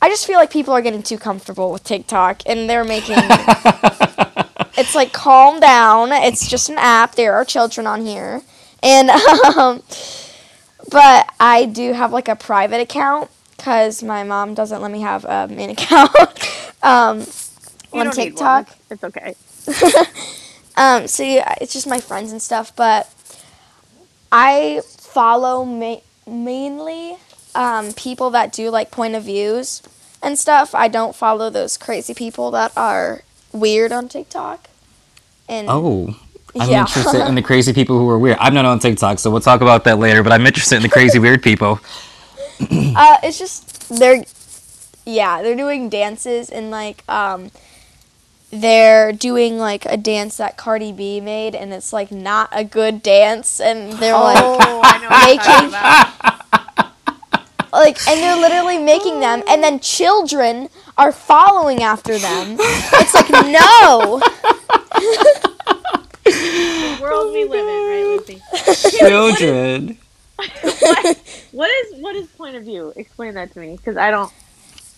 I 0.00 0.08
just 0.08 0.26
feel 0.26 0.36
like 0.36 0.50
people 0.50 0.74
are 0.74 0.82
getting 0.82 1.02
too 1.02 1.18
comfortable 1.18 1.70
with 1.70 1.84
TikTok 1.84 2.42
and 2.46 2.68
they're 2.68 2.84
making 2.84 3.16
it's 4.76 4.94
like 4.94 5.12
calm 5.12 5.60
down. 5.60 6.12
It's 6.12 6.48
just 6.48 6.68
an 6.70 6.78
app. 6.78 7.14
There 7.14 7.34
are 7.34 7.44
children 7.44 7.86
on 7.86 8.04
here. 8.06 8.42
And 8.82 9.10
um 9.56 9.82
but 10.90 11.32
I 11.40 11.66
do 11.66 11.92
have 11.92 12.12
like 12.12 12.28
a 12.28 12.36
private 12.36 12.80
account 12.80 13.30
cuz 13.58 14.02
my 14.02 14.24
mom 14.24 14.54
doesn't 14.54 14.82
let 14.82 14.90
me 14.90 15.02
have 15.02 15.24
a 15.24 15.48
main 15.48 15.70
account 15.76 16.14
um 16.82 17.26
on 17.92 18.10
TikTok. 18.10 18.68
It's 18.90 19.04
okay. 19.04 19.36
Um, 20.76 21.06
so 21.06 21.22
yeah, 21.22 21.54
it's 21.60 21.72
just 21.72 21.86
my 21.86 22.00
friends 22.00 22.32
and 22.32 22.40
stuff, 22.40 22.74
but 22.74 23.12
I 24.30 24.80
follow 24.86 25.64
ma- 25.64 26.00
mainly 26.26 27.16
um, 27.54 27.92
people 27.92 28.30
that 28.30 28.52
do 28.52 28.70
like 28.70 28.90
point 28.90 29.14
of 29.14 29.24
views 29.24 29.82
and 30.22 30.38
stuff. 30.38 30.74
I 30.74 30.88
don't 30.88 31.14
follow 31.14 31.50
those 31.50 31.76
crazy 31.76 32.14
people 32.14 32.50
that 32.52 32.72
are 32.76 33.22
weird 33.52 33.92
on 33.92 34.08
TikTok. 34.08 34.68
And 35.48 35.68
Oh. 35.70 36.14
I'm 36.58 36.68
Yeah. 36.70 36.80
interested 36.80 37.26
in 37.26 37.34
the 37.34 37.42
crazy 37.50 37.72
people 37.72 37.98
who 37.98 38.08
are 38.10 38.18
weird. 38.18 38.36
I'm 38.40 38.52
not 38.54 38.64
on 38.66 38.78
TikTok, 38.78 39.18
so 39.18 39.30
we'll 39.30 39.40
talk 39.40 39.60
about 39.62 39.84
that 39.84 39.98
later, 39.98 40.22
but 40.22 40.32
I'm 40.32 40.46
interested 40.46 40.76
in 40.76 40.82
the 40.82 40.88
crazy 40.88 41.18
weird 41.18 41.42
people. 41.42 41.80
uh, 42.70 43.16
it's 43.22 43.38
just 43.38 43.88
they're 43.98 44.24
yeah 45.04 45.42
they're 45.42 45.56
doing 45.56 45.88
dances 45.88 46.48
and 46.50 46.70
like 46.70 47.02
um, 47.08 47.50
they're 48.50 49.12
doing 49.12 49.58
like 49.58 49.86
a 49.86 49.96
dance 49.96 50.36
that 50.36 50.56
Cardi 50.58 50.92
B 50.92 51.20
made, 51.20 51.54
and 51.54 51.72
it's 51.72 51.92
like 51.92 52.12
not 52.12 52.50
a 52.52 52.64
good 52.64 53.02
dance, 53.02 53.58
and 53.60 53.94
they're 53.94 54.12
like. 54.12 54.38
Oh, 54.40 54.80
I 54.84 54.98
know 54.98 55.08
what 55.08 55.34
you're 55.34 55.42
talking 55.42 55.68
about. 55.70 56.92
like 57.72 57.96
and 58.06 58.20
they're 58.20 58.36
literally 58.36 58.76
making 58.78 59.20
them 59.20 59.42
and 59.48 59.62
then 59.64 59.80
children 59.80 60.68
are 60.98 61.12
following 61.12 61.82
after 61.82 62.18
them 62.18 62.56
it's 62.60 63.14
like 63.14 63.30
no 63.30 64.20
The 66.24 66.98
world 67.00 67.32
we 67.32 67.44
live 67.44 67.66
in, 67.66 67.84
right, 67.84 68.06
Lucy? 68.06 68.42
Children. 68.98 69.98
What 71.52 71.70
is 71.70 71.94
what 72.00 72.16
is 72.16 72.26
point 72.28 72.56
of 72.56 72.64
view? 72.64 72.92
Explain 72.96 73.34
that 73.34 73.52
to 73.52 73.60
me, 73.60 73.76
because 73.76 73.96
I 73.96 74.10
don't. 74.10 74.32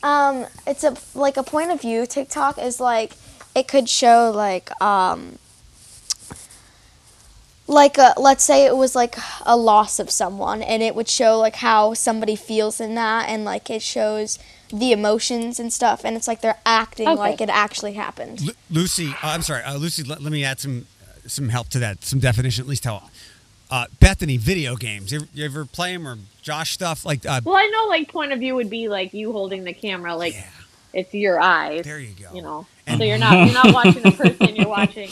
um 0.03 0.47
it's 0.67 0.85
a 0.85 0.97
like 1.15 1.37
a 1.37 1.43
point 1.43 1.71
of 1.73 1.81
view 1.81 2.07
tiktok 2.07 2.59
is 2.59 2.81
like 2.81 3.15
it 3.55 3.69
could 3.69 3.89
show 3.89 4.31
like 4.35 4.71
um 4.83 5.39
like 7.67 7.97
a, 7.99 8.13
let's 8.19 8.45
say 8.45 8.67
it 8.67 8.77
was 8.77 8.95
like 8.95 9.17
a 9.47 9.57
loss 9.57 9.99
of 9.99 10.11
someone 10.11 10.63
and 10.63 10.83
it 10.83 10.95
would 10.95 11.09
show 11.09 11.39
like 11.39 11.57
how 11.57 11.95
somebody 11.95 12.37
feels 12.37 12.81
in 12.81 12.95
that 12.95 13.29
and 13.29 13.45
like 13.45 13.71
it 13.71 13.81
shows 13.83 14.39
the 14.79 14.91
emotions 14.93 15.61
and 15.61 15.73
stuff 15.73 16.05
and 16.05 16.17
it's 16.17 16.27
like 16.27 16.41
they're 16.41 16.59
acting 16.67 17.07
Okay. 17.07 17.17
like 17.19 17.41
it 17.41 17.49
actually 17.49 17.93
happened 17.93 18.41
Lu- 18.41 18.53
Lucy, 18.71 19.09
uh, 19.23 19.29
I'm 19.35 19.43
sorry, 19.43 19.63
uh, 19.63 19.77
Lucy. 19.77 20.03
Let, 20.03 20.21
let 20.23 20.33
me 20.33 20.43
add 20.45 20.59
some 20.59 20.87
some 21.27 21.49
help 21.49 21.69
to 21.71 21.79
that, 21.79 22.05
some 22.05 22.19
definition, 22.19 22.63
at 22.65 22.69
least 22.69 22.85
how. 22.85 23.09
Uh, 23.71 23.87
Bethany, 23.99 24.37
video 24.37 24.77
games. 24.77 25.11
You 25.11 25.21
ever, 25.21 25.29
you 25.33 25.45
ever 25.45 25.65
play 25.65 25.93
them 25.97 26.07
or 26.07 26.19
Josh 26.43 26.73
stuff 26.73 27.07
like? 27.07 27.25
Uh, 27.25 27.41
Well, 27.45 27.57
I 27.57 27.67
know 27.69 27.87
like 27.89 28.13
point 28.13 28.33
of 28.33 28.39
view 28.41 28.55
would 28.57 28.69
be 28.69 28.89
like 28.89 29.15
you 29.15 29.33
holding 29.33 29.65
the 29.65 29.73
camera, 29.73 30.15
like 30.17 30.35
yeah, 30.35 30.45
it's 30.93 31.15
your 31.15 31.41
eyes. 31.41 31.85
there 31.85 31.99
you 32.01 32.13
go. 32.21 32.35
You 32.35 32.43
know, 32.43 32.67
And- 32.87 32.99
so 32.99 33.05
you're 33.05 33.17
not 33.19 33.33
you're 33.47 33.55
not 33.55 33.73
watching 33.73 34.03
the 34.03 34.11
person, 34.23 34.55
you're 34.57 34.69
watching 34.69 35.09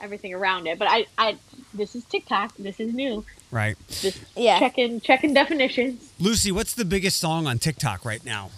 everything 0.00 0.34
around 0.34 0.66
it. 0.66 0.78
But 0.78 0.88
I, 0.90 1.06
I 1.16 1.36
this 1.72 1.94
is 1.94 2.04
TikTok. 2.04 2.54
This 2.58 2.78
is 2.80 2.92
new. 2.92 3.24
right, 3.50 3.76
Just 3.88 4.18
Yeah. 4.36 4.58
checking 4.58 5.00
checking 5.00 5.32
definitions. 5.34 6.10
Lucy. 6.20 6.50
What's 6.52 6.74
the 6.74 6.84
biggest 6.84 7.18
song 7.18 7.46
on 7.46 7.58
TikTok 7.58 8.04
right 8.04 8.24
now? 8.24 8.50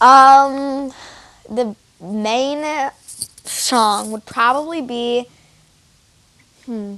Um, 0.00 0.92
the 1.48 1.74
main 2.00 2.90
song 3.44 4.10
would 4.12 4.24
probably 4.26 4.80
be, 4.80 5.26
hmm, 6.66 6.96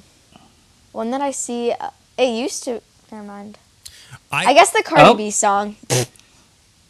one 0.93 1.11
that 1.11 1.21
I 1.21 1.31
see. 1.31 1.73
Uh, 1.73 1.91
it 2.19 2.29
used 2.37 2.65
to. 2.65 2.83
Never 3.11 3.25
mind. 3.25 3.59
I 4.33 4.53
guess 4.55 4.71
the 4.71 4.83
Cardi 4.85 5.05
Oh. 5.11 5.15
B 5.15 5.31
song. 5.31 5.77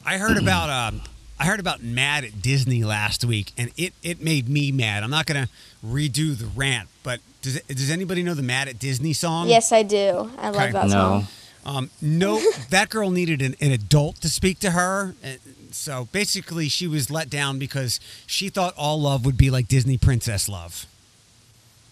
I 0.04 0.16
heard 0.18 0.36
about 0.38 0.68
um, 0.70 1.02
I 1.38 1.44
heard 1.46 1.61
about 1.61 1.82
Mad 1.82 2.24
at 2.24 2.42
Disney 2.42 2.82
last 2.84 3.24
week, 3.24 3.52
and 3.56 3.70
it 3.76 3.92
it 4.02 4.20
made 4.20 4.48
me 4.48 4.72
mad. 4.72 5.02
I'm 5.02 5.11
not 5.11 5.26
gonna 5.26 5.48
redo 5.86 6.36
the 6.36 6.46
rant, 6.46 6.88
but 7.02 7.20
does 7.42 7.61
does 7.62 7.90
anybody 7.90 8.22
know 8.22 8.34
the 8.34 8.42
Mad 8.42 8.68
at 8.68 8.78
Disney 8.78 9.12
song? 9.12 9.48
Yes, 9.48 9.72
I 9.72 9.82
do. 9.82 10.30
I 10.38 10.50
love 10.50 10.56
Okay. 10.56 10.72
that 10.72 10.88
No. 10.88 10.90
song. 10.90 11.26
Um, 11.64 11.90
no, 12.00 12.40
that 12.70 12.88
girl 12.88 13.11
needed 13.11 13.42
an, 13.42 13.54
an 13.61 13.70
adult 13.70 14.20
to 14.22 14.28
speak 14.30 14.58
to 14.61 14.70
her. 14.72 15.14
And 15.71 15.75
So 15.77 16.09
basically, 16.11 16.68
she 16.68 16.87
was 16.89 17.11
let 17.11 17.31
down 17.31 17.59
because 17.61 18.01
she 18.27 18.49
thought 18.49 18.75
all 18.77 19.01
love 19.01 19.25
would 19.25 19.37
be 19.37 19.51
like 19.51 19.68
Disney 19.68 19.97
princess 19.97 20.49
love. 20.49 20.87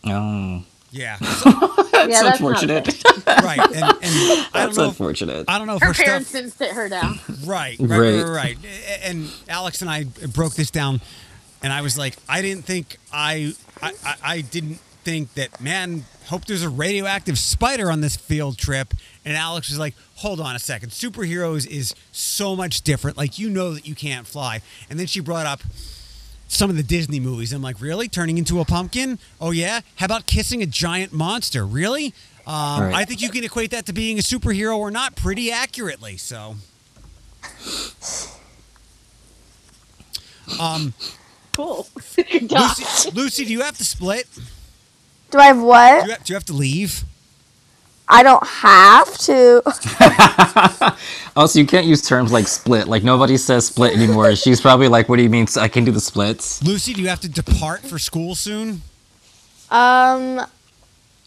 Oh. 0.04 0.64
Yeah, 0.90 1.18
That's 1.20 1.44
Yeah, 1.44 2.22
that's 2.22 2.40
unfortunate. 2.40 3.04
right. 3.26 3.58
And, 3.60 3.74
and 3.74 4.02
I 4.02 4.48
don't 4.52 4.52
That's 4.54 4.76
know. 4.78 4.84
If, 4.84 4.88
unfortunate. 4.90 5.44
I 5.46 5.58
don't 5.58 5.66
know 5.66 5.76
if 5.76 5.82
Her 5.82 5.88
her 5.88 5.94
parents 5.94 6.30
stuff. 6.30 6.40
didn't 6.40 6.54
sit 6.54 6.70
her 6.72 6.88
down. 6.88 7.20
Right, 7.44 7.76
right, 7.78 7.98
Right. 7.98 8.24
right, 8.24 8.26
right. 8.26 8.58
And 9.04 9.30
Alex 9.48 9.82
and 9.82 9.90
I 9.90 10.04
broke 10.32 10.54
this 10.54 10.70
down, 10.70 11.00
and 11.62 11.72
I 11.74 11.82
was 11.82 11.98
like, 11.98 12.16
I 12.28 12.40
didn't 12.40 12.64
think 12.64 12.96
I, 13.12 13.52
I, 13.82 13.92
I, 14.04 14.14
I 14.24 14.40
didn't 14.40 14.78
think 15.08 15.34
that. 15.34 15.60
Man, 15.60 16.04
hope 16.26 16.44
there's 16.44 16.62
a 16.62 16.68
radioactive 16.68 17.38
spider 17.38 17.90
on 17.90 18.00
this 18.02 18.16
field 18.16 18.58
trip. 18.58 18.92
And 19.24 19.36
Alex 19.36 19.70
was 19.70 19.78
like, 19.78 19.94
Hold 20.16 20.40
on 20.40 20.54
a 20.54 20.58
second. 20.58 20.90
Superheroes 20.90 21.66
is 21.66 21.94
so 22.12 22.54
much 22.56 22.82
different. 22.82 23.16
Like 23.16 23.38
you 23.38 23.48
know 23.48 23.72
that 23.72 23.86
you 23.86 23.94
can't 23.94 24.26
fly. 24.26 24.60
And 24.90 24.98
then 24.98 25.06
she 25.06 25.20
brought 25.20 25.46
up 25.46 25.60
some 26.48 26.70
of 26.70 26.76
the 26.76 26.82
Disney 26.82 27.20
movies. 27.20 27.52
I'm 27.52 27.62
like, 27.62 27.80
really? 27.80 28.08
Turning 28.08 28.36
into 28.36 28.60
a 28.60 28.64
pumpkin? 28.64 29.18
Oh 29.40 29.50
yeah. 29.52 29.80
How 29.96 30.06
about 30.06 30.26
kissing 30.26 30.62
a 30.62 30.66
giant 30.66 31.12
monster? 31.12 31.64
Really? 31.64 32.12
Um, 32.46 32.82
Right. 32.82 32.94
I 32.94 33.04
think 33.04 33.20
you 33.22 33.30
can 33.30 33.44
equate 33.44 33.70
that 33.70 33.86
to 33.86 33.92
being 33.92 34.18
a 34.18 34.22
superhero 34.22 34.76
or 34.76 34.90
not 34.90 35.16
pretty 35.16 35.50
accurately. 35.50 36.16
So. 36.16 36.56
Um, 40.60 40.92
Cool. 41.52 41.88
Lucy, 42.16 43.10
Lucy, 43.14 43.44
do 43.44 43.50
you 43.52 43.62
have 43.62 43.76
to 43.78 43.84
split? 43.84 44.28
Do 45.30 45.38
I 45.38 45.46
have 45.46 45.56
Do 45.56 45.62
what? 45.64 46.04
you 46.04 46.10
have, 46.10 46.24
do 46.24 46.32
you 46.32 46.34
have 46.36 46.44
to 46.46 46.52
leave? 46.52 47.04
I 48.10 48.22
don't 48.22 48.46
have 48.46 49.18
to. 49.18 49.62
Also, 51.36 51.60
you 51.60 51.66
can't 51.66 51.86
use 51.86 52.02
terms 52.02 52.32
like 52.32 52.48
split. 52.48 52.88
Like 52.88 53.04
nobody 53.04 53.36
says 53.36 53.66
split 53.66 53.94
anymore. 53.94 54.34
She's 54.34 54.60
probably 54.60 54.88
like, 54.88 55.08
"What 55.08 55.18
do 55.18 55.22
you 55.22 55.30
mean? 55.30 55.46
I 55.56 55.68
can 55.68 55.84
do 55.84 55.92
the 55.92 56.00
splits." 56.00 56.60
Lucy, 56.64 56.92
do 56.94 57.00
you 57.00 57.06
have 57.08 57.20
to 57.20 57.28
depart 57.28 57.82
for 57.82 57.96
school 57.96 58.34
soon? 58.34 58.82
Um, 59.70 60.40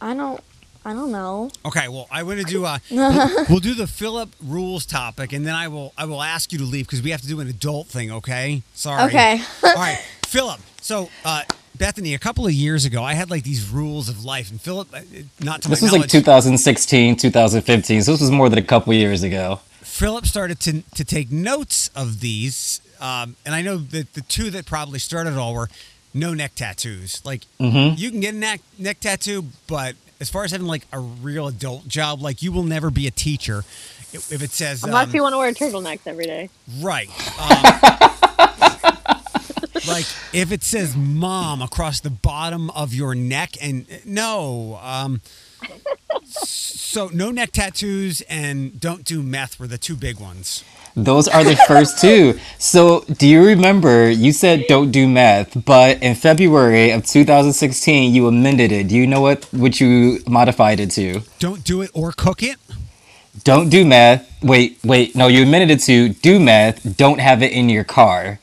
I 0.01 0.13
don't. 0.13 0.41
I 0.83 0.91
don't 0.91 1.13
know. 1.13 1.49
Okay, 1.65 1.87
well, 1.87 2.09
I 2.11 2.23
want 2.23 2.39
to 2.39 2.43
do 2.45 2.65
a. 2.65 2.81
we'll, 2.91 3.45
we'll 3.49 3.59
do 3.59 3.73
the 3.73 3.87
Philip 3.87 4.35
rules 4.43 4.85
topic, 4.85 5.31
and 5.31 5.47
then 5.47 5.55
I 5.55 5.69
will 5.69 5.93
I 5.97 6.03
will 6.03 6.21
ask 6.21 6.51
you 6.51 6.57
to 6.57 6.65
leave 6.65 6.87
because 6.87 7.01
we 7.01 7.11
have 7.11 7.21
to 7.21 7.27
do 7.27 7.39
an 7.39 7.47
adult 7.47 7.87
thing. 7.87 8.11
Okay, 8.11 8.63
sorry. 8.73 9.03
Okay. 9.03 9.41
All 9.63 9.75
right, 9.75 10.03
Philip. 10.25 10.59
So, 10.81 11.09
uh, 11.23 11.43
Bethany, 11.81 12.13
a 12.13 12.19
couple 12.19 12.45
of 12.45 12.53
years 12.53 12.85
ago, 12.85 13.03
I 13.03 13.15
had 13.15 13.31
like 13.31 13.43
these 13.43 13.67
rules 13.71 14.07
of 14.07 14.23
life, 14.23 14.51
and 14.51 14.61
Philip, 14.61 14.87
uh, 14.93 14.99
not 15.39 15.63
to 15.63 15.67
This 15.69 15.81
my 15.81 15.87
was 15.87 15.93
like 15.93 16.09
2016, 16.09 17.15
2015. 17.15 18.03
So 18.03 18.11
this 18.11 18.21
was 18.21 18.29
more 18.29 18.49
than 18.49 18.59
a 18.59 18.63
couple 18.63 18.93
years 18.93 19.23
ago. 19.23 19.61
Philip 19.81 20.27
started 20.27 20.59
to 20.59 20.83
to 20.83 21.03
take 21.03 21.31
notes 21.31 21.89
of 21.95 22.19
these, 22.19 22.81
um, 22.99 23.35
and 23.47 23.55
I 23.55 23.63
know 23.63 23.77
that 23.77 24.13
the 24.13 24.21
two 24.21 24.51
that 24.51 24.67
probably 24.67 24.99
started 24.99 25.31
it 25.33 25.37
all 25.39 25.55
were 25.55 25.69
no 26.13 26.35
neck 26.35 26.51
tattoos. 26.53 27.19
Like 27.25 27.45
Mm-hmm. 27.59 27.97
you 27.97 28.11
can 28.11 28.19
get 28.19 28.35
a 28.35 28.37
neck 28.37 28.61
neck 28.77 28.99
tattoo, 28.99 29.45
but 29.65 29.95
as 30.19 30.29
far 30.29 30.43
as 30.43 30.51
having 30.51 30.67
like 30.67 30.85
a 30.93 30.99
real 30.99 31.47
adult 31.47 31.87
job, 31.87 32.21
like 32.21 32.43
you 32.43 32.51
will 32.51 32.61
never 32.61 32.91
be 32.91 33.07
a 33.07 33.11
teacher 33.11 33.63
if 34.13 34.31
if 34.31 34.43
it 34.43 34.51
says 34.51 34.83
Unless 34.83 35.07
um, 35.07 35.15
you 35.15 35.23
want 35.23 35.33
to 35.33 35.39
wear 35.39 35.51
turtlenecks 35.51 36.05
every 36.05 36.25
day. 36.25 36.49
Right. 36.79 37.09
Um, 37.39 38.11
like 39.87 40.05
if 40.33 40.51
it 40.51 40.63
says 40.63 40.95
mom 40.95 41.61
across 41.61 41.99
the 41.99 42.09
bottom 42.09 42.69
of 42.71 42.93
your 42.93 43.15
neck 43.15 43.51
and 43.61 43.85
no 44.05 44.79
um 44.83 45.21
so 46.23 47.09
no 47.13 47.31
neck 47.31 47.51
tattoos 47.51 48.21
and 48.29 48.79
don't 48.79 49.05
do 49.05 49.21
meth 49.23 49.59
were 49.59 49.67
the 49.67 49.77
two 49.77 49.95
big 49.95 50.19
ones 50.19 50.63
Those 50.93 51.29
are 51.29 51.45
the 51.45 51.55
first 51.71 52.01
two. 52.01 52.35
So, 52.59 53.05
do 53.07 53.25
you 53.25 53.41
remember 53.45 54.09
you 54.11 54.33
said 54.33 54.65
don't 54.67 54.91
do 54.91 55.07
meth, 55.07 55.63
but 55.63 56.03
in 56.03 56.15
February 56.15 56.91
of 56.91 57.05
2016 57.05 58.13
you 58.13 58.27
amended 58.27 58.73
it. 58.73 58.89
Do 58.89 58.97
you 58.97 59.07
know 59.07 59.21
what 59.21 59.45
what 59.53 59.79
you 59.79 60.19
modified 60.27 60.81
it 60.81 60.91
to? 60.99 61.21
don't 61.39 61.63
do 61.63 61.81
it 61.81 61.91
or 61.93 62.11
cook 62.11 62.43
it 62.43 62.57
Don't 63.45 63.69
do 63.69 63.85
meth. 63.85 64.27
Wait, 64.43 64.79
wait. 64.83 65.15
No, 65.15 65.27
you 65.31 65.43
amended 65.47 65.71
it 65.71 65.79
to 65.87 66.09
do 66.09 66.39
meth. 66.43 66.83
Don't 66.97 67.21
have 67.21 67.41
it 67.41 67.53
in 67.53 67.69
your 67.69 67.85
car. 67.85 68.40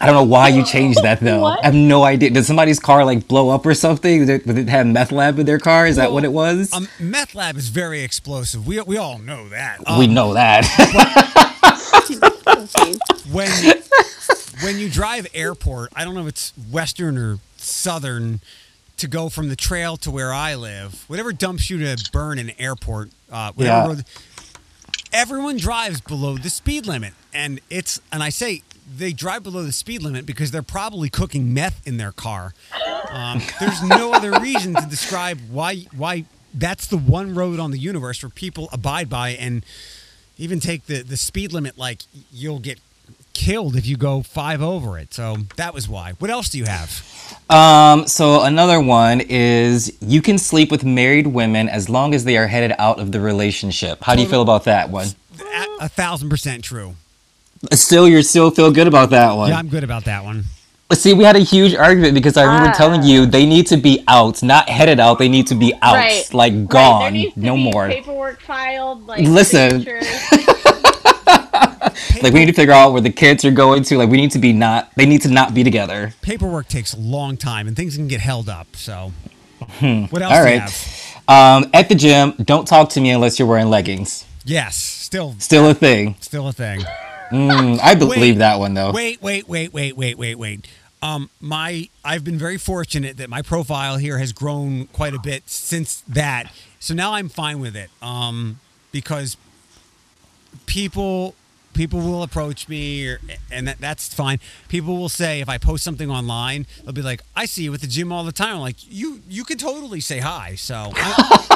I 0.00 0.06
don't 0.06 0.14
know 0.14 0.24
why 0.24 0.48
you 0.48 0.64
changed 0.74 1.02
that 1.02 1.20
though. 1.20 1.42
What? 1.42 1.60
I 1.62 1.66
have 1.66 1.74
no 1.74 2.04
idea. 2.04 2.30
Did 2.30 2.44
somebody's 2.44 2.78
car 2.78 3.04
like 3.04 3.26
blow 3.28 3.50
up 3.50 3.64
or 3.64 3.74
something? 3.74 4.26
Did 4.26 4.44
did 4.44 4.58
it 4.58 4.68
have 4.68 4.86
meth 4.86 5.12
lab 5.12 5.38
in 5.38 5.46
their 5.46 5.58
car? 5.58 5.86
Is 5.86 5.96
that 5.96 6.12
what 6.12 6.24
it 6.24 6.32
was? 6.32 6.72
um 6.72 6.88
meth 7.00 7.34
lab 7.34 7.56
is 7.56 7.68
very 7.68 8.02
explosive 8.02 8.66
we, 8.66 8.80
we 8.82 8.96
all 8.98 9.18
know 9.18 9.48
that 9.48 9.78
we 9.98 10.04
Um, 10.06 10.14
know 10.14 10.34
that. 10.34 10.66
when 13.30 13.50
when 14.62 14.78
you 14.78 14.88
drive 14.90 15.26
airport, 15.34 15.92
I 15.94 16.04
don't 16.04 16.14
know 16.14 16.22
if 16.22 16.28
it's 16.28 16.52
western 16.70 17.18
or 17.18 17.38
southern 17.56 18.40
to 18.98 19.08
go 19.08 19.28
from 19.28 19.48
the 19.48 19.56
trail 19.56 19.96
to 19.98 20.10
where 20.10 20.32
I 20.32 20.54
live. 20.54 21.04
Whatever 21.08 21.32
dumps 21.32 21.68
you 21.68 21.78
to 21.78 22.10
Byrne 22.12 22.38
in 22.38 22.50
airport, 22.58 23.10
uh, 23.30 23.52
whatever 23.52 23.76
Yeah. 23.76 23.86
road, 23.86 24.04
everyone 25.12 25.56
drives 25.58 26.00
below 26.00 26.38
the 26.38 26.48
speed 26.50 26.86
limit, 26.86 27.12
and 27.34 27.60
it's 27.70 28.00
and 28.12 28.22
I 28.22 28.28
say 28.30 28.62
they 28.88 29.12
drive 29.12 29.42
below 29.42 29.62
the 29.62 29.72
speed 29.72 30.02
limit 30.02 30.26
because 30.26 30.50
they're 30.50 30.62
probably 30.62 31.08
cooking 31.08 31.52
meth 31.52 31.86
in 31.86 31.96
their 31.96 32.12
car. 32.12 32.54
Um, 33.10 33.40
there's 33.60 33.82
no 33.82 34.12
other 34.12 34.32
reason 34.40 34.74
to 34.74 34.86
describe 34.88 35.38
why 35.50 35.86
why 35.96 36.24
that's 36.54 36.86
the 36.86 36.96
one 36.96 37.34
road 37.34 37.58
on 37.60 37.70
the 37.70 37.78
universe 37.78 38.22
where 38.22 38.30
people 38.30 38.68
abide 38.72 39.08
by 39.08 39.30
and 39.30 39.64
even 40.38 40.60
take 40.60 40.86
the 40.86 41.02
the 41.02 41.16
speed 41.16 41.52
limit 41.52 41.76
like 41.78 42.02
you'll 42.32 42.58
get 42.58 42.78
killed 43.34 43.76
if 43.76 43.86
you 43.86 43.96
go 43.98 44.22
five 44.22 44.62
over 44.62 44.98
it 44.98 45.12
so 45.12 45.36
that 45.56 45.74
was 45.74 45.86
why 45.86 46.14
what 46.18 46.30
else 46.30 46.48
do 46.48 46.56
you 46.56 46.64
have 46.64 47.02
Um, 47.50 48.06
so 48.06 48.42
another 48.42 48.80
one 48.80 49.20
is 49.20 49.94
you 50.00 50.22
can 50.22 50.38
sleep 50.38 50.70
with 50.70 50.84
married 50.84 51.26
women 51.26 51.68
as 51.68 51.88
long 51.90 52.14
as 52.14 52.24
they 52.24 52.36
are 52.38 52.46
headed 52.46 52.72
out 52.78 52.98
of 52.98 53.12
the 53.12 53.20
relationship. 53.20 54.02
How 54.02 54.14
do 54.14 54.22
you 54.22 54.28
feel 54.28 54.42
about 54.42 54.64
that 54.64 54.88
one? 54.90 55.08
a, 55.40 55.84
a 55.84 55.88
thousand 55.88 56.30
percent 56.30 56.64
true 56.64 56.94
Still, 57.72 58.06
you 58.08 58.22
still 58.22 58.50
feel 58.50 58.70
good 58.70 58.86
about 58.86 59.10
that 59.10 59.32
one. 59.32 59.48
yeah 59.50 59.58
i'm 59.58 59.68
good 59.68 59.84
about 59.84 60.04
that 60.04 60.24
one 60.24 60.44
See, 60.92 61.14
we 61.14 61.24
had 61.24 61.34
a 61.34 61.40
huge 61.40 61.74
argument 61.74 62.14
because 62.14 62.36
I 62.36 62.44
remember 62.44 62.68
Ah. 62.68 62.78
telling 62.78 63.02
you 63.02 63.26
they 63.26 63.44
need 63.44 63.66
to 63.66 63.76
be 63.76 64.04
out, 64.06 64.40
not 64.44 64.68
headed 64.68 65.00
out. 65.00 65.18
They 65.18 65.28
need 65.28 65.48
to 65.48 65.56
be 65.56 65.74
out, 65.82 65.96
Right. 65.96 66.32
like 66.32 66.52
Right, 66.52 66.68
gone, 66.68 67.00
there 67.02 67.10
needs 67.10 67.34
to 67.34 67.40
no 67.40 67.56
be 67.56 67.62
more. 67.72 67.88
Paperwork 67.88 68.40
filed. 68.40 69.04
Like 69.04 69.22
Listen. 69.26 69.84
Like 72.22 72.32
we 72.32 72.38
need 72.40 72.46
to 72.46 72.52
figure 72.52 72.72
out 72.72 72.92
where 72.92 73.00
the 73.02 73.10
kids 73.10 73.44
are 73.44 73.50
going 73.50 73.82
to. 73.84 73.98
Like 73.98 74.08
we 74.08 74.16
need 74.16 74.30
to 74.32 74.38
be 74.38 74.52
not. 74.52 74.90
They 74.96 75.06
need 75.06 75.22
to 75.22 75.28
not 75.28 75.54
be 75.54 75.64
together. 75.64 76.12
paperwork 76.22 76.68
takes 76.68 76.94
a 76.94 76.98
long 77.00 77.36
time 77.36 77.66
and 77.66 77.76
things 77.76 77.96
can 77.96 78.06
get 78.08 78.20
held 78.20 78.48
up 78.48 78.68
so 78.76 79.12
what 79.58 79.72
else 79.72 79.78
Hmm. 79.80 80.14
All 80.22 80.44
do 80.44 80.50
you 80.52 80.60
have 80.60 80.74
Um, 81.28 81.70
at 81.74 81.88
the 81.88 81.94
gym, 81.94 82.34
don't 82.44 82.66
talk 82.66 82.90
to 82.90 83.00
me 83.00 83.10
unless 83.10 83.38
you're 83.38 83.48
wearing 83.48 83.68
leggings. 83.70 84.24
yes 84.44 84.76
still 84.76 85.34
Still 85.38 85.68
a 85.68 85.74
thing. 85.74 86.14
still 86.20 86.46
a 86.48 86.52
thing 86.52 86.84
Mm, 87.30 87.78
I 87.82 87.94
believe 87.94 88.38
that 88.38 88.58
one 88.58 88.74
though. 88.74 88.92
Wait, 88.92 89.20
wait, 89.22 89.48
wait, 89.48 89.72
wait, 89.72 89.96
wait, 89.96 90.18
wait, 90.18 90.34
wait. 90.36 90.66
Um, 91.02 91.30
my 91.40 91.88
I've 92.04 92.24
been 92.24 92.38
very 92.38 92.58
fortunate 92.58 93.16
that 93.18 93.28
my 93.28 93.42
profile 93.42 93.96
here 93.96 94.18
has 94.18 94.32
grown 94.32 94.86
quite 94.88 95.14
a 95.14 95.18
bit 95.18 95.48
since 95.48 96.02
that. 96.08 96.52
So 96.78 96.94
now 96.94 97.14
I'm 97.14 97.28
fine 97.28 97.60
with 97.60 97.76
it. 97.76 97.90
Um, 98.00 98.60
because 98.92 99.36
people 100.66 101.34
people 101.74 102.00
will 102.00 102.22
approach 102.22 102.68
me 102.68 103.06
or, 103.06 103.20
and 103.52 103.68
that, 103.68 103.78
that's 103.78 104.12
fine. 104.12 104.40
People 104.68 104.96
will 104.96 105.10
say 105.10 105.40
if 105.40 105.48
I 105.48 105.58
post 105.58 105.84
something 105.84 106.10
online, 106.10 106.66
they'll 106.82 106.92
be 106.92 107.02
like, 107.02 107.20
"I 107.36 107.44
see 107.44 107.64
you 107.64 107.74
at 107.74 107.80
the 107.80 107.86
gym 107.86 108.10
all 108.12 108.24
the 108.24 108.32
time." 108.32 108.56
I'm 108.56 108.60
like, 108.60 108.76
"You 108.88 109.20
you 109.28 109.44
can 109.44 109.58
totally 109.58 110.00
say 110.00 110.18
hi." 110.18 110.54
So 110.54 110.92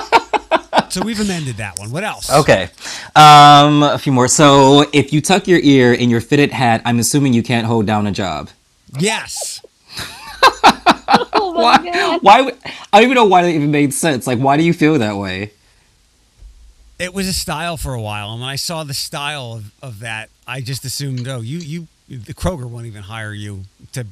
So 0.93 1.03
we've 1.03 1.21
amended 1.21 1.57
that 1.57 1.79
one. 1.79 1.91
What 1.91 2.05
else? 2.05 2.31
Okay. 2.33 2.69
Um, 3.15 3.83
a 3.83 3.99
few 3.99 4.13
more. 4.13 4.29
So 4.29 4.85
if 4.93 5.13
you 5.13 5.21
tuck 5.21 5.47
your 5.47 5.61
ear 5.61 5.93
in 5.93 6.11
your 6.11 6.21
fitted 6.21 6.51
hat, 6.53 6.83
I'm 6.85 6.99
assuming 6.99 7.33
you 7.33 7.43
can't 7.43 7.67
hold 7.67 7.87
down 7.87 8.07
a 8.07 8.13
job. 8.13 8.51
Yes. 8.99 9.65
Oh 11.33 11.53
my 11.55 11.61
Why? 11.63 11.91
god. 11.91 12.23
Why? 12.23 12.41
would- 12.43 12.59
I 12.93 12.99
don't 13.01 13.05
even 13.05 13.15
know 13.15 13.25
why 13.25 13.43
that 13.43 13.51
even 13.51 13.71
made 13.71 13.93
sense. 13.95 14.27
Like, 14.27 14.39
why 14.39 14.57
do 14.57 14.63
you 14.63 14.73
feel 14.73 14.99
that 14.99 15.17
way? 15.17 15.53
It 16.99 17.15
was 17.15 17.27
a 17.29 17.33
style 17.33 17.77
for 17.77 17.95
a 17.95 18.01
while, 18.01 18.33
and 18.33 18.41
when 18.41 18.51
I 18.51 18.57
saw 18.57 18.85
the 18.85 18.93
style 18.95 19.55
of, 19.55 19.73
of 19.83 20.01
that, 20.01 20.29
I 20.47 20.61
just 20.61 20.85
assumed, 20.85 21.27
oh, 21.29 21.41
you 21.41 21.59
you 21.59 21.89
the 22.09 22.35
Kroger 22.35 22.65
won't 22.69 22.87
even 22.87 23.03
hire 23.03 23.33
you 23.33 23.63
to 23.93 24.05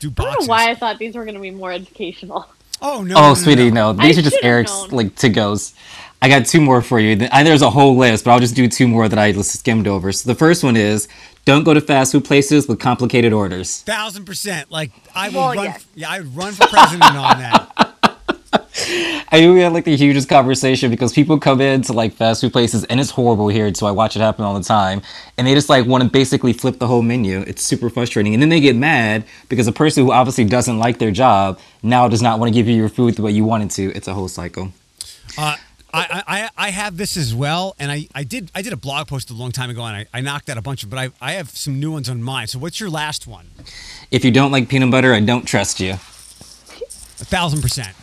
do 0.00 0.08
I 0.08 0.10
boxes. 0.10 0.34
don't 0.34 0.46
know 0.46 0.50
why 0.50 0.70
I 0.70 0.74
thought 0.74 0.98
these 0.98 1.14
were 1.14 1.24
going 1.24 1.36
to 1.36 1.40
be 1.40 1.50
more 1.50 1.72
educational. 1.72 2.46
Oh 2.82 3.02
no! 3.02 3.14
Oh, 3.16 3.20
no, 3.20 3.28
no, 3.28 3.34
sweetie, 3.34 3.70
no. 3.70 3.92
no. 3.92 4.02
These 4.04 4.16
I 4.18 4.20
are 4.20 4.24
just 4.24 4.38
Eric's 4.42 4.70
known. 4.72 4.90
like 4.90 5.14
to 5.16 5.28
goes. 5.28 5.74
I 6.22 6.28
got 6.28 6.44
two 6.46 6.60
more 6.60 6.82
for 6.82 7.00
you. 7.00 7.28
I- 7.32 7.42
There's 7.42 7.62
a 7.62 7.70
whole 7.70 7.96
list, 7.96 8.24
but 8.24 8.30
I'll 8.32 8.40
just 8.40 8.54
do 8.54 8.68
two 8.68 8.86
more 8.88 9.08
that 9.08 9.18
I 9.18 9.32
just 9.32 9.58
skimmed 9.58 9.86
over. 9.86 10.12
So 10.12 10.28
the 10.30 10.34
first 10.34 10.62
one 10.62 10.76
is 10.76 11.08
don't 11.46 11.64
go 11.64 11.72
to 11.74 11.80
fast 11.80 12.12
food 12.12 12.24
places 12.26 12.68
with 12.68 12.78
complicated 12.78 13.32
orders. 13.32 13.80
Thousand 13.82 14.24
percent. 14.26 14.70
Like 14.70 14.92
I 15.14 15.28
would 15.28 15.34
Well, 15.36 15.54
run. 15.54 15.64
yes. 15.64 15.86
Yeah, 15.94 16.10
I 16.10 16.18
would 16.20 16.36
run 16.36 16.52
for 16.52 16.66
president 16.66 17.02
on 17.16 17.38
that. 17.38 17.86
I 19.32 19.40
knew 19.40 19.54
we 19.54 19.60
had 19.60 19.72
like 19.72 19.84
the 19.84 19.96
hugest 19.96 20.28
conversation 20.28 20.90
because 20.90 21.12
people 21.12 21.38
come 21.38 21.60
into 21.60 21.92
like 21.92 22.12
fast 22.14 22.40
food 22.40 22.52
places 22.52 22.84
and 22.84 22.98
it's 22.98 23.10
horrible 23.10 23.48
here, 23.48 23.72
so 23.74 23.86
I 23.86 23.92
watch 23.92 24.16
it 24.16 24.20
happen 24.20 24.44
all 24.44 24.54
the 24.54 24.64
time. 24.64 25.02
And 25.38 25.46
they 25.46 25.54
just 25.54 25.68
like 25.68 25.86
want 25.86 26.02
to 26.02 26.10
basically 26.10 26.52
flip 26.52 26.78
the 26.78 26.86
whole 26.86 27.02
menu. 27.02 27.40
It's 27.40 27.62
super 27.62 27.90
frustrating. 27.90 28.34
And 28.34 28.42
then 28.42 28.48
they 28.48 28.60
get 28.60 28.74
mad 28.74 29.24
because 29.48 29.68
a 29.68 29.72
person 29.72 30.04
who 30.04 30.12
obviously 30.12 30.44
doesn't 30.44 30.78
like 30.78 30.98
their 30.98 31.12
job 31.12 31.60
now 31.82 32.08
does 32.08 32.22
not 32.22 32.40
want 32.40 32.52
to 32.52 32.54
give 32.54 32.66
you 32.66 32.74
your 32.74 32.88
food 32.88 33.14
the 33.14 33.22
way 33.22 33.30
you 33.30 33.44
want 33.44 33.62
it 33.64 33.70
to. 33.72 33.94
It's 33.94 34.08
a 34.08 34.14
whole 34.14 34.28
cycle. 34.28 34.72
Uh, 35.38 35.56
I, 35.92 36.22
I 36.26 36.66
I 36.66 36.70
have 36.70 36.96
this 36.96 37.16
as 37.16 37.34
well, 37.34 37.74
and 37.78 37.90
I, 37.90 38.06
I 38.14 38.22
did 38.22 38.50
I 38.54 38.62
did 38.62 38.72
a 38.72 38.76
blog 38.76 39.08
post 39.08 39.30
a 39.30 39.34
long 39.34 39.50
time 39.50 39.70
ago, 39.70 39.82
and 39.84 39.96
I, 39.96 40.06
I 40.14 40.20
knocked 40.20 40.48
out 40.48 40.56
a 40.56 40.62
bunch 40.62 40.84
of, 40.84 40.90
but 40.90 40.98
I 40.98 41.10
I 41.20 41.32
have 41.32 41.50
some 41.50 41.80
new 41.80 41.90
ones 41.90 42.08
on 42.08 42.22
mine. 42.22 42.46
So 42.46 42.58
what's 42.58 42.78
your 42.78 42.90
last 42.90 43.26
one? 43.26 43.50
If 44.10 44.24
you 44.24 44.30
don't 44.30 44.52
like 44.52 44.68
peanut 44.68 44.90
butter, 44.90 45.12
I 45.12 45.20
don't 45.20 45.44
trust 45.46 45.80
you. 45.80 45.92
A 45.92 47.26
thousand 47.26 47.60
percent. 47.60 47.96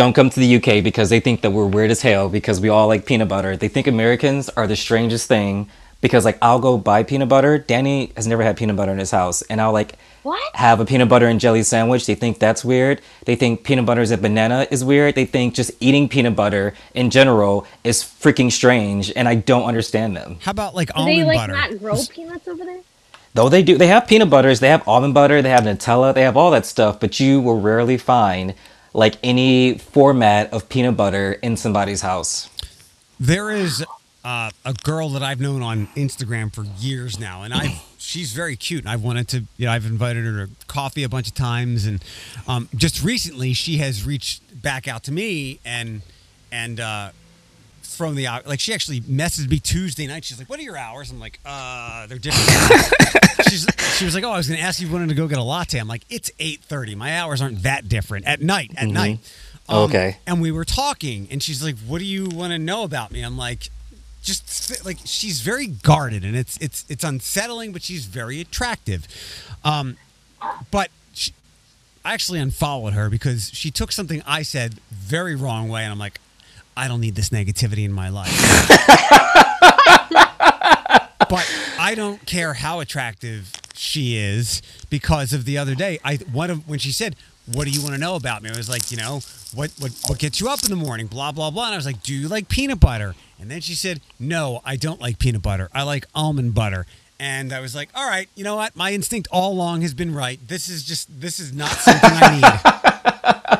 Don't 0.00 0.14
come 0.14 0.30
to 0.30 0.40
the 0.40 0.56
UK 0.56 0.82
because 0.82 1.10
they 1.10 1.20
think 1.20 1.42
that 1.42 1.50
we're 1.50 1.66
weird 1.66 1.90
as 1.90 2.00
hell 2.00 2.30
because 2.30 2.58
we 2.58 2.70
all 2.70 2.86
like 2.88 3.04
peanut 3.04 3.28
butter. 3.28 3.54
They 3.54 3.68
think 3.68 3.86
Americans 3.86 4.48
are 4.48 4.66
the 4.66 4.74
strangest 4.74 5.28
thing 5.28 5.68
because 6.00 6.24
like 6.24 6.38
I'll 6.40 6.58
go 6.58 6.78
buy 6.78 7.02
peanut 7.02 7.28
butter. 7.28 7.58
Danny 7.58 8.10
has 8.16 8.26
never 8.26 8.42
had 8.42 8.56
peanut 8.56 8.76
butter 8.76 8.92
in 8.92 8.98
his 8.98 9.10
house, 9.10 9.42
and 9.42 9.60
I'll 9.60 9.72
like 9.72 9.96
What? 10.22 10.56
have 10.56 10.80
a 10.80 10.86
peanut 10.86 11.10
butter 11.10 11.26
and 11.26 11.38
jelly 11.38 11.62
sandwich. 11.62 12.06
They 12.06 12.14
think 12.14 12.38
that's 12.38 12.64
weird. 12.64 13.02
They 13.26 13.36
think 13.36 13.62
peanut 13.62 13.84
butter 13.84 14.00
is 14.00 14.10
a 14.10 14.16
banana 14.16 14.66
is 14.70 14.82
weird. 14.82 15.16
They 15.16 15.26
think 15.26 15.52
just 15.52 15.70
eating 15.80 16.08
peanut 16.08 16.34
butter 16.34 16.72
in 16.94 17.10
general 17.10 17.66
is 17.84 18.02
freaking 18.02 18.50
strange, 18.50 19.12
and 19.14 19.28
I 19.28 19.34
don't 19.34 19.64
understand 19.64 20.16
them. 20.16 20.38
How 20.40 20.52
about 20.52 20.74
like 20.74 20.88
Do 20.94 21.04
they 21.04 21.20
almond 21.20 21.26
like 21.26 21.36
butter? 21.36 21.52
not 21.52 21.78
grow 21.78 21.96
peanuts 22.10 22.48
over 22.48 22.64
there? 22.64 22.80
Though 23.34 23.50
they 23.50 23.62
do, 23.62 23.76
they 23.76 23.88
have 23.88 24.08
peanut 24.08 24.30
butters, 24.30 24.60
they 24.60 24.70
have 24.70 24.82
almond 24.88 25.12
butter, 25.12 25.42
they 25.42 25.50
have 25.50 25.64
Nutella, 25.64 26.14
they 26.14 26.22
have 26.22 26.38
all 26.38 26.50
that 26.52 26.64
stuff, 26.64 26.98
but 26.98 27.20
you 27.20 27.38
will 27.42 27.60
rarely 27.60 27.98
find 27.98 28.54
like 28.92 29.16
any 29.22 29.78
format 29.78 30.52
of 30.52 30.68
peanut 30.68 30.96
butter 30.96 31.32
in 31.32 31.56
somebody's 31.56 32.00
house. 32.00 32.48
There 33.18 33.50
is 33.50 33.84
uh, 34.24 34.50
a 34.64 34.74
girl 34.84 35.10
that 35.10 35.22
I've 35.22 35.40
known 35.40 35.62
on 35.62 35.86
Instagram 35.88 36.52
for 36.54 36.64
years 36.78 37.18
now, 37.18 37.42
and 37.42 37.54
I 37.54 37.80
she's 37.98 38.32
very 38.32 38.56
cute. 38.56 38.82
And 38.82 38.90
I've 38.90 39.02
wanted 39.02 39.28
to, 39.28 39.44
you 39.56 39.66
know, 39.66 39.72
I've 39.72 39.86
invited 39.86 40.24
her 40.24 40.46
to 40.46 40.52
coffee 40.66 41.04
a 41.04 41.08
bunch 41.08 41.28
of 41.28 41.34
times, 41.34 41.86
and 41.86 42.02
um, 42.46 42.68
just 42.74 43.02
recently 43.02 43.52
she 43.52 43.78
has 43.78 44.04
reached 44.04 44.62
back 44.62 44.88
out 44.88 45.04
to 45.04 45.12
me 45.12 45.60
and 45.64 46.02
and 46.52 46.80
uh, 46.80 47.10
thrown 48.00 48.14
the 48.14 48.26
out. 48.26 48.46
Like 48.46 48.60
she 48.60 48.72
actually 48.72 49.02
messaged 49.02 49.50
me 49.50 49.58
Tuesday 49.58 50.06
night. 50.06 50.24
She's 50.24 50.38
like, 50.38 50.48
"What 50.48 50.58
are 50.58 50.62
your 50.62 50.76
hours?" 50.78 51.10
I'm 51.10 51.20
like, 51.20 51.38
"Uh, 51.44 52.06
they're 52.06 52.16
different." 52.18 52.48
she's, 53.50 53.66
she 53.98 54.06
was 54.06 54.14
like, 54.14 54.24
"Oh, 54.24 54.30
I 54.30 54.38
was 54.38 54.48
going 54.48 54.58
to 54.58 54.64
ask 54.64 54.80
you 54.80 54.86
if 54.86 54.90
you 54.90 54.94
wanted 54.96 55.10
to 55.10 55.14
go 55.14 55.28
get 55.28 55.36
a 55.38 55.42
latte." 55.42 55.78
I'm 55.78 55.86
like, 55.86 56.04
"It's 56.08 56.30
8:30. 56.40 56.96
My 56.96 57.18
hours 57.18 57.42
aren't 57.42 57.62
that 57.64 57.90
different 57.90 58.24
at 58.24 58.40
night. 58.40 58.70
At 58.76 58.88
night." 58.88 59.18
Um, 59.68 59.80
Okay. 59.84 60.16
And 60.26 60.40
we 60.40 60.50
were 60.50 60.64
talking, 60.64 61.28
and 61.30 61.42
she's 61.42 61.62
like, 61.62 61.76
"What 61.80 61.98
do 61.98 62.06
you 62.06 62.26
want 62.30 62.52
to 62.54 62.58
know 62.58 62.84
about 62.84 63.12
me?" 63.12 63.20
I'm 63.20 63.36
like, 63.36 63.68
"Just 64.22 64.82
like 64.84 64.96
she's 65.04 65.42
very 65.42 65.66
guarded, 65.66 66.24
and 66.24 66.34
it's 66.34 66.56
it's 66.56 66.86
it's 66.88 67.04
unsettling, 67.04 67.72
but 67.72 67.82
she's 67.82 68.06
very 68.06 68.40
attractive." 68.40 69.06
Um, 69.62 69.98
but 70.70 70.88
she, 71.12 71.34
I 72.02 72.14
actually 72.14 72.40
unfollowed 72.40 72.94
her 72.94 73.10
because 73.10 73.50
she 73.52 73.70
took 73.70 73.92
something 73.92 74.22
I 74.26 74.40
said 74.42 74.74
very 74.90 75.34
wrong 75.36 75.68
way, 75.68 75.82
and 75.84 75.92
I'm 75.92 75.98
like, 75.98 76.18
I 76.80 76.88
don't 76.88 77.02
need 77.02 77.14
this 77.14 77.28
negativity 77.28 77.84
in 77.84 77.92
my 77.92 78.08
life. 78.08 78.30
but 81.28 81.46
I 81.78 81.92
don't 81.94 82.24
care 82.24 82.54
how 82.54 82.80
attractive 82.80 83.52
she 83.74 84.16
is 84.16 84.62
because 84.88 85.34
of 85.34 85.44
the 85.44 85.58
other 85.58 85.74
day. 85.74 85.98
I 86.02 86.16
one 86.32 86.48
of 86.48 86.66
when 86.66 86.78
she 86.78 86.90
said, 86.90 87.16
"What 87.52 87.66
do 87.66 87.70
you 87.70 87.82
want 87.82 87.96
to 87.96 88.00
know 88.00 88.14
about 88.14 88.42
me?" 88.42 88.48
I 88.48 88.56
was 88.56 88.70
like, 88.70 88.90
you 88.90 88.96
know, 88.96 89.20
what 89.54 89.70
what 89.78 89.92
what 90.06 90.18
gets 90.18 90.40
you 90.40 90.48
up 90.48 90.64
in 90.64 90.70
the 90.70 90.76
morning? 90.76 91.06
Blah 91.06 91.32
blah 91.32 91.50
blah. 91.50 91.66
And 91.66 91.74
I 91.74 91.76
was 91.76 91.84
like, 91.84 92.02
"Do 92.02 92.14
you 92.14 92.28
like 92.28 92.48
peanut 92.48 92.80
butter?" 92.80 93.14
And 93.38 93.50
then 93.50 93.60
she 93.60 93.74
said, 93.74 94.00
"No, 94.18 94.62
I 94.64 94.76
don't 94.76 95.02
like 95.02 95.18
peanut 95.18 95.42
butter. 95.42 95.68
I 95.74 95.82
like 95.82 96.06
almond 96.14 96.54
butter." 96.54 96.86
And 97.18 97.52
I 97.52 97.60
was 97.60 97.74
like, 97.74 97.90
"All 97.94 98.08
right, 98.08 98.30
you 98.34 98.42
know 98.42 98.56
what? 98.56 98.74
My 98.74 98.94
instinct 98.94 99.28
all 99.30 99.52
along 99.52 99.82
has 99.82 99.92
been 99.92 100.14
right. 100.14 100.40
This 100.48 100.70
is 100.70 100.82
just 100.82 101.20
this 101.20 101.40
is 101.40 101.52
not 101.52 101.72
something 101.72 102.10
I 102.10 102.40
need." 102.40 103.59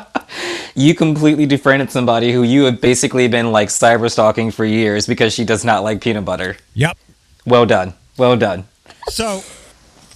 You 0.75 0.95
completely 0.95 1.45
defriended 1.45 1.91
somebody 1.91 2.31
who 2.31 2.43
you 2.43 2.63
have 2.63 2.79
basically 2.81 3.27
been 3.27 3.51
like 3.51 3.69
cyber 3.69 4.09
stalking 4.09 4.51
for 4.51 4.63
years 4.65 5.05
because 5.07 5.33
she 5.33 5.43
does 5.43 5.65
not 5.65 5.83
like 5.83 6.01
peanut 6.01 6.23
butter. 6.25 6.57
Yep. 6.75 6.97
Well 7.45 7.65
done. 7.65 7.93
Well 8.17 8.37
done. 8.37 8.65
So, 9.09 9.43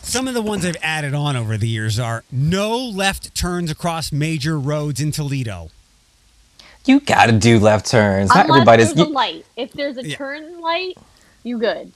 some 0.02 0.28
of 0.28 0.34
the 0.34 0.42
ones 0.42 0.66
I've 0.66 0.78
added 0.82 1.14
on 1.14 1.36
over 1.36 1.58
the 1.58 1.68
years 1.68 2.00
are 2.00 2.24
no 2.32 2.78
left 2.78 3.36
turns 3.36 3.70
across 3.72 4.12
major 4.12 4.58
roads 4.60 5.02
in 5.02 5.12
Toledo. 5.12 5.72
You 6.86 7.00
gotta 7.00 7.32
do 7.32 7.60
left 7.60 7.88
turns. 7.90 8.30
Not 8.30 8.46
Unless 8.46 8.56
everybody's. 8.58 8.94
there's 8.94 9.08
a 9.08 9.10
You, 9.10 9.14
light. 9.16 9.46
If 9.58 9.74
there's 9.74 9.98
a 9.98 10.08
Yeah. 10.08 10.16
turn 10.16 10.62
light, 10.62 10.94
you 11.44 11.58
good. 11.58 11.92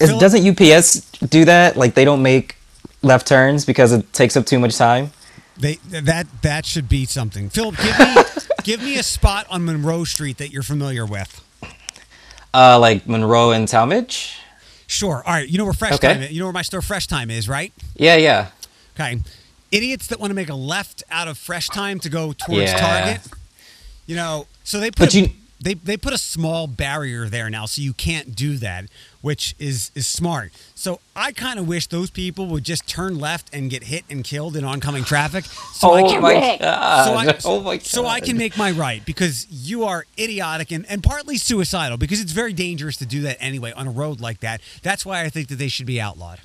is, 0.00 0.08
Philip- 0.08 0.20
doesn't 0.20 0.44
UPS 0.46 1.00
do 1.28 1.44
that? 1.44 1.76
Like 1.76 1.94
they 1.94 2.04
don't 2.04 2.22
make 2.22 2.56
left 3.02 3.26
turns 3.26 3.64
because 3.64 3.92
it 3.92 4.10
takes 4.12 4.36
up 4.36 4.44
too 4.46 4.58
much 4.58 4.76
time. 4.76 5.12
They 5.58 5.76
that 5.90 6.26
that 6.42 6.66
should 6.66 6.88
be 6.88 7.06
something. 7.06 7.48
Philip, 7.48 7.76
give 7.78 7.98
me 7.98 8.14
give 8.64 8.82
me 8.82 8.98
a 8.98 9.02
spot 9.02 9.46
on 9.50 9.64
Monroe 9.64 10.04
Street 10.04 10.38
that 10.38 10.50
you're 10.50 10.62
familiar 10.62 11.06
with. 11.06 11.42
Uh, 12.52 12.78
like 12.78 13.06
Monroe 13.08 13.50
and 13.50 13.66
Talmadge. 13.68 14.38
Sure. 14.86 15.22
All 15.26 15.32
right. 15.34 15.48
You 15.48 15.58
know 15.58 15.64
where 15.64 15.72
Fresh 15.74 15.94
Okay. 15.94 16.12
Time 16.14 16.22
is. 16.22 16.32
You 16.32 16.40
know 16.40 16.46
where 16.46 16.52
my 16.52 16.62
store 16.62 16.80
Fresh 16.82 17.06
Thyme 17.08 17.30
is, 17.30 17.48
right? 17.48 17.72
Yeah, 17.96 18.16
yeah. 18.16 18.48
Okay. 18.94 19.20
Idiots 19.72 20.06
that 20.06 20.20
want 20.20 20.30
to 20.30 20.34
make 20.34 20.48
a 20.48 20.54
left 20.54 21.02
out 21.10 21.28
of 21.28 21.36
Fresh 21.36 21.68
Thyme 21.68 21.98
to 22.00 22.08
go 22.08 22.32
towards 22.32 22.70
Yeah. 22.70 22.78
Target. 22.78 23.20
You 24.06 24.16
know, 24.16 24.46
so 24.64 24.78
they 24.78 24.90
put 24.90 24.98
But 25.06 25.14
you- 25.14 25.30
they 25.66 25.74
they 25.74 25.96
put 25.96 26.12
a 26.12 26.18
small 26.18 26.68
barrier 26.68 27.28
there 27.28 27.50
now, 27.50 27.66
so 27.66 27.82
you 27.82 27.92
can't 27.92 28.36
do 28.36 28.56
that, 28.58 28.84
which 29.20 29.56
is 29.58 29.90
is 29.96 30.06
smart. 30.06 30.52
So 30.76 31.00
I 31.16 31.32
kind 31.32 31.58
of 31.58 31.66
wish 31.66 31.88
those 31.88 32.08
people 32.08 32.46
would 32.46 32.62
just 32.62 32.86
turn 32.86 33.18
left 33.18 33.52
and 33.52 33.68
get 33.68 33.82
hit 33.82 34.04
and 34.08 34.22
killed 34.22 34.56
in 34.56 34.64
oncoming 34.64 35.02
traffic. 35.02 35.44
So 35.44 35.94
I 35.94 36.02
oh 36.02 36.08
can, 36.08 36.22
my 36.22 36.34
god. 36.60 37.04
so 37.04 37.14
I, 37.14 37.38
oh 37.56 37.60
my 37.62 37.76
god. 37.78 37.84
so 37.84 38.06
I 38.06 38.20
can 38.20 38.36
make 38.36 38.56
my 38.56 38.70
right 38.70 39.04
because 39.04 39.48
you 39.50 39.82
are 39.82 40.06
idiotic 40.16 40.70
and, 40.70 40.86
and 40.88 41.02
partly 41.02 41.36
suicidal 41.36 41.98
because 41.98 42.20
it's 42.20 42.32
very 42.32 42.52
dangerous 42.52 42.96
to 42.98 43.06
do 43.06 43.22
that 43.22 43.36
anyway 43.40 43.72
on 43.72 43.88
a 43.88 43.90
road 43.90 44.20
like 44.20 44.38
that. 44.40 44.60
That's 44.84 45.04
why 45.04 45.22
I 45.22 45.30
think 45.30 45.48
that 45.48 45.56
they 45.56 45.68
should 45.68 45.86
be 45.86 46.00
outlawed. 46.00 46.38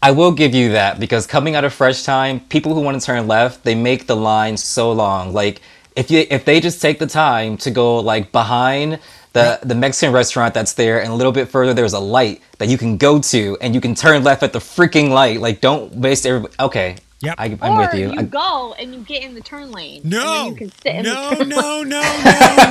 I 0.00 0.12
will 0.12 0.30
give 0.30 0.54
you 0.54 0.70
that 0.72 1.00
because 1.00 1.26
coming 1.26 1.56
out 1.56 1.64
of 1.64 1.74
Fresh 1.74 2.04
Thyme, 2.04 2.38
people 2.38 2.74
who 2.74 2.80
want 2.80 3.00
to 3.00 3.04
turn 3.04 3.26
left, 3.26 3.64
they 3.64 3.74
make 3.74 4.06
the 4.06 4.14
line 4.14 4.56
so 4.56 4.92
long. 4.92 5.32
Like 5.32 5.60
if 5.98 6.10
you 6.10 6.24
if 6.30 6.44
they 6.44 6.60
just 6.60 6.80
take 6.80 6.98
the 6.98 7.06
time 7.06 7.56
to 7.58 7.70
go 7.70 7.98
like 7.98 8.30
behind 8.30 9.00
the 9.32 9.58
the 9.62 9.74
Mexican 9.74 10.14
restaurant 10.14 10.54
that's 10.54 10.74
there 10.74 11.02
and 11.02 11.10
a 11.10 11.14
little 11.14 11.32
bit 11.32 11.48
further 11.48 11.74
there's 11.74 11.92
a 11.92 11.98
light 11.98 12.40
that 12.58 12.68
you 12.68 12.78
can 12.78 12.96
go 12.96 13.18
to 13.18 13.58
and 13.60 13.74
you 13.74 13.80
can 13.80 13.94
turn 13.94 14.22
left 14.22 14.42
at 14.42 14.52
the 14.52 14.60
freaking 14.60 15.10
light. 15.10 15.40
Like 15.40 15.60
don't 15.60 15.92
waste 15.96 16.24
every 16.24 16.48
Okay. 16.60 16.96
Yep. 17.20 17.34
I, 17.36 17.58
I'm 17.60 17.72
or 17.72 17.78
with 17.80 17.94
you. 17.94 18.14
I- 18.16 18.22
go 18.22 18.74
and 18.78 18.94
you 18.94 19.00
get 19.00 19.24
in 19.24 19.34
the 19.34 19.40
turn 19.40 19.72
lane. 19.72 20.02
No, 20.04 20.50
you 20.50 20.54
can 20.54 20.70
sit 20.70 20.94
in 20.94 21.02
no, 21.02 21.30
the 21.30 21.36
turn 21.36 21.48
no, 21.48 21.82
no, 21.82 22.00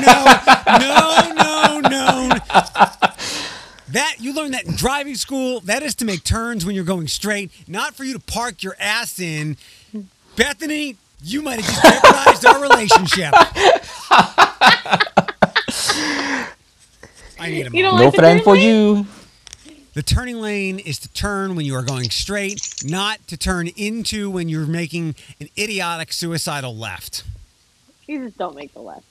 no, 0.06 0.24
no, 0.78 1.34
no, 1.36 1.82
no, 1.82 2.30
no. 2.30 2.38
That 3.90 4.16
you 4.20 4.34
learn 4.34 4.52
that 4.52 4.66
in 4.66 4.76
driving 4.76 5.16
school. 5.16 5.60
That 5.62 5.84
is 5.84 5.96
to 5.96 6.06
make 6.06 6.24
turns 6.24 6.66
when 6.66 6.76
you're 6.76 6.86
going 6.86 7.08
straight, 7.10 7.52
not 7.68 7.94
for 7.94 8.06
you 8.06 8.14
to 8.14 8.20
park 8.20 8.64
your 8.64 8.76
ass 8.80 9.20
in. 9.20 9.58
Bethany, 10.38 10.96
you 11.22 11.42
might 11.42 11.60
have 11.62 11.66
just 11.66 11.84
jeopardized 11.84 12.46
our 12.46 12.62
relationship. 12.62 13.34
I 17.40 17.50
need 17.52 17.68
a 17.68 17.72
You 17.72 17.84
don't 17.84 17.96
moment. 17.96 18.00
no 18.00 18.06
like 18.06 18.16
friend 18.16 18.44
for 18.44 18.54
lane? 18.56 18.64
you. 18.98 19.06
The 19.94 20.04
turning 20.04 20.38
lane 20.42 20.78
is 20.80 21.00
to 21.00 21.10
turn 21.14 21.56
when 21.56 21.66
you 21.66 21.74
are 21.76 21.82
going 21.84 22.10
straight, 22.12 22.62
not 22.86 23.26
to 23.28 23.38
turn 23.38 23.68
into 23.76 24.30
when 24.30 24.48
you're 24.48 24.68
making 24.68 25.16
an 25.40 25.50
idiotic 25.58 26.14
suicidal 26.14 26.76
left. 26.76 27.24
You 28.06 28.26
just 28.26 28.38
don't 28.38 28.56
make 28.56 28.74
the 28.74 28.82
left. 28.82 29.04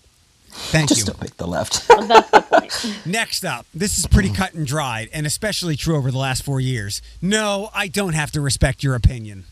Thank 0.48 0.88
Just 0.88 1.00
you. 1.00 1.06
don't 1.12 1.20
make 1.20 1.36
the 1.36 1.46
left. 1.46 1.86
But 1.88 2.06
that's 2.08 2.30
the 2.30 2.40
point. 2.40 3.00
Next 3.04 3.44
up, 3.44 3.66
this 3.74 3.98
is 3.98 4.06
pretty 4.06 4.30
cut 4.32 4.54
and 4.54 4.66
dried, 4.66 5.10
and 5.12 5.26
especially 5.26 5.76
true 5.76 5.96
over 5.96 6.10
the 6.10 6.16
last 6.18 6.42
four 6.44 6.60
years. 6.60 7.02
No, 7.20 7.68
I 7.74 7.88
don't 7.88 8.14
have 8.14 8.30
to 8.32 8.40
respect 8.40 8.82
your 8.82 8.94
opinion. 8.94 9.44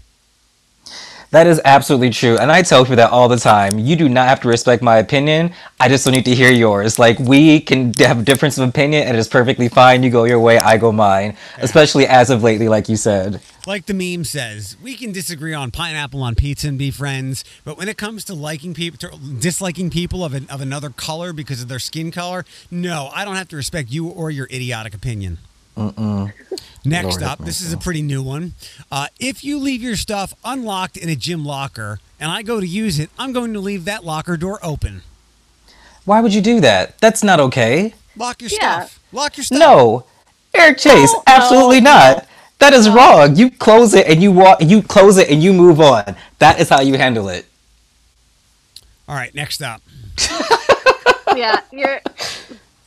That 1.35 1.48
is 1.48 1.61
absolutely 1.65 2.11
true. 2.11 2.39
And 2.39 2.52
I 2.52 2.62
tell 2.62 2.85
people 2.85 2.94
that 2.94 3.11
all 3.11 3.27
the 3.27 3.36
time. 3.36 3.77
You 3.81 3.97
do 3.97 4.09
not 4.09 4.28
have 4.28 4.40
to 4.43 4.48
respect 4.48 4.85
my 4.85 4.98
opinion. 4.98 5.52
I 5.81 5.89
just 5.89 6.05
don't 6.05 6.15
need 6.15 6.27
to 6.27 6.35
hear 6.35 6.52
yours. 6.52 6.97
Like, 6.97 7.19
we 7.19 7.59
can 7.59 7.93
have 7.94 8.24
difference 8.24 8.56
of 8.56 8.69
opinion 8.69 9.09
and 9.09 9.16
it's 9.16 9.27
perfectly 9.27 9.69
fine. 9.69 10.05
You 10.05 10.11
go 10.11 10.23
your 10.23 10.39
way, 10.39 10.59
I 10.59 10.77
go 10.77 10.93
mine. 10.93 11.36
Especially 11.59 12.06
as 12.06 12.31
of 12.31 12.44
lately, 12.44 12.69
like 12.69 12.89
you 12.89 12.94
said. 12.94 13.40
Like 13.66 13.86
the 13.86 13.94
meme 13.94 14.23
says, 14.23 14.77
we 14.81 14.94
can 14.94 15.11
disagree 15.11 15.55
on 15.55 15.73
pineapple 15.73 16.23
on 16.23 16.36
pizza 16.36 16.69
and 16.69 16.78
be 16.78 16.93
friends, 16.93 17.44
but 17.65 17.77
when 17.77 17.89
it 17.89 17.97
comes 17.97 18.23
to 18.27 18.35
liking 18.35 18.73
people, 18.73 19.19
disliking 19.40 19.90
people 19.90 20.24
of, 20.24 20.35
an, 20.35 20.47
of 20.48 20.61
another 20.61 20.90
color 20.90 21.32
because 21.32 21.61
of 21.61 21.66
their 21.66 21.81
skin 21.81 22.12
color, 22.12 22.44
no, 22.70 23.11
I 23.12 23.24
don't 23.24 23.35
have 23.35 23.48
to 23.48 23.56
respect 23.56 23.90
you 23.90 24.06
or 24.06 24.31
your 24.31 24.47
idiotic 24.52 24.94
opinion. 24.94 25.39
Next 25.77 27.07
Lord 27.07 27.23
up, 27.23 27.39
this 27.39 27.61
is 27.61 27.73
a 27.73 27.79
pretty 27.79 28.03
new 28.03 28.23
one. 28.23 28.53
Uh, 28.93 29.07
if 29.19 29.43
you 29.43 29.59
leave 29.59 29.83
your 29.83 29.97
stuff 29.97 30.35
unlocked 30.45 30.97
in 30.97 31.09
a 31.09 31.17
gym 31.17 31.45
locker 31.45 31.99
and 32.21 32.31
I 32.31 32.43
go 32.43 32.61
to 32.61 32.67
use 32.67 32.99
it, 32.99 33.11
I'm 33.19 33.33
going 33.33 33.55
to 33.55 33.61
leave 33.61 33.85
that 33.87 34.05
locker 34.05 34.37
door 34.37 34.59
open. 34.63 35.03
Why 36.05 36.21
would 36.21 36.35
you 36.35 36.43
do 36.43 36.61
that? 36.61 36.99
That's 37.01 37.25
not 37.25 37.41
okay. 37.41 37.95
Lock 38.17 38.43
your 38.43 38.51
Yeah. 38.51 38.81
stuff. 38.85 39.01
Lock 39.13 39.37
your 39.39 39.45
stuff. 39.45 39.59
No. 39.59 40.05
Eric 40.55 40.79
Chase, 40.79 41.13
No, 41.13 41.23
absolutely 41.27 41.81
no, 41.81 41.91
not. 41.91 42.29
That 42.59 42.73
is 42.75 42.89
wrong. 42.89 43.35
You 43.35 43.51
close 43.51 43.95
it 43.95 44.07
and 44.07 44.23
you 44.23 44.31
walk 44.31 44.59
you 44.63 44.83
close 44.83 45.17
it 45.17 45.29
and 45.31 45.43
you 45.43 45.53
move 45.53 45.81
on. 45.81 46.15
That 46.39 46.61
is 46.61 46.69
how 46.69 46.81
you 46.81 46.97
handle 46.97 47.29
it. 47.29 47.47
All 49.09 49.15
right, 49.17 49.35
next 49.35 49.63
up. 49.63 49.83
yeah, 51.37 51.61
you're. 51.73 52.01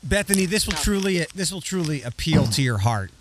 Bethany, 0.07 0.45
this 0.45 0.65
will 0.65 0.73
truly 0.73 1.25
this 1.35 1.51
will 1.51 1.61
truly 1.61 2.01
appeal 2.01 2.45
to 2.47 2.61
your 2.61 2.79
heart. 2.79 3.11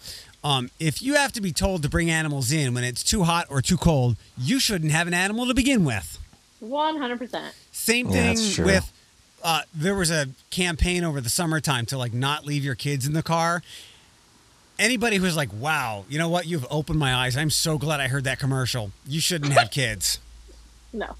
Um, 0.44 0.70
if 0.78 1.02
you 1.02 1.14
have 1.14 1.32
to 1.32 1.40
be 1.40 1.52
told 1.52 1.82
to 1.82 1.88
bring 1.88 2.10
animals 2.10 2.52
in 2.52 2.72
when 2.74 2.84
it's 2.84 3.02
too 3.02 3.24
hot 3.24 3.46
or 3.50 3.60
too 3.60 3.76
cold, 3.76 4.16
you 4.38 4.60
shouldn't 4.60 4.92
have 4.92 5.06
an 5.08 5.14
animal 5.14 5.46
to 5.46 5.54
begin 5.54 5.84
with. 5.84 6.18
One 6.60 6.98
hundred 6.98 7.18
percent. 7.18 7.54
Same 7.72 8.06
Yeah, 8.06 8.12
thing 8.12 8.26
that's 8.26 8.54
true. 8.54 8.64
with 8.66 8.92
uh, 9.42 9.62
there 9.74 9.94
was 9.94 10.10
a 10.10 10.28
campaign 10.50 11.02
over 11.04 11.20
the 11.20 11.28
summertime 11.30 11.86
to 11.86 11.98
like 11.98 12.14
not 12.14 12.46
leave 12.46 12.64
your 12.64 12.74
kids 12.74 13.06
in 13.06 13.12
the 13.12 13.22
car. 13.22 13.62
Anybody 14.78 15.16
who's 15.16 15.36
like, 15.36 15.48
"Wow, 15.52 16.04
you 16.08 16.18
know 16.18 16.28
what? 16.28 16.46
You've 16.46 16.66
opened 16.70 16.98
my 16.98 17.14
eyes. 17.14 17.36
I'm 17.36 17.50
so 17.50 17.78
glad 17.78 17.98
I 18.00 18.08
heard 18.08 18.24
that 18.24 18.38
commercial. 18.38 18.92
You 19.06 19.20
shouldn't 19.20 19.52
have 19.54 19.70
kids." 19.70 20.18
No. 20.92 21.14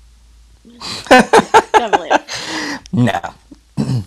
Definitely. 1.09 2.11
No. 2.93 3.21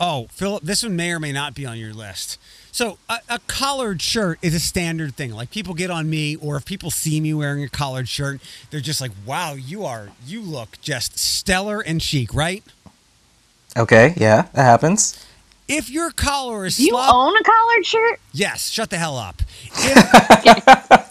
Oh, 0.00 0.28
Philip, 0.30 0.62
this 0.62 0.82
one 0.82 0.94
may 0.96 1.10
or 1.12 1.18
may 1.18 1.32
not 1.32 1.54
be 1.54 1.66
on 1.66 1.76
your 1.76 1.92
list. 1.92 2.38
So 2.70 2.98
a, 3.08 3.18
a 3.28 3.38
collared 3.48 4.00
shirt 4.00 4.38
is 4.42 4.54
a 4.54 4.60
standard 4.60 5.16
thing. 5.16 5.32
Like 5.32 5.50
people 5.50 5.74
get 5.74 5.90
on 5.90 6.08
me, 6.08 6.36
or 6.36 6.56
if 6.56 6.64
people 6.64 6.90
see 6.92 7.20
me 7.20 7.34
wearing 7.34 7.64
a 7.64 7.68
collared 7.68 8.08
shirt, 8.08 8.40
they're 8.70 8.78
just 8.80 9.00
like, 9.00 9.10
"Wow, 9.26 9.54
you 9.54 9.84
are 9.84 10.10
you 10.24 10.40
look 10.40 10.80
just 10.80 11.18
stellar 11.18 11.80
and 11.80 12.00
chic, 12.00 12.32
right?" 12.32 12.62
Okay, 13.76 14.14
yeah, 14.16 14.42
that 14.52 14.62
happens. 14.62 15.24
If 15.66 15.90
your 15.90 16.10
collar 16.12 16.64
is 16.64 16.76
Do 16.76 16.84
you 16.84 16.90
slop- 16.90 17.12
own 17.12 17.36
a 17.36 17.42
collared 17.42 17.84
shirt? 17.84 18.20
yes, 18.32 18.68
shut 18.70 18.90
the 18.90 18.98
hell 18.98 19.16
up. 19.18 19.42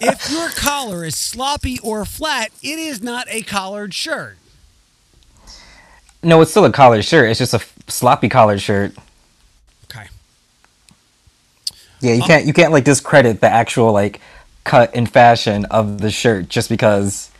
if 0.00 0.30
your 0.30 0.48
collar 0.50 1.04
is 1.04 1.16
sloppy 1.16 1.78
or 1.80 2.04
flat, 2.04 2.50
it 2.62 2.78
is 2.78 3.02
not 3.02 3.26
a 3.28 3.42
collared 3.42 3.92
shirt. 3.94 4.38
No, 6.22 6.40
it's 6.40 6.50
still 6.50 6.64
a 6.64 6.72
collared 6.72 7.04
shirt. 7.04 7.30
It's 7.30 7.38
just 7.38 7.54
a 7.54 7.60
sloppy 7.90 8.28
collared 8.28 8.60
shirt. 8.60 8.92
Okay. 9.84 10.08
Yeah, 12.00 12.14
you 12.14 12.22
um, 12.22 12.28
can't 12.28 12.46
you 12.46 12.52
can't 12.52 12.72
like 12.72 12.84
discredit 12.84 13.40
the 13.40 13.48
actual 13.48 13.92
like 13.92 14.20
cut 14.64 14.90
and 14.94 15.10
fashion 15.10 15.64
of 15.66 16.00
the 16.00 16.10
shirt 16.10 16.48
just 16.48 16.68
because. 16.68 17.30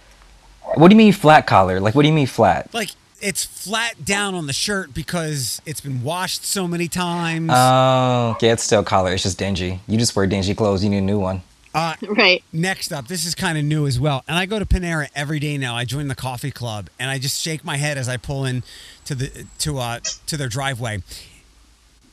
What 0.74 0.88
do 0.88 0.94
you 0.94 0.98
mean 0.98 1.14
flat 1.14 1.46
collar? 1.46 1.80
Like, 1.80 1.94
what 1.94 2.02
do 2.02 2.08
you 2.08 2.14
mean 2.14 2.26
flat? 2.26 2.72
Like 2.74 2.90
it's 3.20 3.44
flat 3.44 4.04
down 4.04 4.34
on 4.34 4.46
the 4.46 4.52
shirt 4.52 4.94
because 4.94 5.60
it's 5.66 5.80
been 5.80 6.02
washed 6.02 6.44
so 6.44 6.68
many 6.68 6.88
times. 6.88 7.50
Oh, 7.52 8.36
yeah, 8.40 8.52
it's 8.52 8.62
still 8.62 8.84
collar. 8.84 9.12
It's 9.12 9.22
just 9.22 9.38
dingy. 9.38 9.80
You 9.88 9.98
just 9.98 10.14
wear 10.14 10.26
dingy 10.26 10.54
clothes. 10.54 10.84
You 10.84 10.90
need 10.90 10.98
a 10.98 11.02
new 11.02 11.18
one. 11.18 11.42
Uh, 11.74 11.94
Right. 12.08 12.42
next 12.52 12.92
up, 12.92 13.08
this 13.08 13.24
is 13.26 13.34
kind 13.34 13.58
of 13.58 13.64
new 13.64 13.86
as 13.86 14.00
well. 14.00 14.24
And 14.26 14.36
I 14.38 14.46
go 14.46 14.58
to 14.58 14.66
Panera 14.66 15.08
every 15.14 15.38
day 15.38 15.58
now. 15.58 15.76
I 15.76 15.84
join 15.84 16.08
the 16.08 16.14
coffee 16.14 16.50
club 16.50 16.88
and 16.98 17.10
I 17.10 17.18
just 17.18 17.40
shake 17.40 17.64
my 17.64 17.76
head 17.76 17.98
as 17.98 18.08
I 18.08 18.16
pull 18.16 18.44
in 18.44 18.62
to 19.04 19.14
the 19.14 19.46
to 19.58 19.78
uh 19.78 20.00
to 20.26 20.36
their 20.36 20.48
driveway. 20.48 21.02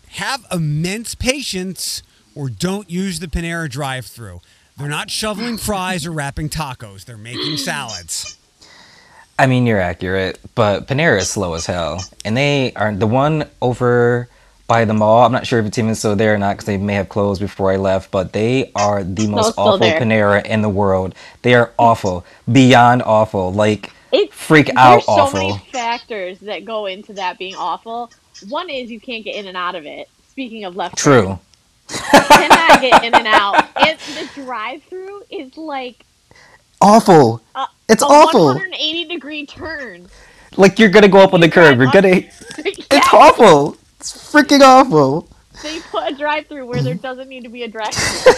Have 0.09 0.45
immense 0.51 1.15
patience 1.15 2.03
or 2.35 2.49
don't 2.49 2.89
use 2.89 3.19
the 3.19 3.27
Panera 3.27 3.69
drive-through. 3.69 4.41
They're 4.77 4.89
not 4.89 5.09
shoveling 5.09 5.57
fries 5.57 6.05
or 6.05 6.11
wrapping 6.11 6.49
tacos. 6.49 7.05
They're 7.05 7.17
making 7.17 7.57
salads. 7.57 8.37
I 9.39 9.47
mean, 9.47 9.65
you're 9.65 9.79
accurate, 9.81 10.39
but 10.53 10.87
Panera 10.87 11.17
is 11.19 11.29
slow 11.29 11.53
as 11.55 11.65
hell, 11.65 12.01
and 12.23 12.35
they 12.37 12.71
are 12.73 12.93
the 12.93 13.07
one 13.07 13.49
over 13.61 14.29
by 14.67 14.85
the 14.85 14.93
mall. 14.93 15.25
I'm 15.25 15.31
not 15.31 15.47
sure 15.47 15.59
if 15.59 15.65
it's 15.65 15.77
even 15.77 15.95
still 15.95 16.15
there 16.15 16.35
or 16.35 16.37
not 16.37 16.53
because 16.55 16.65
they 16.65 16.77
may 16.77 16.95
have 16.95 17.09
closed 17.09 17.41
before 17.41 17.71
I 17.71 17.77
left, 17.77 18.11
but 18.11 18.33
they 18.33 18.71
are 18.75 19.03
the 19.03 19.27
most 19.27 19.53
awful 19.57 19.77
there. 19.77 19.99
Panera 19.99 20.45
in 20.45 20.61
the 20.61 20.69
world. 20.69 21.15
They 21.43 21.53
are 21.55 21.73
awful, 21.77 22.25
beyond 22.51 23.03
awful. 23.03 23.53
Like 23.53 23.91
It, 24.11 24.33
freak 24.33 24.71
there's 24.71 24.77
out 24.77 25.03
so 25.03 25.11
awful. 25.21 25.39
many 25.39 25.59
factors 25.71 26.39
that 26.41 26.65
go 26.65 26.85
into 26.87 27.13
that 27.13 27.37
being 27.37 27.55
awful. 27.55 28.11
One 28.49 28.69
is 28.69 28.91
you 28.91 28.99
can't 28.99 29.23
get 29.23 29.35
in 29.35 29.47
and 29.47 29.57
out 29.57 29.75
of 29.75 29.85
it. 29.85 30.09
Speaking 30.29 30.65
of 30.65 30.75
left, 30.75 30.97
True. 30.97 31.39
cannot 32.29 32.81
get 32.81 33.03
in 33.03 33.15
and 33.15 33.27
out. 33.27 33.63
It's 33.77 34.05
the 34.07 34.29
drive-through 34.43 35.23
is 35.29 35.57
like 35.57 36.05
Awful. 36.81 37.41
a, 37.55 37.65
It's 37.89 38.03
a 38.03 38.05
awful. 38.07 38.45
180 38.45 39.05
degree 39.05 39.45
turn. 39.45 40.09
Like 40.57 40.79
you're 40.79 40.89
gonna 40.89 41.07
go 41.09 41.19
up 41.19 41.33
on 41.33 41.41
the 41.41 41.49
curb. 41.49 41.79
You're 41.79 41.91
gonna. 41.91 42.21
It's 42.91 43.09
awful. 43.13 43.77
It's 44.05 44.31
freaking 44.31 44.61
awful. 44.61 45.27
They 45.63 45.79
put 45.81 46.11
a 46.11 46.15
drive-through 46.15 46.67
where 46.67 46.83
there 46.83 46.93
doesn't 46.93 47.27
need 47.27 47.43
to 47.43 47.49
be 47.49 47.63
a 47.63 47.67
drive-through. 47.67 48.21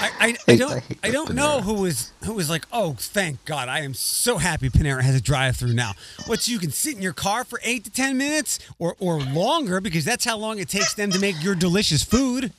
I, 0.00 0.10
I, 0.20 0.38
I 0.48 0.56
I 0.56 0.56
don't 0.56 0.80
hate 0.80 0.98
I 1.02 1.10
don't 1.10 1.30
Panera. 1.30 1.34
know 1.34 1.60
who 1.62 1.74
was 1.74 2.12
who 2.24 2.34
was 2.34 2.50
like, 2.50 2.66
oh, 2.72 2.94
thank 2.98 3.44
God, 3.44 3.68
I 3.68 3.80
am 3.80 3.94
so 3.94 4.38
happy 4.38 4.68
Panera 4.70 5.02
has 5.02 5.14
a 5.14 5.20
drive-through 5.20 5.74
now. 5.74 5.92
What's 6.26 6.48
you 6.48 6.58
can 6.58 6.70
sit 6.72 6.96
in 6.96 7.02
your 7.02 7.12
car 7.12 7.44
for 7.44 7.60
eight 7.62 7.84
to 7.84 7.90
ten 7.90 8.18
minutes 8.18 8.58
or 8.78 8.96
or 8.98 9.20
longer 9.20 9.80
because 9.80 10.04
that's 10.04 10.24
how 10.24 10.38
long 10.38 10.58
it 10.58 10.68
takes 10.68 10.94
them 10.94 11.10
to 11.12 11.18
make 11.20 11.42
your 11.42 11.54
delicious 11.54 12.02
food. 12.02 12.52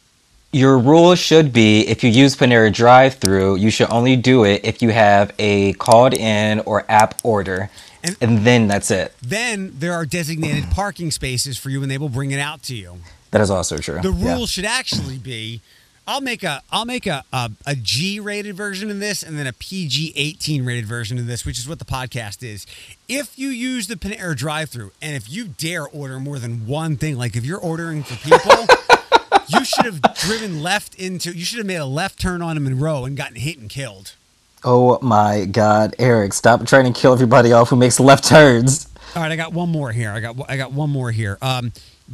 Your 0.54 0.78
rule 0.80 1.16
should 1.16 1.54
be 1.54 1.88
if 1.88 2.04
you 2.04 2.10
use 2.10 2.36
Panera 2.36 2.74
drive 2.74 3.16
through, 3.16 3.56
you 3.56 3.72
should 3.72 3.90
only 3.90 4.16
do 4.18 4.44
it 4.46 4.62
if 4.66 4.82
you 4.82 4.90
have 4.92 5.34
a 5.40 5.74
called 5.74 6.14
in 6.14 6.60
or 6.62 6.86
app 6.90 7.16
order. 7.24 7.70
And- 8.04 8.18
And, 8.22 8.40
then 8.46 8.68
that's 8.68 8.90
it. 8.92 9.14
Then 9.22 9.74
there 9.78 9.94
are 9.94 10.06
designated 10.06 10.70
parking 10.72 11.12
spaces 11.12 11.58
for 11.58 11.70
you 11.70 11.82
and 11.82 11.92
they 11.92 11.98
will 11.98 12.10
bring 12.10 12.32
it 12.32 12.40
out 12.40 12.64
to 12.64 12.76
you. 12.76 12.98
That 13.32 13.42
is 13.42 13.50
also 13.50 13.78
true. 13.78 14.00
The 14.02 14.12
Yeah. 14.12 14.36
rule 14.36 14.48
should 14.48 14.66
actually 14.66 15.18
be 15.18 15.62
I'll 16.08 16.20
make 16.20 16.44
a 16.44 16.64
I'll 16.72 16.84
make 16.86 17.06
a, 17.06 17.24
a, 17.32 17.52
a 17.66 17.76
G 17.76 18.20
rated 18.20 18.58
version 18.58 18.90
of 18.90 19.00
this 19.00 19.22
and 19.22 19.38
then 19.38 19.46
a 19.46 19.54
PG 19.54 20.14
18 20.16 20.66
rated 20.66 20.86
version 20.88 21.20
of 21.20 21.28
this, 21.28 21.46
which 21.46 21.60
is 21.60 21.70
what 21.70 21.78
the 21.80 21.86
podcast 21.86 22.42
is. 22.44 22.66
If 23.08 23.38
you 23.38 23.50
use 23.50 23.86
the 23.88 23.96
Panera 23.96 24.36
drive 24.36 24.70
through 24.72 24.92
and 25.02 25.16
if 25.16 25.30
you 25.32 25.46
dare 25.48 25.88
order 25.88 26.20
more 26.20 26.40
than 26.40 26.66
one 26.66 26.98
thing, 26.98 27.18
like 27.18 27.36
if 27.36 27.46
you're 27.46 27.60
ordering 27.60 28.04
for 28.04 28.16
people, 28.16 28.66
you 29.48 29.64
should 29.64 29.86
have 29.86 30.02
driven 30.16 30.64
left 30.64 30.96
into 30.96 31.32
you 31.38 31.46
should 31.46 31.60
have 31.60 31.68
made 31.68 31.76
a 31.76 31.86
left 31.86 32.20
turn 32.20 32.42
on 32.42 32.58
a 32.58 32.60
Monroe 32.60 33.06
and 33.06 33.16
gotten 33.16 33.36
hit 33.36 33.60
and 33.60 33.70
killed. 33.70 34.16
Oh 34.64 35.00
my 35.02 35.46
God, 35.46 35.96
Eric, 35.98 36.34
stop 36.34 36.66
trying 36.68 36.92
to 36.92 37.00
kill 37.00 37.14
everybody 37.14 37.52
off 37.52 37.70
who 37.70 37.76
makes 37.76 38.00
left 38.00 38.24
turns. 38.26 38.88
All 39.16 39.22
right, 39.24 39.32
I 39.32 39.36
got 39.36 39.54
one 39.54 39.70
more 39.70 39.92
here. 39.92 40.12
I 40.12 40.20
got 40.20 40.36
I 40.50 40.56
got 40.58 40.72
one 40.72 40.90
more 40.90 41.12
here. 41.12 41.38
Um, 41.42 41.74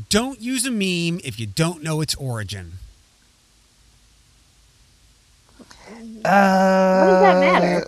don't 0.10 0.40
use 0.42 0.66
a 0.66 0.72
meme 0.72 1.20
if 1.24 1.40
you 1.40 1.46
don't 1.46 1.84
know 1.84 2.02
its 2.02 2.16
origin. 2.16 2.74
Uh, 6.26 7.06
What 7.06 7.08
does 7.08 7.22
that 7.22 7.40
matter? 7.62 7.88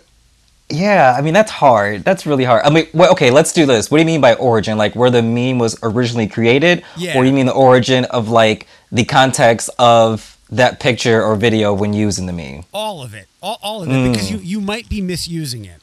Yeah, 0.72 1.16
I 1.18 1.22
mean 1.22 1.34
that's 1.34 1.52
hard. 1.52 2.04
That's 2.04 2.26
really 2.28 2.44
hard. 2.44 2.64
I 2.64 2.70
mean, 2.70 2.88
well, 2.94 3.12
okay, 3.14 3.32
let's 3.32 3.54
do 3.54 3.66
this. 3.66 3.90
What 3.90 3.98
do 3.98 4.02
you 4.02 4.06
mean 4.06 4.22
by 4.22 4.36
origin? 4.36 4.78
Like 4.78 4.96
where 4.96 5.10
the 5.10 5.24
meme 5.24 5.58
was 5.58 5.78
originally 5.82 6.28
created, 6.28 6.84
Yeah. 6.96 7.18
or 7.18 7.26
you 7.26 7.34
mean 7.34 7.48
the 7.48 7.54
origin 7.54 8.06
of 8.06 8.30
like 8.30 8.68
the 8.92 9.04
context 9.04 9.70
of 9.80 10.38
that 10.52 10.80
picture 10.80 11.24
or 11.24 11.36
video 11.36 11.74
when 11.74 11.94
using 11.94 12.26
the 12.26 12.34
meme? 12.34 12.64
All 12.74 13.02
of 13.02 13.14
it, 13.14 13.28
all, 13.42 13.60
all 13.62 13.84
of 13.84 13.90
it, 13.90 14.12
because 14.12 14.30
mm. 14.30 14.32
you 14.32 14.38
you 14.40 14.62
might 14.62 14.90
be 14.90 15.02
misusing 15.02 15.66
it. 15.66 15.82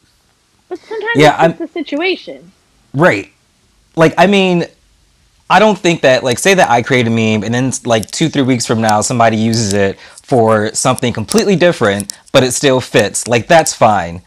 But 0.68 0.78
sometimes 0.78 1.16
Yeah, 1.16 1.46
it's 1.46 1.58
just 1.58 1.74
the 1.74 1.80
situation. 1.80 2.52
Right. 2.92 3.32
Like, 3.94 4.14
I 4.18 4.26
mean, 4.26 4.64
I 5.48 5.58
don't 5.58 5.78
think 5.78 6.02
that, 6.02 6.24
like, 6.24 6.38
say 6.38 6.54
that 6.54 6.68
I 6.68 6.82
create 6.82 7.06
a 7.06 7.10
meme 7.10 7.44
and 7.44 7.54
then, 7.54 7.72
like, 7.84 8.10
two, 8.10 8.28
three 8.28 8.42
weeks 8.42 8.66
from 8.66 8.80
now, 8.80 9.00
somebody 9.00 9.36
uses 9.36 9.72
it 9.72 9.98
for 10.00 10.74
something 10.74 11.12
completely 11.12 11.56
different, 11.56 12.12
but 12.32 12.42
it 12.42 12.52
still 12.52 12.80
fits. 12.80 13.28
Like, 13.28 13.46
that's 13.46 13.72
fine. 13.72 14.22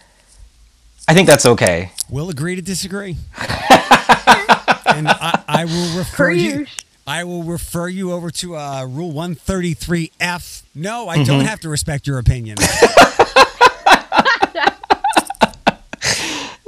I 1.07 1.13
think 1.13 1.27
that's 1.27 1.45
okay. 1.45 1.91
We'll 2.09 2.29
agree 2.29 2.55
to 2.55 2.61
disagree. 2.61 3.17
and 3.37 5.07
I, 5.07 5.43
I 5.47 5.65
will 5.65 5.97
refer 5.97 6.31
you. 6.31 6.65
Usual. 7.09 7.19
I 7.19 7.23
will 7.23 7.43
refer 7.43 7.87
you 7.87 8.11
over 8.11 8.29
to 8.31 8.55
uh, 8.55 8.85
Rule 8.85 9.11
133F. 9.13 10.63
No, 10.75 11.07
I 11.07 11.23
don't 11.23 11.45
have 11.45 11.59
to 11.61 11.69
respect 11.69 12.07
your 12.07 12.19
opinion. 12.19 12.57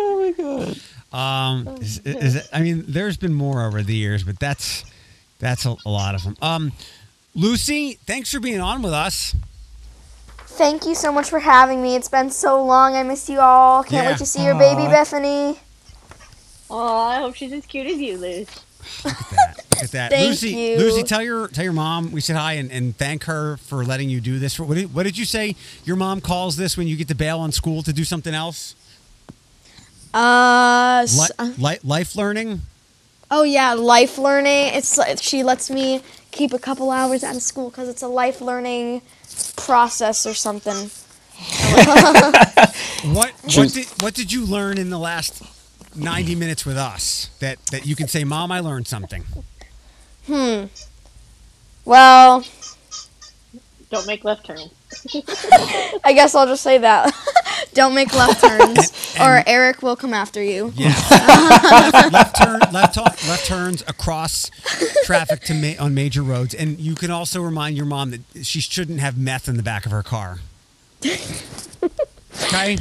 Oh 0.03 0.19
my 0.19 0.31
god. 0.31 0.77
Um, 1.13 1.67
is, 1.81 1.99
is 1.99 2.35
it, 2.35 2.49
I 2.53 2.61
mean, 2.61 2.85
there's 2.87 3.17
been 3.17 3.33
more 3.33 3.65
over 3.65 3.81
the 3.83 3.93
years, 3.95 4.23
but 4.23 4.39
that's 4.39 4.83
that's 5.39 5.65
a, 5.65 5.75
a 5.85 5.89
lot 5.89 6.15
of 6.15 6.23
them. 6.23 6.37
Um, 6.41 6.71
Lucy, 7.35 7.93
thanks 8.05 8.31
for 8.31 8.39
being 8.39 8.59
on 8.61 8.81
with 8.81 8.93
us. 8.93 9.35
Thank 10.45 10.85
you 10.85 10.95
so 10.95 11.11
much 11.11 11.29
for 11.29 11.39
having 11.39 11.81
me. 11.81 11.95
It's 11.95 12.07
been 12.09 12.29
so 12.29 12.63
long. 12.63 12.95
I 12.95 13.03
miss 13.03 13.29
you 13.29 13.39
all. 13.39 13.83
Can't 13.83 14.03
Yeah. 14.03 14.09
wait 14.11 14.17
to 14.19 14.25
see 14.25 14.43
your 14.43 14.55
baby, 14.55 14.83
Bethany. 14.87 15.59
Oh, 16.69 16.97
I 17.07 17.17
hope 17.19 17.35
she's 17.35 17.51
as 17.53 17.65
cute 17.65 17.87
as 17.87 17.97
you, 17.99 18.17
Liz. 18.17 18.47
Look 19.03 19.13
at 19.13 19.29
that. 19.29 19.57
Look 19.71 19.83
at 19.83 19.91
that. 19.91 20.11
Thank 20.11 20.29
Lucy, 20.29 20.49
you. 20.49 20.77
Lucy, 20.77 21.03
tell 21.03 21.21
your 21.21 21.47
tell 21.47 21.63
your 21.63 21.73
mom 21.73 22.11
we 22.11 22.21
said 22.21 22.35
hi 22.35 22.53
and, 22.53 22.71
and 22.71 22.95
thank 22.97 23.25
her 23.25 23.57
for 23.57 23.83
letting 23.83 24.09
you 24.09 24.21
do 24.21 24.39
this. 24.39 24.59
What 24.59 24.75
did, 24.75 24.93
what 24.93 25.03
did 25.03 25.17
you 25.17 25.25
say? 25.25 25.55
Your 25.85 25.95
mom 25.95 26.21
calls 26.21 26.55
this 26.55 26.77
when 26.77 26.87
you 26.87 26.95
get 26.95 27.07
to 27.09 27.15
bail 27.15 27.39
on 27.39 27.51
school 27.51 27.83
to 27.83 27.93
do 27.93 28.03
something 28.03 28.33
else? 28.33 28.75
Uh, 30.13 31.05
Li- 31.09 31.27
uh, 31.39 31.53
li- 31.57 31.79
life 31.83 32.15
learning. 32.15 32.61
oh 33.29 33.43
yeah, 33.43 33.73
life 33.73 34.17
learning. 34.17 34.73
It's 34.73 35.21
she 35.21 35.41
lets 35.43 35.69
me 35.69 36.01
keep 36.31 36.53
a 36.53 36.59
couple 36.59 36.91
hours 36.91 37.23
out 37.23 37.35
of 37.35 37.41
school 37.41 37.69
because 37.69 37.87
it's 37.87 38.01
a 38.01 38.07
life 38.07 38.41
learning 38.41 39.01
process 39.55 40.25
or 40.25 40.33
something. 40.33 40.91
What 43.03 43.33
what 43.55 43.73
did 43.73 43.87
what 44.01 44.13
did 44.13 44.31
you 44.31 44.45
learn 44.45 44.77
in 44.77 44.91
the 44.91 44.99
last 44.99 45.41
ninety 45.95 46.35
minutes 46.35 46.65
with 46.65 46.77
us 46.77 47.29
that 47.39 47.57
that 47.67 47.85
you 47.85 47.95
can 47.95 48.07
say, 48.07 48.23
Mom, 48.23 48.51
I 48.51 48.59
learned 48.59 48.87
something. 48.87 49.23
Hmm. 50.27 50.65
Well, 51.85 52.43
Don't 53.89 54.05
make 54.07 54.23
left 54.23 54.45
turns. 54.45 54.69
I 56.03 56.13
guess 56.13 56.35
I'll 56.35 56.45
just 56.45 56.63
say 56.63 56.77
that. 56.79 57.13
Don't 57.73 57.93
make 57.95 58.13
left 58.13 58.41
turns, 58.41 59.15
or 59.19 59.43
Eric 59.47 59.81
will 59.81 59.95
come 59.95 60.13
after 60.13 60.43
you. 60.43 60.73
Yeah. 60.75 60.89
left, 61.09 62.11
left 62.13 62.35
turn, 62.43 62.59
left 62.73 62.97
off, 62.97 63.27
left 63.29 63.45
turns 63.45 63.81
across 63.83 64.51
traffic 65.05 65.41
to 65.43 65.53
ma- 65.53 65.81
on 65.83 65.93
major 65.93 66.21
roads, 66.21 66.53
and 66.53 66.79
you 66.79 66.95
can 66.95 67.09
also 67.11 67.41
remind 67.41 67.77
your 67.77 67.85
mom 67.85 68.11
that 68.11 68.21
she 68.45 68.59
shouldn't 68.59 68.99
have 68.99 69.17
meth 69.17 69.47
in 69.47 69.55
the 69.55 69.63
back 69.63 69.85
of 69.85 69.91
her 69.93 70.03
car. 70.03 70.39
Okay. 72.43 72.77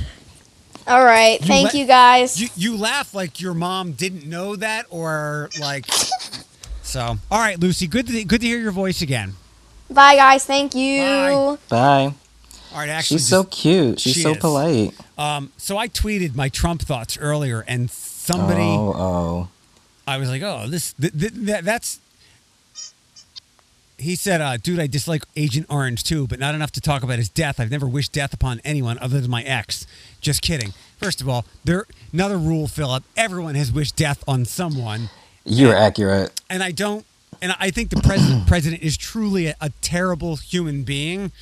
All 0.91 1.05
right, 1.05 1.41
thank 1.41 1.67
let- 1.67 1.75
you 1.75 1.87
guys. 1.87 2.41
You 2.41 2.49
you 2.57 2.77
laugh 2.77 3.15
like 3.15 3.41
your 3.41 3.55
mom 3.55 3.93
didn't 3.93 4.27
know 4.27 4.57
that, 4.57 4.87
or 4.91 5.49
like 5.61 5.87
So, 6.83 7.17
all 7.31 7.39
right, 7.39 7.59
Lucy, 7.61 7.87
good 7.87 8.07
to 8.09 8.25
good 8.25 8.41
to 8.41 8.47
hear 8.49 8.59
your 8.59 8.73
voice 8.73 9.01
again. 9.01 9.35
Bye, 9.89 10.17
guys. 10.17 10.45
Thank 10.45 10.75
you. 10.75 11.01
Bye. 11.01 11.57
Bye. 11.69 12.15
All 12.73 12.79
right, 12.79 12.89
actually, 12.89 13.19
She's 13.19 13.29
so 13.29 13.45
cute. 13.45 14.01
She's 14.01 14.15
she 14.15 14.21
so 14.23 14.31
is. 14.33 14.37
polite. 14.39 14.95
um, 15.19 15.53
so 15.57 15.77
I 15.79 15.89
tweeted 15.89 16.35
my 16.37 16.49
Trump 16.49 16.83
thoughts 16.83 17.17
earlier, 17.19 17.65
and 17.67 17.91
somebody, 17.91 18.63
Oh, 18.63 18.95
oh. 18.97 19.49
I 20.07 20.19
was 20.19 20.29
like, 20.29 20.43
oh, 20.43 20.67
this, 20.69 20.93
th- 20.95 21.13
th- 21.19 21.33
that, 21.33 21.65
that's. 21.65 21.99
He 24.01 24.17
said, 24.17 24.41
uh, 24.41 24.57
dude, 24.57 24.81
I 24.81 24.87
dislike 24.87 25.25
Agent 25.37 25.67
Orange 25.69 26.03
too, 26.03 26.27
but 26.27 26.39
not 26.39 26.55
enough 26.55 26.73
to 26.73 26.81
talk 26.81 27.03
about 27.03 27.19
his 27.19 27.29
death. 27.29 27.61
I've 27.61 27.71
never 27.71 27.87
wished 27.87 28.13
death 28.13 28.33
upon 28.33 28.61
anyone 28.65 28.99
other 28.99 29.21
than 29.21 29.31
my 29.31 29.43
ex. 29.43 29.87
Just 30.21 30.43
kidding. 30.43 30.73
First 30.99 31.21
of 31.21 31.29
all, 31.29 31.45
there 31.65 31.85
another 32.13 32.39
rule, 32.39 32.67
Philip. 32.67 33.05
Everyone 33.17 33.55
has 33.55 33.71
wished 33.73 33.97
death 33.97 34.23
on 34.27 34.45
someone. 34.45 35.11
You're 35.45 35.75
accurate. 35.77 36.39
and 36.51 36.63
I 36.63 36.73
don't, 36.73 37.05
and 37.43 37.55
I 37.59 37.71
think 37.71 37.91
the 37.91 38.01
president 38.03 38.47
president 38.55 38.83
is 38.83 38.97
truly 38.97 39.47
a, 39.47 39.57
a 39.61 39.71
terrible 39.81 40.37
human 40.37 40.83
being, 40.83 41.33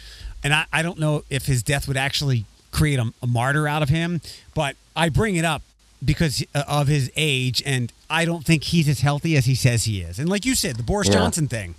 and 0.45 0.53
I, 0.55 0.67
I 0.73 0.83
don't 0.83 0.99
know 0.99 1.25
if 1.31 1.47
his 1.47 1.63
death 1.63 1.89
would 1.89 1.97
actually 1.97 2.45
create 2.71 2.99
a, 2.99 3.13
a 3.23 3.27
martyr 3.27 3.67
out 3.67 3.83
of 3.83 3.89
him, 3.89 4.21
but 4.55 4.77
I 4.95 5.09
bring 5.09 5.37
it 5.37 5.45
up 5.45 5.63
because 6.05 6.45
uh, 6.55 6.63
of 6.69 6.87
his 6.87 7.11
age, 7.17 7.63
and 7.67 7.93
I 8.09 8.25
don't 8.25 8.45
think 8.45 8.63
he's 8.65 8.89
as 8.89 9.01
healthy 9.01 9.37
as 9.37 9.47
he 9.47 9.55
says 9.57 9.85
he 9.85 10.01
is. 10.03 10.19
And 10.21 10.29
like 10.29 10.45
you 10.45 10.55
said, 10.55 10.77
the 10.77 10.83
Boris 10.85 11.09
Yeah. 11.09 11.15
Johnson 11.15 11.49
thing. 11.49 11.75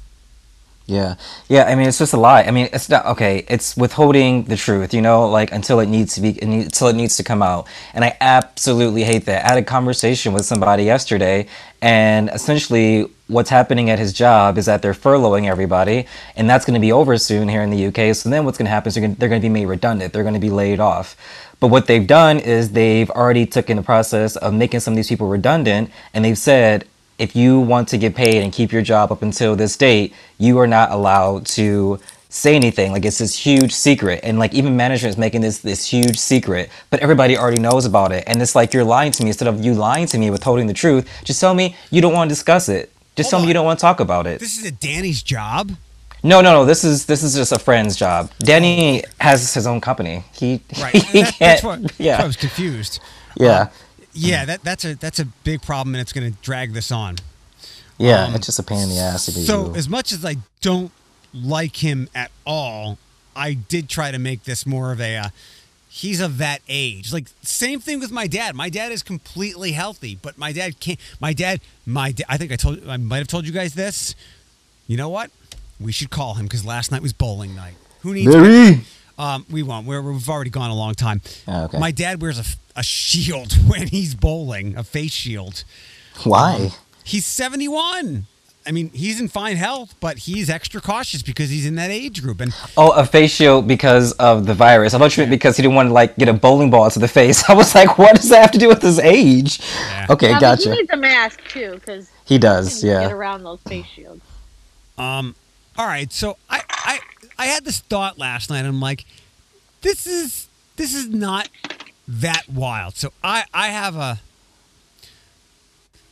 Yeah. 0.90 1.16
Yeah, 1.48 1.66
I 1.66 1.76
mean 1.76 1.88
it's 1.88 1.99
just 1.99 2.14
a 2.14 2.18
lie. 2.18 2.41
I 2.44 2.52
mean, 2.52 2.68
it's 2.74 2.90
not 2.90 3.06
okay, 3.06 3.45
it's 3.48 3.78
withholding 3.78 4.45
the 4.45 4.56
truth, 4.56 4.91
you 4.91 5.03
know, 5.03 5.30
like 5.30 5.52
until 5.52 5.80
it 5.80 5.86
needs 5.86 6.16
to 6.16 6.22
be 6.22 6.40
until 6.41 6.88
it 6.88 6.95
needs 6.95 7.16
to 7.18 7.24
come 7.24 7.44
out. 7.44 7.68
And 7.94 8.03
I 8.03 8.18
absolutely 8.20 9.03
hate 9.03 9.26
that. 9.26 9.45
I 9.45 9.49
had 9.49 9.57
a 9.60 9.64
conversation 9.64 10.34
with 10.34 10.45
somebody 10.45 10.86
yesterday 10.86 11.45
and 11.80 12.30
essentially 12.30 13.06
what's 13.28 13.52
happening 13.52 13.91
at 13.91 13.99
his 13.99 14.14
job 14.14 14.57
is 14.57 14.66
that 14.66 14.82
they're 14.82 14.94
furloughing 14.94 15.48
everybody 15.48 16.07
and 16.36 16.49
that's 16.49 16.66
going 16.66 16.74
to 16.74 16.80
be 16.80 16.91
over 16.91 17.20
soon 17.20 17.48
here 17.48 17.61
in 17.61 17.70
the 17.70 17.86
UK. 17.86 18.16
So 18.16 18.28
then 18.30 18.44
what's 18.44 18.57
going 18.57 18.66
to 18.66 18.72
happen 18.72 18.88
is 18.88 18.95
they're 18.95 19.30
going 19.30 19.41
to 19.41 19.48
be 19.48 19.49
made 19.49 19.68
redundant. 19.68 20.11
They're 20.11 20.24
going 20.24 20.34
to 20.34 20.40
be 20.40 20.49
laid 20.49 20.80
off. 20.80 21.16
But 21.60 21.68
what 21.68 21.86
they've 21.86 22.07
done 22.07 22.40
is 22.40 22.72
they've 22.72 23.11
already 23.11 23.45
taken 23.45 23.78
the 23.78 23.84
process 23.84 24.38
of 24.38 24.56
making 24.56 24.80
some 24.80 24.94
of 24.94 24.95
these 24.95 25.10
people 25.10 25.28
redundant 25.28 25.91
and 26.16 26.26
they've 26.26 26.38
said 26.38 26.88
if 27.20 27.36
you 27.36 27.60
want 27.60 27.88
to 27.90 27.98
get 27.98 28.16
paid 28.16 28.41
and 28.41 28.52
keep 28.52 28.72
your 28.72 28.82
job 28.82 29.12
up 29.12 29.22
until 29.22 29.56
this 29.56 29.78
date, 29.78 30.14
you 30.38 30.58
are 30.60 30.68
not 30.68 30.91
allowed 30.91 31.46
to 31.48 32.00
say 32.30 32.56
anything. 32.56 32.91
Like 32.91 33.06
it's 33.06 33.18
this 33.18 33.36
huge 33.38 33.74
secret, 33.74 34.22
and 34.24 34.40
like 34.40 34.54
even 34.54 34.76
management 34.78 35.12
is 35.12 35.18
making 35.18 35.41
this 35.41 35.60
this 35.60 35.86
huge 35.86 36.18
secret, 36.18 36.70
but 36.90 37.00
everybody 37.02 37.38
already 37.38 37.60
knows 37.60 37.86
about 37.86 38.12
it. 38.12 38.24
And 38.26 38.41
it's 38.41 38.56
like 38.56 38.74
you're 38.74 38.84
lying 38.86 39.12
to 39.12 39.24
me 39.24 39.30
instead 39.30 39.48
of 39.48 39.64
you 39.64 39.74
lying 39.74 40.08
to 40.08 40.18
me 40.18 40.32
withholding 40.32 40.68
the 40.68 40.74
truth. 40.74 41.08
Just 41.24 41.40
tell 41.41 41.54
me 41.54 41.76
you 41.91 42.02
don't 42.02 42.14
want 42.14 42.30
to 42.30 42.34
discuss 42.34 42.70
it. 42.70 42.91
Just 43.16 43.30
tell 43.30 43.40
Hold 43.40 43.48
me 43.48 43.50
you 43.50 43.54
don't 43.54 43.66
want 43.66 43.80
to 43.80 43.82
talk 43.82 44.00
about 44.00 44.26
it. 44.28 44.40
This 44.40 44.58
is 44.58 44.66
a 44.66 44.72
Danny's 44.72 45.22
job. 45.22 45.72
No, 46.24 46.41
no, 46.41 46.52
no. 46.54 46.66
This 46.66 46.84
is 46.84 47.06
this 47.06 47.24
is 47.24 47.36
just 47.36 47.52
a 47.52 47.60
friend's 47.60 47.96
job. 47.96 48.32
Danny 48.40 49.04
oh. 49.04 49.10
has 49.20 49.54
his 49.54 49.68
own 49.68 49.82
company. 49.82 50.24
He 50.34 50.62
Right. 50.82 50.94
he 50.96 51.22
that- 51.22 51.34
can't. 51.34 51.40
that's, 51.40 51.64
what, 51.64 51.82
that's 51.82 52.00
yeah, 52.00 52.18
why 52.18 52.24
I 52.24 52.28
was 52.28 52.38
confused. 52.38 53.00
yeah, 53.36 53.62
um, 53.62 53.70
Yeah, 54.28 54.46
that, 54.46 54.64
that's 54.64 54.86
a 54.86 54.96
that's 54.96 55.20
a 55.20 55.26
big 55.26 55.62
problem, 55.62 55.96
and 55.96 56.02
it's 56.02 56.14
going 56.14 56.32
to 56.32 56.38
drag 56.41 56.74
this 56.74 56.91
on. 56.91 57.16
yeah. 57.98 58.26
um, 58.26 58.36
it's 58.36 58.46
just 58.46 58.60
a 58.60 58.64
pain 58.64 58.82
in 58.82 58.90
the 58.90 58.98
ass 58.98 59.26
to. 59.26 59.32
So, 59.32 59.74
as 59.76 59.90
much 59.90 60.12
as 60.12 60.24
I 60.26 60.38
don't 60.62 60.91
like 61.34 61.84
him 61.84 62.10
at 62.16 62.32
all, 62.46 62.98
I 63.36 63.54
did 63.54 63.90
try 63.90 64.12
to 64.12 64.20
make 64.20 64.44
this 64.44 64.66
more 64.66 64.91
of 64.91 65.02
a. 65.02 65.18
Uh, 65.18 65.30
he's 65.90 66.20
of 66.22 66.38
that 66.38 66.62
age. 66.70 67.12
Like 67.12 67.28
same 67.41 67.80
thing 67.80 68.00
with 68.00 68.12
my 68.12 68.28
dad. 68.28 68.56
My 68.56 68.70
dad 68.70 68.91
is 68.91 69.04
completely 69.04 69.72
healthy, 69.74 70.18
but 70.22 70.38
my 70.38 70.52
dad 70.52 70.80
can't. 70.80 71.00
My 71.20 71.34
dad, 71.34 71.62
my 71.86 72.12
da- 72.12 72.26
I 72.30 72.38
think 72.38 72.52
I 72.52 72.56
told 72.56 72.88
I 72.88 72.98
might 72.98 73.18
have 73.18 73.28
told 73.28 73.46
you 73.46 73.52
guys 73.52 73.74
this. 73.74 74.16
You 74.88 74.98
know 74.98 75.10
what? 75.10 75.32
We 75.80 75.91
should 75.91 76.10
call 76.10 76.36
him 76.36 76.46
because 76.46 76.66
last 76.66 76.91
night 76.91 77.02
was 77.02 77.14
bowling 77.14 77.56
night. 77.56 77.76
Who 78.02 78.14
needs? 78.14 78.34
Um, 79.20 79.46
we 79.52 79.62
won't. 79.64 79.86
We're, 79.86 80.02
we've 80.02 80.30
already 80.30 80.50
gone 80.50 80.72
a 80.72 80.76
long 80.76 80.96
time. 80.96 81.22
Oh, 81.48 81.66
okay. 81.66 81.78
My 81.78 81.91
dad 81.91 82.22
wears 82.22 82.40
a, 82.40 82.80
a, 82.80 82.84
shield 82.84 83.52
when 83.70 83.88
he's 83.88 84.16
bowling, 84.16 84.78
a 84.78 84.84
face 84.84 85.12
shield. 85.12 85.66
Why? 86.24 86.70
He's 87.04 87.26
71. 87.26 88.28
I 88.66 88.72
mean, 88.72 88.91
he's 88.91 89.20
in 89.20 89.28
fine 89.28 89.58
health, 89.58 89.96
but 90.00 90.20
he's 90.20 90.50
extra 90.50 90.80
cautious 90.80 91.22
because 91.22 91.50
he's 91.50 91.66
in 91.66 91.76
that 91.76 91.90
age 91.90 92.22
group. 92.22 92.40
And 92.40 92.54
Oh, 92.78 92.91
a 92.91 93.06
face 93.06 93.34
shield 93.34 93.68
because 93.68 94.12
of 94.14 94.46
the 94.46 94.54
virus. 94.54 94.94
I 94.94 95.00
thought 95.00 95.16
you 95.18 95.22
meant 95.22 95.32
because 95.32 95.58
he 95.58 95.64
didn't 95.64 95.76
want 95.76 95.90
to 95.90 95.94
like 95.94 96.16
get 96.18 96.30
a 96.30 96.34
bowling 96.34 96.70
ball 96.70 96.90
to 96.90 97.00
the 97.00 97.08
face. 97.08 97.44
I 97.50 97.54
was 97.54 97.76
like, 97.76 97.98
what 97.98 98.16
does 98.16 98.30
that 98.30 98.41
have 98.41 98.52
to 98.52 98.58
do 98.58 98.68
with 98.70 98.82
his 98.82 99.00
age? 99.00 99.60
Yeah. 99.60 100.08
Okay, 100.12 100.28
Yeah, 100.28 100.34
but 100.36 100.41
gotcha. 100.41 100.70
He 100.72 100.76
needs 100.78 100.90
a 100.94 100.98
mask 100.98 101.41
too, 101.50 101.74
because 101.76 102.10
He 102.26 102.38
does, 102.38 102.82
get 102.84 102.88
yeah. 102.90 103.12
around 103.12 103.44
those 103.44 103.60
face 103.62 103.86
shields. 103.86 104.22
um, 104.98 105.36
all 105.78 105.88
right, 105.88 106.12
so 106.12 106.38
I, 106.50 106.62
I 106.70 107.00
I 107.40 107.45
had 107.45 107.64
this 107.64 107.80
thought 107.80 108.20
last 108.20 108.49
night. 108.49 108.66
I'm 108.66 108.82
like, 108.82 109.06
this 109.82 110.06
is 110.06 110.48
this 110.76 110.94
is 110.94 111.07
not 111.07 111.49
that 112.07 112.44
wild. 112.49 112.98
So 112.98 113.14
I 113.24 113.45
I 113.53 113.70
have 113.70 113.95
a. 113.95 114.20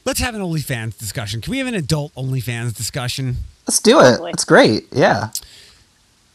Let's 0.05 0.21
have 0.21 0.35
an 0.35 0.41
OnlyFans 0.41 0.97
discussion. 0.97 1.41
Can 1.41 1.51
we 1.51 1.57
have 1.57 1.67
an 1.67 1.75
adult 1.75 2.15
OnlyFans 2.15 2.73
discussion? 2.73 3.35
Let's 3.67 3.81
do 3.81 3.99
it. 3.99 4.19
Boy. 4.19 4.29
It's 4.29 4.45
great. 4.45 4.87
Yeah. 4.89 5.31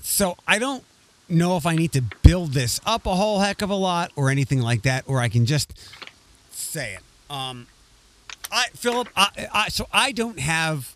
So 0.03 0.37
I 0.47 0.59
don't 0.59 0.85
know 1.27 1.57
if 1.57 1.65
I 1.65 1.75
need 1.75 1.93
to 1.93 2.03
build 2.23 2.53
this 2.53 2.79
up 2.85 3.07
a 3.07 3.15
whole 3.15 3.41
heck 3.41 3.63
of 3.63 3.71
a 3.71 3.75
lot 3.75 4.13
or 4.15 4.29
anything 4.29 4.61
like 4.61 4.83
that, 4.83 5.05
or 5.07 5.21
I 5.21 5.31
can 5.31 5.47
just 5.47 5.73
say 6.51 6.97
it. 6.97 7.01
Um, 7.31 7.67
I 8.51 8.67
Philip, 8.75 9.09
I, 9.17 9.49
I, 9.53 9.69
so 9.71 9.89
I 9.91 10.13
don't 10.13 10.39
have 10.39 10.95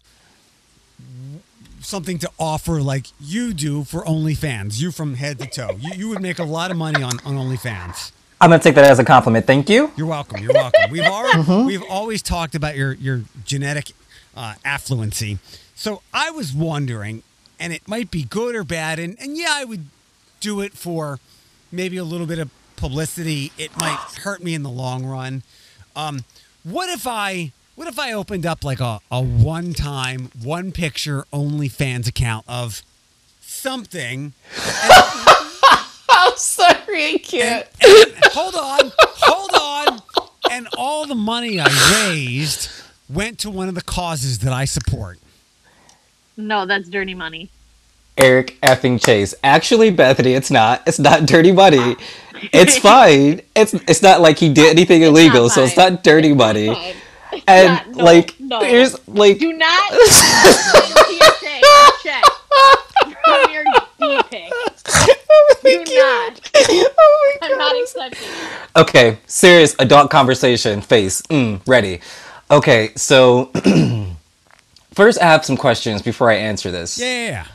something 1.80 2.18
to 2.18 2.30
offer 2.38 2.82
like 2.82 3.06
you 3.20 3.52
do 3.54 3.84
for 3.84 4.04
OnlyFans. 4.04 4.80
You 4.80 4.90
from 4.90 5.14
head 5.14 5.38
to 5.38 5.46
toe. 5.46 5.76
You, 5.80 5.92
you 5.94 6.08
would 6.08 6.22
make 6.22 6.38
a 6.38 6.44
lot 6.44 6.70
of 6.70 6.76
money 6.76 7.02
on, 7.02 7.18
on 7.24 7.34
OnlyFans. 7.34 8.12
I'm 8.40 8.50
gonna 8.50 8.62
take 8.62 8.74
that 8.74 8.84
as 8.84 8.98
a 8.98 9.04
compliment. 9.04 9.46
Thank 9.46 9.70
you. 9.70 9.90
You're 9.96 10.06
welcome. 10.06 10.42
You're 10.42 10.52
welcome. 10.52 10.90
We've 10.90 11.04
already 11.06 11.64
we've 11.64 11.82
always 11.88 12.22
talked 12.22 12.54
about 12.54 12.76
your 12.76 12.92
your 12.94 13.22
genetic 13.44 13.92
uh, 14.36 14.54
affluency. 14.64 15.38
So 15.74 16.02
I 16.12 16.30
was 16.30 16.52
wondering, 16.52 17.22
and 17.58 17.72
it 17.72 17.88
might 17.88 18.10
be 18.10 18.24
good 18.24 18.54
or 18.54 18.64
bad, 18.64 18.98
and 18.98 19.16
and 19.20 19.36
yeah, 19.36 19.52
I 19.52 19.64
would 19.64 19.86
do 20.40 20.60
it 20.60 20.74
for 20.74 21.18
maybe 21.72 21.96
a 21.96 22.04
little 22.04 22.26
bit 22.26 22.38
of 22.38 22.50
publicity. 22.76 23.52
It 23.56 23.76
might 23.78 23.98
hurt 24.22 24.42
me 24.42 24.54
in 24.54 24.62
the 24.62 24.70
long 24.70 25.06
run. 25.06 25.42
Um, 25.94 26.24
what 26.62 26.90
if 26.90 27.06
I 27.06 27.52
what 27.76 27.86
if 27.86 27.98
I 27.98 28.12
opened 28.12 28.44
up 28.44 28.64
like 28.64 28.80
a, 28.80 29.00
a 29.10 29.22
one 29.22 29.72
time 29.72 30.30
one 30.42 30.72
picture 30.72 31.24
OnlyFans 31.32 32.08
account 32.08 32.44
of 32.48 32.82
something 33.40 34.32
I'm 36.08 36.36
sorry, 36.36 37.14
I 37.14 37.20
can't. 37.22 37.66
hold 38.32 38.54
on, 38.54 38.92
hold 38.98 39.50
on. 39.90 40.02
And 40.50 40.68
all 40.78 41.06
the 41.06 41.14
money 41.14 41.60
I 41.60 42.08
raised 42.08 42.70
went 43.08 43.38
to 43.40 43.50
one 43.50 43.68
of 43.68 43.74
the 43.74 43.82
causes 43.82 44.38
that 44.40 44.52
I 44.52 44.64
support. 44.64 45.18
No, 46.36 46.66
that's 46.66 46.88
dirty 46.88 47.14
money. 47.14 47.50
Eric 48.18 48.56
effing 48.62 49.04
Chase. 49.04 49.34
Actually, 49.44 49.90
Bethany, 49.90 50.32
it's 50.32 50.50
not. 50.50 50.82
It's 50.86 50.98
not 50.98 51.26
dirty 51.26 51.52
money. 51.52 51.96
It's 52.52 52.78
fine. 52.90 53.42
It's 53.54 53.74
it's 53.74 54.02
not 54.02 54.20
like 54.20 54.38
he 54.38 54.52
did 54.52 54.70
anything 54.70 55.02
illegal, 55.02 55.50
so 55.50 55.64
it's 55.64 55.76
not 55.76 56.02
dirty 56.02 56.32
money. 56.32 56.94
Fine. 57.30 57.42
And 57.48 57.68
not- 57.68 57.88
no, 57.90 58.04
like, 58.04 58.34
no. 58.40 58.60
there's 58.60 59.08
like, 59.08 59.38
Do 59.38 59.52
not 59.52 59.92
TSA 59.92 61.60
check 62.02 62.24
from 63.24 63.52
your 63.52 63.64
D 64.00 64.22
pic. 64.30 64.52
Do 65.62 65.84
not. 65.94 66.50
oh 66.54 67.38
my 67.40 67.48
I'm 67.48 67.58
not 67.58 67.72
God. 67.72 67.82
accepting. 67.82 68.28
it. 68.28 68.80
Okay, 68.80 69.18
serious 69.26 69.74
adult 69.78 70.10
conversation. 70.10 70.80
Face. 70.80 71.22
Mm, 71.22 71.60
ready. 71.66 72.00
Okay, 72.50 72.90
so 72.96 73.46
first 74.92 75.20
I 75.20 75.24
have 75.26 75.44
some 75.44 75.56
questions 75.56 76.02
before 76.02 76.30
I 76.30 76.34
answer 76.36 76.70
this. 76.70 76.98
Yeah, 76.98 77.06
yeah, 77.06 77.28
yeah. 77.30 77.46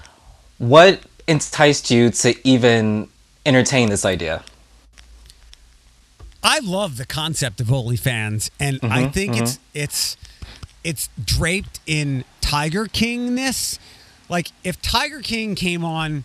What 0.57 1.01
enticed 1.27 1.89
you 1.91 2.09
to 2.11 2.35
even 2.47 3.07
entertain 3.45 3.89
this 3.89 4.03
idea? 4.05 4.43
I 6.43 6.59
love 6.59 6.97
the 6.97 7.05
concept 7.05 7.59
of 7.61 7.67
OnlyFans, 7.67 8.49
and 8.59 8.79
I 8.83 9.03
Mm-hmm, 9.03 9.11
think 9.11 9.37
it's 9.37 9.59
it's 9.73 10.17
it's 10.83 11.09
draped 11.23 11.79
in 11.85 12.23
Tiger 12.41 12.85
Kingness. 12.85 13.77
Like 14.29 14.47
if 14.63 14.81
Tiger 14.81 15.21
King 15.21 15.55
came 15.55 15.85
on 15.85 16.23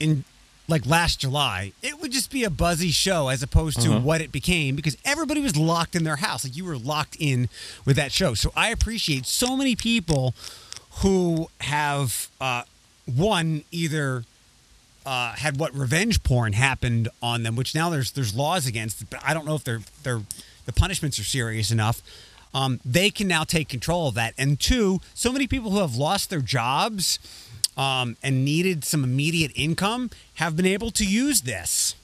in 0.00 0.24
like 0.68 0.86
last 0.86 1.20
July, 1.20 1.72
it 1.82 2.00
would 2.00 2.12
just 2.12 2.30
be 2.30 2.44
a 2.44 2.50
buzzy 2.50 2.90
show 2.90 3.28
as 3.28 3.42
opposed 3.42 3.80
to 3.82 3.88
Mm-hmm. 3.88 4.04
what 4.04 4.20
it 4.20 4.32
became 4.32 4.76
because 4.76 4.96
everybody 5.04 5.40
was 5.40 5.56
locked 5.56 5.94
in 5.94 6.04
their 6.04 6.16
house. 6.16 6.44
Like 6.44 6.56
you 6.56 6.64
were 6.64 6.76
locked 6.78 7.16
in 7.18 7.48
with 7.84 7.96
that 7.96 8.12
show. 8.12 8.34
So 8.34 8.52
I 8.56 8.70
appreciate 8.70 9.26
so 9.26 9.56
many 9.56 9.74
people 9.76 10.34
who 11.02 11.48
have 11.60 12.28
uh, 12.40 12.62
one 13.06 13.62
either 13.70 14.24
uh, 15.06 15.32
had 15.32 15.58
what 15.58 15.74
revenge 15.74 16.22
porn 16.22 16.52
happened 16.52 17.08
on 17.22 17.42
them, 17.42 17.56
which 17.56 17.74
now 17.74 17.90
there's 17.90 18.12
there's 18.12 18.34
laws 18.34 18.66
against, 18.66 19.08
but 19.10 19.20
I 19.24 19.34
don't 19.34 19.46
know 19.46 19.54
if 19.54 19.64
they're 19.64 19.80
they're 20.02 20.22
the 20.66 20.72
punishments 20.72 21.18
are 21.18 21.24
serious 21.24 21.70
enough. 21.70 22.02
um, 22.52 22.80
they 22.84 23.10
can 23.10 23.28
now 23.28 23.44
take 23.44 23.68
control 23.68 24.08
of 24.08 24.14
that. 24.14 24.34
And 24.36 24.58
two, 24.58 25.00
so 25.14 25.32
many 25.32 25.46
people 25.46 25.70
who 25.70 25.78
have 25.78 25.94
lost 25.96 26.30
their 26.30 26.40
jobs 26.40 27.18
um, 27.76 28.16
and 28.22 28.44
needed 28.44 28.84
some 28.84 29.04
immediate 29.04 29.52
income 29.54 30.10
have 30.34 30.56
been 30.56 30.66
able 30.66 30.90
to 30.92 31.04
use 31.04 31.42
this. 31.42 31.94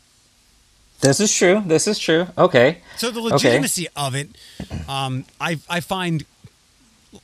This 1.00 1.18
is 1.20 1.34
true. 1.34 1.62
This 1.66 1.86
is 1.88 1.98
true. 1.98 2.28
Okay. 2.38 2.78
So 2.96 3.10
the 3.10 3.18
Okay. 3.20 3.32
legitimacy 3.34 3.88
of 3.96 4.14
it, 4.14 4.28
um, 4.88 5.24
I, 5.40 5.58
I 5.68 5.80
find 5.80 6.24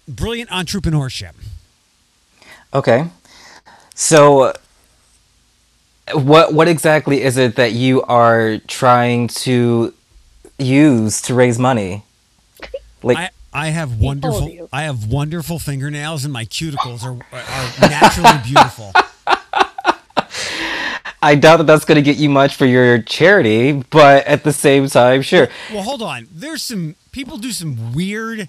brilliant 0.09 0.51
entrepreneurship. 0.51 1.33
Okay. 2.75 3.07
So 3.95 4.53
what 6.15 6.53
what 6.55 6.69
exactly 6.69 7.23
is 7.23 7.37
it 7.37 7.57
that 7.57 7.73
you 7.73 8.03
are 8.03 8.59
trying 8.67 9.29
to 9.29 9.93
use 10.59 11.21
to 11.23 11.35
raise 11.35 11.59
money? 11.59 12.05
Like 13.03 13.19
I, 13.19 13.31
I 13.53 13.67
have 13.69 13.99
wonderful. 13.99 14.69
I 14.73 14.83
have 14.83 15.07
wonderful 15.07 15.59
fingernails 15.59 16.25
and 16.25 16.33
my 16.33 16.45
cuticles 16.45 17.05
are, 17.05 17.13
are 17.33 17.89
naturally 17.89 18.39
beautiful. 18.45 18.93
I 21.25 21.37
doubt 21.37 21.59
that 21.59 21.69
that's 21.69 21.85
going 21.85 21.97
to 21.97 22.03
get 22.03 22.17
you 22.17 22.29
much 22.29 22.57
for 22.57 22.67
your 22.67 23.01
charity, 23.01 23.73
but 23.91 24.27
at 24.27 24.43
the 24.43 24.53
same 24.53 24.89
time, 24.89 25.23
sure. 25.23 25.49
Well, 25.73 25.85
hold 25.85 26.03
on. 26.03 26.27
There's 26.33 26.65
some 26.65 26.97
people 27.13 27.37
do 27.39 27.53
some 27.53 27.95
weird 27.95 28.49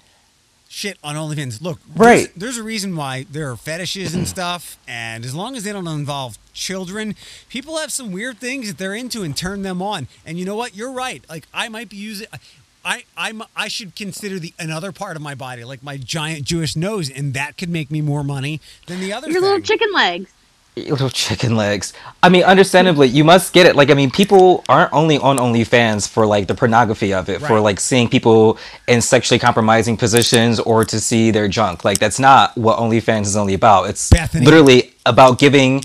shit 0.74 0.98
on 1.04 1.14
OnlyFans. 1.14 1.62
Look, 1.62 1.78
Right. 1.94 2.24
There's, 2.24 2.34
there's 2.36 2.58
a 2.58 2.62
reason 2.62 2.96
why 2.96 3.26
there 3.30 3.50
are 3.50 3.56
fetishes 3.56 4.14
and 4.14 4.26
stuff, 4.36 4.76
and 4.88 5.24
as 5.24 5.34
long 5.34 5.56
as 5.56 5.64
they 5.64 5.72
don't 5.72 5.86
involve 5.86 6.36
children, 6.52 7.14
people 7.48 7.78
have 7.78 7.92
some 7.92 8.10
weird 8.12 8.38
things 8.38 8.68
that 8.68 8.78
they're 8.78 8.94
into 8.94 9.22
and 9.22 9.36
turn 9.36 9.62
them 9.62 9.80
on. 9.80 10.08
And 10.26 10.38
you 10.38 10.44
know 10.44 10.56
what? 10.56 10.76
You're 10.76 10.92
right. 10.92 11.24
Like 11.28 11.46
I 11.54 11.68
might 11.68 11.88
be 11.88 11.96
using. 11.96 12.26
I, 12.86 13.04
I'm, 13.16 13.42
I 13.56 13.68
should 13.68 13.96
consider 13.96 14.38
the 14.38 14.52
another 14.58 14.92
part 14.92 15.16
of 15.16 15.22
my 15.22 15.34
body, 15.34 15.64
like 15.64 15.82
my 15.82 15.96
giant 15.96 16.44
Jewish 16.44 16.76
nose, 16.76 17.08
and 17.10 17.32
that 17.32 17.56
could 17.56 17.70
make 17.70 17.90
me 17.90 18.02
more 18.02 18.22
money 18.22 18.60
than 18.86 19.00
the 19.00 19.10
other. 19.12 19.30
Your 19.30 19.40
little 19.40 19.60
chicken 19.60 19.90
legs. 19.94 20.30
Little 20.76 21.08
chicken 21.08 21.54
legs. 21.54 21.92
I 22.20 22.28
mean, 22.28 22.42
understandably, 22.42 23.06
you 23.06 23.22
must 23.22 23.52
get 23.52 23.64
it. 23.66 23.76
Like, 23.76 23.90
I 23.90 23.94
mean, 23.94 24.10
people 24.10 24.64
aren't 24.68 24.92
only 24.92 25.18
on 25.18 25.38
OnlyFans 25.38 26.08
for 26.08 26.26
like 26.26 26.48
the 26.48 26.54
pornography 26.56 27.14
of 27.14 27.28
it, 27.28 27.40
for 27.40 27.60
like 27.60 27.78
seeing 27.78 28.08
people 28.08 28.58
in 28.88 29.00
sexually 29.00 29.38
compromising 29.38 29.96
positions 29.96 30.58
or 30.58 30.84
to 30.84 30.98
see 30.98 31.30
their 31.30 31.46
junk. 31.46 31.84
Like, 31.84 31.98
that's 32.00 32.18
not 32.18 32.56
what 32.58 32.78
OnlyFans 32.78 33.22
is 33.22 33.36
only 33.36 33.54
about. 33.54 33.88
It's 33.88 34.10
Bethany. 34.10 34.44
literally 34.44 34.94
about 35.06 35.38
giving 35.38 35.84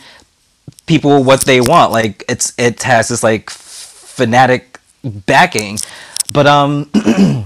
people 0.88 1.24
what 1.24 1.45
they 1.45 1.61
want. 1.61 1.91
Like, 1.91 2.24
it's 2.28 2.53
it 2.57 2.82
has 2.82 3.10
this 3.10 3.22
like 3.22 3.52
fanatic 3.52 4.80
backing. 5.03 5.78
But 6.34 6.48
um, 6.48 6.90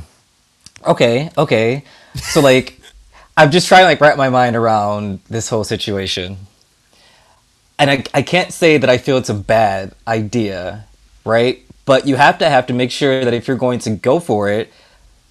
okay, 0.88 1.30
okay. 1.38 1.84
So 2.15 2.40
like, 2.40 2.80
I'm 3.36 3.52
just 3.52 3.68
trying 3.68 3.82
to 3.82 3.88
like 3.88 3.99
wrap 3.99 4.15
my 4.15 4.30
mind 4.30 4.56
around 4.56 5.20
this 5.30 5.49
whole 5.49 5.65
situation 5.65 6.38
and 7.79 7.89
I, 7.89 8.03
I 8.13 8.21
can't 8.21 8.53
say 8.53 8.77
that 8.77 8.89
I 8.89 8.97
feel 8.97 9.17
it's 9.17 9.29
a 9.29 9.33
bad 9.33 9.93
idea, 10.07 10.85
right? 11.25 11.63
But 11.85 12.07
you 12.07 12.15
have 12.15 12.37
to 12.39 12.49
have 12.49 12.67
to 12.67 12.73
make 12.73 12.91
sure 12.91 13.25
that 13.25 13.33
if 13.33 13.47
you're 13.47 13.57
going 13.57 13.79
to 13.79 13.91
go 13.91 14.19
for 14.19 14.49
it, 14.49 14.71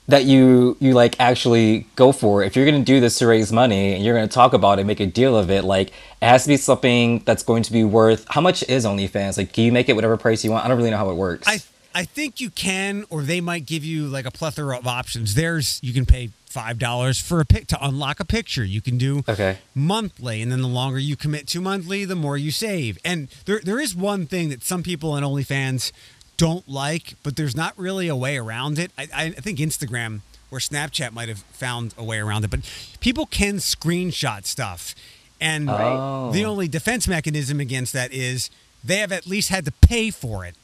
that 0.09 0.25
you 0.25 0.77
you 0.81 0.93
like 0.93 1.19
actually 1.21 1.87
go 1.97 2.13
for 2.13 2.43
it. 2.43 2.47
If 2.47 2.57
you're 2.57 2.67
going 2.67 2.79
to 2.79 2.85
do 2.85 3.01
this 3.01 3.19
to 3.19 3.27
raise 3.27 3.53
money 3.53 3.95
and 3.95 4.05
you're 4.05 4.15
going 4.15 4.29
to 4.29 4.35
talk 4.35 4.53
about 4.53 4.79
it, 4.79 4.85
make 4.85 5.01
a 5.01 5.07
deal 5.07 5.37
of 5.37 5.51
it, 5.51 5.65
like 5.65 5.89
it 5.89 5.95
has 6.27 6.43
to 6.43 6.49
be 6.49 6.57
something 6.57 7.21
that's 7.21 7.43
going 7.43 7.63
to 7.63 7.73
be 7.73 7.85
worth. 7.85 8.27
How 8.29 8.41
much 8.41 8.63
is 8.69 8.85
OnlyFans? 8.85 9.39
Like, 9.39 9.53
can 9.53 9.65
you 9.65 9.73
make 9.73 9.89
it 9.89 9.95
whatever 9.95 10.17
price 10.17 10.45
you 10.45 10.51
want? 10.51 10.65
I 10.65 10.69
don't 10.69 10.77
really 10.77 10.91
know 10.91 10.97
how 10.97 11.11
it 11.11 11.15
works. 11.15 11.47
I 11.49 11.61
I 11.95 12.05
think 12.05 12.41
you 12.41 12.51
can, 12.51 13.05
or 13.11 13.23
they 13.23 13.41
might 13.41 13.67
give 13.67 13.85
you 13.85 14.07
like 14.07 14.27
a 14.27 14.31
plethora 14.31 14.79
of 14.79 14.87
options. 14.87 15.35
There's 15.35 15.79
you 15.83 15.93
can 15.93 16.05
pay 16.05 16.31
five 16.53 16.79
dollars 16.79 17.19
for 17.19 17.41
a 17.41 17.45
pic 17.45 17.67
to 17.69 17.79
unlock 17.85 18.21
a 18.21 18.25
picture. 18.25 18.65
You 18.65 18.81
can 18.81 18.99
do 18.99 19.25
Okay. 19.29 19.59
monthly, 19.75 20.43
and 20.43 20.53
then 20.53 20.61
the 20.63 20.69
longer 20.69 20.99
you 20.99 21.17
commit 21.17 21.47
to 21.49 21.61
monthly, 21.61 22.05
the 22.05 22.15
more 22.15 22.37
you 22.37 22.51
save. 22.51 22.99
And 23.05 23.29
there 23.47 23.61
there 23.65 23.81
is 23.81 23.95
one 23.95 24.27
thing 24.27 24.51
that 24.51 24.63
some 24.63 24.83
people 24.83 25.13
on 25.13 25.23
OnlyFans 25.23 25.93
don't 26.37 26.69
like, 26.69 27.15
but 27.23 27.37
there's 27.37 27.57
not 27.57 27.73
really 27.79 28.09
a 28.09 28.17
way 28.17 28.37
around 28.37 28.79
it. 28.79 28.91
I, 28.99 29.09
I 29.15 29.31
think 29.31 29.59
Instagram 29.59 30.21
or 30.51 30.59
Snapchat 30.59 31.13
might 31.13 31.29
have 31.29 31.39
found 31.53 31.95
a 31.97 32.05
way 32.05 32.19
around 32.19 32.45
it, 32.45 32.51
but 32.51 32.61
people 33.01 33.27
can 33.27 33.57
screenshot 33.57 34.45
stuff, 34.47 34.95
and 35.41 35.71
Oh. 35.71 36.31
the 36.33 36.45
only 36.45 36.69
defense 36.69 37.09
mechanism 37.09 37.61
against 37.61 37.93
that 37.95 38.13
is 38.13 38.51
they 38.85 38.99
have 38.99 39.13
at 39.13 39.27
least 39.27 39.49
had 39.49 39.65
to 39.65 39.73
pay 39.73 40.11
for 40.11 40.45
it. 40.45 40.55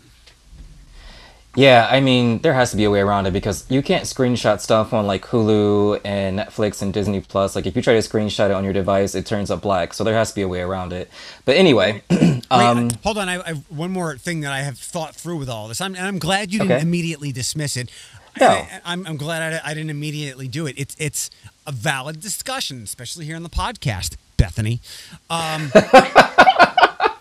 Yeah, 1.59 1.89
I 1.91 1.99
mean, 1.99 2.39
there 2.39 2.55
has 2.55 2.71
to 2.71 2.77
be 2.77 2.85
a 2.85 2.91
way 2.91 3.01
around 3.01 3.27
it 3.27 3.33
because 3.33 3.69
you 3.69 3.83
can't 3.83 4.05
screenshot 4.05 4.61
stuff 4.61 4.93
on 4.93 5.09
like 5.09 5.25
Hulu 5.25 6.01
and 6.05 6.39
Netflix 6.39 6.83
and 6.83 6.95
Disney 6.95 7.21
Plus. 7.21 7.57
Like, 7.57 7.67
if 7.67 7.75
you 7.75 7.83
try 7.83 7.95
to 7.95 7.99
screenshot 8.09 8.45
it 8.51 8.53
on 8.53 8.63
your 8.63 8.73
device, 8.73 9.17
it 9.17 9.27
turns 9.27 9.51
up 9.51 9.63
black. 9.63 9.93
So 9.93 10.05
there 10.05 10.15
has 10.15 10.29
to 10.29 10.37
be 10.37 10.43
a 10.43 10.47
way 10.47 10.61
around 10.61 10.93
it. 10.93 11.11
But 11.45 11.57
anyway, 11.57 12.05
um, 12.53 12.85
Wait, 12.89 12.97
hold 13.03 13.19
on. 13.19 13.29
I, 13.29 13.43
I 13.43 13.49
have 13.49 13.65
one 13.71 13.91
more 13.91 14.17
thing 14.17 14.43
that 14.43 14.53
I 14.53 14.61
have 14.61 14.79
thought 14.79 15.17
through 15.17 15.39
with 15.39 15.49
all 15.49 15.67
this. 15.67 15.81
I'm, 15.81 15.97
and 15.97 16.07
I'm 16.07 16.21
glad 16.21 16.53
you 16.53 16.61
didn't 16.61 16.71
Okay. 16.75 16.83
immediately 16.83 17.33
dismiss 17.33 17.77
it. 17.77 17.91
No. 18.39 18.47
I, 18.51 18.81
I'm, 18.85 19.05
I'm 19.05 19.17
glad 19.17 19.61
I, 19.65 19.71
I 19.71 19.75
didn't 19.75 19.91
immediately 19.91 20.47
do 20.47 20.69
it. 20.69 20.77
It's 20.79 20.95
it's 21.01 21.29
a 21.67 21.73
valid 21.73 22.21
discussion, 22.21 22.85
especially 22.85 23.25
here 23.25 23.35
on 23.35 23.43
the 23.43 23.49
podcast, 23.49 24.15
Bethany. 24.37 24.81
Um, 25.29 25.71
the 25.75 27.17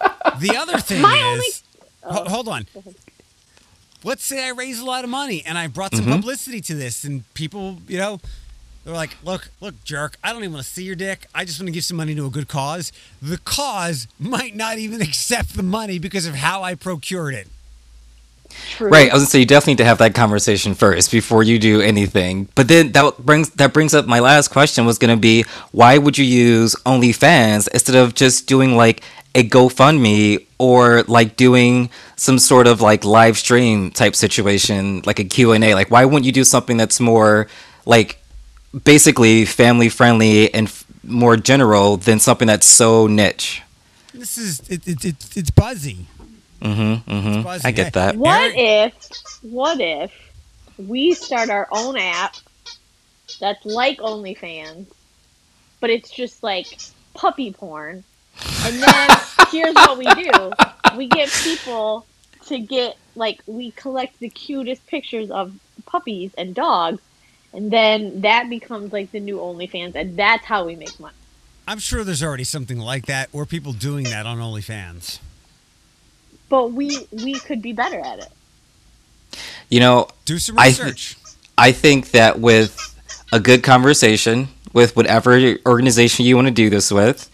other 0.60 0.78
thing 0.78 1.02
My 1.02 1.40
is, 1.44 1.64
ho- 2.04 2.26
hold 2.30 2.48
on. 2.48 2.68
Let's 4.08 4.24
say 4.24 4.48
I 4.48 4.52
raise 4.52 4.80
a 4.80 4.86
lot 4.86 5.04
of 5.04 5.10
money 5.10 5.44
and 5.46 5.58
I 5.58 5.68
brought 5.68 5.94
some 5.94 6.06
Mm-hmm. 6.06 6.14
publicity 6.16 6.62
to 6.62 6.76
this, 6.76 7.04
and 7.04 7.24
people, 7.34 7.80
you 7.90 7.98
know, 7.98 8.22
they're 8.86 8.94
like, 8.94 9.18
"Look, 9.22 9.50
look, 9.60 9.84
jerk! 9.84 10.16
I 10.24 10.32
don't 10.32 10.44
even 10.44 10.54
want 10.54 10.66
to 10.66 10.72
see 10.72 10.84
your 10.84 10.96
dick. 10.96 11.26
I 11.36 11.44
just 11.44 11.60
want 11.60 11.68
to 11.68 11.74
give 11.74 11.84
some 11.84 11.98
money 11.98 12.16
to 12.16 12.26
a 12.26 12.30
good 12.30 12.48
cause." 12.48 12.94
The 13.22 13.38
cause 13.40 14.08
might 14.18 14.56
not 14.56 14.78
even 14.78 15.02
accept 15.10 15.58
the 15.58 15.64
money 15.64 16.00
because 16.00 16.26
of 16.26 16.36
how 16.36 16.64
I 16.64 16.74
procured 16.76 17.34
it. 17.34 17.48
True. 18.70 18.90
right, 18.90 19.12
I 19.12 19.14
was 19.14 19.24
gonna 19.24 19.30
say 19.30 19.40
you 19.40 19.46
definitely 19.46 19.74
need 19.74 19.80
to 19.80 19.86
have 19.86 19.98
that 19.98 20.16
conversation 20.16 20.74
first 20.74 21.12
before 21.12 21.44
you 21.44 21.60
do 21.60 21.82
anything. 21.82 22.48
But 22.56 22.70
then 22.70 22.94
that 22.94 23.18
brings 23.26 23.50
that 23.52 23.74
brings 23.74 23.94
up 23.94 24.08
my 24.08 24.22
last 24.22 24.48
question 24.48 24.86
was 24.86 24.98
gonna 24.98 25.18
be 25.18 25.44
why 25.74 25.98
would 25.98 26.18
you 26.18 26.24
use 26.24 26.76
OnlyFans 26.86 27.68
instead 27.74 27.96
of 27.98 28.16
just 28.16 28.48
doing 28.48 28.78
like 28.78 29.04
a 29.36 29.44
GoFundMe 29.44 30.47
or 30.58 31.04
like 31.04 31.36
doing 31.36 31.90
some 32.16 32.40
sort 32.40 32.68
of 32.68 32.82
like 32.82 33.06
live 33.06 33.38
stream 33.38 33.92
type 33.92 34.16
situation, 34.16 35.02
like 35.06 35.20
a 35.20 35.24
Q&A? 35.24 35.74
Like 35.74 35.92
why 35.92 36.06
wouldn't 36.06 36.26
you 36.26 36.32
do 36.32 36.44
something 36.44 36.78
that's 36.78 37.00
more 37.00 37.48
like 37.86 38.20
basically 38.84 39.46
family 39.46 39.90
friendly 39.90 40.54
and 40.54 40.68
f- 40.68 40.86
more 41.04 41.38
general 41.38 41.98
than 41.98 42.20
something 42.20 42.48
that's 42.48 42.68
so 42.68 43.08
niche? 43.08 43.62
This 44.14 44.38
is 44.38 44.60
it, 44.70 44.88
it, 44.88 45.06
it, 45.06 45.38
it's 45.38 45.52
buzzy. 45.52 46.08
Mm-hmm. 46.62 47.12
Mm-hmm. 47.12 47.44
buzzy. 47.44 47.66
I 47.66 47.72
get 47.72 47.94
that. 47.94 48.16
What 48.16 48.52
if, 48.56 48.94
what 49.44 49.80
if 49.80 50.12
we 50.78 51.14
start 51.14 51.50
our 51.50 51.68
own 51.72 51.98
app 51.98 52.36
that's 53.40 53.64
like 53.66 54.00
OnlyFans, 54.00 54.88
but 55.80 55.90
it's 55.90 56.10
just 56.10 56.42
like 56.44 56.80
puppy 57.14 57.54
porn? 57.54 58.04
And 58.64 58.82
then 58.82 59.10
here's 59.52 59.76
what 59.76 59.98
we 59.98 60.06
do: 60.06 60.52
we 60.96 61.08
get 61.08 61.30
people 61.44 62.06
to 62.48 62.60
get 62.60 62.98
like 63.16 63.42
we 63.46 63.72
collect 63.72 64.20
the 64.20 64.30
cutest 64.30 64.86
pictures 64.88 65.32
of 65.32 65.54
puppies 65.86 66.34
and 66.38 66.54
dogs, 66.56 67.02
and 67.54 67.72
then 67.72 68.22
that 68.22 68.50
becomes 68.50 68.94
like 68.94 69.12
the 69.12 69.20
new 69.20 69.38
OnlyFans, 69.38 69.96
and 69.96 70.18
that's 70.18 70.46
how 70.46 70.66
we 70.66 70.76
make 70.76 71.00
money. 71.00 71.16
I'm 71.68 71.80
sure 71.80 72.04
there's 72.04 72.24
already 72.24 72.46
something 72.46 72.80
like 72.80 73.08
that, 73.08 73.30
or 73.34 73.46
people 73.46 73.74
doing 73.74 74.06
that 74.06 74.26
on 74.26 74.38
OnlyFans. 74.38 75.20
But 76.50 76.72
we 76.72 77.08
we 77.12 77.34
could 77.34 77.62
be 77.62 77.74
better 77.74 78.00
at 78.00 78.20
it. 78.20 79.40
You 79.70 79.82
know, 79.82 80.08
Do 80.26 80.40
some 80.40 80.58
I 80.58 80.70
th- 80.70 80.80
research. 80.80 81.18
I 81.58 81.72
think 81.72 82.12
that 82.12 82.40
with 82.40 82.96
a 83.34 83.40
good 83.40 83.64
conversation 83.64 84.48
with 84.74 84.96
whatever 84.96 85.56
organization 85.66 86.26
you 86.26 86.36
want 86.36 86.48
to 86.48 86.54
do 86.54 86.70
this 86.70 86.92
with, 86.92 87.30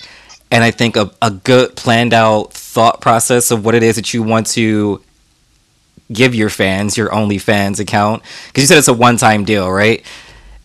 and 0.53 0.63
I 0.63 0.69
think 0.69 0.95
a, 0.95 1.11
a 1.19 1.31
good 1.31 1.75
planned 1.75 2.13
out 2.13 2.53
thought 2.53 3.01
process 3.01 3.49
of 3.49 3.65
what 3.65 3.73
it 3.73 3.81
is 3.81 3.95
that 3.95 4.13
you 4.13 4.21
want 4.21 4.45
to 4.51 5.01
give 6.11 6.35
your 6.35 6.49
fans, 6.49 6.95
your 6.95 7.09
OnlyFans 7.09 7.79
account, 7.79 8.21
because 8.47 8.61
you 8.61 8.67
said 8.67 8.77
it's 8.77 8.87
a 8.87 8.93
one 8.93 9.17
time 9.17 9.45
deal, 9.45 9.69
right? 9.69 10.05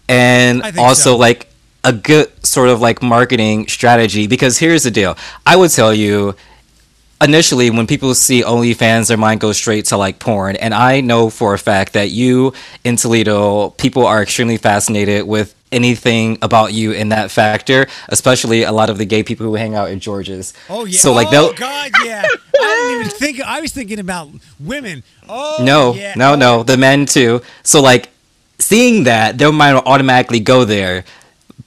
And 0.06 0.62
also 0.78 1.12
so. 1.12 1.16
like 1.16 1.48
a 1.84 1.94
good 1.94 2.30
sort 2.44 2.68
of 2.68 2.82
like 2.82 3.02
marketing 3.02 3.66
strategy, 3.66 4.26
because 4.26 4.58
here's 4.58 4.82
the 4.82 4.90
deal. 4.90 5.16
I 5.46 5.56
would 5.56 5.70
tell 5.70 5.94
you 5.94 6.36
initially 7.22 7.70
when 7.70 7.86
people 7.86 8.14
see 8.14 8.42
OnlyFans, 8.42 9.08
their 9.08 9.16
mind 9.16 9.40
goes 9.40 9.56
straight 9.56 9.86
to 9.86 9.96
like 9.96 10.18
porn. 10.18 10.56
And 10.56 10.74
I 10.74 11.00
know 11.00 11.30
for 11.30 11.54
a 11.54 11.58
fact 11.58 11.94
that 11.94 12.10
you 12.10 12.52
in 12.84 12.96
Toledo, 12.96 13.70
people 13.70 14.04
are 14.04 14.22
extremely 14.22 14.58
fascinated 14.58 15.26
with 15.26 15.54
anything 15.72 16.38
about 16.42 16.72
you 16.72 16.92
in 16.92 17.10
that 17.10 17.30
factor, 17.30 17.86
especially 18.08 18.62
a 18.62 18.72
lot 18.72 18.90
of 18.90 18.98
the 18.98 19.04
gay 19.04 19.22
people 19.22 19.46
who 19.46 19.54
hang 19.54 19.74
out 19.74 19.90
at 19.90 19.98
George's. 19.98 20.54
Oh 20.68 20.84
yeah. 20.84 20.98
So 20.98 21.12
like 21.12 21.28
oh 21.28 21.30
they'll 21.30 21.52
God, 21.54 21.90
yeah. 22.04 22.24
I 22.60 22.90
didn't 22.90 23.00
even 23.00 23.10
think. 23.18 23.40
I 23.40 23.60
was 23.60 23.72
thinking 23.72 23.98
about 23.98 24.30
women. 24.58 25.02
Oh 25.28 25.58
no, 25.60 25.94
yeah. 25.94 26.14
no, 26.16 26.32
Oh, 26.32 26.36
no, 26.36 26.62
the 26.62 26.76
men 26.76 27.06
too. 27.06 27.42
So 27.62 27.80
like 27.82 28.10
seeing 28.58 29.04
that, 29.04 29.38
their 29.38 29.52
mind 29.52 29.76
will 29.76 29.82
automatically 29.86 30.40
go 30.40 30.64
there. 30.64 31.04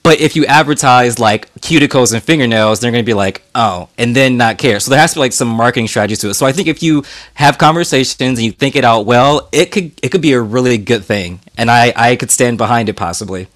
But 0.02 0.20
if 0.20 0.34
you 0.34 0.44
advertise 0.46 1.20
like 1.20 1.52
cuticles 1.56 2.12
and 2.12 2.20
fingernails, 2.20 2.80
they're 2.80 2.90
going 2.90 3.04
to 3.04 3.06
be 3.06 3.14
like, 3.14 3.42
oh, 3.54 3.88
and 3.96 4.16
then 4.16 4.36
not 4.36 4.58
care. 4.58 4.80
So 4.80 4.90
there 4.90 4.98
has 4.98 5.12
to 5.12 5.16
be 5.16 5.20
like 5.20 5.32
some 5.32 5.46
marketing 5.46 5.86
strategies 5.86 6.18
to 6.20 6.30
it. 6.30 6.34
So 6.34 6.44
I 6.44 6.50
think 6.50 6.66
if 6.66 6.82
you 6.82 7.04
have 7.34 7.56
conversations 7.56 8.20
and 8.20 8.40
you 8.40 8.50
think 8.50 8.74
it 8.74 8.84
out 8.84 9.06
well, 9.06 9.48
it 9.52 9.70
could 9.70 9.92
it 10.02 10.08
could 10.10 10.20
be 10.20 10.32
a 10.32 10.40
really 10.40 10.76
good 10.76 11.04
thing, 11.04 11.38
and 11.56 11.70
I 11.70 11.92
I 11.94 12.16
could 12.16 12.32
stand 12.32 12.58
behind 12.58 12.88
it 12.88 12.94
possibly. 12.96 13.46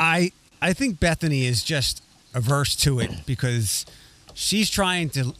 I 0.00 0.32
I 0.62 0.72
think 0.72 0.98
Bethany 0.98 1.44
is 1.46 1.62
just 1.62 2.02
averse 2.34 2.74
to 2.76 3.00
it 3.00 3.10
because 3.26 3.84
she's 4.32 4.70
trying 4.70 5.10
to 5.10 5.34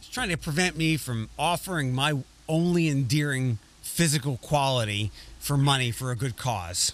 she's 0.00 0.12
trying 0.12 0.28
to 0.28 0.36
prevent 0.36 0.76
me 0.76 0.96
from 0.96 1.28
offering 1.36 1.92
my 1.92 2.18
only 2.48 2.88
endearing 2.88 3.58
physical 3.82 4.36
quality 4.36 5.10
for 5.40 5.56
money 5.56 5.90
for 5.90 6.12
a 6.12 6.16
good 6.16 6.36
cause. 6.36 6.92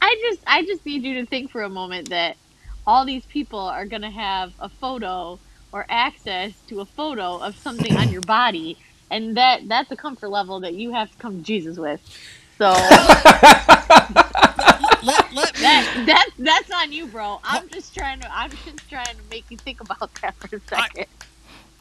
I 0.00 0.16
just 0.22 0.40
I 0.46 0.64
just 0.64 0.86
need 0.86 1.02
you 1.02 1.20
to 1.20 1.26
think 1.26 1.50
for 1.50 1.62
a 1.62 1.68
moment 1.68 2.08
that 2.08 2.36
all 2.86 3.04
these 3.04 3.26
people 3.26 3.60
are 3.60 3.84
gonna 3.84 4.10
have 4.10 4.54
a 4.58 4.70
photo 4.70 5.38
or 5.70 5.84
access 5.90 6.52
to 6.68 6.80
a 6.80 6.86
photo 6.86 7.38
of 7.42 7.56
something 7.58 7.94
on 7.96 8.10
your 8.10 8.22
body, 8.22 8.78
and 9.10 9.36
that 9.36 9.68
that's 9.68 9.90
a 9.90 9.96
comfort 9.96 10.30
level 10.30 10.60
that 10.60 10.72
you 10.72 10.92
have 10.92 11.10
to 11.10 11.18
come 11.18 11.38
to 11.38 11.42
Jesus 11.42 11.76
with. 11.76 12.00
So 12.56 12.72
Let, 15.06 15.32
let 15.34 15.54
me, 15.54 15.62
that 15.62 16.04
that 16.06 16.28
that's 16.38 16.70
on 16.70 16.92
you, 16.92 17.06
bro. 17.08 17.40
I'm 17.42 17.68
just 17.70 17.92
trying 17.92 18.20
to 18.20 18.32
I'm 18.32 18.50
just 18.50 18.88
trying 18.88 19.06
to 19.06 19.22
make 19.30 19.44
you 19.50 19.56
think 19.56 19.80
about 19.80 20.14
that 20.22 20.36
for 20.36 20.54
a 20.56 20.60
second. 20.60 21.06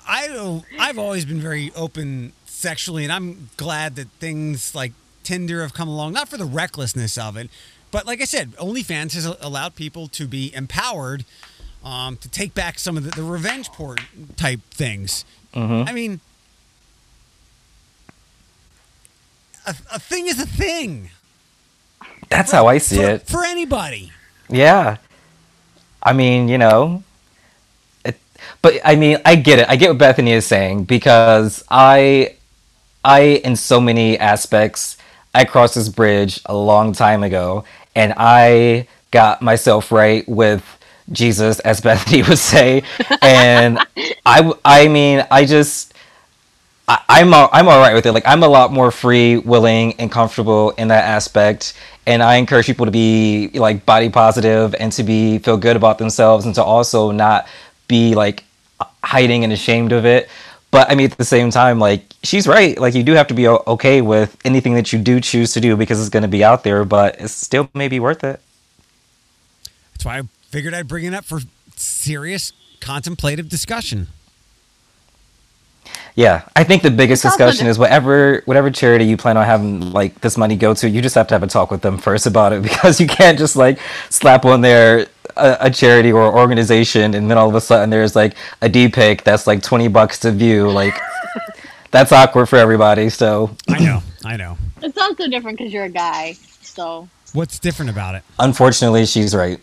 I 0.07 0.27
don't, 0.27 0.65
I've 0.79 0.97
always 0.97 1.25
been 1.25 1.39
very 1.39 1.71
open 1.75 2.33
sexually, 2.45 3.03
and 3.03 3.13
I'm 3.13 3.49
glad 3.57 3.95
that 3.97 4.09
things 4.19 4.73
like 4.73 4.93
Tinder 5.23 5.61
have 5.61 5.75
come 5.75 5.87
along, 5.87 6.13
not 6.13 6.27
for 6.27 6.37
the 6.37 6.45
recklessness 6.45 7.17
of 7.19 7.37
it, 7.37 7.49
but 7.91 8.07
like 8.07 8.21
I 8.21 8.25
said, 8.25 8.53
OnlyFans 8.53 9.13
has 9.13 9.25
allowed 9.25 9.75
people 9.75 10.07
to 10.09 10.25
be 10.25 10.53
empowered 10.55 11.23
um, 11.83 12.17
to 12.17 12.29
take 12.29 12.53
back 12.55 12.79
some 12.79 12.97
of 12.97 13.03
the, 13.03 13.11
the 13.11 13.23
revenge 13.23 13.69
porn 13.69 13.97
type 14.35 14.61
things. 14.71 15.25
I 15.85 15.91
mean, 15.93 16.19
a, 19.67 19.75
a 19.93 19.99
thing 19.99 20.27
is 20.27 20.39
a 20.39 20.45
thing 20.47 21.09
That's 22.31 22.51
how 22.51 22.67
I 22.67 22.77
see 22.79 22.95
for, 22.95 23.03
it. 23.03 23.27
for 23.27 23.43
anybody. 23.43 24.11
Yeah. 24.49 24.97
I 26.01 26.13
mean, 26.13 26.47
you 26.47 26.57
know, 26.57 27.03
it, 28.03 28.19
but 28.61 28.75
I 28.83 28.95
mean, 28.95 29.19
I 29.25 29.35
get 29.35 29.59
it. 29.59 29.69
I 29.69 29.75
get 29.75 29.89
what 29.89 29.97
Bethany 29.97 30.31
is 30.31 30.47
saying 30.47 30.85
because 30.85 31.63
I, 31.69 32.35
I, 33.03 33.41
in 33.43 33.55
so 33.55 33.79
many 33.81 34.17
aspects, 34.17 34.97
I 35.35 35.43
crossed 35.45 35.75
this 35.75 35.89
bridge 35.89 36.39
a 36.45 36.55
long 36.55 36.93
time 36.93 37.21
ago 37.23 37.65
and 37.95 38.13
I 38.17 38.87
got 39.11 39.41
myself 39.41 39.91
right 39.91 40.27
with 40.27 40.63
Jesus, 41.11 41.59
as 41.59 41.81
Bethany 41.83 42.23
would 42.23 42.37
say. 42.37 42.83
And 43.21 43.77
I, 44.25 44.53
I 44.63 44.87
mean, 44.87 45.25
I 45.29 45.45
just, 45.45 45.93
I, 46.87 47.03
I'm 47.09 47.33
all, 47.33 47.49
I'm 47.51 47.67
all 47.67 47.79
right 47.79 47.93
with 47.93 48.05
it. 48.05 48.13
Like 48.13 48.25
I'm 48.25 48.43
a 48.43 48.47
lot 48.47 48.71
more 48.71 48.91
free, 48.91 49.37
willing, 49.37 49.93
and 49.93 50.11
comfortable 50.11 50.71
in 50.71 50.87
that 50.89 51.05
aspect. 51.05 51.73
And 52.07 52.23
I 52.23 52.35
encourage 52.35 52.65
people 52.65 52.85
to 52.85 52.91
be 52.91 53.49
like 53.53 53.85
body 53.85 54.09
positive 54.09 54.73
and 54.79 54.91
to 54.93 55.03
be 55.03 55.37
feel 55.39 55.57
good 55.57 55.75
about 55.75 55.97
themselves 55.97 56.45
and 56.45 56.55
to 56.55 56.63
also 56.63 57.11
not 57.11 57.47
be 57.87 58.15
like 58.15 58.43
hiding 59.03 59.43
and 59.43 59.53
ashamed 59.53 59.91
of 59.91 60.05
it. 60.05 60.29
But 60.71 60.89
I 60.89 60.95
mean, 60.95 61.11
at 61.11 61.17
the 61.17 61.25
same 61.25 61.51
time, 61.51 61.79
like 61.79 62.05
she's 62.23 62.47
right. 62.47 62.79
Like 62.79 62.95
you 62.95 63.03
do 63.03 63.13
have 63.13 63.27
to 63.27 63.33
be 63.33 63.47
okay 63.47 64.01
with 64.01 64.37
anything 64.45 64.73
that 64.75 64.93
you 64.93 64.99
do 64.99 65.19
choose 65.19 65.53
to 65.53 65.61
do 65.61 65.75
because 65.75 65.99
it's 65.99 66.09
going 66.09 66.23
to 66.23 66.29
be 66.29 66.43
out 66.43 66.63
there. 66.63 66.85
But 66.85 67.19
it's 67.19 67.33
still 67.33 67.69
maybe 67.73 67.99
worth 67.99 68.23
it. 68.23 68.39
That's 69.93 70.05
why 70.05 70.19
I 70.19 70.21
figured 70.49 70.73
I'd 70.73 70.87
bring 70.87 71.05
it 71.05 71.13
up 71.13 71.25
for 71.25 71.41
serious 71.75 72.53
contemplative 72.79 73.49
discussion. 73.49 74.07
Yeah, 76.15 76.43
I 76.55 76.63
think 76.63 76.83
the 76.83 76.91
biggest 76.91 77.23
It's 77.23 77.33
discussion 77.35 77.67
is 77.67 77.79
whatever 77.79 78.41
whatever 78.45 78.69
charity 78.69 79.05
you 79.05 79.17
plan 79.17 79.37
on 79.37 79.45
having 79.45 79.91
like 79.91 80.19
this 80.21 80.37
money 80.37 80.55
go 80.55 80.73
to, 80.73 80.89
you 80.89 81.01
just 81.01 81.15
have 81.15 81.27
to 81.27 81.35
have 81.35 81.43
a 81.43 81.47
talk 81.47 81.71
with 81.71 81.81
them 81.81 81.97
first 81.97 82.25
about 82.25 82.53
it 82.53 82.61
because 82.69 82.99
you 82.99 83.07
can't 83.07 83.37
just 83.37 83.55
like 83.55 83.79
slap 84.09 84.45
on 84.45 84.61
there 84.61 85.07
a, 85.37 85.57
a 85.61 85.69
charity 85.71 86.11
or 86.11 86.37
organization 86.37 87.13
and 87.13 87.29
then 87.29 87.37
all 87.37 87.47
of 87.47 87.55
a 87.55 87.61
sudden 87.61 87.89
there's 87.89 88.15
like 88.15 88.35
a 88.61 88.69
D 88.69 88.89
pic 88.89 89.23
that's 89.23 89.47
like 89.47 89.61
twenty 89.61 89.87
bucks 89.87 90.19
to 90.19 90.31
view. 90.31 90.69
Like 90.69 90.95
that's 91.91 92.11
awkward 92.11 92.47
for 92.47 92.57
everybody. 92.57 93.09
So 93.09 93.55
I 93.69 93.79
know, 93.79 94.03
I 94.25 94.35
know. 94.37 94.57
It's 94.81 94.97
also 94.97 95.27
different 95.27 95.57
because 95.57 95.71
you're 95.71 95.85
a 95.85 95.89
guy, 95.89 96.33
so 96.61 97.07
What's 97.33 97.59
different 97.59 97.91
about 97.91 98.15
it? 98.15 98.23
unfortunately, 98.39 99.05
she's 99.05 99.33
right. 99.33 99.59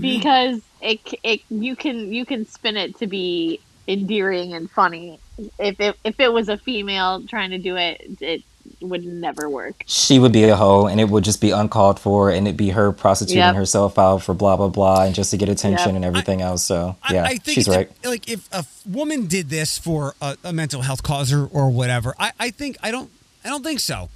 because 0.00 0.62
it, 0.80 1.00
it 1.22 1.40
you 1.50 1.76
can 1.76 2.12
you 2.12 2.24
can 2.24 2.46
spin 2.46 2.76
it 2.76 2.96
to 2.98 3.06
be 3.06 3.60
endearing 3.86 4.54
and 4.54 4.70
funny. 4.70 5.18
If 5.58 5.80
it 5.80 5.98
if 6.04 6.18
it 6.20 6.32
was 6.32 6.48
a 6.48 6.56
female 6.56 7.22
trying 7.26 7.50
to 7.50 7.58
do 7.58 7.76
it, 7.76 8.00
it 8.20 8.42
would 8.80 9.04
never 9.04 9.48
work. 9.48 9.84
She 9.86 10.18
would 10.18 10.32
be 10.32 10.44
a 10.44 10.56
hoe, 10.56 10.86
and 10.86 11.00
it 11.00 11.08
would 11.08 11.24
just 11.24 11.40
be 11.40 11.50
uncalled 11.50 12.00
for, 12.00 12.30
and 12.30 12.46
it'd 12.46 12.56
be 12.56 12.70
her 12.70 12.90
prostituting 12.92 13.38
Yep. 13.38 13.54
herself 13.54 13.98
out 13.98 14.18
for 14.22 14.34
blah 14.34 14.56
blah 14.56 14.68
blah, 14.68 15.04
and 15.04 15.14
just 15.14 15.30
to 15.30 15.36
get 15.36 15.48
attention 15.48 15.88
Yep. 15.90 15.96
and 15.96 16.04
everything 16.04 16.40
else. 16.42 16.62
So 16.64 16.96
yeah, 17.10 17.24
I 17.24 17.36
think 17.36 17.54
she's 17.54 17.68
it's 17.68 17.68
a- 17.68 17.78
right. 17.78 17.90
like 18.04 18.28
if 18.28 18.48
a 18.52 18.58
f- 18.58 18.82
woman 18.86 19.26
did 19.26 19.50
this 19.50 19.78
for 19.78 20.14
a, 20.20 20.36
a 20.42 20.52
mental 20.52 20.82
health 20.82 21.02
cause 21.02 21.32
or, 21.32 21.46
or 21.46 21.70
whatever, 21.70 22.14
I, 22.18 22.32
I 22.40 22.50
think 22.50 22.76
I 22.82 22.90
don't 22.90 23.10
I 23.44 23.48
don't 23.48 23.62
think 23.62 23.80
so. 23.80 24.08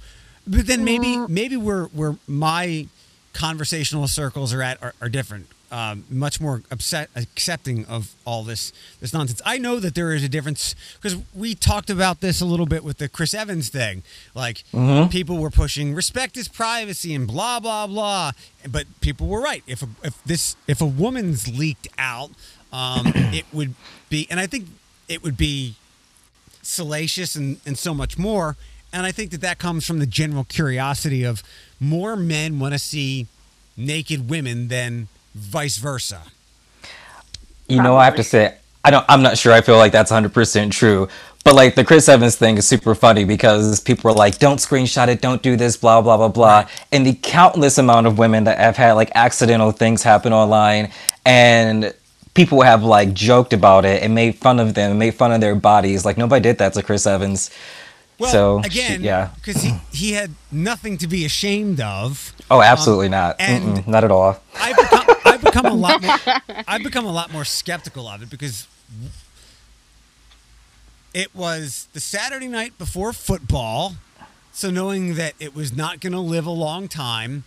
But 0.47 0.65
then 0.67 0.83
maybe 0.83 1.07
mm. 1.07 1.29
maybe 1.29 1.55
where 1.55 1.83
where 1.85 2.15
my 2.27 2.87
conversational 3.33 4.07
circles 4.07 4.53
are 4.53 4.61
at 4.61 4.81
are, 4.83 4.93
are 5.01 5.09
different. 5.09 5.47
Um, 5.71 6.03
much 6.09 6.41
more 6.41 6.63
upset, 6.69 7.09
accepting 7.15 7.85
of 7.85 8.13
all 8.25 8.43
this 8.43 8.73
this 8.99 9.13
nonsense. 9.13 9.41
I 9.45 9.57
know 9.57 9.79
that 9.79 9.95
there 9.95 10.11
is 10.11 10.21
a 10.21 10.27
difference 10.27 10.75
because 11.01 11.17
we 11.33 11.55
talked 11.55 11.89
about 11.89 12.19
this 12.19 12.41
a 12.41 12.45
little 12.45 12.65
bit 12.65 12.83
with 12.83 12.97
the 12.97 13.07
Chris 13.07 13.33
Evans 13.33 13.69
thing. 13.69 14.03
Like 14.35 14.65
people 15.11 15.37
were 15.37 15.49
pushing 15.49 15.93
respect 15.93 16.35
his 16.35 16.49
privacy 16.49 17.15
and 17.15 17.25
blah 17.25 17.61
blah 17.61 17.87
blah, 17.87 18.31
but 18.69 18.85
people 18.99 19.27
were 19.27 19.39
right. 19.39 19.63
If 19.65 19.81
a, 19.81 19.87
if 20.03 20.21
this 20.25 20.57
if 20.67 20.81
a 20.81 20.85
woman's 20.85 21.47
leaked 21.47 21.87
out, 21.97 22.31
um, 22.73 23.05
it 23.15 23.45
would 23.53 23.75
be, 24.09 24.27
and 24.29 24.39
I 24.39 24.47
think 24.47 24.67
it 25.07 25.23
would 25.23 25.37
be 25.37 25.75
salacious 26.61 27.35
and, 27.35 27.59
and 27.65 27.77
so 27.77 27.93
much 27.93 28.17
more. 28.17 28.57
And 28.93 29.05
I 29.05 29.11
think 29.11 29.31
that 29.31 29.41
that 29.41 29.57
comes 29.57 29.85
from 29.85 29.99
the 29.99 30.05
general 30.05 30.43
curiosity 30.43 31.23
of 31.23 31.43
more 31.79 32.15
men 32.15 32.59
want 32.59 32.73
to 32.73 32.79
see 32.79 33.27
naked 33.77 34.29
women 34.29 34.67
than 34.67 35.07
vice 35.35 35.77
versa. 35.77 36.21
You 37.67 37.81
know, 37.81 37.95
I 37.95 38.05
have 38.05 38.15
to 38.15 38.23
say, 38.23 38.55
I 38.83 38.91
don't. 38.91 39.05
I'm 39.07 39.21
not 39.21 39.37
sure. 39.37 39.53
I 39.53 39.61
feel 39.61 39.77
like 39.77 39.91
that's 39.91 40.11
100 40.11 40.33
percent 40.33 40.73
true. 40.73 41.07
But 41.43 41.55
like 41.55 41.73
the 41.75 41.83
Chris 41.83 42.07
Evans 42.09 42.35
thing 42.35 42.57
is 42.57 42.67
super 42.67 42.93
funny 42.93 43.23
because 43.23 43.79
people 43.79 44.11
are 44.11 44.13
like, 44.13 44.39
"Don't 44.39 44.57
screenshot 44.57 45.07
it, 45.07 45.21
don't 45.21 45.41
do 45.41 45.55
this, 45.55 45.77
blah 45.77 46.01
blah 46.01 46.17
blah 46.17 46.27
blah," 46.27 46.67
and 46.91 47.05
the 47.05 47.13
countless 47.13 47.77
amount 47.77 48.07
of 48.07 48.17
women 48.17 48.43
that 48.43 48.57
have 48.57 48.75
had 48.77 48.93
like 48.93 49.11
accidental 49.15 49.71
things 49.71 50.03
happen 50.03 50.33
online, 50.33 50.91
and 51.25 51.93
people 52.33 52.61
have 52.61 52.83
like 52.83 53.13
joked 53.13 53.53
about 53.53 53.85
it 53.85 54.03
and 54.03 54.13
made 54.13 54.35
fun 54.35 54.59
of 54.59 54.73
them, 54.73 54.91
and 54.91 54.99
made 54.99 55.15
fun 55.15 55.31
of 55.31 55.41
their 55.41 55.55
bodies. 55.55 56.03
Like 56.05 56.17
nobody 56.17 56.41
did 56.43 56.57
that 56.59 56.73
to 56.73 56.83
Chris 56.83 57.07
Evans. 57.07 57.49
Well, 58.19 58.31
So, 58.31 58.59
again, 58.59 59.01
yeah. 59.01 59.29
because 59.43 59.63
he, 59.63 59.73
he 59.91 60.11
had 60.11 60.29
nothing 60.51 60.99
to 60.99 61.07
be 61.07 61.25
ashamed 61.25 61.79
of. 61.81 62.33
Oh, 62.51 62.61
absolutely 62.61 63.07
um, 63.07 63.11
not. 63.13 63.35
and- 63.39 63.77
Mm-mm, 63.79 63.87
not 63.87 64.03
at 64.03 64.11
all. 64.11 64.39
I've 64.59 64.75
become, 64.75 65.05
I've 65.07 65.20
become 65.51 65.65
a 65.65 65.73
lot 65.73 66.01
more 66.01 66.17
I've 66.67 66.83
become 66.83 67.05
a 67.05 67.11
lot 67.11 67.31
more 67.31 67.45
skeptical 67.45 68.07
of 68.07 68.23
it 68.23 68.29
because 68.29 68.67
it 71.13 71.35
was 71.35 71.87
the 71.93 71.99
Saturday 71.99 72.47
night 72.47 72.77
before 72.77 73.11
football, 73.13 73.95
so 74.53 74.69
knowing 74.69 75.15
that 75.15 75.33
it 75.39 75.55
was 75.55 75.75
not 75.75 75.99
going 75.99 76.13
to 76.13 76.19
live 76.19 76.45
a 76.45 76.51
long 76.51 76.87
time, 76.87 77.43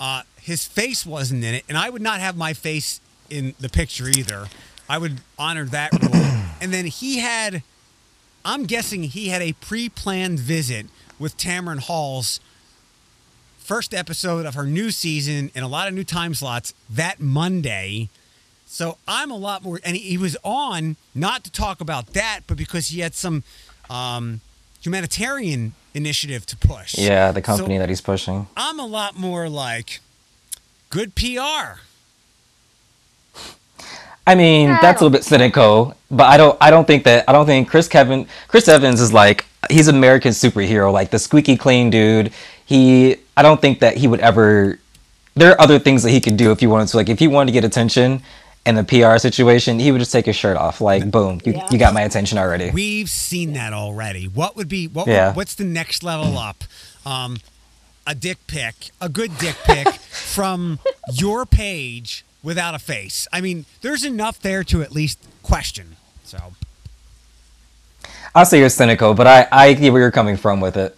uh, 0.00 0.22
his 0.40 0.66
face 0.66 1.06
wasn't 1.06 1.44
in 1.44 1.54
it, 1.54 1.64
and 1.68 1.78
I 1.78 1.88
would 1.90 2.02
not 2.02 2.20
have 2.20 2.36
my 2.36 2.52
face 2.52 3.00
in 3.30 3.54
the 3.60 3.68
picture 3.68 4.08
either. 4.08 4.46
I 4.88 4.98
would 4.98 5.20
honor 5.38 5.64
that 5.66 5.92
rule. 5.92 6.10
and 6.60 6.72
then 6.72 6.86
he 6.86 7.18
had, 7.18 7.62
I'm 8.44 8.64
guessing 8.64 9.04
he 9.04 9.28
had 9.28 9.42
a 9.42 9.52
pre-planned 9.54 10.38
visit 10.38 10.86
with 11.18 11.36
Tamron 11.36 11.80
Hall's 11.80 12.40
first 13.66 13.92
episode 13.92 14.46
of 14.46 14.54
her 14.54 14.64
new 14.64 14.92
season 14.92 15.50
and 15.54 15.64
a 15.64 15.68
lot 15.68 15.88
of 15.88 15.94
new 15.94 16.04
time 16.04 16.34
slots 16.34 16.72
that 16.88 17.18
Monday. 17.20 18.08
So 18.64 18.98
I'm 19.08 19.30
a 19.30 19.36
lot 19.36 19.64
more, 19.64 19.80
and 19.84 19.96
he, 19.96 20.10
he 20.10 20.18
was 20.18 20.36
on 20.44 20.96
not 21.14 21.42
to 21.44 21.50
talk 21.50 21.80
about 21.80 22.12
that, 22.14 22.40
but 22.46 22.56
because 22.56 22.88
he 22.88 23.00
had 23.00 23.14
some 23.14 23.42
um, 23.90 24.40
humanitarian 24.80 25.74
initiative 25.94 26.46
to 26.46 26.56
push. 26.56 26.96
Yeah, 26.96 27.32
the 27.32 27.42
company 27.42 27.74
So 27.74 27.78
that 27.80 27.88
he's 27.88 28.00
pushing. 28.00 28.46
I'm 28.56 28.78
a 28.78 28.86
lot 28.86 29.18
more 29.18 29.48
like 29.48 30.00
good 30.90 31.16
PR. 31.16 31.80
I 34.28 34.34
mean, 34.34 34.70
I 34.70 34.80
that's 34.80 35.00
a 35.00 35.04
little 35.04 35.16
bit 35.16 35.24
cynical, 35.24 35.96
but 36.10 36.24
I 36.24 36.36
don't. 36.36 36.56
I 36.60 36.70
don't 36.70 36.86
think 36.86 37.04
that. 37.04 37.28
I 37.28 37.32
don't 37.32 37.46
think 37.46 37.68
Chris 37.68 37.86
Kevin, 37.88 38.26
Chris 38.48 38.68
Evans 38.68 39.00
is 39.00 39.12
like 39.12 39.44
he's 39.70 39.88
American 39.88 40.32
superhero, 40.32 40.92
like 40.92 41.10
the 41.10 41.18
squeaky 41.18 41.56
clean 41.56 41.90
dude. 41.90 42.32
He 42.64 43.18
I 43.36 43.42
don't 43.42 43.60
think 43.60 43.80
that 43.80 43.96
he 43.96 44.06
would 44.08 44.20
ever. 44.20 44.78
There 45.34 45.52
are 45.52 45.60
other 45.60 45.78
things 45.78 46.02
that 46.02 46.10
he 46.10 46.20
could 46.20 46.36
do 46.36 46.50
if 46.52 46.60
he 46.60 46.66
wanted 46.66 46.88
to. 46.88 46.96
Like 46.96 47.08
if 47.08 47.18
he 47.18 47.28
wanted 47.28 47.46
to 47.46 47.52
get 47.52 47.64
attention 47.64 48.22
in 48.64 48.78
a 48.78 48.84
PR 48.84 49.18
situation, 49.18 49.78
he 49.78 49.92
would 49.92 49.98
just 49.98 50.10
take 50.12 50.26
his 50.26 50.36
shirt 50.36 50.56
off. 50.56 50.80
Like 50.80 51.10
boom, 51.10 51.40
you, 51.44 51.52
Yeah. 51.52 51.68
you 51.70 51.78
got 51.78 51.92
my 51.94 52.02
attention 52.02 52.38
already. 52.38 52.70
We've 52.70 53.08
seen 53.10 53.52
that 53.52 53.72
already. 53.72 54.26
What 54.26 54.56
would 54.56 54.68
be 54.68 54.86
what? 54.88 55.06
Yeah. 55.06 55.34
What's 55.34 55.54
the 55.54 55.64
next 55.64 56.02
level 56.02 56.38
up? 56.38 56.64
Um, 57.04 57.38
a 58.06 58.14
dick 58.14 58.38
pic, 58.46 58.90
a 59.00 59.08
good 59.08 59.36
dick 59.38 59.56
pic 59.64 59.88
from 60.34 60.78
your 61.12 61.44
page 61.44 62.24
without 62.42 62.74
a 62.74 62.78
face. 62.78 63.26
I 63.32 63.40
mean, 63.40 63.66
there's 63.82 64.04
enough 64.04 64.40
there 64.40 64.64
to 64.64 64.80
at 64.82 64.92
least 64.92 65.18
question. 65.42 65.96
So 66.24 66.38
I'll 68.34 68.46
say 68.46 68.58
you're 68.58 68.68
cynical, 68.68 69.14
but 69.14 69.26
I 69.26 69.46
I 69.52 69.72
get 69.74 69.92
where 69.92 70.00
you're 70.02 70.10
coming 70.10 70.36
from 70.36 70.60
with 70.60 70.76
it. 70.76 70.96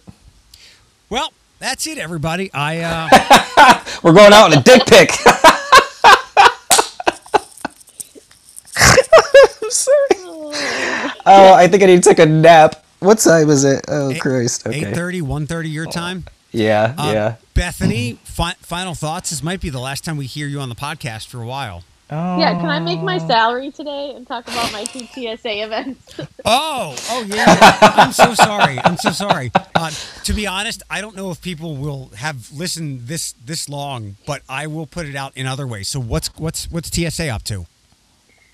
Well, 1.09 1.33
that's 1.59 1.85
it, 1.87 1.97
everybody. 1.97 2.51
I 2.53 2.79
uh, 2.79 3.83
We're 4.03 4.13
going 4.13 4.33
out 4.33 4.51
in 4.53 4.59
a 4.59 4.61
dick 4.63 4.85
pic. 4.85 5.11
I'm 8.77 9.71
sorry. 9.71 10.07
Oh, 11.25 11.53
I 11.53 11.67
think 11.69 11.83
I 11.83 11.87
need 11.87 12.01
to 12.03 12.09
take 12.09 12.19
a 12.19 12.25
nap. 12.25 12.83
What 12.99 13.19
time 13.19 13.49
is 13.49 13.63
it? 13.63 13.85
Oh 13.87 14.13
Christ. 14.19 14.67
Okay. 14.67 14.81
8.30, 14.81 15.21
1.30 15.21 15.71
your 15.71 15.85
time. 15.85 16.25
Yeah, 16.51 16.95
Uh, 16.97 17.11
yeah. 17.13 17.35
Bethany, 17.53 18.17
fi- 18.23 18.55
final 18.59 18.95
thoughts. 18.95 19.29
This 19.29 19.43
might 19.43 19.61
be 19.61 19.69
the 19.69 19.79
last 19.79 20.03
time 20.03 20.17
we 20.17 20.25
hear 20.25 20.47
you 20.47 20.59
on 20.59 20.69
the 20.69 20.75
podcast 20.75 21.27
for 21.27 21.41
a 21.41 21.45
while. 21.45 21.83
Yeah, 22.11 22.59
can 22.59 22.69
I 22.69 22.79
make 22.79 23.01
my 23.01 23.19
salary 23.19 23.71
today 23.71 24.13
and 24.15 24.25
talk 24.25 24.47
about 24.47 24.71
my 24.71 24.83
two 24.85 25.05
TSA 25.05 25.63
events? 25.63 26.19
Oh, 26.45 26.95
oh 27.09 27.23
yeah. 27.27 27.77
I'm 27.81 28.11
so 28.11 28.33
sorry. 28.33 28.79
I'm 28.79 28.97
so 28.97 29.11
sorry. 29.11 29.51
Uh, 29.75 29.91
to 30.23 30.33
be 30.33 30.47
honest, 30.47 30.81
I 30.89 31.01
don't 31.01 31.15
know 31.15 31.29
if 31.29 31.41
people 31.41 31.75
will 31.75 32.09
have 32.15 32.51
listened 32.51 33.01
this 33.01 33.33
this 33.45 33.69
long, 33.69 34.15
but 34.25 34.41
I 34.49 34.65
will 34.65 34.87
put 34.87 35.05
it 35.05 35.15
out 35.15 35.37
in 35.37 35.45
other 35.45 35.67
ways. 35.67 35.89
So 35.89 35.99
what's 35.99 36.29
what's 36.37 36.71
what's 36.71 36.89
TSA 36.89 37.27
up 37.29 37.43
to? 37.43 37.65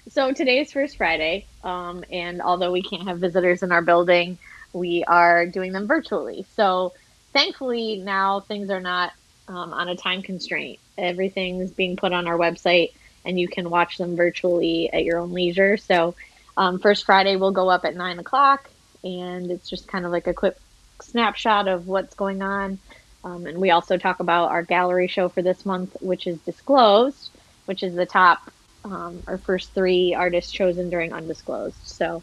so 0.10 0.32
today 0.32 0.60
is 0.60 0.72
First 0.72 0.98
Friday, 0.98 1.46
um, 1.64 2.04
and 2.12 2.42
although 2.42 2.72
we 2.72 2.82
can't 2.82 3.08
have 3.08 3.20
visitors 3.20 3.64
in 3.64 3.72
our 3.72 3.82
building, 3.82 4.38
we 4.74 5.04
are 5.06 5.46
doing 5.46 5.72
them 5.72 5.88
virtually. 5.88 6.46
So 6.56 6.94
thankfully 7.34 7.98
now 7.98 8.40
things 8.42 8.70
are 8.70 8.80
not 8.80 9.14
um, 9.48 9.74
on 9.74 9.90
a 9.90 9.96
time 9.96 10.22
constraint. 10.22 10.80
Everything's 10.98 11.72
being 11.72 11.98
put 11.98 12.14
on 12.14 12.28
our 12.28 12.38
website, 12.38 12.94
and 13.26 13.40
you 13.40 13.48
can 13.48 13.70
watch 13.70 13.98
them 13.98 14.16
virtually 14.16 14.92
at 14.92 15.04
your 15.04 15.20
own 15.20 15.34
leisure. 15.34 15.78
So 15.78 16.16
um, 16.58 16.80
First 16.80 17.06
Friday 17.06 17.36
will 17.36 17.52
go 17.52 17.70
up 17.70 17.86
at 17.86 17.96
nine 17.96 18.20
o'clock, 18.20 18.70
and 19.04 19.52
it's 19.52 19.70
just 19.70 19.88
kind 19.88 20.06
of 20.06 20.12
like 20.12 20.28
a 20.28 20.34
quick 20.34 20.58
snapshot 21.02 21.68
of 21.68 21.88
what's 21.88 22.16
going 22.16 22.42
on. 22.42 22.80
Um, 23.24 23.48
and 23.48 23.58
we 23.58 23.72
also 23.72 23.98
talk 23.98 24.20
about 24.20 24.52
our 24.52 24.64
gallery 24.64 25.08
show 25.08 25.30
for 25.30 25.42
this 25.42 25.66
month, 25.66 25.98
which 26.00 26.28
is 26.28 26.38
Disclosed, 26.40 27.30
which 27.66 27.82
is 27.82 27.96
the 27.96 28.06
top, 28.06 28.52
um, 28.84 29.24
our 29.28 29.40
first 29.40 29.72
three 29.72 30.14
artists 30.14 30.52
chosen 30.52 30.92
during 30.92 31.12
Undisclosed. 31.12 31.76
So 31.84 32.22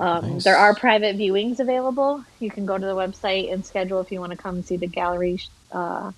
um, 0.00 0.34
Nice. 0.34 0.44
there 0.44 0.56
are 0.56 0.74
private 0.74 1.16
viewings 1.16 1.60
available. 1.60 2.24
You 2.40 2.50
can 2.50 2.66
go 2.66 2.76
to 2.76 2.84
the 2.84 2.94
website 2.94 3.52
and 3.52 3.64
schedule 3.64 4.00
if 4.00 4.10
you 4.10 4.20
want 4.20 4.32
to 4.32 4.38
come 4.38 4.62
see 4.62 4.76
the 4.76 4.88
gallery, 4.88 5.40
uh, 5.70 6.10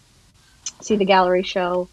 see 0.80 0.96
the 0.96 1.04
gallery 1.04 1.42
show. 1.42 1.88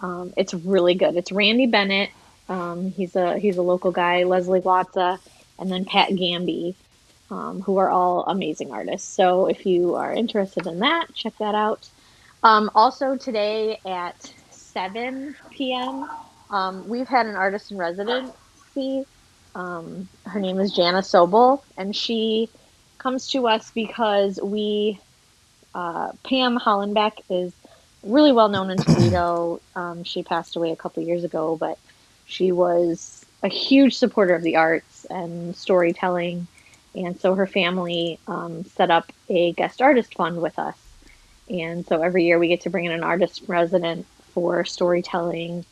Um, 0.00 0.32
it's 0.36 0.54
really 0.54 0.94
good. 0.94 1.16
It's 1.16 1.32
Randy 1.32 1.66
Bennett. 1.66 2.10
Um, 2.48 2.90
he's 2.92 3.16
a 3.16 3.38
he's 3.38 3.56
a 3.56 3.62
local 3.62 3.90
guy. 3.90 4.24
Leslie 4.24 4.60
Watsa, 4.60 5.18
and 5.58 5.70
then 5.70 5.84
Pat 5.84 6.10
Gamby, 6.10 6.74
um, 7.30 7.60
who 7.62 7.78
are 7.78 7.90
all 7.90 8.24
amazing 8.26 8.72
artists. 8.72 9.08
So 9.08 9.46
if 9.46 9.66
you 9.66 9.96
are 9.96 10.12
interested 10.12 10.66
in 10.66 10.78
that, 10.80 11.12
check 11.14 11.36
that 11.38 11.54
out. 11.54 11.88
Um, 12.42 12.70
also 12.74 13.16
today 13.16 13.80
at 13.84 14.32
7 14.50 15.34
p.m., 15.50 16.08
um, 16.50 16.88
we've 16.88 17.08
had 17.08 17.26
an 17.26 17.34
artist 17.34 17.72
in 17.72 17.78
residency. 17.78 19.04
Um, 19.54 20.08
her 20.24 20.38
name 20.38 20.60
is 20.60 20.72
Jana 20.72 21.00
Sobel, 21.00 21.62
and 21.76 21.94
she 21.94 22.48
comes 22.98 23.28
to 23.28 23.48
us 23.48 23.70
because 23.72 24.40
we, 24.40 25.00
uh, 25.74 26.12
Pam 26.24 26.58
Hollenbeck 26.58 27.20
is 27.28 27.52
really 28.02 28.32
well 28.32 28.48
known 28.48 28.70
in 28.70 28.78
Toledo. 28.78 29.60
Um, 29.74 30.04
she 30.04 30.22
passed 30.22 30.56
away 30.56 30.70
a 30.72 30.76
couple 30.76 31.02
years 31.02 31.24
ago, 31.24 31.56
but 31.56 31.78
she 32.26 32.52
was 32.52 33.24
a 33.42 33.48
huge 33.48 33.96
supporter 33.96 34.34
of 34.34 34.42
the 34.42 34.56
arts 34.56 35.06
and 35.06 35.54
storytelling. 35.54 36.46
And 36.94 37.18
so 37.20 37.34
her 37.34 37.46
family 37.46 38.18
um, 38.26 38.64
set 38.64 38.90
up 38.90 39.12
a 39.28 39.52
guest 39.52 39.80
artist 39.80 40.14
fund 40.14 40.40
with 40.40 40.58
us. 40.58 40.76
And 41.48 41.86
so 41.86 42.02
every 42.02 42.24
year 42.24 42.38
we 42.38 42.48
get 42.48 42.62
to 42.62 42.70
bring 42.70 42.84
in 42.84 42.92
an 42.92 43.04
artist 43.04 43.42
resident 43.46 44.06
for 44.34 44.64
storytelling. 44.64 45.64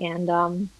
And 0.00 0.28
um, 0.28 0.70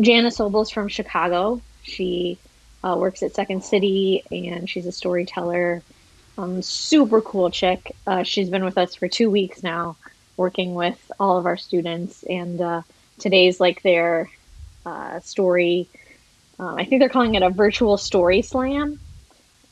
Janice 0.00 0.36
Sobel's 0.36 0.70
from 0.70 0.88
Chicago. 0.88 1.60
She 1.82 2.38
uh, 2.84 2.96
works 2.98 3.22
at 3.22 3.34
Second 3.34 3.64
City 3.64 4.22
and 4.30 4.68
she's 4.68 4.86
a 4.86 4.92
storyteller. 4.92 5.82
Um, 6.36 6.62
super 6.62 7.20
cool 7.20 7.50
chick. 7.50 7.96
Uh, 8.06 8.22
she's 8.22 8.48
been 8.48 8.64
with 8.64 8.78
us 8.78 8.94
for 8.94 9.08
two 9.08 9.30
weeks 9.30 9.62
now, 9.62 9.96
working 10.38 10.74
with 10.74 10.98
all 11.20 11.36
of 11.36 11.44
our 11.44 11.58
students. 11.58 12.22
And 12.22 12.60
uh, 12.60 12.82
today's 13.18 13.60
like 13.60 13.82
their 13.82 14.30
uh, 14.86 15.20
story. 15.20 15.88
Um, 16.58 16.76
I 16.76 16.84
think 16.86 17.00
they're 17.00 17.10
calling 17.10 17.34
it 17.34 17.42
a 17.42 17.50
virtual 17.50 17.98
story 17.98 18.40
slam. 18.40 18.98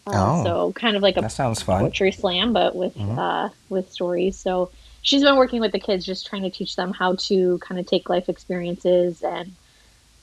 Uh, 0.07 0.13
Oh. 0.15 0.45
So 0.45 0.73
kind 0.73 0.97
of 0.97 1.03
like 1.03 1.17
a 1.17 1.23
That 1.23 1.33
sounds 1.33 1.63
fun. 1.63 1.81
poetry 1.81 2.13
slam, 2.13 2.53
but 2.53 2.77
with 2.77 2.95
Mhm. 2.97 3.19
uh, 3.19 3.49
with 3.71 3.91
stories. 3.91 4.39
So 4.39 4.71
she's 5.03 5.23
been 5.23 5.37
working 5.37 5.61
with 5.61 5.73
the 5.73 5.81
kids, 5.81 6.05
just 6.05 6.27
trying 6.27 6.43
to 6.43 6.51
teach 6.51 6.77
them 6.77 6.93
how 6.93 7.15
to 7.29 7.59
kind 7.59 7.81
of 7.81 7.87
take 7.87 8.09
life 8.09 8.29
experiences 8.29 9.23
and 9.23 9.53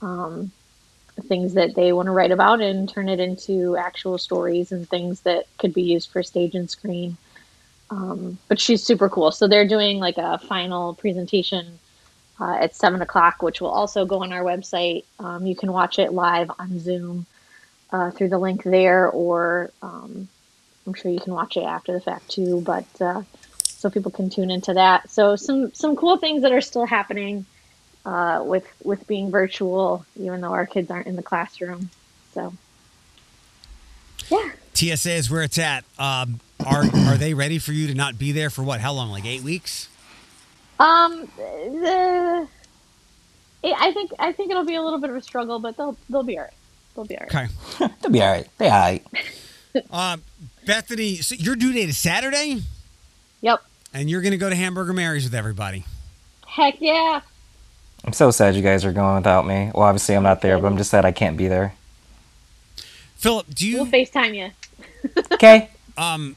um, 0.01 0.51
things 1.27 1.53
that 1.53 1.75
they 1.75 1.93
want 1.93 2.07
to 2.07 2.11
write 2.11 2.31
about 2.31 2.59
and 2.59 2.89
turn 2.89 3.07
it 3.07 3.19
into 3.19 3.77
actual 3.77 4.17
stories 4.17 4.71
and 4.71 4.89
things 4.89 5.21
that 5.21 5.45
could 5.57 5.73
be 5.73 5.83
used 5.83 6.09
for 6.09 6.23
stage 6.23 6.55
and 6.55 6.69
screen. 6.69 7.17
Um, 7.89 8.37
but 8.47 8.59
she's 8.59 8.83
super 8.83 9.09
cool. 9.09 9.31
So 9.31 9.47
they're 9.47 9.67
doing 9.67 9.99
like 9.99 10.17
a 10.17 10.37
final 10.39 10.95
presentation 10.95 11.79
uh, 12.39 12.55
at 12.55 12.75
seven 12.75 13.01
o'clock, 13.01 13.41
which 13.41 13.61
will 13.61 13.69
also 13.69 14.05
go 14.05 14.23
on 14.23 14.33
our 14.33 14.43
website. 14.43 15.05
Um, 15.19 15.45
you 15.45 15.55
can 15.55 15.71
watch 15.71 15.99
it 15.99 16.13
live 16.13 16.49
on 16.57 16.79
Zoom 16.79 17.25
uh, 17.91 18.11
through 18.11 18.29
the 18.29 18.39
link 18.39 18.63
there, 18.63 19.09
or 19.09 19.71
um, 19.81 20.27
I'm 20.87 20.93
sure 20.93 21.11
you 21.11 21.19
can 21.19 21.33
watch 21.33 21.57
it 21.57 21.63
after 21.63 21.93
the 21.93 22.01
fact 22.01 22.29
too. 22.29 22.61
But 22.61 22.85
uh, 22.99 23.21
so 23.83 23.89
people 23.89 24.11
can 24.11 24.29
tune 24.29 24.49
into 24.49 24.73
that. 24.73 25.09
So 25.09 25.35
some 25.35 25.73
some 25.73 25.95
cool 25.95 26.17
things 26.17 26.41
that 26.41 26.51
are 26.51 26.61
still 26.61 26.85
happening 26.85 27.45
uh, 28.05 28.43
with 28.45 28.67
with 28.83 29.05
being 29.07 29.29
virtual, 29.29 30.05
even 30.15 30.41
though 30.41 30.53
our 30.53 30.65
kids 30.65 30.89
aren't 30.89 31.07
in 31.07 31.15
the 31.15 31.23
classroom. 31.23 31.89
So 32.33 32.53
yeah. 34.29 34.51
TSA 34.73 35.11
is 35.11 35.29
where 35.29 35.43
it's 35.43 35.59
at. 35.59 35.85
Um, 35.99 36.39
are 36.65 36.83
are 37.07 37.17
they 37.17 37.33
ready 37.33 37.59
for 37.59 37.71
you 37.71 37.87
to 37.87 37.93
not 37.93 38.17
be 38.17 38.31
there 38.31 38.49
for 38.49 38.63
what? 38.63 38.79
How 38.81 38.93
long? 38.93 39.09
Like 39.11 39.25
eight 39.25 39.41
weeks? 39.41 39.89
Um, 40.79 41.27
the, 41.37 42.47
I 43.63 43.73
I 43.79 43.91
think 43.93 44.11
I 44.19 44.31
think 44.31 44.51
it'll 44.51 44.65
be 44.65 44.75
a 44.75 44.81
little 44.81 44.99
bit 44.99 45.09
of 45.09 45.15
a 45.15 45.21
struggle, 45.21 45.59
but 45.59 45.77
they'll 45.77 45.97
they'll 46.09 46.23
be 46.23 46.37
alright. 46.37 46.53
They'll 46.95 47.05
be 47.05 47.15
alright. 47.17 47.33
Okay. 47.33 47.93
They'll 48.01 48.11
be 48.11 48.21
all 48.21 48.31
right. 48.31 48.47
They 48.57 48.69
all 48.69 48.79
right. 48.79 49.03
Um, 49.91 50.21
Bethany, 50.65 51.15
so 51.17 51.35
your 51.35 51.55
due 51.55 51.73
date 51.73 51.89
is 51.89 51.97
Saturday, 51.97 52.61
Yep. 53.41 53.61
and 53.93 54.09
you're 54.09 54.21
gonna 54.21 54.37
go 54.37 54.49
to 54.49 54.55
Hamburger 54.55 54.93
Mary's 54.93 55.23
with 55.23 55.33
everybody. 55.35 55.85
Heck 56.45 56.75
yeah. 56.79 57.21
I'm 58.05 58.13
so 58.13 58.31
sad 58.31 58.55
you 58.55 58.61
guys 58.61 58.83
are 58.85 58.91
going 58.91 59.15
without 59.15 59.47
me. 59.47 59.71
Well, 59.73 59.85
obviously 59.85 60.15
I'm 60.15 60.23
not 60.23 60.41
there, 60.41 60.59
but 60.59 60.67
I'm 60.67 60.77
just 60.77 60.91
sad 60.91 61.05
I 61.05 61.11
can't 61.13 61.37
be 61.37 61.47
there. 61.47 61.73
Philip, 63.15 63.47
do 63.53 63.67
you? 63.67 63.77
We'll 63.77 63.85
you 63.87 63.91
FaceTime 63.91 64.35
you. 64.35 64.51
Okay. 65.33 65.69
um 65.97 66.35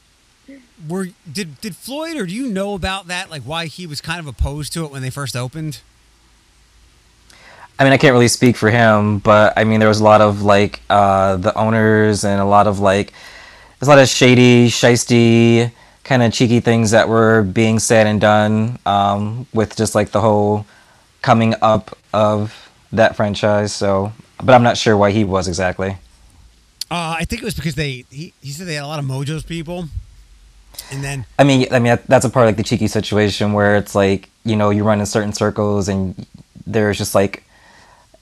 were 0.87 1.09
did 1.31 1.59
did 1.61 1.75
Floyd 1.75 2.17
or 2.17 2.25
do 2.25 2.33
you 2.33 2.47
know 2.47 2.73
about 2.73 3.07
that? 3.07 3.29
Like 3.29 3.43
why 3.43 3.65
he 3.65 3.87
was 3.87 4.01
kind 4.01 4.19
of 4.19 4.27
opposed 4.27 4.73
to 4.73 4.85
it 4.85 4.91
when 4.91 5.01
they 5.01 5.09
first 5.09 5.35
opened? 5.35 5.81
I 7.79 7.83
mean, 7.83 7.93
I 7.93 7.97
can't 7.97 8.13
really 8.13 8.27
speak 8.27 8.55
for 8.57 8.71
him, 8.71 9.19
but 9.19 9.53
I 9.55 9.63
mean, 9.63 9.79
there 9.79 9.89
was 9.89 9.99
a 9.99 10.03
lot 10.03 10.21
of 10.21 10.41
like 10.41 10.81
uh, 10.89 11.37
the 11.37 11.55
owners 11.55 12.23
and 12.23 12.41
a 12.41 12.45
lot 12.45 12.65
of 12.65 12.79
like 12.79 13.13
there's 13.79 13.87
a 13.87 13.91
lot 13.91 13.99
of 13.99 14.07
shady, 14.07 14.67
shisty, 14.67 15.71
kind 16.03 16.23
of 16.23 16.33
cheeky 16.33 16.59
things 16.59 16.91
that 16.91 17.07
were 17.07 17.43
being 17.43 17.77
said 17.77 18.07
and 18.07 18.19
done 18.19 18.79
um, 18.85 19.45
with 19.53 19.75
just 19.75 19.93
like 19.93 20.09
the 20.09 20.21
whole 20.21 20.65
coming 21.21 21.53
up 21.61 21.95
of 22.13 22.71
that 22.91 23.15
franchise. 23.15 23.73
So, 23.73 24.11
but 24.43 24.55
I'm 24.55 24.63
not 24.63 24.77
sure 24.77 24.97
why 24.97 25.11
he 25.11 25.23
was 25.23 25.47
exactly. 25.47 25.97
Uh, 26.89 27.17
I 27.19 27.25
think 27.25 27.41
it 27.41 27.45
was 27.45 27.53
because 27.53 27.75
they 27.75 28.05
he, 28.09 28.33
he 28.41 28.51
said 28.51 28.65
they 28.65 28.75
had 28.75 28.85
a 28.85 28.87
lot 28.87 28.99
of 28.99 29.05
Mojo's 29.05 29.43
people, 29.43 29.85
and 30.91 31.03
then 31.03 31.25
I 31.39 31.43
mean, 31.43 31.67
I 31.71 31.79
mean 31.79 31.97
that's 32.07 32.25
a 32.25 32.29
part 32.29 32.45
of 32.45 32.49
like 32.49 32.57
the 32.57 32.63
cheeky 32.63 32.87
situation 32.87 33.53
where 33.53 33.75
it's 33.75 33.93
like 33.95 34.29
you 34.45 34.55
know 34.55 34.69
you 34.69 34.83
run 34.83 34.99
in 34.99 35.05
certain 35.05 35.33
circles 35.33 35.87
and 35.89 36.25
there's 36.65 36.97
just 36.97 37.13
like 37.15 37.43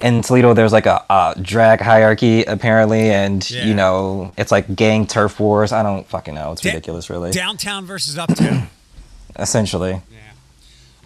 in 0.01 0.21
Toledo 0.21 0.53
there's 0.53 0.73
like 0.73 0.85
a, 0.87 1.03
a 1.09 1.35
drag 1.41 1.79
hierarchy 1.81 2.43
apparently, 2.43 3.11
and 3.11 3.49
Yeah. 3.49 3.65
you 3.65 3.73
know 3.73 4.33
it's 4.37 4.51
like 4.51 4.75
gang 4.75 5.07
turf 5.07 5.39
wars. 5.39 5.71
I 5.71 5.83
don't 5.83 6.05
fucking 6.07 6.35
know. 6.35 6.51
It's 6.51 6.61
Da- 6.61 6.69
ridiculous, 6.71 7.09
really. 7.09 7.31
downtown 7.31 7.85
versus 7.85 8.17
uptown. 8.17 8.67
essentially. 9.37 10.01
Yeah. 10.11 10.17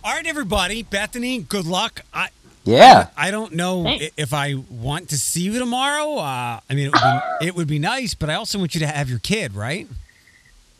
All 0.03 0.13
right, 0.13 0.25
everybody. 0.25 0.83
Bethany, 0.83 1.39
good 1.39 1.65
luck. 1.65 2.01
I 2.13 2.29
Yeah. 2.63 3.07
I 3.17 3.31
don't 3.31 3.53
know 3.53 3.83
Thanks. 3.83 4.07
if 4.17 4.33
I 4.33 4.55
want 4.69 5.09
to 5.09 5.17
see 5.17 5.41
you 5.41 5.59
tomorrow. 5.59 6.15
Uh, 6.17 6.59
I 6.69 6.73
mean, 6.73 6.87
it 6.87 6.93
would, 6.93 7.01
be, 7.41 7.47
it 7.47 7.55
would 7.55 7.67
be 7.67 7.79
nice, 7.79 8.13
but 8.13 8.29
I 8.29 8.35
also 8.35 8.57
want 8.59 8.73
you 8.75 8.79
to 8.81 8.87
have 8.87 9.09
your 9.09 9.19
kid, 9.19 9.53
right? 9.55 9.87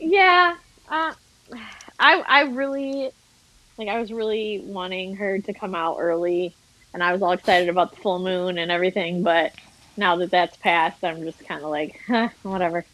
Yeah, 0.00 0.56
uh, 0.88 1.12
I 1.98 2.22
I 2.26 2.40
really 2.44 3.10
like. 3.76 3.88
I 3.88 4.00
was 4.00 4.12
really 4.12 4.60
wanting 4.64 5.16
her 5.16 5.38
to 5.40 5.52
come 5.52 5.74
out 5.74 5.96
early, 6.00 6.54
and 6.94 7.02
I 7.02 7.12
was 7.12 7.22
all 7.22 7.32
excited 7.32 7.68
about 7.68 7.90
the 7.90 7.96
full 8.00 8.18
moon 8.18 8.58
and 8.58 8.70
everything. 8.70 9.22
But 9.22 9.52
now 9.96 10.16
that 10.16 10.30
that's 10.30 10.56
passed, 10.56 11.04
I'm 11.04 11.22
just 11.22 11.44
kind 11.46 11.62
of 11.62 11.70
like, 11.70 12.00
huh, 12.06 12.30
whatever. 12.42 12.84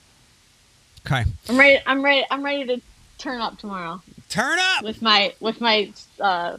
Okay. 1.06 1.24
I'm 1.48 1.56
ready. 1.58 1.80
I'm 1.86 2.04
ready. 2.04 2.26
I'm 2.30 2.44
ready 2.44 2.64
to 2.66 2.80
turn 3.18 3.40
up 3.40 3.58
tomorrow 3.58 4.02
Turn 4.28 4.58
up. 4.76 4.84
with 4.84 5.00
my 5.00 5.32
with 5.40 5.60
my 5.60 5.92
uh, 6.20 6.56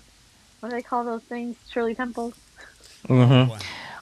what 0.61 0.69
do 0.69 0.76
they 0.76 0.82
call 0.82 1.03
those 1.03 1.24
things? 1.24 1.57
Shirley 1.69 1.94
Temples. 1.94 2.34
Mm-hmm. 3.10 3.53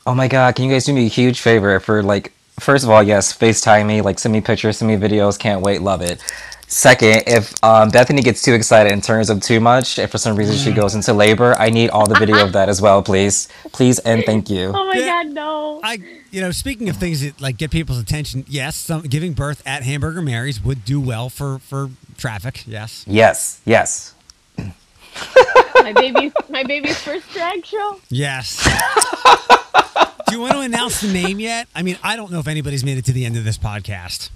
Oh 0.07 0.13
my 0.13 0.27
god, 0.27 0.55
can 0.55 0.65
you 0.65 0.72
guys 0.72 0.85
do 0.85 0.93
me 0.93 1.05
a 1.07 1.09
huge 1.09 1.41
favor 1.41 1.80
for 1.80 2.03
like 2.03 2.31
first 2.60 2.84
of 2.84 2.90
all, 2.90 3.03
yes, 3.03 3.36
FaceTime 3.38 3.86
me, 3.86 4.02
like 4.02 4.19
send 4.19 4.34
me 4.34 4.41
pictures, 4.41 4.77
send 4.77 4.90
me 4.90 4.98
videos, 4.98 5.38
can't 5.40 5.61
wait, 5.61 5.82
love 5.82 6.02
it. 6.02 6.22
Second, 6.68 7.23
if 7.27 7.53
um, 7.64 7.90
Bethany 7.90 8.23
gets 8.23 8.41
too 8.41 8.53
excited 8.53 8.91
and 8.91 9.03
turns 9.03 9.30
up 9.30 9.40
too 9.40 9.60
much, 9.60 9.99
if 9.99 10.10
for 10.10 10.18
some 10.18 10.36
reason 10.36 10.56
she 10.56 10.72
goes 10.72 10.95
into 10.95 11.14
labor, 11.14 11.53
I 11.60 11.69
need 11.69 11.91
all 11.91 12.07
the 12.07 12.15
video 12.15 12.44
of 12.44 12.53
that 12.53 12.69
as 12.69 12.82
well, 12.82 13.03
please. 13.03 13.48
Please 13.72 13.99
and 13.99 14.23
thank 14.26 14.49
you. 14.49 14.72
Oh 14.73 14.88
my 14.88 14.95
Yeah. 14.95 15.23
god, 15.23 15.27
no! 15.27 15.80
I, 15.84 15.99
you 16.32 16.41
know, 16.41 16.49
speaking 16.49 16.90
of 16.90 16.98
things 16.98 17.22
that 17.22 17.40
like 17.40 17.57
get 17.57 17.69
people's 17.69 17.99
attention, 17.99 18.45
yes, 18.48 18.76
some, 18.76 19.03
giving 19.03 19.34
birth 19.34 19.61
at 19.68 19.84
Hamburger 19.84 20.23
Mary's 20.23 20.60
would 20.64 20.84
do 20.84 20.99
well 20.99 21.30
for 21.30 21.60
for 21.60 21.91
traffic. 22.18 22.64
Yes. 22.65 23.06
Yes, 23.07 23.61
yes. 23.65 24.15
my 24.57 25.94
baby's 25.94 26.32
my 26.49 26.64
baby's 26.64 26.98
first 26.99 27.30
drag 27.32 27.64
show. 27.64 28.02
Yes. 28.10 28.68
do 30.27 30.35
you 30.35 30.39
want 30.41 30.53
to 30.53 30.60
announce 30.61 31.02
the 31.02 31.11
name 31.11 31.39
yet? 31.39 31.68
I 31.76 31.81
mean, 31.84 31.97
I 32.03 32.15
don't 32.15 32.31
know 32.31 32.39
if 32.39 32.47
anybody's 32.47 32.84
made 32.84 32.97
it 32.97 33.06
to 33.06 33.11
the 33.14 33.26
end 33.26 33.38
of 33.38 33.43
this 33.43 33.57
podcast. 33.57 34.30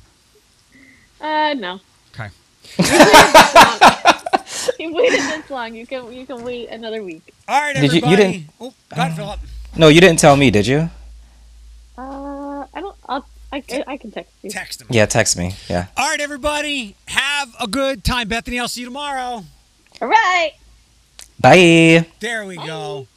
Uh, 1.21 1.53
no. 1.57 1.79
Okay. 2.13 2.29
You 4.77 4.93
waited 4.93 5.19
this 5.19 5.49
long. 5.49 5.75
You 5.75 5.85
can 5.85 6.11
you 6.13 6.25
can 6.25 6.43
wait 6.43 6.69
another 6.69 7.03
week. 7.03 7.33
All 7.47 7.59
right, 7.59 7.73
Did 7.75 7.91
you- 7.91 7.97
everybody. 8.01 8.11
you 8.11 8.17
didn't- 8.17 8.49
Oh, 8.61 8.73
God, 8.95 9.13
Philip. 9.15 9.39
No, 9.75 9.87
you 9.89 9.99
didn't 10.01 10.19
tell 10.19 10.35
me, 10.37 10.49
did 10.51 10.65
you? 10.67 10.89
Uh, 11.97 12.65
I 12.73 12.79
don't. 12.79 12.95
I'll, 13.07 13.25
I, 13.51 13.63
I 13.71 13.83
I 13.87 13.97
can 13.97 14.11
text 14.11 14.31
you. 14.41 14.49
Text 14.49 14.81
him. 14.81 14.87
Yeah, 14.89 15.05
text 15.05 15.37
me. 15.37 15.55
Yeah. 15.69 15.87
All 15.97 16.09
right, 16.09 16.19
everybody. 16.21 16.95
Have 17.07 17.49
a 17.59 17.67
good 17.67 18.03
time, 18.03 18.29
Bethany. 18.29 18.59
I'll 18.59 18.67
see 18.69 18.81
you 18.81 18.87
tomorrow. 18.87 19.43
All 20.01 20.07
right. 20.07 20.51
Bye. 21.39 22.05
There 22.19 22.45
we 22.45 22.55
go. 22.55 23.07